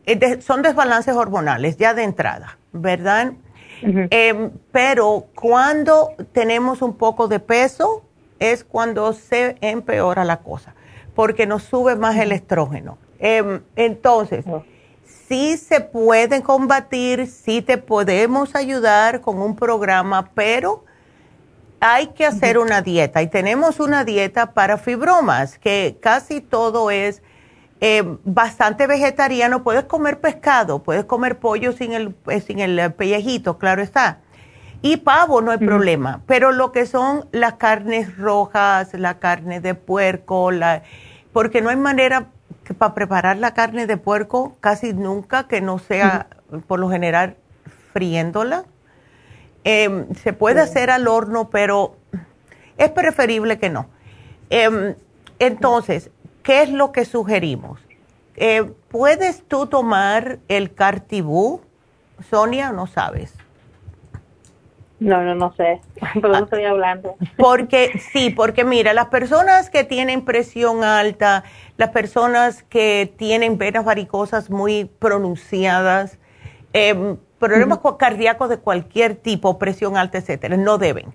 eh, 0.07 0.41
son 0.41 0.63
desbalances 0.63 1.15
hormonales 1.15 1.77
ya 1.77 1.93
de 1.93 2.05
entrada, 2.05 2.59
¿verdad? 2.73 3.33
Em, 3.83 4.51
pero 4.73 5.27
cuando 5.35 6.13
tenemos 6.33 6.81
un 6.81 6.97
poco 6.97 7.29
de 7.29 7.41
peso 7.41 8.05
es 8.39 8.65
cuando 8.65 9.13
se 9.13 9.57
empeora 9.61 10.25
la 10.25 10.39
cosa, 10.39 10.75
porque 11.15 11.47
nos 11.47 11.65
sube 11.65 11.97
más 11.97 12.17
el 12.17 12.33
estrógeno. 12.33 12.97
Em, 13.19 13.61
entonces, 13.77 14.47
sí 15.29 15.59
se 15.59 15.81
puede 15.81 16.43
combatir, 16.43 17.27
sí 17.27 17.61
te 17.61 17.77
podemos 17.77 18.55
ayudar 18.55 19.21
con 19.21 19.41
un 19.43 19.55
programa, 19.55 20.31
pero 20.35 20.85
hay 21.81 22.09
que 22.09 22.27
hacer 22.27 22.59
una 22.59 22.83
dieta 22.83 23.23
y 23.23 23.29
tenemos 23.29 23.81
una 23.81 24.05
dieta 24.05 24.53
para 24.53 24.77
fibromas, 24.77 25.59
que 25.59 25.99
casi 26.01 26.41
todo 26.41 26.91
es 26.91 27.23
eh, 27.81 28.03
bastante 28.25 28.87
vegetariano, 28.87 29.63
puedes 29.63 29.85
comer 29.85 30.21
pescado, 30.21 30.83
puedes 30.83 31.07
comer 31.07 31.39
pollo 31.39 31.73
sin 31.73 31.93
el, 31.93 32.15
eh, 32.29 32.41
sin 32.41 32.61
el 32.61 32.93
pellejito, 32.93 33.57
claro 33.59 33.83
está. 33.83 34.19
Y 34.83 34.99
pavo 34.99 35.43
no 35.43 35.51
hay 35.51 35.59
problema, 35.59 36.23
pero 36.27 36.53
lo 36.53 36.73
que 36.73 36.87
son 36.87 37.27
las 37.33 37.55
carnes 37.55 38.17
rojas, 38.17 38.95
la 38.95 39.19
carne 39.19 39.61
de 39.61 39.75
puerco, 39.75 40.51
la, 40.51 40.83
porque 41.33 41.61
no 41.61 41.69
hay 41.69 41.77
manera 41.77 42.29
para 42.79 42.95
preparar 42.95 43.37
la 43.37 43.53
carne 43.53 43.87
de 43.87 43.97
puerco 43.97 44.57
casi 44.61 44.93
nunca 44.93 45.49
que 45.49 45.61
no 45.61 45.79
sea, 45.79 46.29
por 46.67 46.79
lo 46.79 46.91
general, 46.91 47.37
friéndola. 47.93 48.65
Em, 49.65 50.15
se 50.15 50.33
puede 50.33 50.61
hacer 50.61 50.91
al 50.91 51.07
horno, 51.07 51.51
pero 51.51 51.97
es 52.79 52.91
preferible 52.91 53.59
que 53.59 53.69
no. 53.69 53.87
Em, 54.49 54.95
entonces, 55.39 56.11
¿qué 56.43 56.63
es 56.63 56.71
lo 56.71 56.93
que 56.93 57.05
sugerimos? 57.05 57.81
Eh, 58.37 58.73
¿Puedes 58.89 59.43
tú 59.43 59.67
tomar 59.67 60.39
el 60.49 60.75
Cartibú, 60.75 61.61
Sonia, 62.31 62.73
no 62.73 62.87
sabes? 62.87 63.35
No, 64.99 65.23
no, 65.23 65.35
no 65.35 65.53
sé. 65.55 65.81
Pero 66.15 66.29
no 66.29 66.45
estoy 66.45 66.65
hablando. 66.65 67.17
Porque, 67.37 67.99
sí, 68.13 68.31
porque 68.31 68.65
mira, 68.65 68.93
las 68.93 69.07
personas 69.07 69.71
que 69.71 69.83
tienen 69.83 70.25
presión 70.25 70.85
alta, 70.85 71.45
las 71.79 71.91
personas 71.91 72.63
que 72.63 73.13
tienen 73.17 73.57
venas 73.57 73.85
varicosas 73.85 74.51
muy 74.51 74.85
pronunciadas, 74.85 76.19
em, 76.75 77.17
problemas 77.41 77.81
cardíacos 77.99 78.49
de 78.49 78.59
cualquier 78.59 79.17
tipo, 79.17 79.59
presión 79.59 79.97
alta, 79.97 80.19
etcétera, 80.19 80.57
no 80.57 80.79
deben. 80.79 81.15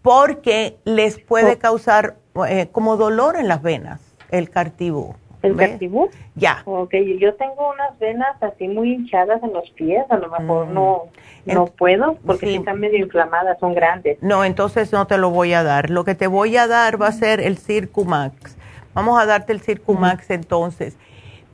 Porque 0.00 0.78
les 0.84 1.18
puede 1.18 1.58
causar 1.58 2.16
eh, 2.48 2.68
como 2.72 2.96
dolor 2.96 3.36
en 3.36 3.48
las 3.48 3.62
venas 3.62 4.00
el 4.30 4.48
cartibú. 4.48 5.16
¿El 5.42 5.56
cartibú? 5.56 6.08
Ya. 6.36 6.62
Ok, 6.64 6.94
yo 7.20 7.34
tengo 7.34 7.70
unas 7.70 7.98
venas 7.98 8.34
así 8.40 8.66
muy 8.66 8.94
hinchadas 8.94 9.42
en 9.42 9.52
los 9.52 9.68
pies, 9.72 10.02
a 10.08 10.16
lo 10.16 10.30
mejor 10.30 10.68
mm. 10.68 10.72
no, 10.72 11.02
no 11.44 11.66
puedo 11.66 12.16
porque 12.24 12.54
están 12.54 12.80
medio 12.80 12.98
inflamadas, 12.98 13.58
son 13.58 13.74
grandes. 13.74 14.16
No, 14.22 14.42
entonces 14.42 14.90
no 14.90 15.06
te 15.06 15.18
lo 15.18 15.28
voy 15.28 15.52
a 15.52 15.62
dar. 15.62 15.90
Lo 15.90 16.04
que 16.04 16.14
te 16.14 16.28
voy 16.28 16.56
a 16.56 16.66
dar 16.66 17.00
va 17.00 17.08
a 17.08 17.12
ser 17.12 17.40
el 17.40 17.58
Circumax. 17.58 18.56
Vamos 18.94 19.20
a 19.20 19.26
darte 19.26 19.52
el 19.52 19.60
Circumax 19.60 20.30
entonces 20.30 20.96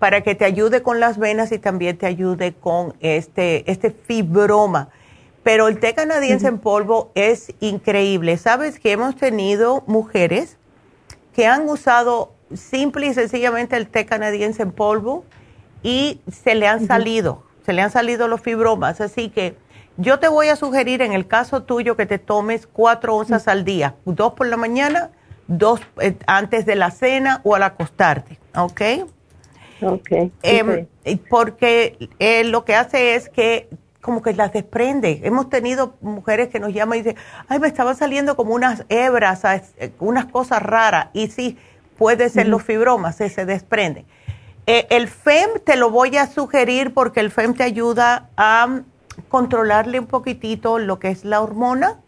para 0.01 0.23
que 0.23 0.35
te 0.35 0.47
ayude 0.47 0.83
con 0.83 0.99
las 0.99 1.19
venas 1.19 1.53
y 1.53 1.59
también 1.59 1.97
te 1.99 2.07
ayude 2.07 2.55
con 2.55 2.95
este, 3.01 3.71
este 3.71 3.91
fibroma. 3.91 4.89
Pero 5.43 5.69
el 5.69 5.79
té 5.79 5.95
canadiense 5.95 6.49
en 6.49 6.59
polvo 6.59 7.13
es 7.15 7.53
increíble. 7.61 8.39
Sabes 8.39 8.81
que 8.81 8.93
hemos 8.93 9.15
tenido 9.15 9.85
mujeres 9.87 10.57
que 11.35 11.47
han 11.47 11.69
usado 11.69 12.33
simple 12.55 13.09
y 13.09 13.15
sencillamente 13.15 13.77
el 13.77 13.89
té 13.89 14.07
canadiense 14.07 14.63
en 14.63 14.73
polvo 14.73 15.25
y 15.83 16.23
se 16.33 16.55
le 16.55 16.67
han 16.67 16.87
salido, 16.87 17.45
se 17.67 17.75
le 17.75 17.83
han 17.83 17.91
salido 17.91 18.27
los 18.27 18.41
fibromas. 18.41 19.03
Así 19.03 19.29
que 19.29 19.55
yo 19.99 20.19
te 20.19 20.29
voy 20.29 20.49
a 20.49 20.57
sugerir 20.57 21.03
en 21.03 21.13
el 21.13 21.27
caso 21.27 21.63
tuyo 21.63 21.95
que 21.95 22.07
te 22.07 22.19
tomes 22.19 22.67
cuatro 22.67 23.17
onzas 23.17 23.49
al 23.49 23.67
día, 23.67 23.97
dos 24.07 24.33
por 24.33 24.47
la 24.47 24.57
mañana, 24.57 25.11
dos 25.47 25.83
eh, 26.01 26.17
antes 26.27 26.65
de 26.65 26.77
la 26.77 26.91
cena 26.91 27.43
o 27.45 27.55
al 27.55 27.65
acostarte, 27.65 28.39
¿ok? 28.57 28.81
Ok. 29.83 30.11
Em, 30.43 30.87
porque 31.29 32.11
eh, 32.19 32.45
lo 32.45 32.65
que 32.65 32.75
hace 32.75 33.15
es 33.15 33.29
que 33.29 33.69
como 34.01 34.23
que 34.23 34.33
las 34.33 34.53
desprende. 34.53 35.21
Hemos 35.25 35.51
tenido 35.51 35.95
mujeres 36.01 36.49
que 36.49 36.59
nos 36.59 36.73
llaman 36.73 36.99
y 36.99 37.03
dicen, 37.03 37.17
ay, 37.49 37.59
me 37.59 37.69
estaban 37.69 37.97
saliendo 37.97 38.35
como 38.35 38.55
unas 38.55 38.85
hebras, 38.89 39.45
eh, 39.45 39.93
unas 39.99 40.27
cosas 40.27 40.63
raras. 40.63 41.09
Y 41.13 41.29
sí, 41.29 41.59
puede 41.99 42.31
ser 42.31 42.49
los 42.49 42.63
fibromas, 42.63 43.17
se 43.17 43.45
desprenden. 43.45 44.07
Eh, 44.67 44.87
el 44.91 45.09
FEM 45.09 45.51
te 45.65 45.77
lo 45.77 45.91
voy 45.91 46.17
a 46.17 46.27
sugerir 46.27 46.95
porque 46.95 47.21
el 47.21 47.31
FEM 47.31 47.55
te 47.55 47.63
ayuda 47.63 48.31
a 48.37 48.83
controlarle 49.29 49.99
un 49.99 50.07
poquitito 50.07 50.79
lo 50.79 50.99
que 50.99 51.09
es 51.09 51.25
la 51.25 51.41
hormona, 51.41 52.01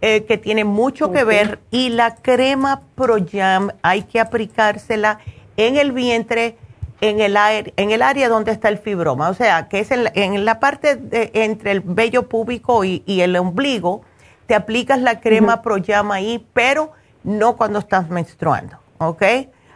eh, 0.00 0.24
que 0.24 0.38
tiene 0.38 0.64
mucho 0.64 1.12
que 1.12 1.24
ver, 1.24 1.58
y 1.70 1.90
la 1.90 2.14
crema 2.16 2.82
ProYam 2.94 3.70
hay 3.82 4.02
que 4.02 4.20
aplicársela 4.20 5.18
en 5.56 5.76
el 5.76 5.92
vientre, 5.92 6.56
en 7.02 7.20
el, 7.20 7.36
en 7.76 7.90
el 7.90 8.00
área 8.00 8.28
donde 8.28 8.52
está 8.52 8.68
el 8.68 8.78
fibroma, 8.78 9.28
o 9.28 9.34
sea, 9.34 9.68
que 9.68 9.80
es 9.80 9.90
en 9.90 10.44
la, 10.44 10.60
parte 10.60 11.00
entre 11.34 11.72
el 11.72 11.80
vello 11.80 12.28
púbico 12.28 12.84
y, 12.84 13.02
el 13.06 13.36
ombligo, 13.36 14.02
te 14.46 14.54
aplicas 14.54 15.00
la 15.00 15.20
crema 15.20 15.62
ProYam 15.62 16.12
ahí, 16.12 16.46
pero 16.52 16.92
no 17.24 17.56
cuando 17.56 17.80
estás 17.80 18.08
menstruando, 18.08 18.78
¿ok? 18.98 19.22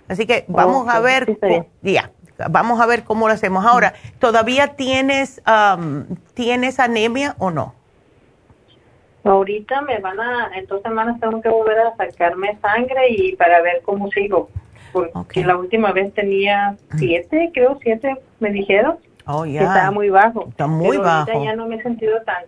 Así 0.08 0.24
que 0.24 0.44
vamos 0.46 0.88
a 0.88 1.00
ver, 1.00 1.36
ya, 1.82 2.12
vamos 2.48 2.80
a 2.80 2.86
ver 2.86 3.02
cómo 3.02 3.26
lo 3.26 3.34
hacemos. 3.34 3.66
Ahora, 3.66 3.94
¿todavía 4.20 4.76
tienes, 4.76 5.42
tienes 6.34 6.78
anemia 6.78 7.34
o 7.38 7.50
no? 7.50 7.74
Ahorita 9.24 9.80
me 9.80 9.98
van 9.98 10.20
a, 10.20 10.56
en 10.56 10.66
dos 10.66 10.80
semanas 10.82 11.18
tengo 11.18 11.42
que 11.42 11.48
volver 11.48 11.76
a 11.80 11.96
sacarme 11.96 12.56
sangre 12.62 13.08
y 13.10 13.34
para 13.34 13.60
ver 13.62 13.82
cómo 13.84 14.08
sigo. 14.12 14.48
Porque 15.12 15.44
la 15.44 15.56
última 15.56 15.92
vez 15.92 16.12
tenía 16.14 16.76
siete, 16.96 17.50
creo 17.52 17.78
siete, 17.82 18.16
me 18.40 18.50
dijeron. 18.50 18.96
Oh, 19.26 19.44
ya. 19.44 19.62
Estaba 19.62 19.90
muy 19.90 20.08
bajo. 20.10 20.46
Está 20.48 20.66
muy 20.66 20.96
bajo. 20.96 21.44
ya 21.44 21.54
no 21.54 21.66
me 21.66 21.76
he 21.76 21.82
sentido 21.82 22.20
tan, 22.22 22.44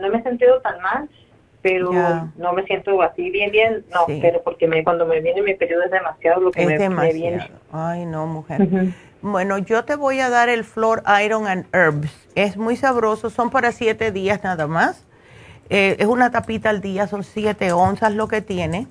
no 0.00 0.08
me 0.10 0.18
he 0.18 0.22
sentido 0.22 0.60
tan 0.60 0.80
mal 0.80 1.08
pero 1.62 1.90
no 2.36 2.52
me 2.52 2.64
siento 2.64 3.00
así 3.02 3.30
bien, 3.30 3.50
bien, 3.50 3.84
no, 3.92 4.06
pero 4.06 4.42
porque 4.42 4.66
me, 4.66 4.84
cuando 4.84 5.06
me 5.06 5.20
viene 5.20 5.42
mi 5.42 5.54
periodo 5.54 5.82
es 5.84 5.90
demasiado 5.90 6.40
lo 6.40 6.50
que 6.50 6.64
me, 6.64 7.12
viene. 7.12 7.50
Ay, 7.72 8.06
no, 8.06 8.26
mujer. 8.26 8.68
Bueno, 9.20 9.58
yo 9.58 9.84
te 9.84 9.96
voy 9.96 10.20
a 10.20 10.30
dar 10.30 10.48
el 10.48 10.62
Flor 10.64 11.02
Iron 11.24 11.48
and 11.48 11.66
Herbs. 11.74 12.28
Es 12.36 12.56
muy 12.56 12.76
sabroso, 12.76 13.30
son 13.30 13.50
para 13.50 13.72
siete 13.72 14.12
días 14.12 14.44
nada 14.44 14.68
más. 14.68 15.04
Eh, 15.70 15.96
es 15.98 16.06
una 16.06 16.30
tapita 16.30 16.70
al 16.70 16.80
día, 16.80 17.08
son 17.08 17.24
siete 17.24 17.72
onzas 17.72 18.14
lo 18.14 18.28
que 18.28 18.40
tiene. 18.40 18.86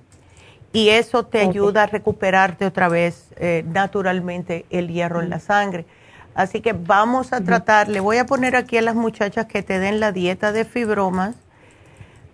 Y 0.73 0.89
eso 0.89 1.23
te 1.23 1.39
ayuda 1.39 1.83
a 1.83 1.85
recuperarte 1.87 2.65
otra 2.65 2.89
vez 2.89 3.29
eh, 3.37 3.63
naturalmente 3.67 4.65
el 4.69 4.89
hierro 4.89 5.21
en 5.21 5.29
la 5.29 5.39
sangre. 5.39 5.85
Así 6.35 6.61
que 6.61 6.73
vamos 6.73 7.33
a 7.33 7.41
tratar, 7.41 7.87
le 7.87 7.99
voy 7.99 8.17
a 8.17 8.25
poner 8.25 8.55
aquí 8.55 8.77
a 8.77 8.81
las 8.81 8.95
muchachas 8.95 9.47
que 9.47 9.63
te 9.63 9.79
den 9.79 9.99
la 9.99 10.11
dieta 10.11 10.51
de 10.51 10.65
fibromas 10.65 11.35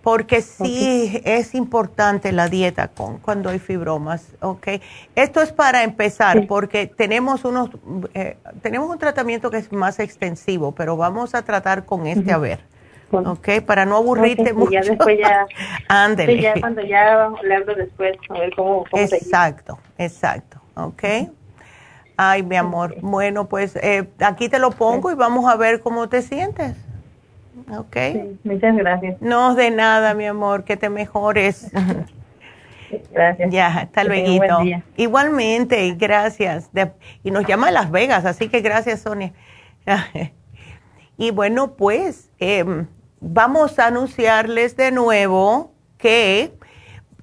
porque 0.04 0.42
sí 0.42 1.22
es 1.24 1.56
importante 1.56 2.34
la 2.34 2.50
dieta 2.50 2.90
con 2.90 3.20
cuando 3.20 3.50
hay 3.50 3.60
fibromas, 3.60 4.28
¿ok? 4.42 4.68
Esto 5.16 5.42
es 5.42 5.54
para 5.54 5.84
empezar, 5.84 6.46
porque 6.46 6.88
tenemos 6.88 7.46
unos, 7.46 7.70
eh, 8.14 8.38
tenemos 8.62 8.90
un 8.90 9.00
tratamiento 9.00 9.50
que 9.50 9.58
es 9.58 9.72
más 9.72 10.00
extensivo, 10.00 10.74
pero 10.74 10.98
vamos 10.98 11.34
a 11.34 11.42
tratar 11.44 11.86
con 11.86 12.06
este 12.06 12.34
a 12.34 12.38
ver, 12.38 12.60
¿ok? 13.19 13.61
Para 13.65 13.85
no 13.85 13.98
aburrirte 13.98 14.53
mucho. 14.53 14.72
Ya 14.72 14.81
después 14.81 15.18
ya, 15.19 15.45
Ándele. 15.88 16.41
ya 16.41 16.53
cuando 16.60 16.81
ya 16.81 17.26
hablo 17.26 17.76
después, 17.76 18.18
a 18.30 18.40
ver 18.40 18.56
cómo, 18.56 18.84
cómo 18.90 19.03
Exacto, 19.03 19.80
exacto, 19.98 20.61
¿ok? 20.76 21.03
Ay, 22.15 22.44
mi 22.44 22.56
amor, 22.56 22.95
bueno, 23.02 23.48
pues 23.49 23.76
eh, 23.77 24.07
aquí 24.19 24.48
te 24.48 24.60
lo 24.60 24.72
pongo 24.72 25.11
y 25.11 25.15
vamos 25.15 25.52
a 25.52 25.56
ver 25.56 25.80
cómo 25.80 26.10
te 26.10 26.22
sientes. 26.22 26.76
Ok. 27.72 27.98
muchas 28.44 28.76
gracias. 28.76 29.22
No, 29.22 29.56
de 29.56 29.72
nada, 29.72 30.14
mi 30.14 30.26
amor, 30.26 30.64
que 30.64 30.77
te 30.77 30.90
mejores. 30.90 31.72
Gracias. 33.11 33.49
Ya, 33.52 33.68
hasta 33.68 34.03
luego. 34.03 34.45
Igualmente, 34.98 35.95
gracias. 35.98 36.69
y 37.23 37.31
nos 37.31 37.48
llama 37.48 37.72
Las 37.72 37.90
Vegas, 37.90 38.23
así 38.26 38.49
que 38.49 38.61
gracias, 38.61 39.02
Sonia. 39.02 39.34
y 41.18 41.31
bueno, 41.31 41.73
pues 41.73 42.30
em, 42.38 42.85
vamos 43.24 43.80
a 43.80 43.88
anunciarles 43.88 44.76
de 44.76 44.91
nuevo 44.91 45.72
que 45.98 46.54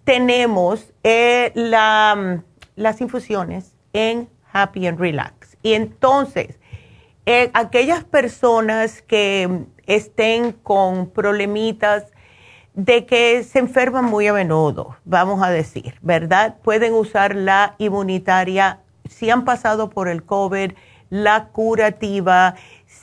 tenemos 0.05 0.93
eh, 1.05 1.53
la, 1.55 2.43
las 2.75 3.01
infusiones 3.01 3.77
en 3.93 4.29
Happy 4.53 4.87
and 4.87 4.99
Relax. 4.99 5.59
Y 5.63 5.75
entonces, 5.75 6.59
eh, 7.27 7.51
aquellas 7.53 8.03
personas 8.05 9.03
que 9.03 9.67
estén 9.87 10.53
con 10.53 11.11
problemitas 11.11 12.07
de 12.73 13.05
que 13.05 13.43
se 13.43 13.59
enferman 13.59 14.07
muy 14.07 14.27
a 14.27 14.33
menudo, 14.33 14.97
vamos 15.05 15.43
a 15.43 15.51
decir, 15.51 15.97
¿verdad? 16.01 16.57
Pueden 16.63 16.95
usar 16.95 17.37
la 17.37 17.75
inmunitaria 17.79 18.81
si 19.09 19.29
han 19.29 19.45
pasado 19.45 19.91
por 19.91 20.09
el 20.09 20.25
COVID, 20.25 20.73
la 21.11 21.49
curativa, 21.49 22.55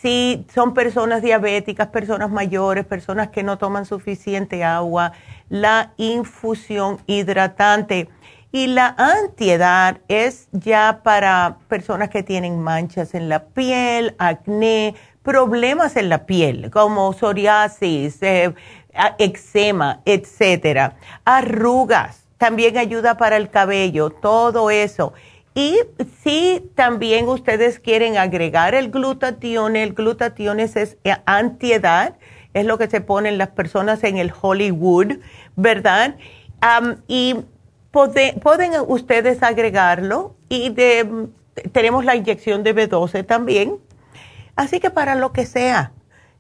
si 0.02 0.46
son 0.54 0.74
personas 0.74 1.22
diabéticas, 1.22 1.88
personas 1.88 2.30
mayores, 2.30 2.86
personas 2.86 3.30
que 3.30 3.44
no 3.44 3.58
toman 3.58 3.86
suficiente 3.86 4.64
agua, 4.64 5.14
la 5.50 5.94
infusión 5.98 7.00
hidratante. 7.08 8.10
Y 8.52 8.68
la 8.68 8.96
antiedad 8.98 10.00
es 10.08 10.48
ya 10.52 11.02
para 11.04 11.58
personas 11.68 12.10
que 12.10 12.24
tienen 12.24 12.62
manchas 12.62 13.14
en 13.14 13.28
la 13.28 13.46
piel, 13.46 14.16
acné, 14.20 14.96
problemas 15.24 15.98
en 15.98 16.10
la 16.10 16.26
piel, 16.26 16.72
como 16.72 17.12
psoriasis, 17.12 18.22
eh, 18.22 18.54
eczema, 19.18 20.02
etcétera, 20.06 20.96
arrugas, 21.26 22.26
también 22.38 22.78
ayuda 22.78 23.18
para 23.18 23.36
el 23.36 23.50
cabello, 23.50 24.12
todo 24.12 24.70
eso. 24.70 25.14
Y 25.58 25.80
si 26.24 26.70
también 26.76 27.28
ustedes 27.28 27.80
quieren 27.80 28.16
agregar 28.18 28.76
el 28.76 28.92
glutatión, 28.92 29.76
el 29.76 29.94
glutatión 29.94 30.60
es, 30.60 30.76
es 30.76 30.98
antiedad, 31.26 32.16
es 32.54 32.64
lo 32.64 32.78
que 32.78 32.88
se 32.88 33.02
ponen 33.02 33.40
las 33.40 33.48
personas 33.50 34.04
en 34.04 34.18
el 34.18 34.32
Hollywood, 34.40 35.18
¿verdad? 35.56 36.16
y 37.08 37.38
pueden 37.92 38.74
ustedes 38.88 39.42
agregarlo 39.42 40.36
y 40.48 40.70
de, 40.70 41.28
tenemos 41.72 42.06
la 42.06 42.16
inyección 42.16 42.62
de 42.62 42.76
B12 42.76 43.26
también 43.26 43.80
Así 44.58 44.80
que 44.80 44.90
para 44.90 45.14
lo 45.14 45.32
que 45.34 45.46
sea, 45.46 45.92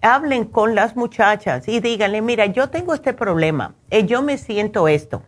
hablen 0.00 0.46
con 0.46 0.74
las 0.74 0.96
muchachas 0.96 1.68
y 1.68 1.80
díganle, 1.80 2.22
mira, 2.22 2.46
yo 2.46 2.70
tengo 2.70 2.94
este 2.94 3.12
problema, 3.12 3.74
y 3.90 3.96
eh, 3.96 4.06
yo 4.06 4.22
me 4.22 4.38
siento 4.38 4.88
esto. 4.88 5.24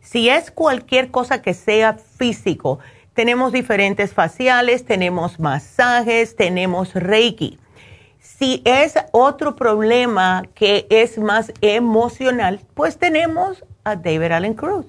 Si 0.00 0.28
es 0.28 0.52
cualquier 0.52 1.10
cosa 1.10 1.42
que 1.42 1.54
sea 1.54 1.94
físico, 1.94 2.78
tenemos 3.14 3.52
diferentes 3.52 4.12
faciales, 4.12 4.84
tenemos 4.84 5.40
masajes, 5.40 6.36
tenemos 6.36 6.94
Reiki. 6.94 7.58
Si 8.24 8.62
es 8.64 8.94
otro 9.12 9.54
problema 9.54 10.44
que 10.54 10.86
es 10.88 11.18
más 11.18 11.52
emocional, 11.60 12.58
pues 12.72 12.96
tenemos 12.96 13.62
a 13.84 13.96
David 13.96 14.32
Allen 14.32 14.54
Cruz. 14.54 14.86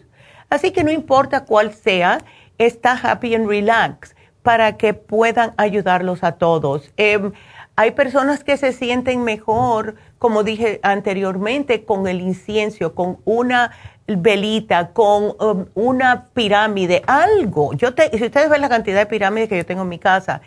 Así 0.49 0.71
que 0.71 0.85
no 0.85 0.89
importa 0.89 1.43
cuál 1.43 1.73
sea, 1.73 2.19
está 2.57 2.93
Happy 2.93 3.35
and 3.35 3.45
Relax 3.45 4.15
para 4.41 4.77
que 4.77 4.93
puedan 4.93 5.53
ayudarlos 5.57 6.23
a 6.23 6.37
todos. 6.37 6.93
Em, 6.95 7.33
hay 7.75 7.91
personas 7.91 8.45
que 8.45 8.55
se 8.55 8.71
sienten 8.71 9.25
mejor, 9.25 9.95
como 10.17 10.43
dije 10.43 10.79
anteriormente, 10.81 11.83
con 11.83 12.07
el 12.07 12.21
incienso, 12.21 12.95
con 12.95 13.17
una 13.25 13.71
velita, 14.07 14.93
con 14.93 15.35
um, 15.41 15.65
una 15.75 16.27
pirámide, 16.33 17.03
algo. 17.05 17.73
Yo 17.73 17.89
si 17.89 18.23
ustedes 18.23 18.49
ven 18.49 18.61
la 18.61 18.69
cantidad 18.69 18.99
de 18.99 19.07
pirámides 19.07 19.49
que 19.49 19.57
yo 19.57 19.65
tengo 19.65 19.81
en 19.81 19.89
mi 19.89 19.99
casa, 19.99 20.39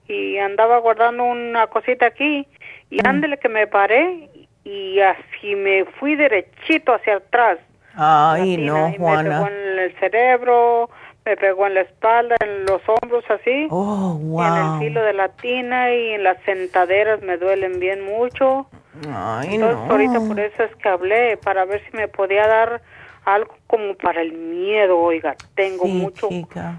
Y 0.09 0.39
andaba 0.39 0.79
guardando 0.79 1.25
una 1.25 1.67
cosita 1.69 2.07
aquí. 2.07 2.49
Y 2.91 2.97
mm. 2.97 3.07
ándele 3.07 3.39
que 3.39 3.49
me 3.49 3.67
paré 3.67 4.31
y 4.65 5.01
así 5.01 5.55
me 5.55 5.85
fui 5.85 6.17
derechito 6.17 6.95
hacia 6.95 7.17
atrás. 7.17 7.59
Ay, 7.95 8.57
no, 8.57 8.93
Juana. 8.95 9.23
Me 9.23 9.31
pegó 9.31 9.49
en 9.49 9.79
el 9.79 9.99
cerebro, 10.01 10.91
me 11.27 11.37
pegó 11.37 11.67
en 11.67 11.75
la 11.75 11.81
espalda, 11.83 12.37
en 12.41 12.65
los 12.65 12.81
hombros, 12.87 13.25
así. 13.29 13.67
Oh, 13.71 14.15
wow. 14.15 14.45
en 14.45 14.55
el 14.55 14.79
filo 14.79 15.03
de 15.03 15.13
la 15.13 15.29
tina 15.29 15.93
y 15.93 16.13
en 16.13 16.23
las 16.23 16.41
sentaderas 16.45 17.21
me 17.23 17.37
duelen 17.37 17.81
bien 17.81 18.05
mucho. 18.05 18.67
Ay, 19.13 19.57
Entonces, 19.57 19.91
ahorita 19.91 20.21
por 20.21 20.41
eso 20.41 20.63
es 20.63 20.75
que 20.77 20.89
hablé, 20.89 21.37
para 21.37 21.65
ver 21.65 21.83
si 21.85 21.97
me 21.97 22.09
podía 22.09 22.47
dar 22.47 22.81
algo 23.25 23.57
como 23.67 23.95
para 23.97 24.23
el 24.23 24.33
miedo, 24.33 24.99
oiga. 24.99 25.35
Tengo 25.57 25.87
mucho. 25.87 26.29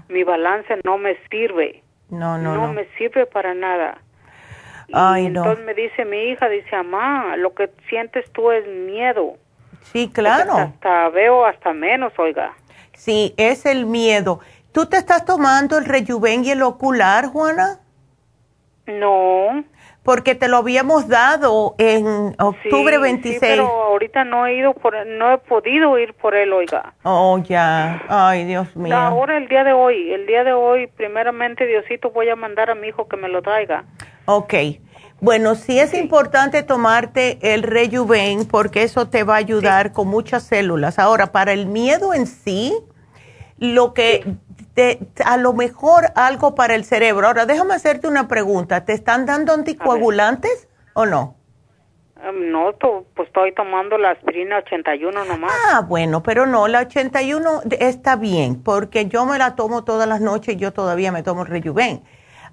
Mi 0.08 0.24
balance 0.24 0.78
no 0.82 0.96
me 0.96 1.16
sirve. 1.30 1.82
No, 2.08 2.38
no, 2.38 2.54
no. 2.54 2.66
No 2.68 2.72
me 2.72 2.86
sirve 2.96 3.26
para 3.26 3.52
nada. 3.52 3.98
Ay, 4.92 5.26
y 5.26 5.28
no. 5.28 5.42
Entonces 5.42 5.66
me 5.66 5.74
dice 5.74 6.06
mi 6.06 6.16
hija, 6.30 6.48
dice, 6.48 6.74
mamá, 6.76 7.36
lo 7.36 7.54
que 7.54 7.70
sientes 7.90 8.30
tú 8.32 8.50
es 8.50 8.66
miedo. 8.66 9.36
Sí, 9.82 10.10
claro. 10.10 10.54
hasta 10.54 11.10
veo 11.10 11.44
hasta 11.44 11.74
menos, 11.74 12.12
oiga. 12.18 12.54
Sí, 12.98 13.32
es 13.36 13.64
el 13.64 13.86
miedo. 13.86 14.40
¿Tú 14.72 14.86
te 14.86 14.96
estás 14.96 15.24
tomando 15.24 15.78
el 15.78 15.84
rejuven 15.84 16.44
y 16.44 16.50
el 16.50 16.62
ocular, 16.62 17.26
Juana? 17.26 17.78
No. 18.86 19.64
Porque 20.02 20.34
te 20.34 20.48
lo 20.48 20.56
habíamos 20.56 21.06
dado 21.06 21.76
en 21.78 22.34
octubre 22.40 22.98
26. 22.98 23.34
Sí, 23.34 23.40
pero 23.40 23.66
ahorita 23.66 24.24
no 24.24 24.46
he 24.46 24.56
ido 24.56 24.74
por, 24.74 25.06
no 25.06 25.32
he 25.32 25.38
podido 25.38 25.96
ir 25.96 26.14
por 26.14 26.34
él, 26.34 26.52
oiga. 26.52 26.94
Oh, 27.04 27.38
ya. 27.38 28.02
Ay, 28.08 28.44
Dios 28.46 28.74
mío. 28.74 28.96
Ahora 28.96 29.36
el 29.36 29.46
día 29.46 29.62
de 29.62 29.72
hoy, 29.72 30.12
el 30.12 30.26
día 30.26 30.42
de 30.42 30.52
hoy, 30.52 30.88
primeramente 30.88 31.66
Diosito, 31.66 32.10
voy 32.10 32.28
a 32.30 32.36
mandar 32.36 32.68
a 32.68 32.74
mi 32.74 32.88
hijo 32.88 33.06
que 33.06 33.16
me 33.16 33.28
lo 33.28 33.42
traiga. 33.42 33.84
Ok. 34.24 34.54
Bueno, 35.20 35.56
sí 35.56 35.80
es 35.80 35.94
importante 35.94 36.62
tomarte 36.62 37.38
el 37.42 37.64
Rejuven 37.64 38.46
porque 38.46 38.84
eso 38.84 39.08
te 39.08 39.24
va 39.24 39.34
a 39.34 39.38
ayudar 39.38 39.92
con 39.92 40.06
muchas 40.06 40.44
células. 40.44 41.00
Ahora, 41.00 41.32
para 41.32 41.52
el 41.52 41.66
miedo 41.66 42.14
en 42.14 42.26
sí, 42.26 42.72
lo 43.58 43.94
que 43.94 44.24
te, 44.74 45.00
a 45.24 45.36
lo 45.36 45.54
mejor 45.54 46.12
algo 46.14 46.54
para 46.54 46.76
el 46.76 46.84
cerebro. 46.84 47.26
Ahora, 47.26 47.46
déjame 47.46 47.74
hacerte 47.74 48.06
una 48.06 48.28
pregunta. 48.28 48.84
¿Te 48.84 48.92
están 48.92 49.26
dando 49.26 49.52
anticoagulantes 49.52 50.68
o 50.94 51.04
no? 51.04 51.34
Um, 52.28 52.50
no, 52.50 52.72
pues 53.14 53.28
estoy 53.28 53.52
tomando 53.54 53.98
la 53.98 54.10
aspirina 54.10 54.58
81 54.58 55.24
nomás. 55.24 55.52
Ah, 55.72 55.80
bueno, 55.80 56.22
pero 56.22 56.46
no, 56.46 56.68
la 56.68 56.80
81 56.80 57.62
está 57.78 58.14
bien 58.16 58.62
porque 58.62 59.06
yo 59.06 59.24
me 59.24 59.38
la 59.38 59.56
tomo 59.56 59.82
todas 59.82 60.08
las 60.08 60.20
noches 60.20 60.54
y 60.54 60.58
yo 60.58 60.72
todavía 60.72 61.10
me 61.10 61.24
tomo 61.24 61.42
el 61.42 61.48
Rejuven. 61.48 62.02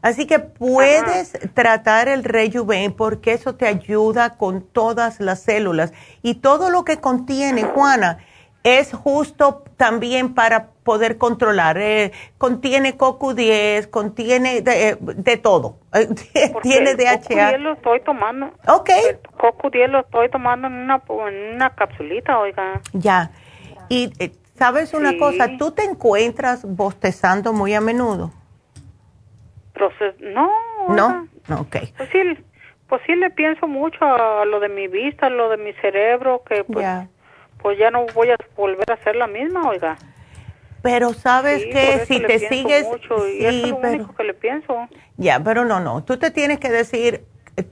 Así 0.06 0.28
que 0.28 0.38
puedes 0.38 1.32
tratar 1.56 2.10
el 2.10 2.24
Rejuven 2.24 2.94
porque 2.94 3.34
eso 3.34 3.56
te 3.56 3.66
ayuda 3.66 4.38
con 4.38 4.62
todas 4.62 5.20
las 5.20 5.42
células. 5.42 5.94
Y 6.22 6.36
todo 6.36 6.70
lo 6.70 6.86
que 6.86 6.98
contiene, 6.98 7.64
Juana, 7.64 8.20
es 8.64 8.94
justo 8.94 9.64
también 9.78 10.36
para 10.36 10.68
poder 10.84 11.18
controlar. 11.18 11.80
Eh, 11.80 12.12
contiene 12.38 12.96
CoQ10, 12.96 13.90
contiene 13.90 14.62
de, 14.62 14.90
eh, 15.26 15.38
todo. 15.38 15.78
tiene 16.62 16.94
DHA. 16.94 17.54
CoQ10 17.54 17.58
lo 17.58 17.74
estoy 17.74 18.00
tomando. 18.02 18.52
Ok. 18.68 18.90
El 18.90 19.20
CoQ10 19.40 19.88
lo 19.88 20.02
estoy 20.02 20.30
tomando 20.30 20.68
en 20.68 20.74
una, 20.74 21.02
en 21.10 21.56
una 21.56 21.72
capsulita, 21.72 22.38
oiga. 22.38 22.80
Ya. 22.94 23.32
Y 23.90 24.14
eh, 24.20 24.34
sabes 24.54 24.94
una 24.94 25.18
cosa, 25.18 25.58
tú 25.58 25.72
te 25.72 25.84
encuentras 25.84 26.64
bostezando 26.64 27.54
muy 27.54 27.74
a 27.74 27.82
menudo 27.82 28.32
no. 30.20 30.50
No, 30.90 31.28
ok. 31.60 31.78
Pues 31.98 32.10
sí, 32.12 32.20
pues 32.88 33.02
sí 33.06 33.16
le 33.16 33.30
pienso 33.30 33.68
mucho 33.68 34.04
a 34.04 34.46
lo 34.46 34.60
de 34.60 34.70
mi 34.70 34.88
vista, 34.88 35.28
a 35.28 35.30
lo 35.30 35.50
de 35.50 35.58
mi 35.58 35.74
cerebro, 35.74 36.44
que 36.48 36.64
pues, 36.64 36.88
pues 37.62 37.78
ya 37.78 37.92
no 37.92 38.06
voy 38.14 38.30
a 38.30 38.38
volver 38.56 38.92
a 38.92 38.98
ser 38.98 39.16
la 39.16 39.28
misma, 39.28 39.68
oiga. 39.68 39.98
Pero 40.82 41.14
sabes 41.14 41.66
que 41.66 42.06
si 42.06 42.20
te 42.20 42.38
sigues... 42.48 42.86
Mucho, 42.86 43.28
y 43.28 43.44
es 43.44 43.70
lo 43.70 43.78
único 43.78 44.14
que 44.16 44.24
le 44.24 44.36
pienso. 44.36 44.88
Ya, 45.18 45.40
pero 45.40 45.66
no, 45.66 45.80
no, 45.80 46.04
tú 46.04 46.18
te 46.18 46.30
tienes 46.30 46.60
que 46.60 46.70
decir 46.70 47.26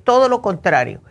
todo 0.04 0.30
lo 0.30 0.42
contrario. 0.42 1.02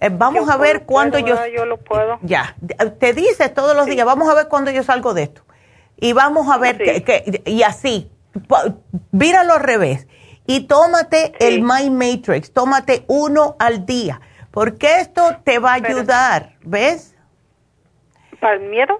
Eh, 0.00 0.10
vamos 0.12 0.50
a 0.50 0.58
ver 0.58 0.84
cuándo 0.84 1.18
yo... 1.18 1.36
Yo 1.46 1.64
lo 1.64 1.78
puedo. 1.78 2.18
Ya, 2.20 2.54
te 3.00 3.14
dices 3.14 3.54
todos 3.54 3.74
los 3.74 3.86
días, 3.86 4.04
vamos 4.04 4.28
a 4.28 4.34
ver 4.34 4.48
cuándo 4.48 4.70
yo 4.70 4.82
salgo 4.82 5.14
de 5.14 5.22
esto. 5.22 5.42
Y 5.96 6.12
vamos 6.12 6.48
a 6.50 6.58
ver 6.58 6.76
que, 6.76 7.42
y 7.46 7.62
así, 7.62 8.10
míralo 9.10 9.54
al 9.54 9.60
revés 9.60 10.06
y 10.48 10.66
tómate 10.66 11.34
el 11.40 11.60
My 11.60 11.90
Matrix, 11.90 12.54
tómate 12.54 13.04
uno 13.06 13.54
al 13.58 13.84
día, 13.84 14.22
porque 14.50 15.00
esto 15.00 15.36
te 15.44 15.58
va 15.58 15.72
a 15.72 15.74
ayudar, 15.74 16.54
¿ves? 16.62 17.14
¿Para 18.40 18.54
el 18.54 18.62
miedo? 18.70 18.98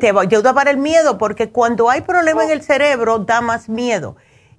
Te 0.00 0.10
va 0.10 0.22
a 0.22 0.24
ayudar 0.24 0.56
para 0.56 0.72
el 0.72 0.78
miedo, 0.78 1.18
porque 1.18 1.50
cuando 1.50 1.88
hay 1.88 2.00
problema 2.00 2.42
en 2.42 2.50
oh. 2.50 2.52
el 2.54 2.62
cerebro 2.62 3.20
da 3.20 3.40
más 3.40 3.68
miedo. 3.68 4.16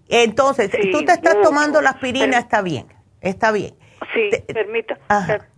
Entonces, 0.07 0.71
tú 0.93 1.03
te 1.03 1.11
estás 1.11 1.41
tomando 1.41 1.81
la 1.81 1.89
aspirina, 1.89 2.37
está 2.37 2.61
bien, 2.61 2.87
está 3.19 3.51
bien. 3.51 3.75
Sí, 4.13 4.29
permita, 4.53 4.97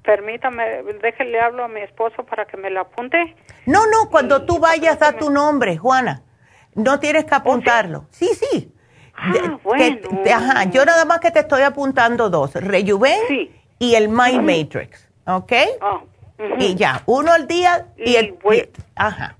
permítame, 0.04 0.82
déjele 1.00 1.40
hablo 1.42 1.66
a 1.66 1.68
mi 1.68 1.82
esposo 1.82 2.26
para 2.26 2.46
que 2.46 2.58
me 2.58 2.72
lo 2.72 2.82
apunte. 2.82 3.36
No, 3.68 3.86
no, 3.86 4.10
cuando 4.10 4.46
tú 4.46 4.58
vayas 4.58 5.00
a 5.04 5.14
tu 5.14 5.30
nombre, 5.30 5.78
Juana, 5.78 6.24
no 6.74 7.00
tienes 7.00 7.26
que 7.26 7.36
¿Oh, 7.36 7.38
apuntarlo. 7.38 8.08
sí, 8.10 8.30
sí. 8.34 8.75
Ah, 9.18 9.58
bueno. 9.64 9.98
ajá, 10.34 10.66
yo 10.66 10.86
nada 10.86 11.06
más 11.06 11.20
que 11.20 11.32
te 11.32 11.40
estoy 11.40 11.62
apuntando 11.62 12.30
dos, 12.30 12.54
Rejuven 12.56 13.20
y 13.80 13.96
el 13.96 14.10
My 14.10 14.40
Matrix, 14.40 15.10
¿ok? 15.26 15.54
Oh, 15.82 16.04
y 16.60 16.76
ya, 16.76 17.02
uno 17.06 17.32
al 17.32 17.48
día 17.48 17.88
y, 17.98 18.16
el... 18.16 18.38
ajá. 18.96 19.38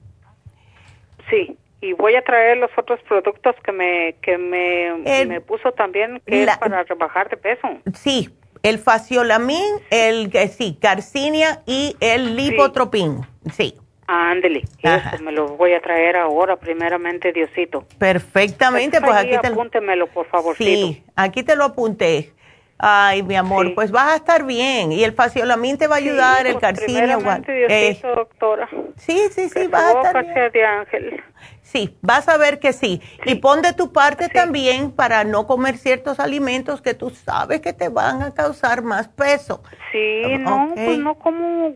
Sí, 1.30 1.58
y 1.82 1.94
voy 1.94 2.16
a 2.16 2.24
traer 2.24 2.58
los 2.58 2.72
otros 2.78 3.00
productos 3.08 3.56
que 3.64 3.72
me 3.72 4.16
que 4.22 4.38
me, 4.38 5.26
me 5.26 5.42
puso 5.42 5.72
también 5.74 6.22
que 6.26 6.44
es 6.44 6.58
para 6.58 6.84
rebajar 6.84 7.30
de 7.30 7.38
peso. 7.38 7.68
Sí, 7.94 8.30
el 8.64 8.80
faciolamin, 8.80 9.82
el 9.90 10.32
sí, 10.50 10.78
Garcinia 10.82 11.62
y 11.66 11.96
el 12.00 12.36
lipotropin, 12.36 13.22
sí. 13.52 13.78
Ándele, 14.08 14.64
eso 14.82 15.24
me 15.24 15.32
lo 15.32 15.58
voy 15.58 15.74
a 15.74 15.82
traer 15.82 16.16
ahora, 16.16 16.58
primeramente, 16.58 17.32
Diosito. 17.32 17.86
Perfectamente, 17.98 19.02
pues, 19.02 19.16
aquí 19.16 19.38
te 19.42 19.48
apúntemelo, 19.48 20.08
por 20.08 20.28
favor. 20.28 20.56
Sí, 20.56 21.04
aquí 21.16 21.42
te 21.42 21.56
lo 21.56 21.64
apunté. 21.64 22.32
Ay, 22.78 23.24
mi 23.24 23.36
amor, 23.36 23.74
pues 23.74 23.90
vas 23.90 24.12
a 24.12 24.16
estar 24.18 24.46
bien. 24.46 24.92
Y 24.92 25.04
el 25.04 25.14
faciolamin 25.14 25.78
te 25.78 25.88
va 25.88 25.96
a 25.96 26.00
ayudar, 26.00 26.46
el 26.46 26.60
carcinio. 26.60 27.20
Eh, 27.48 28.00
doctora. 28.04 28.68
Sí, 28.98 29.30
sí, 29.32 29.50
sí, 29.50 29.68
vas 29.68 29.96
a 29.96 30.02
estar 30.02 30.26
bien. 30.26 30.52
de 30.52 30.66
ángel. 30.66 31.24
Sí, 31.62 31.98
vas 32.02 32.28
a 32.28 32.38
ver 32.38 32.60
que 32.60 32.74
sí. 32.74 33.02
Y 33.26 33.36
pon 33.36 33.62
de 33.62 33.74
tu 33.74 33.94
parte 33.94 34.28
también 34.30 34.92
para 34.92 35.24
no 35.24 35.48
comer 35.48 35.78
ciertos 35.78 36.20
alimentos 36.20 36.82
que 36.82 36.94
tú 36.94 37.10
sabes 37.10 37.62
que 37.62 37.74
te 37.74 37.90
van 37.90 38.22
a 38.22 38.34
causar 38.34 38.84
más 38.84 39.08
peso. 39.08 39.64
Sí, 39.92 40.38
no, 40.40 40.72
pues 40.76 41.00
no 41.00 41.16
como 41.16 41.74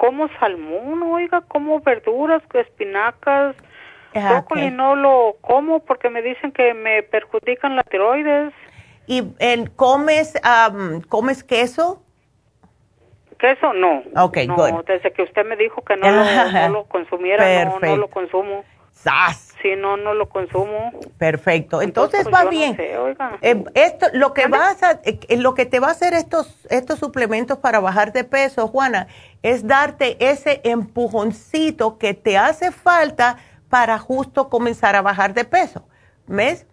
como 0.00 0.28
salmón, 0.38 1.02
oiga, 1.02 1.42
como 1.42 1.80
verduras, 1.80 2.42
espinacas, 2.54 3.54
ah, 4.14 4.42
y 4.56 4.70
no 4.70 4.96
lo 4.96 5.36
como 5.42 5.80
porque 5.80 6.08
me 6.08 6.22
dicen 6.22 6.52
que 6.52 6.72
me 6.72 7.02
perjudican 7.02 7.76
la 7.76 7.82
tiroides. 7.82 8.54
¿Y 9.06 9.24
en, 9.40 9.66
comes, 9.66 10.40
comes 11.10 11.44
queso? 11.44 12.02
Queso 13.38 13.74
no. 13.74 14.02
Ok, 14.16 14.38
no, 14.46 14.82
Desde 14.84 15.12
que 15.12 15.22
usted 15.22 15.44
me 15.44 15.56
dijo 15.56 15.82
que 15.82 15.96
no, 15.98 16.10
lo, 16.10 16.68
no 16.70 16.84
consumiera, 16.88 17.66
no, 17.66 17.78
no, 17.78 17.96
lo 17.98 18.08
consumo. 18.08 18.64
¡Sas! 18.92 19.49
Sí, 19.62 19.76
no, 19.76 19.96
no 19.96 20.14
lo 20.14 20.28
consumo. 20.28 20.92
Perfecto. 21.18 21.82
Entonces, 21.82 22.22
pues, 22.24 22.34
va 22.34 22.48
bien. 22.48 22.76
Eh, 23.42 23.64
esto, 23.74 24.06
lo 24.14 24.32
que 24.32 24.46
vas 24.46 24.82
a, 24.82 25.00
eh, 25.04 25.36
lo 25.36 25.54
que 25.54 25.66
te 25.66 25.80
va 25.80 25.88
a 25.88 25.90
hacer 25.90 26.14
estos, 26.14 26.66
estos 26.70 26.98
suplementos 26.98 27.58
para 27.58 27.78
bajar 27.80 28.12
de 28.12 28.24
peso, 28.24 28.68
Juana, 28.68 29.08
es 29.42 29.66
darte 29.66 30.16
ese 30.18 30.60
empujoncito 30.64 31.98
que 31.98 32.14
te 32.14 32.38
hace 32.38 32.72
falta 32.72 33.36
para 33.68 33.98
justo 33.98 34.48
comenzar 34.48 34.96
a 34.96 35.02
bajar 35.02 35.34
de 35.34 35.44
peso. 35.44 35.86
¿Ves? 36.26 36.66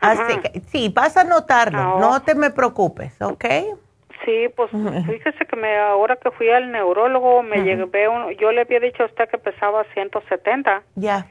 Así 0.00 0.38
que, 0.40 0.60
sí, 0.60 0.92
vas 0.94 1.16
a 1.16 1.24
notarlo, 1.24 1.78
ah, 1.78 1.96
no 1.98 2.20
te 2.20 2.34
me 2.34 2.50
preocupes, 2.50 3.20
¿ok? 3.22 3.44
Sí, 4.24 4.48
pues 4.54 4.70
fíjese 4.70 5.46
que 5.46 5.56
me, 5.56 5.78
ahora 5.78 6.16
que 6.16 6.30
fui 6.32 6.50
al 6.50 6.70
neurólogo 6.72 7.42
me 7.42 7.62
llevé, 7.62 8.06
yo 8.38 8.52
le 8.52 8.62
había 8.62 8.80
dicho 8.80 9.02
a 9.02 9.06
usted 9.06 9.28
que 9.28 9.38
pesaba 9.38 9.84
170. 9.94 10.82
Ya 10.96 11.26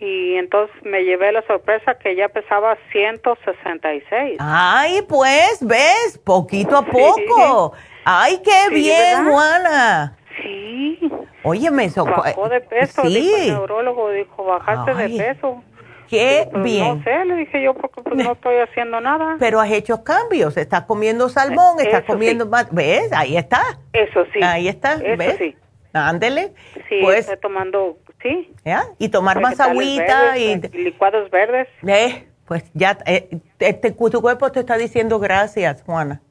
y 0.00 0.36
entonces 0.36 0.74
me 0.84 1.04
llevé 1.04 1.32
la 1.32 1.42
sorpresa 1.46 1.98
que 1.98 2.14
ya 2.16 2.28
pesaba 2.28 2.76
166. 2.92 4.36
Ay, 4.38 5.02
pues, 5.08 5.58
ves, 5.60 6.20
poquito 6.24 6.76
a 6.76 6.82
poco. 6.82 7.72
Ay, 8.04 8.40
qué 8.44 8.74
bien, 8.74 9.24
Juana. 9.30 10.16
Sí. 10.42 10.98
Oye, 11.42 11.70
me 11.70 11.88
Bajó 11.88 12.48
de 12.48 12.60
peso, 12.60 13.02
sí. 13.02 13.08
dijo 13.08 13.36
el 13.36 13.48
neurólogo, 13.48 14.10
dijo, 14.10 14.44
bajaste 14.44 14.94
de 14.94 15.08
peso. 15.16 15.62
Qué 16.08 16.48
pues, 16.50 16.62
bien. 16.62 16.98
No 16.98 17.04
sé, 17.04 17.24
le 17.24 17.36
dije 17.36 17.62
yo, 17.62 17.74
porque 17.74 18.02
pues, 18.02 18.16
no 18.16 18.32
estoy 18.32 18.56
haciendo 18.56 19.00
nada. 19.00 19.36
Pero 19.38 19.60
has 19.60 19.70
hecho 19.70 20.04
cambios, 20.04 20.56
estás 20.56 20.82
comiendo 20.82 21.28
salmón, 21.28 21.80
estás 21.80 22.04
comiendo 22.04 22.46
más, 22.46 22.72
¿ves? 22.72 23.12
Ahí 23.12 23.36
está. 23.36 23.62
Eso 23.92 24.24
sí. 24.32 24.40
Ahí 24.42 24.68
está, 24.68 24.94
Eso 24.94 25.16
¿ves? 25.16 25.36
sí. 25.38 25.56
Ándele. 25.96 26.52
Sí, 26.88 26.98
pues, 27.00 27.28
tomando, 27.40 27.98
sí. 28.22 28.52
¿Ya? 28.64 28.84
Y 28.98 29.08
tomar 29.08 29.40
más 29.40 29.60
agüita 29.60 30.36
y... 30.38 30.56
Licuados 30.72 31.30
verdes. 31.30 31.68
Eh, 31.86 32.28
pues 32.46 32.64
ya, 32.74 32.98
eh, 33.06 33.40
este, 33.58 33.90
tu 33.90 34.20
cuerpo 34.20 34.52
te 34.52 34.60
está 34.60 34.76
diciendo 34.76 35.18
gracias, 35.18 35.82
Juana. 35.82 36.22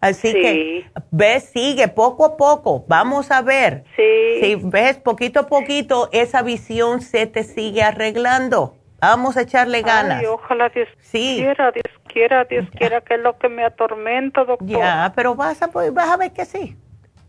Así 0.00 0.32
que, 0.32 0.86
ves, 1.10 1.50
sigue 1.52 1.86
poco 1.88 2.24
a 2.24 2.36
poco, 2.38 2.86
vamos 2.88 3.30
a 3.30 3.42
ver. 3.42 3.84
Sí. 3.96 4.40
Si 4.40 4.54
ves 4.54 4.96
poquito 4.96 5.40
a 5.40 5.46
poquito, 5.46 6.08
esa 6.12 6.40
visión 6.42 7.02
se 7.02 7.26
te 7.26 7.44
sigue 7.44 7.82
arreglando. 7.82 8.76
Vamos 9.00 9.36
a 9.36 9.42
echarle 9.42 9.82
ganas. 9.82 10.20
Ay, 10.20 10.26
ojalá 10.26 10.70
Dios 10.70 10.88
sí. 11.00 11.36
quiera, 11.38 11.70
Dios 11.72 11.84
quiera, 12.06 12.44
Dios 12.44 12.66
quiera, 12.70 13.00
que 13.02 13.14
es 13.14 13.20
lo 13.20 13.38
que 13.38 13.48
me 13.48 13.64
atormenta, 13.64 14.44
doctor. 14.44 14.68
Ya, 14.68 15.12
pero 15.14 15.34
vas 15.34 15.62
a, 15.62 15.66
vas 15.66 16.08
a 16.08 16.16
ver 16.16 16.32
que 16.32 16.44
sí. 16.44 16.76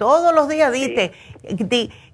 Todos 0.01 0.33
los 0.33 0.49
días 0.49 0.71
dite, 0.71 1.11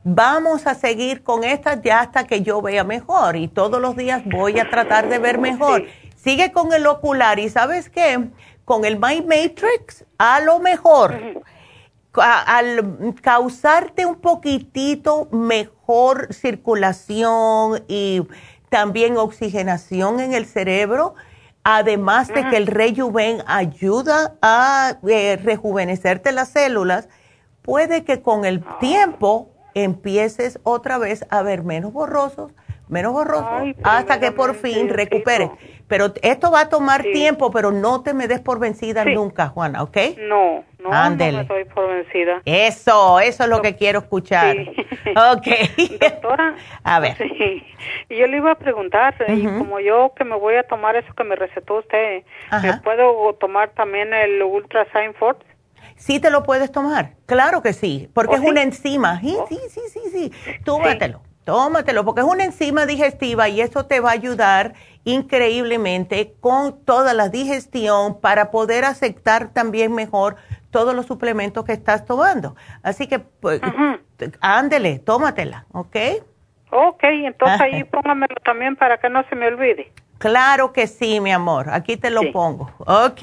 vamos 0.03 0.67
a 0.67 0.75
seguir 0.75 1.23
con 1.23 1.45
esta 1.45 1.81
ya 1.81 2.01
hasta 2.01 2.27
que 2.27 2.41
yo 2.41 2.61
vea 2.61 2.83
mejor 2.83 3.37
y 3.37 3.47
todos 3.47 3.81
los 3.81 3.95
días 3.95 4.23
voy 4.25 4.59
a 4.59 4.69
tratar 4.69 5.07
de 5.07 5.19
ver 5.19 5.37
mejor. 5.37 5.85
Sigue 6.17 6.51
con 6.51 6.73
el 6.73 6.85
ocular. 6.85 7.39
Y 7.39 7.47
sabes 7.47 7.89
qué, 7.89 8.27
con 8.65 8.83
el 8.83 8.99
My 8.99 9.21
Matrix, 9.21 10.03
a 10.17 10.41
lo 10.41 10.59
mejor, 10.59 11.17
al 12.11 13.15
causarte 13.21 14.05
un 14.05 14.15
poquitito 14.15 15.29
mejor 15.31 16.33
circulación 16.33 17.85
y 17.87 18.21
también 18.67 19.15
oxigenación 19.15 20.19
en 20.19 20.33
el 20.33 20.45
cerebro, 20.45 21.15
además 21.63 22.27
de 22.27 22.49
que 22.49 22.57
el 22.57 22.67
rejuven 22.67 23.43
ayuda 23.47 24.35
a 24.41 24.97
eh, 25.07 25.39
rejuvenecerte 25.41 26.33
las 26.33 26.49
células, 26.49 27.07
puede 27.67 28.05
que 28.05 28.21
con 28.21 28.45
el 28.45 28.63
Ah. 28.65 28.77
tiempo 28.79 29.49
empieces 29.75 30.57
otra 30.63 30.97
vez 30.97 31.25
a 31.29 31.41
ver 31.43 31.63
menos 31.63 31.91
borrosos, 31.91 32.51
menos 32.87 33.11
borrosos, 33.11 33.75
hasta 33.83 34.19
que 34.21 34.31
por 34.31 34.55
fin 34.55 34.87
recuperes. 34.89 35.49
Pero 35.87 36.13
esto 36.21 36.49
va 36.51 36.61
a 36.61 36.69
tomar 36.69 37.03
tiempo, 37.03 37.51
pero 37.51 37.71
no 37.71 38.01
te 38.03 38.13
me 38.13 38.27
des 38.27 38.39
por 38.39 38.57
vencida 38.59 39.03
nunca, 39.05 39.49
Juana, 39.49 39.83
¿ok? 39.83 39.97
No, 40.19 40.63
no, 40.79 40.91
Ándele. 40.93 41.39
no 41.39 41.43
me 41.43 41.47
doy 41.47 41.65
por 41.65 41.87
vencida. 41.89 42.41
Eso, 42.45 43.19
eso 43.19 43.43
es 43.43 43.49
lo 43.49 43.61
que 43.61 43.75
quiero 43.75 43.99
escuchar. 43.99 44.55
Ok. 45.07 45.47
Doctora. 46.01 46.55
A 46.83 46.99
ver. 46.99 47.17
Sí. 47.17 47.63
Y 48.09 48.17
yo 48.17 48.27
le 48.27 48.37
iba 48.37 48.51
a 48.51 48.55
preguntar, 48.55 49.15
y 49.29 49.47
Ujú. 49.47 49.59
como 49.59 49.79
yo 49.79 50.13
que 50.15 50.25
me 50.25 50.35
voy 50.35 50.55
a 50.55 50.63
tomar 50.63 50.95
eso 50.97 51.13
que 51.13 51.23
me 51.23 51.35
recetó 51.37 51.75
usted, 51.79 52.23
¿me 52.61 52.73
puedo 52.83 53.33
tomar 53.35 53.69
también 53.69 54.13
el 54.13 54.43
Ultra 54.43 54.85
Sign 54.91 55.13
Force? 55.13 55.41
Sí 55.97 56.19
te 56.19 56.29
lo 56.29 56.43
puedes 56.43 56.71
tomar, 56.71 57.15
claro 57.25 57.61
que 57.61 57.73
sí, 57.73 58.09
porque 58.13 58.35
¿Oh, 58.35 58.37
es 58.37 58.41
sí? 58.43 58.47
una 58.47 58.61
enzima. 58.61 59.19
Sí, 59.19 59.35
sí, 59.49 59.59
sí, 59.69 59.81
sí, 59.91 59.99
sí. 60.11 60.31
Tómatelo, 60.63 61.21
tómatelo, 61.43 62.05
porque 62.05 62.21
es 62.21 62.27
una 62.27 62.45
enzima 62.45 62.85
digestiva 62.85 63.49
y 63.49 63.61
eso 63.61 63.85
te 63.85 63.99
va 63.99 64.09
a 64.11 64.13
ayudar 64.13 64.73
increíblemente 65.05 66.33
con 66.39 66.83
toda 66.85 67.13
la 67.13 67.29
digestión 67.29 68.19
para 68.19 68.51
poder 68.51 68.85
aceptar 68.85 69.49
también 69.53 69.93
mejor 69.93 70.35
todos 70.71 70.93
los 70.93 71.05
suplementos 71.05 71.65
que 71.65 71.73
estás 71.73 72.05
tomando. 72.05 72.55
Así 72.83 73.07
que, 73.07 73.19
pues, 73.19 73.61
ándele, 74.41 74.99
tómatela, 74.99 75.65
¿ok? 75.71 75.95
Ok, 76.71 77.03
entonces 77.03 77.55
Ajá. 77.55 77.63
ahí 77.63 77.83
póngamelo 77.91 78.35
también 78.43 78.75
para 78.75 78.97
que 78.97 79.09
no 79.09 79.23
se 79.29 79.35
me 79.35 79.47
olvide. 79.47 79.91
Claro 80.17 80.73
que 80.73 80.87
sí, 80.87 81.19
mi 81.19 81.31
amor, 81.31 81.69
aquí 81.69 81.95
te 81.97 82.09
lo 82.09 82.21
Sí. 82.21 82.27
pongo. 82.31 82.71
Ok. 82.79 83.21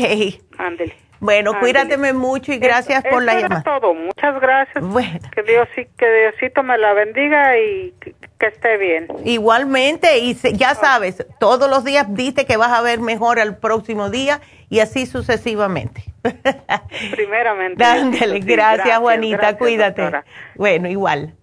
Ándele. 0.59 0.95
Bueno, 1.21 1.51
Ándele. 1.53 1.61
cuídateme 1.73 2.13
mucho 2.13 2.53
y 2.53 2.59
gracias 2.59 3.05
Eso- 3.05 3.15
por 3.15 3.23
la 3.23 3.41
llamada. 3.41 3.63
todo, 3.63 3.95
muchas 3.95 4.41
gracias. 4.41 4.85
Bueno. 4.85 5.19
Que 5.35 5.43
Dios 5.43 5.69
que 5.97 6.11
Diosito 6.13 6.63
me 6.63 6.77
la 6.77 6.93
bendiga 6.93 7.59
y 7.59 7.95
que, 8.01 8.15
que 8.39 8.47
esté 8.47 8.77
bien. 8.77 9.07
Igualmente, 9.25 10.19
y 10.19 10.35
se- 10.35 10.53
ya 10.55 10.75
sabes, 10.75 11.25
todos 11.41 11.71
los 11.71 11.85
días 11.85 12.07
dite 12.15 12.45
que 12.47 12.57
vas 12.57 12.73
a 12.73 12.83
ver 12.83 13.01
mejor 13.01 13.39
al 13.41 13.57
próximo 13.57 14.11
día 14.11 14.41
y 14.69 14.81
así 14.81 15.07
sucesivamente. 15.07 16.05
Primeramente. 17.13 17.77
Dándole, 17.85 18.41
Sí, 18.43 18.47
gracias, 18.47 18.99
Juanita, 18.99 19.37
gracias, 19.39 19.59
cuídate. 19.59 20.03
doctora. 20.03 20.25
Bueno, 20.57 20.89
igual. 20.89 21.35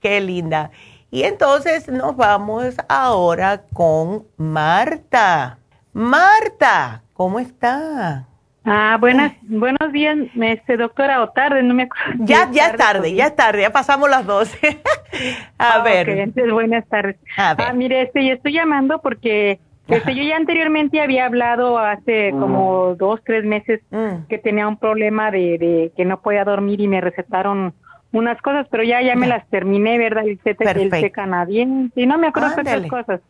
Qué 0.00 0.20
linda. 0.20 0.70
Y 1.10 1.22
entonces 1.22 1.88
nos 1.88 2.16
vamos 2.16 2.74
ahora 2.88 3.62
con 3.72 4.26
Marta. 4.36 5.58
Marta, 5.92 7.02
¿cómo 7.14 7.38
está? 7.40 8.26
Ah, 8.68 8.96
buenas, 9.00 9.32
buenos 9.42 9.92
días, 9.92 10.16
este, 10.40 10.76
doctora, 10.76 11.22
o 11.22 11.28
tarde, 11.30 11.62
no 11.62 11.72
me 11.72 11.84
acuerdo. 11.84 12.24
Ya, 12.26 12.48
ya 12.50 12.66
es 12.68 12.76
tarde, 12.76 13.14
ya 13.14 13.26
es 13.26 13.36
tarde, 13.36 13.62
ya 13.62 13.70
pasamos 13.70 14.10
las 14.10 14.26
12. 14.26 14.58
a 15.58 15.78
Ah, 15.78 15.82
ver. 15.84 16.10
ok, 16.10 16.16
entonces, 16.18 16.52
buenas 16.52 16.86
tardes. 16.88 17.16
A 17.36 17.54
ver. 17.54 17.66
Ah, 17.68 17.72
mire, 17.72 18.02
este, 18.02 18.26
yo 18.26 18.34
estoy 18.34 18.52
llamando 18.52 19.00
porque 19.00 19.60
este, 19.86 20.16
yo 20.16 20.24
ya 20.24 20.36
anteriormente 20.36 21.00
había 21.00 21.26
hablado 21.26 21.78
hace 21.78 22.30
como 22.32 22.96
dos, 22.96 23.20
tres 23.24 23.44
meses 23.44 23.80
Mm. 23.90 24.26
que 24.28 24.38
tenía 24.38 24.66
un 24.66 24.78
problema 24.78 25.30
de, 25.30 25.58
de 25.58 25.92
que 25.96 26.04
no 26.04 26.20
podía 26.20 26.44
dormir 26.44 26.80
y 26.80 26.88
me 26.88 27.00
recetaron 27.00 27.72
unas 28.12 28.40
cosas, 28.42 28.66
pero 28.70 28.82
ya, 28.82 29.00
ya 29.00 29.14
me 29.14 29.28
las 29.28 29.46
terminé, 29.48 29.96
¿verdad? 29.98 30.26
El 30.26 30.38
té, 30.40 30.56
el 30.58 30.90
té 30.90 31.10
canadiense, 31.12 32.00
y 32.00 32.06
no 32.06 32.18
me 32.18 32.28
acuerdo 32.28 32.48
Ándale. 32.58 32.88
cosas. 32.88 33.20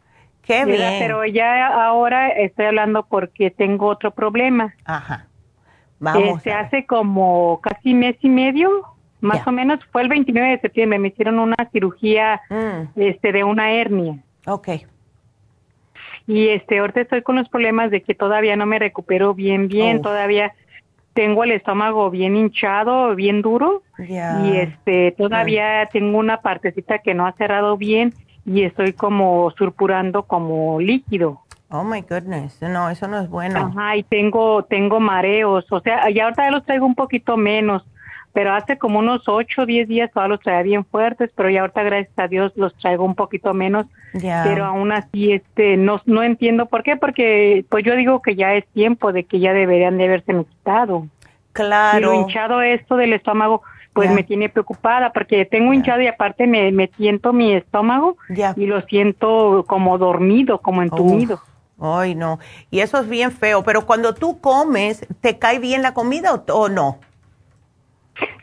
Qué 0.46 0.64
¿verdad? 0.64 0.90
bien. 0.90 0.98
Pero 1.00 1.24
ya 1.26 1.66
ahora 1.86 2.28
estoy 2.28 2.66
hablando 2.66 3.04
porque 3.06 3.50
tengo 3.50 3.86
otro 3.86 4.10
problema. 4.12 4.74
Ajá. 4.84 5.26
Vamos. 5.98 6.36
Este, 6.38 6.52
hace 6.52 6.86
como 6.86 7.60
casi 7.62 7.94
mes 7.94 8.16
y 8.20 8.28
medio, 8.28 8.70
más 9.20 9.38
Ya. 9.38 9.44
o 9.46 9.52
menos, 9.52 9.80
fue 9.92 10.02
el 10.02 10.08
29 10.08 10.50
de 10.50 10.60
septiembre, 10.60 10.98
me 10.98 11.08
hicieron 11.08 11.38
una 11.38 11.56
cirugía 11.72 12.40
Mm, 12.50 13.00
este, 13.00 13.32
de 13.32 13.44
una 13.44 13.72
hernia. 13.72 14.18
ok. 14.46 14.68
Y 16.28 16.48
este, 16.48 16.78
ahorita 16.80 17.02
estoy 17.02 17.22
con 17.22 17.36
los 17.36 17.48
problemas 17.48 17.90
de 17.90 18.02
que 18.02 18.14
todavía 18.14 18.56
no 18.56 18.66
me 18.66 18.78
recupero 18.80 19.32
bien, 19.32 19.68
bien, 19.68 19.98
Uf. 19.98 20.02
todavía 20.02 20.52
tengo 21.14 21.44
el 21.44 21.52
estómago 21.52 22.10
bien 22.10 22.36
hinchado, 22.36 23.14
bien 23.14 23.42
duro, 23.42 23.82
Ya. 23.98 24.42
y 24.44 24.56
este, 24.58 25.12
todavía 25.12 25.88
tengo 25.92 26.18
una 26.18 26.42
partecita 26.42 26.98
que 26.98 27.14
no 27.14 27.26
ha 27.26 27.32
cerrado 27.32 27.76
bien 27.76 28.12
y 28.46 28.62
estoy 28.62 28.92
como 28.94 29.50
surpurando 29.58 30.22
como 30.22 30.80
líquido. 30.80 31.40
Oh 31.68 31.82
my 31.82 32.00
goodness. 32.02 32.62
No, 32.62 32.88
eso 32.88 33.08
no 33.08 33.18
es 33.20 33.28
bueno. 33.28 33.58
Ajá, 33.74 33.96
y 33.96 34.04
tengo, 34.04 34.62
tengo 34.64 35.00
mareos, 35.00 35.66
o 35.70 35.80
sea, 35.80 36.08
ya 36.10 36.24
ahorita 36.24 36.44
ya 36.44 36.50
los 36.52 36.64
traigo 36.64 36.86
un 36.86 36.94
poquito 36.94 37.36
menos, 37.36 37.84
pero 38.32 38.54
hace 38.54 38.78
como 38.78 39.00
unos 39.00 39.22
ocho 39.28 39.62
o 39.62 39.66
diez 39.66 39.88
días 39.88 40.10
todavía 40.12 40.36
los 40.36 40.40
traía 40.44 40.62
bien 40.62 40.84
fuertes, 40.84 41.30
pero 41.34 41.50
ya 41.50 41.62
ahorita 41.62 41.82
gracias 41.82 42.16
a 42.18 42.28
Dios 42.28 42.52
los 42.54 42.72
traigo 42.76 43.04
un 43.04 43.16
poquito 43.16 43.52
menos, 43.52 43.86
Ya. 44.14 44.42
pero 44.44 44.64
aún 44.64 44.92
así 44.92 45.32
este 45.32 45.76
no, 45.76 46.00
no 46.06 46.22
entiendo 46.22 46.66
por 46.66 46.84
qué, 46.84 46.96
porque 46.96 47.64
pues 47.68 47.82
yo 47.84 47.96
digo 47.96 48.22
que 48.22 48.36
ya 48.36 48.54
es 48.54 48.64
tiempo 48.68 49.12
de 49.12 49.24
que 49.24 49.40
ya 49.40 49.52
deberían 49.52 49.98
de 49.98 50.04
haberse 50.04 50.32
quitado. 50.44 50.98
Y 51.00 51.08
lo 51.08 51.08
Claro. 51.52 52.12
hinchado 52.14 52.60
esto 52.62 52.96
del 52.96 53.14
estómago, 53.14 53.62
pues 53.96 54.10
Ya. 54.10 54.14
me 54.14 54.22
tiene 54.22 54.48
preocupada, 54.48 55.10
porque 55.12 55.44
tengo 55.46 55.72
hinchado 55.72 56.00
y 56.02 56.06
aparte 56.06 56.46
me, 56.46 56.70
me 56.70 56.88
siento 56.96 57.32
mi 57.32 57.52
estómago 57.54 58.16
Ya. 58.28 58.52
y 58.56 58.66
lo 58.66 58.80
siento 58.82 59.64
como 59.66 59.98
dormido, 59.98 60.58
como 60.58 60.82
entumido. 60.82 61.40
Ay, 61.80 62.14
no. 62.14 62.38
Y 62.70 62.80
eso 62.80 62.98
es 62.98 63.08
bien 63.08 63.32
feo. 63.32 63.62
Pero 63.64 63.84
cuando 63.86 64.14
tú 64.14 64.38
comes, 64.40 65.06
¿te 65.20 65.38
cae 65.38 65.58
bien 65.58 65.82
la 65.82 65.92
comida 65.94 66.32
o, 66.34 66.44
o 66.52 66.68
no? 66.68 66.98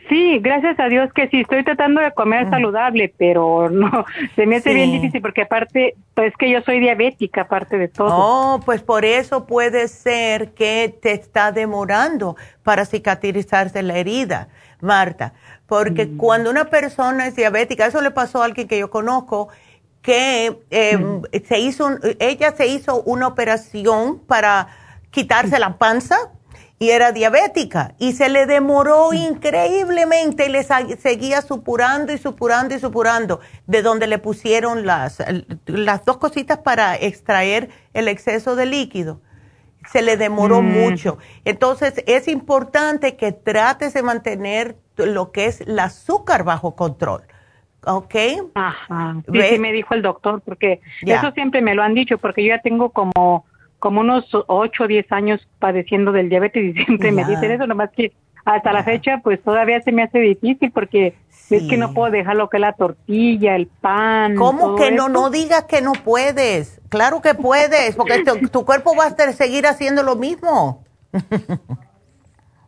Sí, 0.09 0.39
gracias 0.39 0.79
a 0.79 0.87
Dios 0.89 1.11
que 1.13 1.27
sí, 1.29 1.41
estoy 1.41 1.63
tratando 1.63 2.01
de 2.01 2.11
comer 2.11 2.49
saludable, 2.49 3.13
pero 3.17 3.69
no, 3.69 3.89
se 4.35 4.45
me 4.45 4.57
hace 4.57 4.69
Sí. 4.69 4.75
bien 4.75 4.91
difícil 4.91 5.21
porque 5.21 5.43
aparte, 5.43 5.95
pues 6.13 6.33
que 6.37 6.49
yo 6.51 6.61
soy 6.61 6.79
diabética, 6.79 7.41
aparte 7.41 7.77
de 7.77 7.87
todo. 7.87 8.09
Oh, 8.11 8.59
pues 8.65 8.81
por 8.83 9.05
eso 9.05 9.45
puede 9.47 9.87
ser 9.87 10.51
que 10.53 10.93
te 11.01 11.13
está 11.13 11.51
demorando 11.51 12.35
para 12.63 12.85
cicatrizarse 12.85 13.81
la 13.81 13.97
herida, 13.97 14.49
Marta. 14.81 15.33
Porque 15.67 16.09
cuando 16.17 16.51
una 16.51 16.65
persona 16.65 17.25
es 17.25 17.35
diabética, 17.35 17.85
eso 17.87 18.01
le 18.01 18.11
pasó 18.11 18.41
a 18.41 18.45
alguien 18.45 18.67
que 18.67 18.77
yo 18.77 18.91
conozco, 18.91 19.47
que 20.01 20.59
eh, 20.69 20.97
se 21.45 21.59
hizo, 21.59 21.89
ella 22.19 22.51
se 22.51 22.67
hizo 22.67 23.01
una 23.03 23.25
operación 23.27 24.19
para 24.19 24.67
quitarse 25.09 25.57
la 25.59 25.77
panza 25.77 26.17
y 26.83 26.91
era 26.91 27.13
diabética 27.13 27.95
y 27.97 28.11
se 28.11 28.27
le 28.27 28.45
demoró 28.45 29.13
increíblemente 29.13 30.47
y 30.47 30.49
le 30.49 30.63
seguía 30.63 31.41
supurando 31.41 32.11
y 32.11 32.17
supurando 32.17 32.75
y 32.75 32.79
supurando 32.79 33.39
de 33.67 33.81
donde 33.81 34.05
le 34.05 34.17
pusieron 34.17 34.85
las, 34.85 35.23
las 35.65 36.03
dos 36.03 36.17
cositas 36.17 36.57
para 36.57 36.97
extraer 36.97 37.69
el 37.93 38.09
exceso 38.09 38.57
de 38.57 38.65
líquido. 38.65 39.21
Se 39.89 40.01
le 40.01 40.17
demoró 40.17 40.61
mm. 40.61 40.65
mucho. 40.65 41.19
Entonces 41.45 42.03
es 42.05 42.27
importante 42.27 43.15
que 43.15 43.31
trates 43.31 43.93
de 43.93 44.03
mantener 44.03 44.75
lo 44.97 45.31
que 45.31 45.45
es 45.45 45.61
el 45.61 45.79
azúcar 45.79 46.43
bajo 46.43 46.75
control. 46.75 47.21
¿Ok? 47.85 48.15
Ajá. 48.55 49.21
Sí, 49.31 49.41
sí, 49.41 49.59
me 49.59 49.71
dijo 49.71 49.93
el 49.93 50.01
doctor, 50.01 50.41
porque 50.41 50.81
eso 51.05 51.31
siempre 51.31 51.61
me 51.61 51.75
lo 51.75 51.83
han 51.83 51.93
dicho, 51.93 52.17
porque 52.17 52.43
yo 52.43 52.49
ya 52.49 52.61
tengo 52.61 52.89
como 52.89 53.45
como 53.83 53.99
unos 53.99 54.23
8 54.31 54.83
o 54.83 54.87
10 54.87 55.11
años 55.11 55.45
padeciendo 55.59 56.13
del 56.13 56.29
diabetes 56.29 56.63
y 56.63 56.85
siempre 56.85 57.11
me 57.11 57.25
dicen 57.25 57.51
eso, 57.51 57.67
nomás 57.67 57.89
que 57.91 58.13
hasta 58.45 58.71
la 58.71 58.81
fecha 58.85 59.19
pues 59.21 59.43
todavía 59.43 59.81
se 59.81 59.91
me 59.91 60.03
hace 60.03 60.19
difícil 60.19 60.71
porque 60.71 61.15
es 61.49 61.63
que 61.63 61.75
no 61.75 61.93
puedo 61.93 62.09
dejar 62.09 62.37
lo 62.37 62.49
que 62.49 62.55
es 62.55 62.61
la 62.61 62.71
tortilla, 62.71 63.57
el 63.57 63.67
pan. 63.67 64.37
¿Cómo 64.37 64.77
que 64.77 64.89
no? 64.91 65.09
No 65.09 65.29
digas 65.29 65.65
que 65.65 65.81
no 65.81 65.91
puedes. 65.91 66.79
Claro 66.87 67.21
que 67.21 67.33
puedes, 67.33 67.97
porque 67.97 68.23
tu, 68.49 68.63
cuerpo 68.63 68.95
va 68.95 69.07
a 69.07 69.33
seguir 69.33 69.67
haciendo 69.67 70.01
lo 70.01 70.15
mismo. 70.15 70.85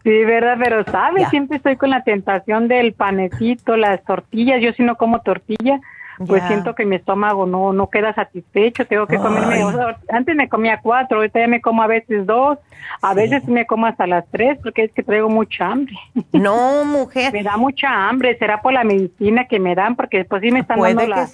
Sí, 0.03 0.23
verdad, 0.23 0.57
pero 0.63 0.83
sabes, 0.83 1.27
siempre 1.29 1.57
estoy 1.57 1.77
con 1.77 1.89
la 1.89 2.03
tentación 2.03 2.67
del 2.67 2.93
panecito, 2.93 3.75
las 3.75 4.03
tortillas. 4.03 4.61
Yo 4.61 4.71
si 4.73 4.83
no 4.83 4.97
como 4.97 5.21
tortilla, 5.21 5.81
pues 6.25 6.43
siento 6.47 6.75
que 6.75 6.85
mi 6.85 6.95
estómago 6.95 7.45
no 7.45 7.73
no 7.73 7.89
queda 7.89 8.13
satisfecho, 8.13 8.85
tengo 8.85 9.07
que 9.07 9.17
comerme, 9.17 9.61
antes 10.09 10.35
me 10.35 10.47
comía 10.47 10.79
cuatro, 10.81 11.17
ahorita 11.17 11.39
ya 11.39 11.47
me 11.47 11.61
como 11.61 11.81
a 11.81 11.87
veces 11.87 12.25
dos, 12.25 12.57
a 13.01 13.13
veces 13.13 13.45
me 13.47 13.65
como 13.65 13.85
hasta 13.85 14.07
las 14.07 14.25
tres 14.31 14.57
porque 14.61 14.85
es 14.85 14.91
que 14.91 15.03
traigo 15.03 15.29
mucha 15.29 15.67
hambre. 15.67 15.95
No, 16.31 16.85
mujer. 16.85 17.33
me 17.33 17.43
da 17.43 17.57
mucha 17.57 18.07
hambre, 18.07 18.37
será 18.37 18.61
por 18.61 18.73
la 18.73 18.83
medicina 18.83 19.45
que 19.47 19.59
me 19.59 19.73
dan 19.73 19.95
porque 19.95 20.25
pues 20.25 20.41
sí 20.41 20.51
me 20.51 20.59
están 20.59 20.79
dando 20.79 21.07
la 21.07 21.27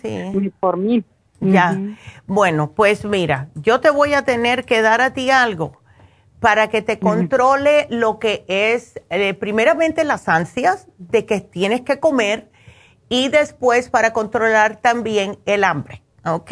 por 0.60 0.78
mí. 0.78 1.04
Ya. 1.40 1.76
Bueno, 2.28 2.72
pues 2.72 3.04
mira, 3.04 3.48
yo 3.56 3.80
te 3.80 3.90
voy 3.90 4.14
a 4.14 4.24
tener 4.24 4.64
que 4.64 4.82
dar 4.82 5.02
a 5.02 5.12
ti 5.12 5.32
algo 5.32 5.82
para 6.40 6.70
que 6.70 6.82
te 6.82 6.98
controle 6.98 7.88
lo 7.90 8.18
que 8.18 8.46
es, 8.48 9.00
eh, 9.10 9.34
primeramente 9.36 10.04
las 10.04 10.28
ansias 10.28 10.88
de 10.98 11.26
que 11.26 11.40
tienes 11.40 11.82
que 11.82 12.00
comer 12.00 12.50
y 13.12 13.28
después 13.28 13.90
para 13.90 14.14
controlar 14.14 14.78
también 14.78 15.38
el 15.46 15.66
hambre, 15.66 16.02
¿ok? 16.26 16.52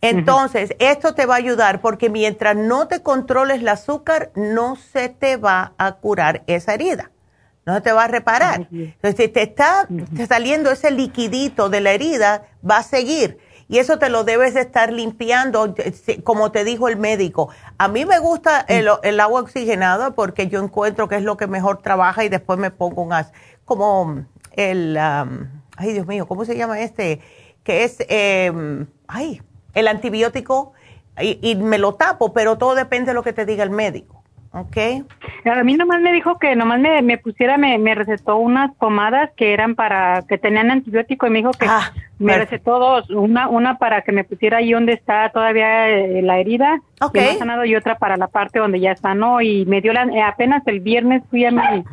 Entonces, 0.00 0.74
esto 0.80 1.14
te 1.14 1.26
va 1.26 1.34
a 1.34 1.38
ayudar 1.38 1.80
porque 1.80 2.10
mientras 2.10 2.56
no 2.56 2.88
te 2.88 3.02
controles 3.02 3.60
el 3.60 3.68
azúcar, 3.68 4.32
no 4.34 4.74
se 4.74 5.10
te 5.10 5.36
va 5.36 5.74
a 5.78 5.92
curar 5.92 6.42
esa 6.48 6.74
herida, 6.74 7.12
no 7.64 7.74
se 7.76 7.82
te 7.82 7.92
va 7.92 8.04
a 8.04 8.08
reparar. 8.08 8.66
Entonces, 8.72 9.14
si 9.16 9.28
te 9.28 9.42
está 9.42 9.86
saliendo 10.26 10.72
ese 10.72 10.90
liquidito 10.90 11.68
de 11.68 11.80
la 11.80 11.92
herida, 11.92 12.48
va 12.68 12.78
a 12.78 12.82
seguir. 12.82 13.38
Y 13.68 13.78
eso 13.78 14.00
te 14.00 14.10
lo 14.10 14.24
debes 14.24 14.54
de 14.54 14.62
estar 14.62 14.92
limpiando, 14.92 15.72
como 16.24 16.50
te 16.50 16.64
dijo 16.64 16.88
el 16.88 16.96
médico. 16.96 17.48
A 17.78 17.86
mí 17.86 18.04
me 18.04 18.18
gusta 18.18 18.64
el, 18.68 18.88
el 19.04 19.20
agua 19.20 19.42
oxigenada 19.42 20.16
porque 20.16 20.48
yo 20.48 20.60
encuentro 20.60 21.08
que 21.08 21.16
es 21.16 21.22
lo 21.22 21.36
que 21.36 21.46
mejor 21.46 21.80
trabaja 21.80 22.24
y 22.24 22.28
después 22.28 22.58
me 22.58 22.72
pongo 22.72 23.02
un 23.02 23.14
como 23.64 24.26
el, 24.56 24.96
ay 24.98 25.92
Dios 25.92 26.06
mío, 26.06 26.26
¿cómo 26.26 26.44
se 26.44 26.56
llama 26.56 26.80
este? 26.80 27.20
Que 27.62 27.84
es, 27.84 27.98
em, 28.08 28.86
ay, 29.08 29.40
el 29.74 29.88
antibiótico 29.88 30.72
y, 31.20 31.54
me 31.56 31.78
lo 31.78 31.94
tapo, 31.94 32.32
pero 32.32 32.56
todo 32.56 32.74
depende 32.74 33.10
de 33.10 33.14
lo 33.14 33.22
que 33.22 33.32
te 33.32 33.44
diga 33.44 33.64
el 33.64 33.70
médico. 33.70 34.22
¿Ok? 34.54 34.76
A 35.46 35.64
mí 35.64 35.76
nomás 35.76 36.02
me 36.02 36.12
dijo 36.12 36.38
que 36.38 36.54
nomás 36.56 36.78
me, 36.78 37.00
me 37.00 37.16
pusiera, 37.16 37.56
me, 37.56 37.78
me, 37.78 37.94
recetó 37.94 38.36
unas 38.36 38.74
pomadas 38.74 39.30
que 39.34 39.54
eran 39.54 39.74
para, 39.74 40.24
que 40.28 40.36
tenían 40.36 40.70
antibiótico 40.70 41.26
y 41.26 41.30
me 41.30 41.38
dijo 41.38 41.52
que 41.52 41.64
ah, 41.66 41.90
me 42.18 42.36
recetó 42.36 42.78
dos, 42.78 43.08
una, 43.08 43.48
una 43.48 43.78
para 43.78 44.02
que 44.02 44.12
me 44.12 44.24
pusiera 44.24 44.58
ahí 44.58 44.72
donde 44.72 44.92
está 44.92 45.30
todavía 45.30 45.88
eh, 45.88 46.20
la 46.20 46.38
herida, 46.38 46.82
que 47.14 47.22
no 47.22 47.38
sanado, 47.38 47.64
y 47.64 47.74
otra 47.76 47.96
para 47.96 48.18
la 48.18 48.28
parte 48.28 48.58
donde 48.58 48.78
ya 48.78 48.94
sanó 48.94 49.40
y 49.40 49.64
me 49.64 49.80
dio 49.80 49.94
la, 49.94 50.04
eh, 50.04 50.20
apenas 50.20 50.62
el 50.66 50.80
viernes 50.80 51.22
fui 51.30 51.46
a 51.46 51.50
mi 51.50 51.84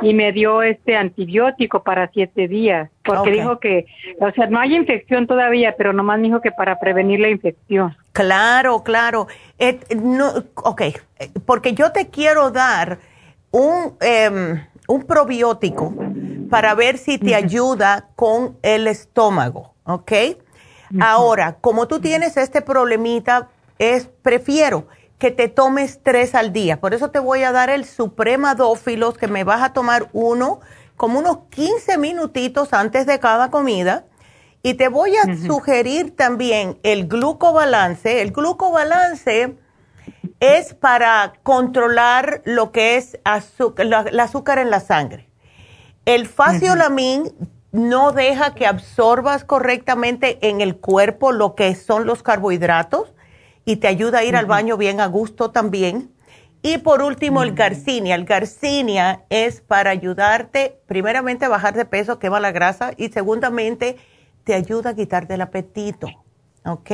y 0.00 0.14
me 0.14 0.32
dio 0.32 0.62
este 0.62 0.96
antibiótico 0.96 1.82
para 1.82 2.10
siete 2.12 2.48
días, 2.48 2.90
porque 3.04 3.30
dijo 3.30 3.58
que, 3.58 3.86
o 4.20 4.30
sea, 4.32 4.46
no 4.46 4.58
hay 4.58 4.74
infección 4.74 5.26
todavía, 5.26 5.74
pero 5.76 5.92
nomás 5.92 6.20
dijo 6.20 6.40
que 6.40 6.52
para 6.52 6.78
prevenir 6.78 7.20
la 7.20 7.28
infección. 7.28 7.96
Claro, 8.12 8.82
claro. 8.82 9.26
no, 9.96 10.32
ok, 10.56 10.82
porque 11.46 11.72
yo 11.74 11.92
te 11.92 12.08
quiero 12.08 12.50
dar 12.50 12.98
un, 13.50 13.96
em, 14.00 14.60
un 14.88 15.02
probiótico 15.04 15.94
para 16.50 16.74
ver 16.74 16.98
si 16.98 17.18
te 17.18 17.34
ayuda 17.34 18.08
con 18.16 18.56
el 18.62 18.86
estómago, 18.86 19.74
¿ok? 19.84 20.12
Ahora, 21.00 21.56
como 21.60 21.88
tú 21.88 22.00
tienes 22.00 22.36
este 22.36 22.62
problemita, 22.62 23.48
es 23.78 24.06
prefiero 24.22 24.86
que 25.18 25.30
te 25.30 25.48
tomes 25.48 26.00
tres 26.02 26.34
al 26.34 26.52
día. 26.52 26.80
Por 26.80 26.94
eso 26.94 27.10
te 27.10 27.18
voy 27.18 27.42
a 27.42 27.52
dar 27.52 27.70
el 27.70 27.84
Supremadófilos, 27.84 29.16
que 29.16 29.28
me 29.28 29.44
vas 29.44 29.62
a 29.62 29.72
tomar 29.72 30.08
uno 30.12 30.60
como 30.96 31.18
unos 31.18 31.38
15 31.50 31.98
minutitos 31.98 32.72
antes 32.72 33.06
de 33.06 33.18
cada 33.18 33.50
comida. 33.50 34.04
Y 34.62 34.74
te 34.74 34.88
voy 34.88 35.16
a 35.16 35.36
sugerir 35.36 36.16
también 36.16 36.78
el 36.82 37.06
glucobalance. 37.06 38.22
El 38.22 38.32
glucobalance 38.32 39.56
es 40.40 40.74
para 40.74 41.34
controlar 41.42 42.42
lo 42.44 42.72
que 42.72 42.96
es 42.96 43.18
azúcar, 43.24 44.08
el 44.10 44.20
azúcar 44.20 44.58
en 44.58 44.70
la 44.70 44.80
sangre. 44.80 45.28
El 46.06 46.26
faciolamin 46.26 47.32
no 47.72 48.12
deja 48.12 48.54
que 48.54 48.66
absorbas 48.66 49.44
correctamente 49.44 50.38
en 50.48 50.60
el 50.60 50.76
cuerpo 50.76 51.32
lo 51.32 51.54
que 51.54 51.74
son 51.74 52.06
los 52.06 52.22
carbohidratos 52.22 53.13
y 53.64 53.76
te 53.76 53.88
ayuda 53.88 54.18
a 54.18 54.24
ir 54.24 54.36
al 54.36 54.46
baño 54.46 54.76
bien 54.76 55.00
a 55.00 55.06
gusto 55.06 55.50
también. 55.50 56.10
Y 56.62 56.78
por 56.78 57.02
último, 57.02 57.42
el 57.42 57.54
garcinia. 57.54 58.14
El 58.14 58.24
garcinia 58.24 59.24
es 59.28 59.60
para 59.60 59.90
ayudarte, 59.90 60.80
primeramente, 60.86 61.44
a 61.44 61.50
bajar 61.50 61.74
de 61.74 61.84
peso, 61.84 62.18
quema 62.18 62.40
la 62.40 62.52
grasa, 62.52 62.92
y 62.96 63.10
segundamente, 63.10 63.96
te 64.44 64.54
ayuda 64.54 64.90
a 64.90 64.94
quitarte 64.94 65.34
el 65.34 65.42
apetito. 65.42 66.08
¿Ok? 66.64 66.90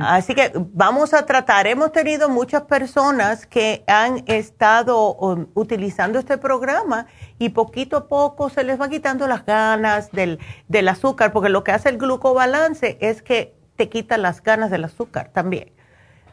Así 0.00 0.34
que 0.34 0.52
vamos 0.54 1.12
a 1.12 1.26
tratar. 1.26 1.66
Hemos 1.66 1.92
tenido 1.92 2.30
muchas 2.30 2.62
personas 2.62 3.46
que 3.46 3.84
han 3.86 4.24
estado 4.26 5.14
um, 5.14 5.46
utilizando 5.54 6.18
este 6.18 6.38
programa 6.38 7.06
y 7.38 7.50
poquito 7.50 7.98
a 7.98 8.08
poco 8.08 8.48
se 8.48 8.64
les 8.64 8.80
va 8.80 8.88
quitando 8.88 9.26
las 9.26 9.44
ganas 9.44 10.10
del, 10.12 10.38
del 10.68 10.88
azúcar, 10.88 11.32
porque 11.32 11.50
lo 11.50 11.62
que 11.62 11.72
hace 11.72 11.90
el 11.90 11.98
glucobalance 11.98 12.96
es 13.00 13.20
que 13.20 13.55
te 13.76 13.88
quita 13.88 14.18
las 14.18 14.42
ganas 14.42 14.70
del 14.70 14.84
azúcar 14.84 15.30
también. 15.32 15.70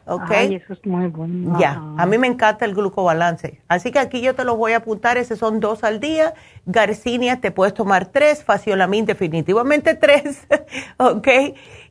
¿Ok? 0.06 0.30
Ay, 0.30 0.56
eso 0.56 0.74
es 0.74 0.84
muy 0.84 1.06
bueno. 1.06 1.58
Ya, 1.58 1.82
a 1.96 2.04
mí 2.04 2.18
me 2.18 2.26
encanta 2.26 2.66
el 2.66 2.74
glucobalance. 2.74 3.62
Así 3.68 3.90
que 3.90 3.98
aquí 3.98 4.20
yo 4.20 4.34
te 4.34 4.44
los 4.44 4.58
voy 4.58 4.72
a 4.72 4.78
apuntar, 4.78 5.16
esos 5.16 5.38
son 5.38 5.60
dos 5.60 5.82
al 5.82 5.98
día. 5.98 6.34
Garcinia 6.66 7.40
te 7.40 7.50
puedes 7.50 7.72
tomar 7.72 8.06
tres, 8.06 8.44
Faciolamin 8.44 9.06
definitivamente 9.06 9.94
tres, 9.94 10.46
¿ok? 10.98 11.28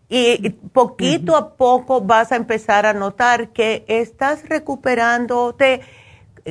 Y 0.09 0.49
poquito 0.49 1.35
a 1.35 1.55
poco 1.55 2.01
vas 2.01 2.31
a 2.31 2.35
empezar 2.35 2.85
a 2.85 2.93
notar 2.93 3.49
que 3.49 3.83
estás 3.87 4.47
recuperándote, 4.47 5.81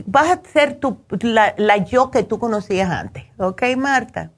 vas 0.06 0.30
a 0.30 0.40
ser 0.42 0.80
tu, 0.80 0.98
la, 1.20 1.54
yo 1.84 2.10
que 2.10 2.24
tú 2.24 2.40
conocías 2.40 2.90
antes, 2.90 3.24
¿ok, 3.38 3.62
Marta? 3.76 4.30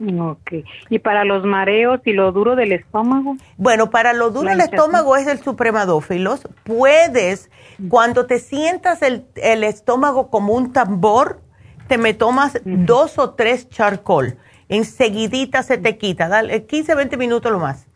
Ok. 0.00 0.64
¿Y 0.90 1.00
para 1.00 1.24
los 1.24 1.44
mareos 1.44 2.00
y 2.04 2.12
lo 2.12 2.30
duro 2.30 2.54
del 2.54 2.72
estómago? 2.72 3.36
Bueno, 3.56 3.90
para 3.90 4.12
lo 4.12 4.30
duro 4.30 4.48
del 4.48 4.60
estómago 4.60 5.16
es 5.16 5.26
el 5.26 5.42
supremadófilos. 5.42 6.42
Puedes, 6.62 7.50
cuando 7.88 8.26
te 8.26 8.38
sientas 8.38 9.02
el, 9.02 9.24
estómago 9.64 10.30
como 10.30 10.52
un 10.52 10.72
tambor, 10.72 11.40
te 11.88 11.98
me 11.98 12.14
tomas 12.14 12.60
dos 12.64 13.18
o 13.18 13.30
tres 13.30 13.68
charcoal. 13.68 14.38
Enseguidita 14.68 15.64
se 15.64 15.78
te 15.78 15.98
quita. 15.98 16.28
Dale 16.28 16.64
15, 16.64 16.94
20 16.94 17.16
minutos 17.16 17.50
lo 17.50 17.58
más. 17.58 17.86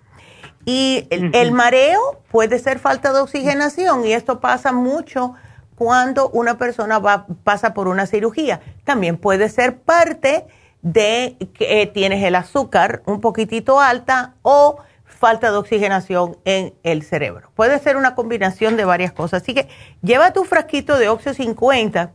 Y 0.65 1.07
el, 1.11 1.53
mareo 1.53 2.21
puede 2.31 2.59
ser 2.59 2.79
falta 2.79 3.13
de 3.13 3.21
oxigenación 3.21 4.07
y 4.07 4.13
esto 4.13 4.41
pasa 4.41 4.73
mucho 4.73 5.35
cuando 5.75 6.29
una 6.31 6.57
persona 6.57 6.99
va, 6.99 7.27
pasa 7.45 7.75
por 7.75 7.89
una 7.89 8.07
cirugía. 8.07 8.61
También 8.85 9.17
puede 9.17 9.49
ser 9.49 9.79
parte 9.79 10.47
de 10.83 11.37
que 11.55 11.87
tienes 11.87 12.23
el 12.25 12.35
azúcar 12.35 13.03
un 13.07 13.21
poquitito 13.21 13.81
alta 13.81 14.35
o 14.43 14.77
falta 15.05 15.53
de 15.53 15.57
oxigenación 15.57 16.37
en 16.45 16.75
el 16.83 17.05
cerebro. 17.05 17.51
Puede 17.55 17.79
ser 17.79 17.97
una 17.97 18.17
combinación 18.17 18.77
de 18.77 18.85
varias 18.85 19.13
cosas. 19.13 19.43
Así 19.43 19.55
que 19.55 19.69
lleva 20.03 20.33
tu 20.33 20.45
frasquito 20.45 20.99
de 20.99 21.09
Oxio 21.09 21.33
50, 21.33 22.11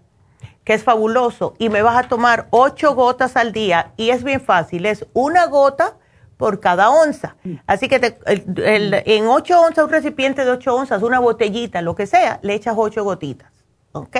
que 0.66 0.74
es 0.74 0.84
fabuloso, 0.84 1.54
y 1.58 1.70
me 1.70 1.82
vas 1.82 1.98
a 1.98 2.10
tomar 2.10 2.48
8 2.50 2.94
gotas 2.94 3.38
al 3.38 3.54
día. 3.54 3.94
Y 3.96 4.10
es 4.10 4.26
bien 4.26 4.42
fácil, 4.42 4.86
es 4.86 5.06
una 5.14 5.46
gota 5.46 5.96
por 6.36 6.60
cada 6.60 6.90
onza. 6.90 7.38
Así 7.66 7.88
que 7.88 8.18
en 8.26 9.28
8 9.28 9.62
onzas, 9.62 9.86
un 9.86 9.92
recipiente 9.92 10.44
de 10.44 10.52
8 10.52 10.76
onzas, 10.76 11.02
una 11.02 11.20
botellita, 11.20 11.82
lo 11.82 11.96
que 11.96 12.06
sea, 12.06 12.40
le 12.44 12.56
echas 12.56 12.76
8 12.78 13.04
gotitas. 13.06 13.52
¿Ok? 13.94 14.18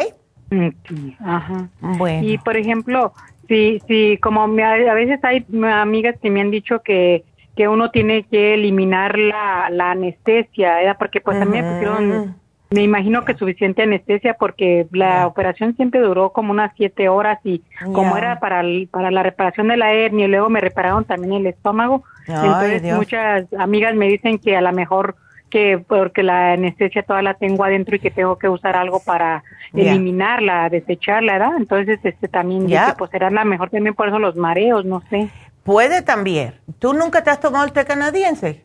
Ajá. 1.20 1.70
Bueno. 1.82 2.26
Y 2.26 2.38
por 2.38 2.56
ejemplo, 2.56 3.14
si, 3.48 3.82
si 3.88 4.18
como 4.18 4.48
me, 4.48 4.64
a 4.64 4.94
veces 4.94 5.20
hay 5.24 5.46
amigas 5.64 6.16
que 6.22 6.30
me 6.30 6.42
han 6.42 6.52
dicho 6.52 6.82
que, 6.82 7.24
que 7.56 7.68
uno 7.68 7.92
tiene 7.92 8.24
que 8.24 8.54
eliminar 8.54 9.18
la, 9.18 9.70
la 9.70 9.92
anestesia, 9.92 10.76
¿verdad? 10.76 10.96
porque 11.00 11.22
pues 11.22 11.40
también 11.40 11.66
me 11.66 11.72
pusieron 11.74 12.36
me 12.70 12.84
imagino 12.84 13.24
que 13.24 13.34
suficiente 13.36 13.84
anestesia 13.84 14.34
porque 14.34 14.88
la 14.92 15.26
operación 15.26 15.76
siempre 15.76 16.02
duró 16.02 16.32
como 16.32 16.52
unas 16.52 16.74
siete 16.76 17.08
horas 17.08 17.40
y 17.46 17.62
como 17.94 18.18
era 18.18 18.40
para, 18.40 18.62
para 18.92 19.10
la 19.10 19.24
reparación 19.24 19.70
de 19.70 19.78
la 19.78 19.94
hernia 19.94 20.26
y 20.26 20.30
luego 20.30 20.50
me 20.50 20.60
repararon 20.60 21.06
también 21.06 21.34
el 21.34 21.48
estómago. 21.48 22.04
entonces 22.28 22.84
muchas 22.94 23.46
amigas 23.58 23.96
me 23.96 24.10
dicen 24.10 24.38
que 24.38 24.58
a 24.58 24.62
lo 24.62 24.74
mejor 24.74 25.16
que 25.50 25.78
porque 25.78 26.24
la 26.24 26.54
anestesia 26.54 27.04
toda 27.04 27.22
la 27.22 27.34
tengo 27.34 27.64
adentro 27.64 27.96
y 27.96 28.00
que 28.00 28.12
tengo 28.12 28.38
que 28.38 28.50
usar 28.50 28.76
algo 28.76 29.00
para 29.00 29.44
eliminarla, 29.74 30.70
desecharla, 30.70 31.34
¿verdad? 31.34 31.58
Entonces 31.58 32.00
este 32.04 32.28
también 32.28 32.68
dice, 32.68 32.94
pues 32.98 33.12
será 33.12 33.30
la 33.30 33.46
mejor 33.46 33.70
también 33.70 33.96
por 33.96 34.08
eso 34.08 34.20
los 34.20 34.36
mareos, 34.36 34.86
no 34.86 35.02
sé. 35.10 35.30
Puede 35.64 36.02
también. 36.02 36.56
¿Tú 36.80 36.94
nunca 36.94 37.24
te 37.24 37.30
has 37.30 37.40
tomado 37.40 37.66
el 37.66 37.74
té 37.74 37.86
canadiense? 37.86 38.64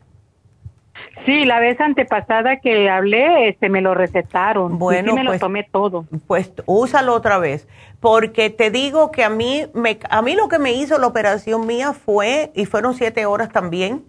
Sí, 1.25 1.45
la 1.45 1.61
vez 1.61 1.81
antepasada 1.81 2.57
que 2.57 2.91
hablé, 2.91 3.49
este, 3.49 3.69
me 3.69 3.81
lo 3.81 3.95
recetaron. 3.95 4.79
Bueno, 4.79 5.15
me 5.15 5.25
lo 5.25 5.31
pues, 5.31 5.41
tomé 5.41 5.65
todo. 5.65 6.05
Pues 6.27 6.53
úsalo 6.67 7.15
otra 7.15 7.39
vez, 7.39 7.69
porque 8.01 8.51
te 8.51 8.71
digo 8.71 9.11
que 9.11 9.25
a 9.25 9.31
mí, 9.31 9.67
me, 9.75 9.99
a 10.11 10.23
mí 10.23 10.35
lo 10.35 10.49
que 10.49 10.59
me 10.59 10.73
hizo 10.73 10.99
la 10.99 11.07
operación 11.07 11.67
mía 11.67 11.93
fue, 11.93 12.51
y 12.55 12.67
fueron 12.67 12.95
siete 12.95 13.25
horas 13.27 13.51
también, 13.51 14.05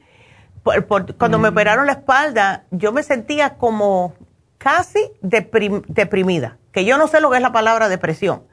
cuando 1.17 1.39
me 1.39 1.49
mm. 1.49 1.53
operaron 1.53 1.85
la 1.85 1.93
espalda, 1.93 2.63
yo 2.71 2.91
me 2.91 3.03
sentía 3.03 3.55
como 3.57 4.13
casi 4.57 4.99
deprimida, 5.21 6.57
que 6.71 6.85
yo 6.85 6.97
no 6.97 7.07
sé 7.07 7.19
lo 7.19 7.29
que 7.29 7.37
es 7.37 7.41
la 7.41 7.51
palabra 7.51 7.89
depresión. 7.89 8.43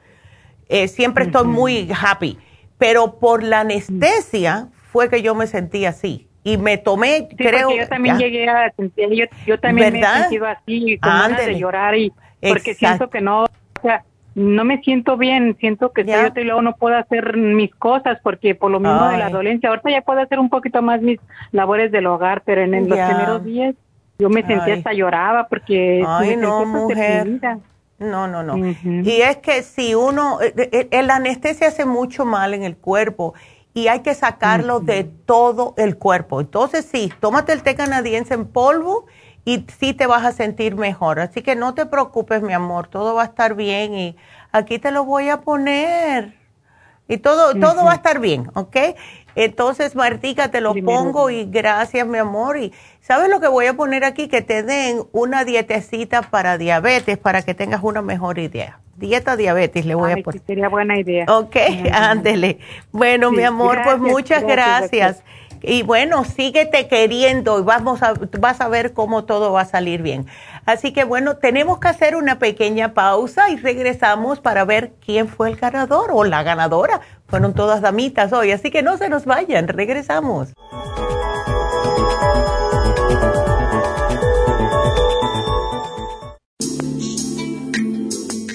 Eh, 0.67 0.87
siempre 0.87 1.25
estoy 1.25 1.47
muy 1.47 1.89
happy, 1.91 2.37
pero 2.77 3.19
por 3.19 3.43
la 3.43 3.61
anestesia 3.61 4.69
fue 4.91 5.09
que 5.09 5.21
yo 5.21 5.35
me 5.35 5.47
sentí 5.47 5.85
así 5.85 6.27
y 6.43 6.57
me 6.57 6.77
tomé, 6.77 7.29
creo. 7.37 7.75
Yo 7.75 7.87
también 7.87 8.17
llegué 8.17 8.49
a 8.49 8.71
sentir, 8.71 9.29
yo, 9.45 9.59
también 9.59 9.93
me 9.93 9.99
he 9.99 10.03
sentido 10.03 10.47
así, 10.47 10.97
con 10.99 11.11
ganas 11.11 11.45
de 11.45 11.59
llorar 11.59 11.95
y 11.95 12.11
porque 12.41 12.73
siento 12.73 13.09
que 13.09 13.21
no, 13.21 13.43
o 13.43 13.47
sea, 13.81 14.03
no 14.35 14.63
me 14.63 14.81
siento 14.81 15.17
bien, 15.17 15.57
siento 15.59 15.91
que 15.91 16.01
estoy 16.01 16.43
y 16.43 16.45
luego 16.45 16.61
no 16.61 16.75
puedo 16.75 16.95
hacer 16.95 17.35
mis 17.35 17.73
cosas 17.75 18.17
porque 18.23 18.55
por 18.55 18.71
lo 18.71 18.79
mismo 18.79 19.09
de 19.09 19.17
la 19.17 19.29
dolencia, 19.29 19.69
ahorita 19.69 19.91
ya 19.91 20.01
puedo 20.01 20.21
hacer 20.21 20.39
un 20.39 20.49
poquito 20.49 20.81
más 20.81 21.01
mis 21.01 21.19
labores 21.51 21.91
del 21.91 22.07
hogar, 22.07 22.41
pero 22.45 22.61
en, 22.61 22.87
los 22.87 22.97
primeros 22.97 23.43
días 23.43 23.75
yo 24.19 24.29
me 24.29 24.45
sentía 24.45 24.75
hasta 24.75 24.93
lloraba 24.93 25.47
porque 25.47 26.03
Ay, 26.07 26.37
no, 26.37 26.65
mujer. 26.65 27.39
No, 27.99 28.27
no, 28.27 28.41
no. 28.41 28.57
Y 28.83 29.21
es 29.21 29.37
que 29.37 29.61
si 29.61 29.93
uno, 29.93 30.39
el 30.41 30.59
eh, 30.59 30.69
eh, 30.71 30.87
eh, 30.89 31.03
la 31.03 31.17
anestesia 31.17 31.67
hace 31.67 31.85
mucho 31.85 32.25
mal 32.25 32.53
en 32.53 32.63
el 32.63 32.75
cuerpo 32.75 33.35
y 33.73 33.87
hay 33.87 33.99
que 33.99 34.15
sacarlo 34.15 34.79
de 34.79 35.03
todo 35.03 35.75
el 35.77 35.97
cuerpo. 35.97 36.41
Entonces 36.41 36.85
sí, 36.85 37.11
tómate 37.19 37.53
el 37.53 37.63
té 37.63 37.75
canadiense 37.75 38.33
en 38.33 38.45
polvo 38.45 39.05
y 39.45 39.65
sí 39.79 39.93
te 39.93 40.07
vas 40.07 40.23
a 40.23 40.31
sentir 40.31 40.75
mejor. 40.75 41.19
Así 41.19 41.41
que 41.41 41.55
no 41.55 41.73
te 41.73 41.85
preocupes, 41.85 42.41
mi 42.41 42.53
amor, 42.53 42.87
todo 42.87 43.15
va 43.15 43.23
a 43.23 43.25
estar 43.25 43.55
bien 43.55 43.93
y 43.93 44.15
aquí 44.51 44.79
te 44.79 44.91
lo 44.91 45.05
voy 45.05 45.29
a 45.29 45.41
poner. 45.41 46.33
Y 47.07 47.17
todo, 47.17 47.53
todo 47.59 47.83
va 47.83 47.91
a 47.91 47.95
estar 47.95 48.19
bien, 48.19 48.49
¿ok? 48.53 48.77
Entonces, 49.35 49.95
Martica, 49.95 50.49
te 50.49 50.61
lo 50.61 50.73
pongo 50.73 51.29
y 51.29 51.45
gracias, 51.45 52.07
mi 52.07 52.17
amor. 52.17 52.57
Y 52.57 52.73
¿sabes 53.01 53.29
lo 53.29 53.41
que 53.41 53.47
voy 53.47 53.65
a 53.65 53.73
poner 53.73 54.05
aquí? 54.05 54.29
Que 54.29 54.41
te 54.41 54.63
den 54.63 55.03
una 55.11 55.43
dietecita 55.43 56.21
para 56.21 56.57
diabetes 56.57 57.17
para 57.17 57.41
que 57.41 57.53
tengas 57.53 57.83
una 57.83 58.01
mejor 58.01 58.39
idea 58.39 58.79
dieta 59.01 59.35
diabetes 59.35 59.85
le 59.85 59.95
voy 59.95 60.11
a 60.11 60.17
poner. 60.17 60.41
sería 60.45 60.69
buena 60.69 60.97
idea. 60.97 61.25
Ok, 61.27 61.57
ándele. 61.91 62.59
Bueno, 62.91 63.31
mi 63.31 63.43
amor, 63.43 63.79
pues 63.83 63.99
muchas 63.99 64.43
gracias. 64.43 65.23
Y 65.61 65.83
bueno, 65.83 66.23
síguete 66.23 66.87
queriendo 66.87 67.59
y 67.59 67.63
vamos 67.63 68.01
a, 68.01 68.13
vas 68.39 68.61
a 68.61 68.67
ver 68.67 68.93
cómo 68.93 69.25
todo 69.25 69.51
va 69.51 69.61
a 69.61 69.65
salir 69.65 70.01
bien. 70.01 70.25
Así 70.65 70.91
que 70.91 71.03
bueno, 71.03 71.37
tenemos 71.37 71.79
que 71.79 71.87
hacer 71.87 72.15
una 72.15 72.39
pequeña 72.39 72.93
pausa 72.93 73.49
y 73.49 73.57
regresamos 73.57 74.39
para 74.39 74.65
ver 74.65 74.93
quién 75.05 75.27
fue 75.27 75.49
el 75.49 75.55
ganador 75.55 76.09
o 76.13 76.23
la 76.23 76.43
ganadora. 76.43 77.01
Fueron 77.27 77.53
todas 77.53 77.81
damitas 77.81 78.33
hoy, 78.33 78.51
así 78.51 78.71
que 78.71 78.81
no 78.81 78.97
se 78.97 79.09
nos 79.09 79.25
vayan, 79.25 79.67
regresamos. 79.67 80.53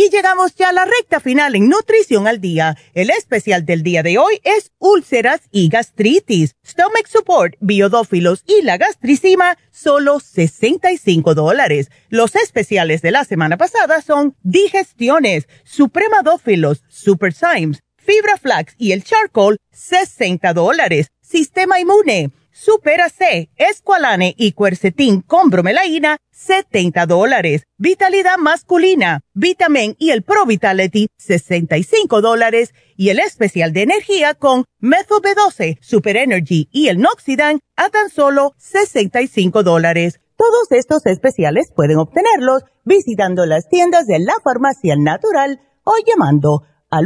Y 0.00 0.10
llegamos 0.10 0.54
ya 0.54 0.68
a 0.68 0.72
la 0.72 0.84
recta 0.84 1.18
final 1.18 1.56
en 1.56 1.68
Nutrición 1.68 2.28
al 2.28 2.40
Día. 2.40 2.76
El 2.94 3.10
especial 3.10 3.66
del 3.66 3.82
día 3.82 4.04
de 4.04 4.16
hoy 4.16 4.40
es 4.44 4.70
úlceras 4.78 5.40
y 5.50 5.68
gastritis, 5.68 6.54
stomach 6.64 7.08
support, 7.08 7.56
biodófilos 7.58 8.44
y 8.46 8.62
la 8.62 8.76
gastricima, 8.76 9.58
solo 9.72 10.20
65 10.20 11.34
dólares. 11.34 11.90
Los 12.10 12.36
especiales 12.36 13.02
de 13.02 13.10
la 13.10 13.24
semana 13.24 13.56
pasada 13.56 14.00
son 14.00 14.36
digestiones, 14.44 15.48
supremadófilos, 15.64 16.84
super 16.88 17.32
Symes, 17.32 17.82
fibra 17.96 18.36
flax 18.36 18.76
y 18.78 18.92
el 18.92 19.02
charcoal, 19.02 19.58
60 19.72 20.52
dólares. 20.54 21.08
Sistema 21.22 21.80
inmune 21.80 22.30
Supera 22.60 23.08
C, 23.08 23.50
Esqualane 23.54 24.34
y 24.36 24.50
Quercetin 24.50 25.20
con 25.20 25.48
bromelaína, 25.48 26.16
70 26.32 27.06
dólares. 27.06 27.62
Vitalidad 27.76 28.36
masculina, 28.36 29.20
Vitamin 29.32 29.94
y 29.96 30.10
el 30.10 30.24
Pro 30.24 30.44
Vitality, 30.44 31.06
65 31.18 32.20
dólares. 32.20 32.74
Y 32.96 33.10
el 33.10 33.20
especial 33.20 33.72
de 33.72 33.82
energía 33.82 34.34
con 34.34 34.64
Methyl 34.80 35.18
B12, 35.18 35.78
Super 35.80 36.16
Energy 36.16 36.68
y 36.72 36.88
el 36.88 36.98
Noxidan 36.98 37.60
a 37.76 37.90
tan 37.90 38.10
solo 38.10 38.54
65 38.58 39.62
dólares. 39.62 40.18
Todos 40.36 40.72
estos 40.72 41.06
especiales 41.06 41.70
pueden 41.72 41.98
obtenerlos 41.98 42.64
visitando 42.84 43.46
las 43.46 43.68
tiendas 43.68 44.08
de 44.08 44.18
la 44.18 44.34
farmacia 44.42 44.96
natural 44.98 45.60
o 45.84 45.92
llamando 46.04 46.64
al 46.90 47.04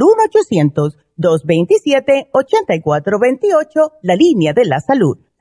1-800-227-8428, 1.18 3.92
la 4.00 4.16
línea 4.16 4.54
de 4.54 4.64
la 4.64 4.80
salud 4.80 5.18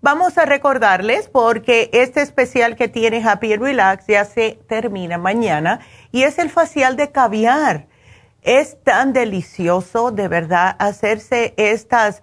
vamos 0.00 0.38
a 0.38 0.44
recordarles 0.44 1.28
porque 1.28 1.90
este 1.92 2.22
especial 2.22 2.76
que 2.76 2.88
tiene 2.88 3.22
Happy 3.26 3.56
Relax 3.56 4.06
ya 4.06 4.24
se 4.24 4.58
termina 4.68 5.18
mañana 5.18 5.80
y 6.12 6.22
es 6.22 6.38
el 6.38 6.50
facial 6.50 6.96
de 6.96 7.10
caviar. 7.10 7.86
Es 8.42 8.82
tan 8.82 9.12
delicioso, 9.12 10.10
de 10.10 10.28
verdad, 10.28 10.74
hacerse 10.78 11.52
estas, 11.56 12.22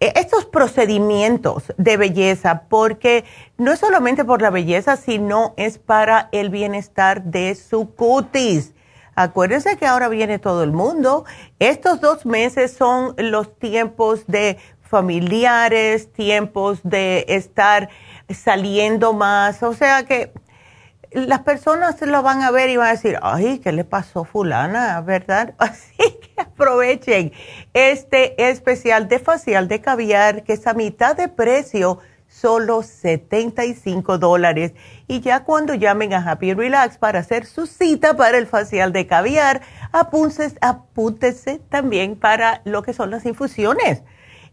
e, 0.00 0.12
estos 0.16 0.46
procedimientos 0.46 1.72
de 1.76 1.96
belleza 1.98 2.62
porque 2.68 3.24
no 3.58 3.72
es 3.72 3.80
solamente 3.80 4.24
por 4.24 4.40
la 4.40 4.50
belleza, 4.50 4.96
sino 4.96 5.52
es 5.56 5.78
para 5.78 6.28
el 6.32 6.48
bienestar 6.48 7.22
de 7.24 7.54
su 7.54 7.94
cutis 7.94 8.72
Acuérdense 9.20 9.76
que 9.76 9.86
ahora 9.86 10.08
viene 10.08 10.38
todo 10.38 10.62
el 10.62 10.72
mundo. 10.72 11.26
Estos 11.58 12.00
dos 12.00 12.24
meses 12.24 12.72
son 12.72 13.14
los 13.18 13.54
tiempos 13.58 14.26
de 14.26 14.56
familiares, 14.90 16.12
tiempos 16.12 16.80
de 16.82 17.24
estar 17.28 17.88
saliendo 18.28 19.12
más. 19.12 19.62
O 19.62 19.72
sea 19.72 20.04
que 20.04 20.32
las 21.12 21.40
personas 21.40 22.00
lo 22.02 22.22
van 22.22 22.42
a 22.42 22.50
ver 22.50 22.70
y 22.70 22.76
van 22.76 22.88
a 22.88 22.92
decir, 22.92 23.18
ay, 23.22 23.60
¿qué 23.60 23.72
le 23.72 23.84
pasó 23.84 24.24
fulana? 24.24 25.00
¿Verdad? 25.00 25.54
Así 25.58 25.96
que 25.96 26.40
aprovechen 26.40 27.32
este 27.72 28.50
especial 28.50 29.08
de 29.08 29.18
facial 29.18 29.68
de 29.68 29.80
caviar 29.80 30.42
que 30.42 30.54
es 30.54 30.66
a 30.66 30.74
mitad 30.74 31.16
de 31.16 31.28
precio 31.28 31.98
solo 32.28 32.82
75 32.82 34.18
dólares. 34.18 34.72
Y 35.08 35.20
ya 35.20 35.44
cuando 35.44 35.74
llamen 35.74 36.14
a 36.14 36.30
Happy 36.30 36.54
Relax 36.54 36.98
para 36.98 37.20
hacer 37.20 37.44
su 37.44 37.66
cita 37.66 38.16
para 38.16 38.38
el 38.38 38.46
facial 38.46 38.92
de 38.92 39.06
caviar, 39.06 39.62
apúntese, 39.92 41.60
también 41.68 42.16
para 42.16 42.62
lo 42.64 42.82
que 42.82 42.92
son 42.92 43.10
las 43.10 43.26
infusiones. 43.26 44.02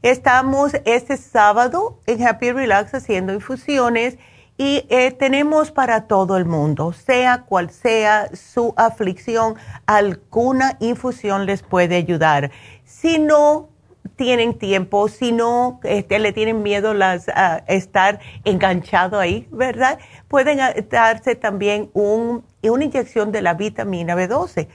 Estamos 0.03 0.73
este 0.85 1.17
sábado 1.17 1.99
en 2.05 2.25
Happy 2.25 2.51
Relax 2.51 2.93
haciendo 2.93 3.33
infusiones 3.33 4.19
y 4.55 4.85
eh, 4.89 5.09
tenemos 5.11 5.71
para 5.71 6.05
todo 6.05 6.37
el 6.37 6.45
mundo, 6.45 6.93
sea 6.93 7.45
cual 7.47 7.71
sea 7.71 8.29
su 8.35 8.75
aflicción, 8.77 9.55
alguna 9.87 10.77
infusión 10.79 11.47
les 11.47 11.63
puede 11.63 11.95
ayudar. 11.95 12.51
Si 12.85 13.17
no, 13.17 13.69
tienen 14.15 14.57
tiempo, 14.57 15.07
si 15.07 15.31
no 15.31 15.79
este, 15.83 16.19
le 16.19 16.31
tienen 16.31 16.61
miedo 16.61 16.93
las, 16.93 17.27
a 17.29 17.57
estar 17.67 18.19
enganchado 18.45 19.19
ahí, 19.19 19.47
¿verdad? 19.51 19.97
Pueden 20.27 20.59
darse 20.89 21.35
también 21.35 21.89
un, 21.93 22.43
una 22.61 22.83
inyección 22.83 23.31
de 23.31 23.41
la 23.41 23.55
vitamina 23.55 24.15
B12, 24.15 24.67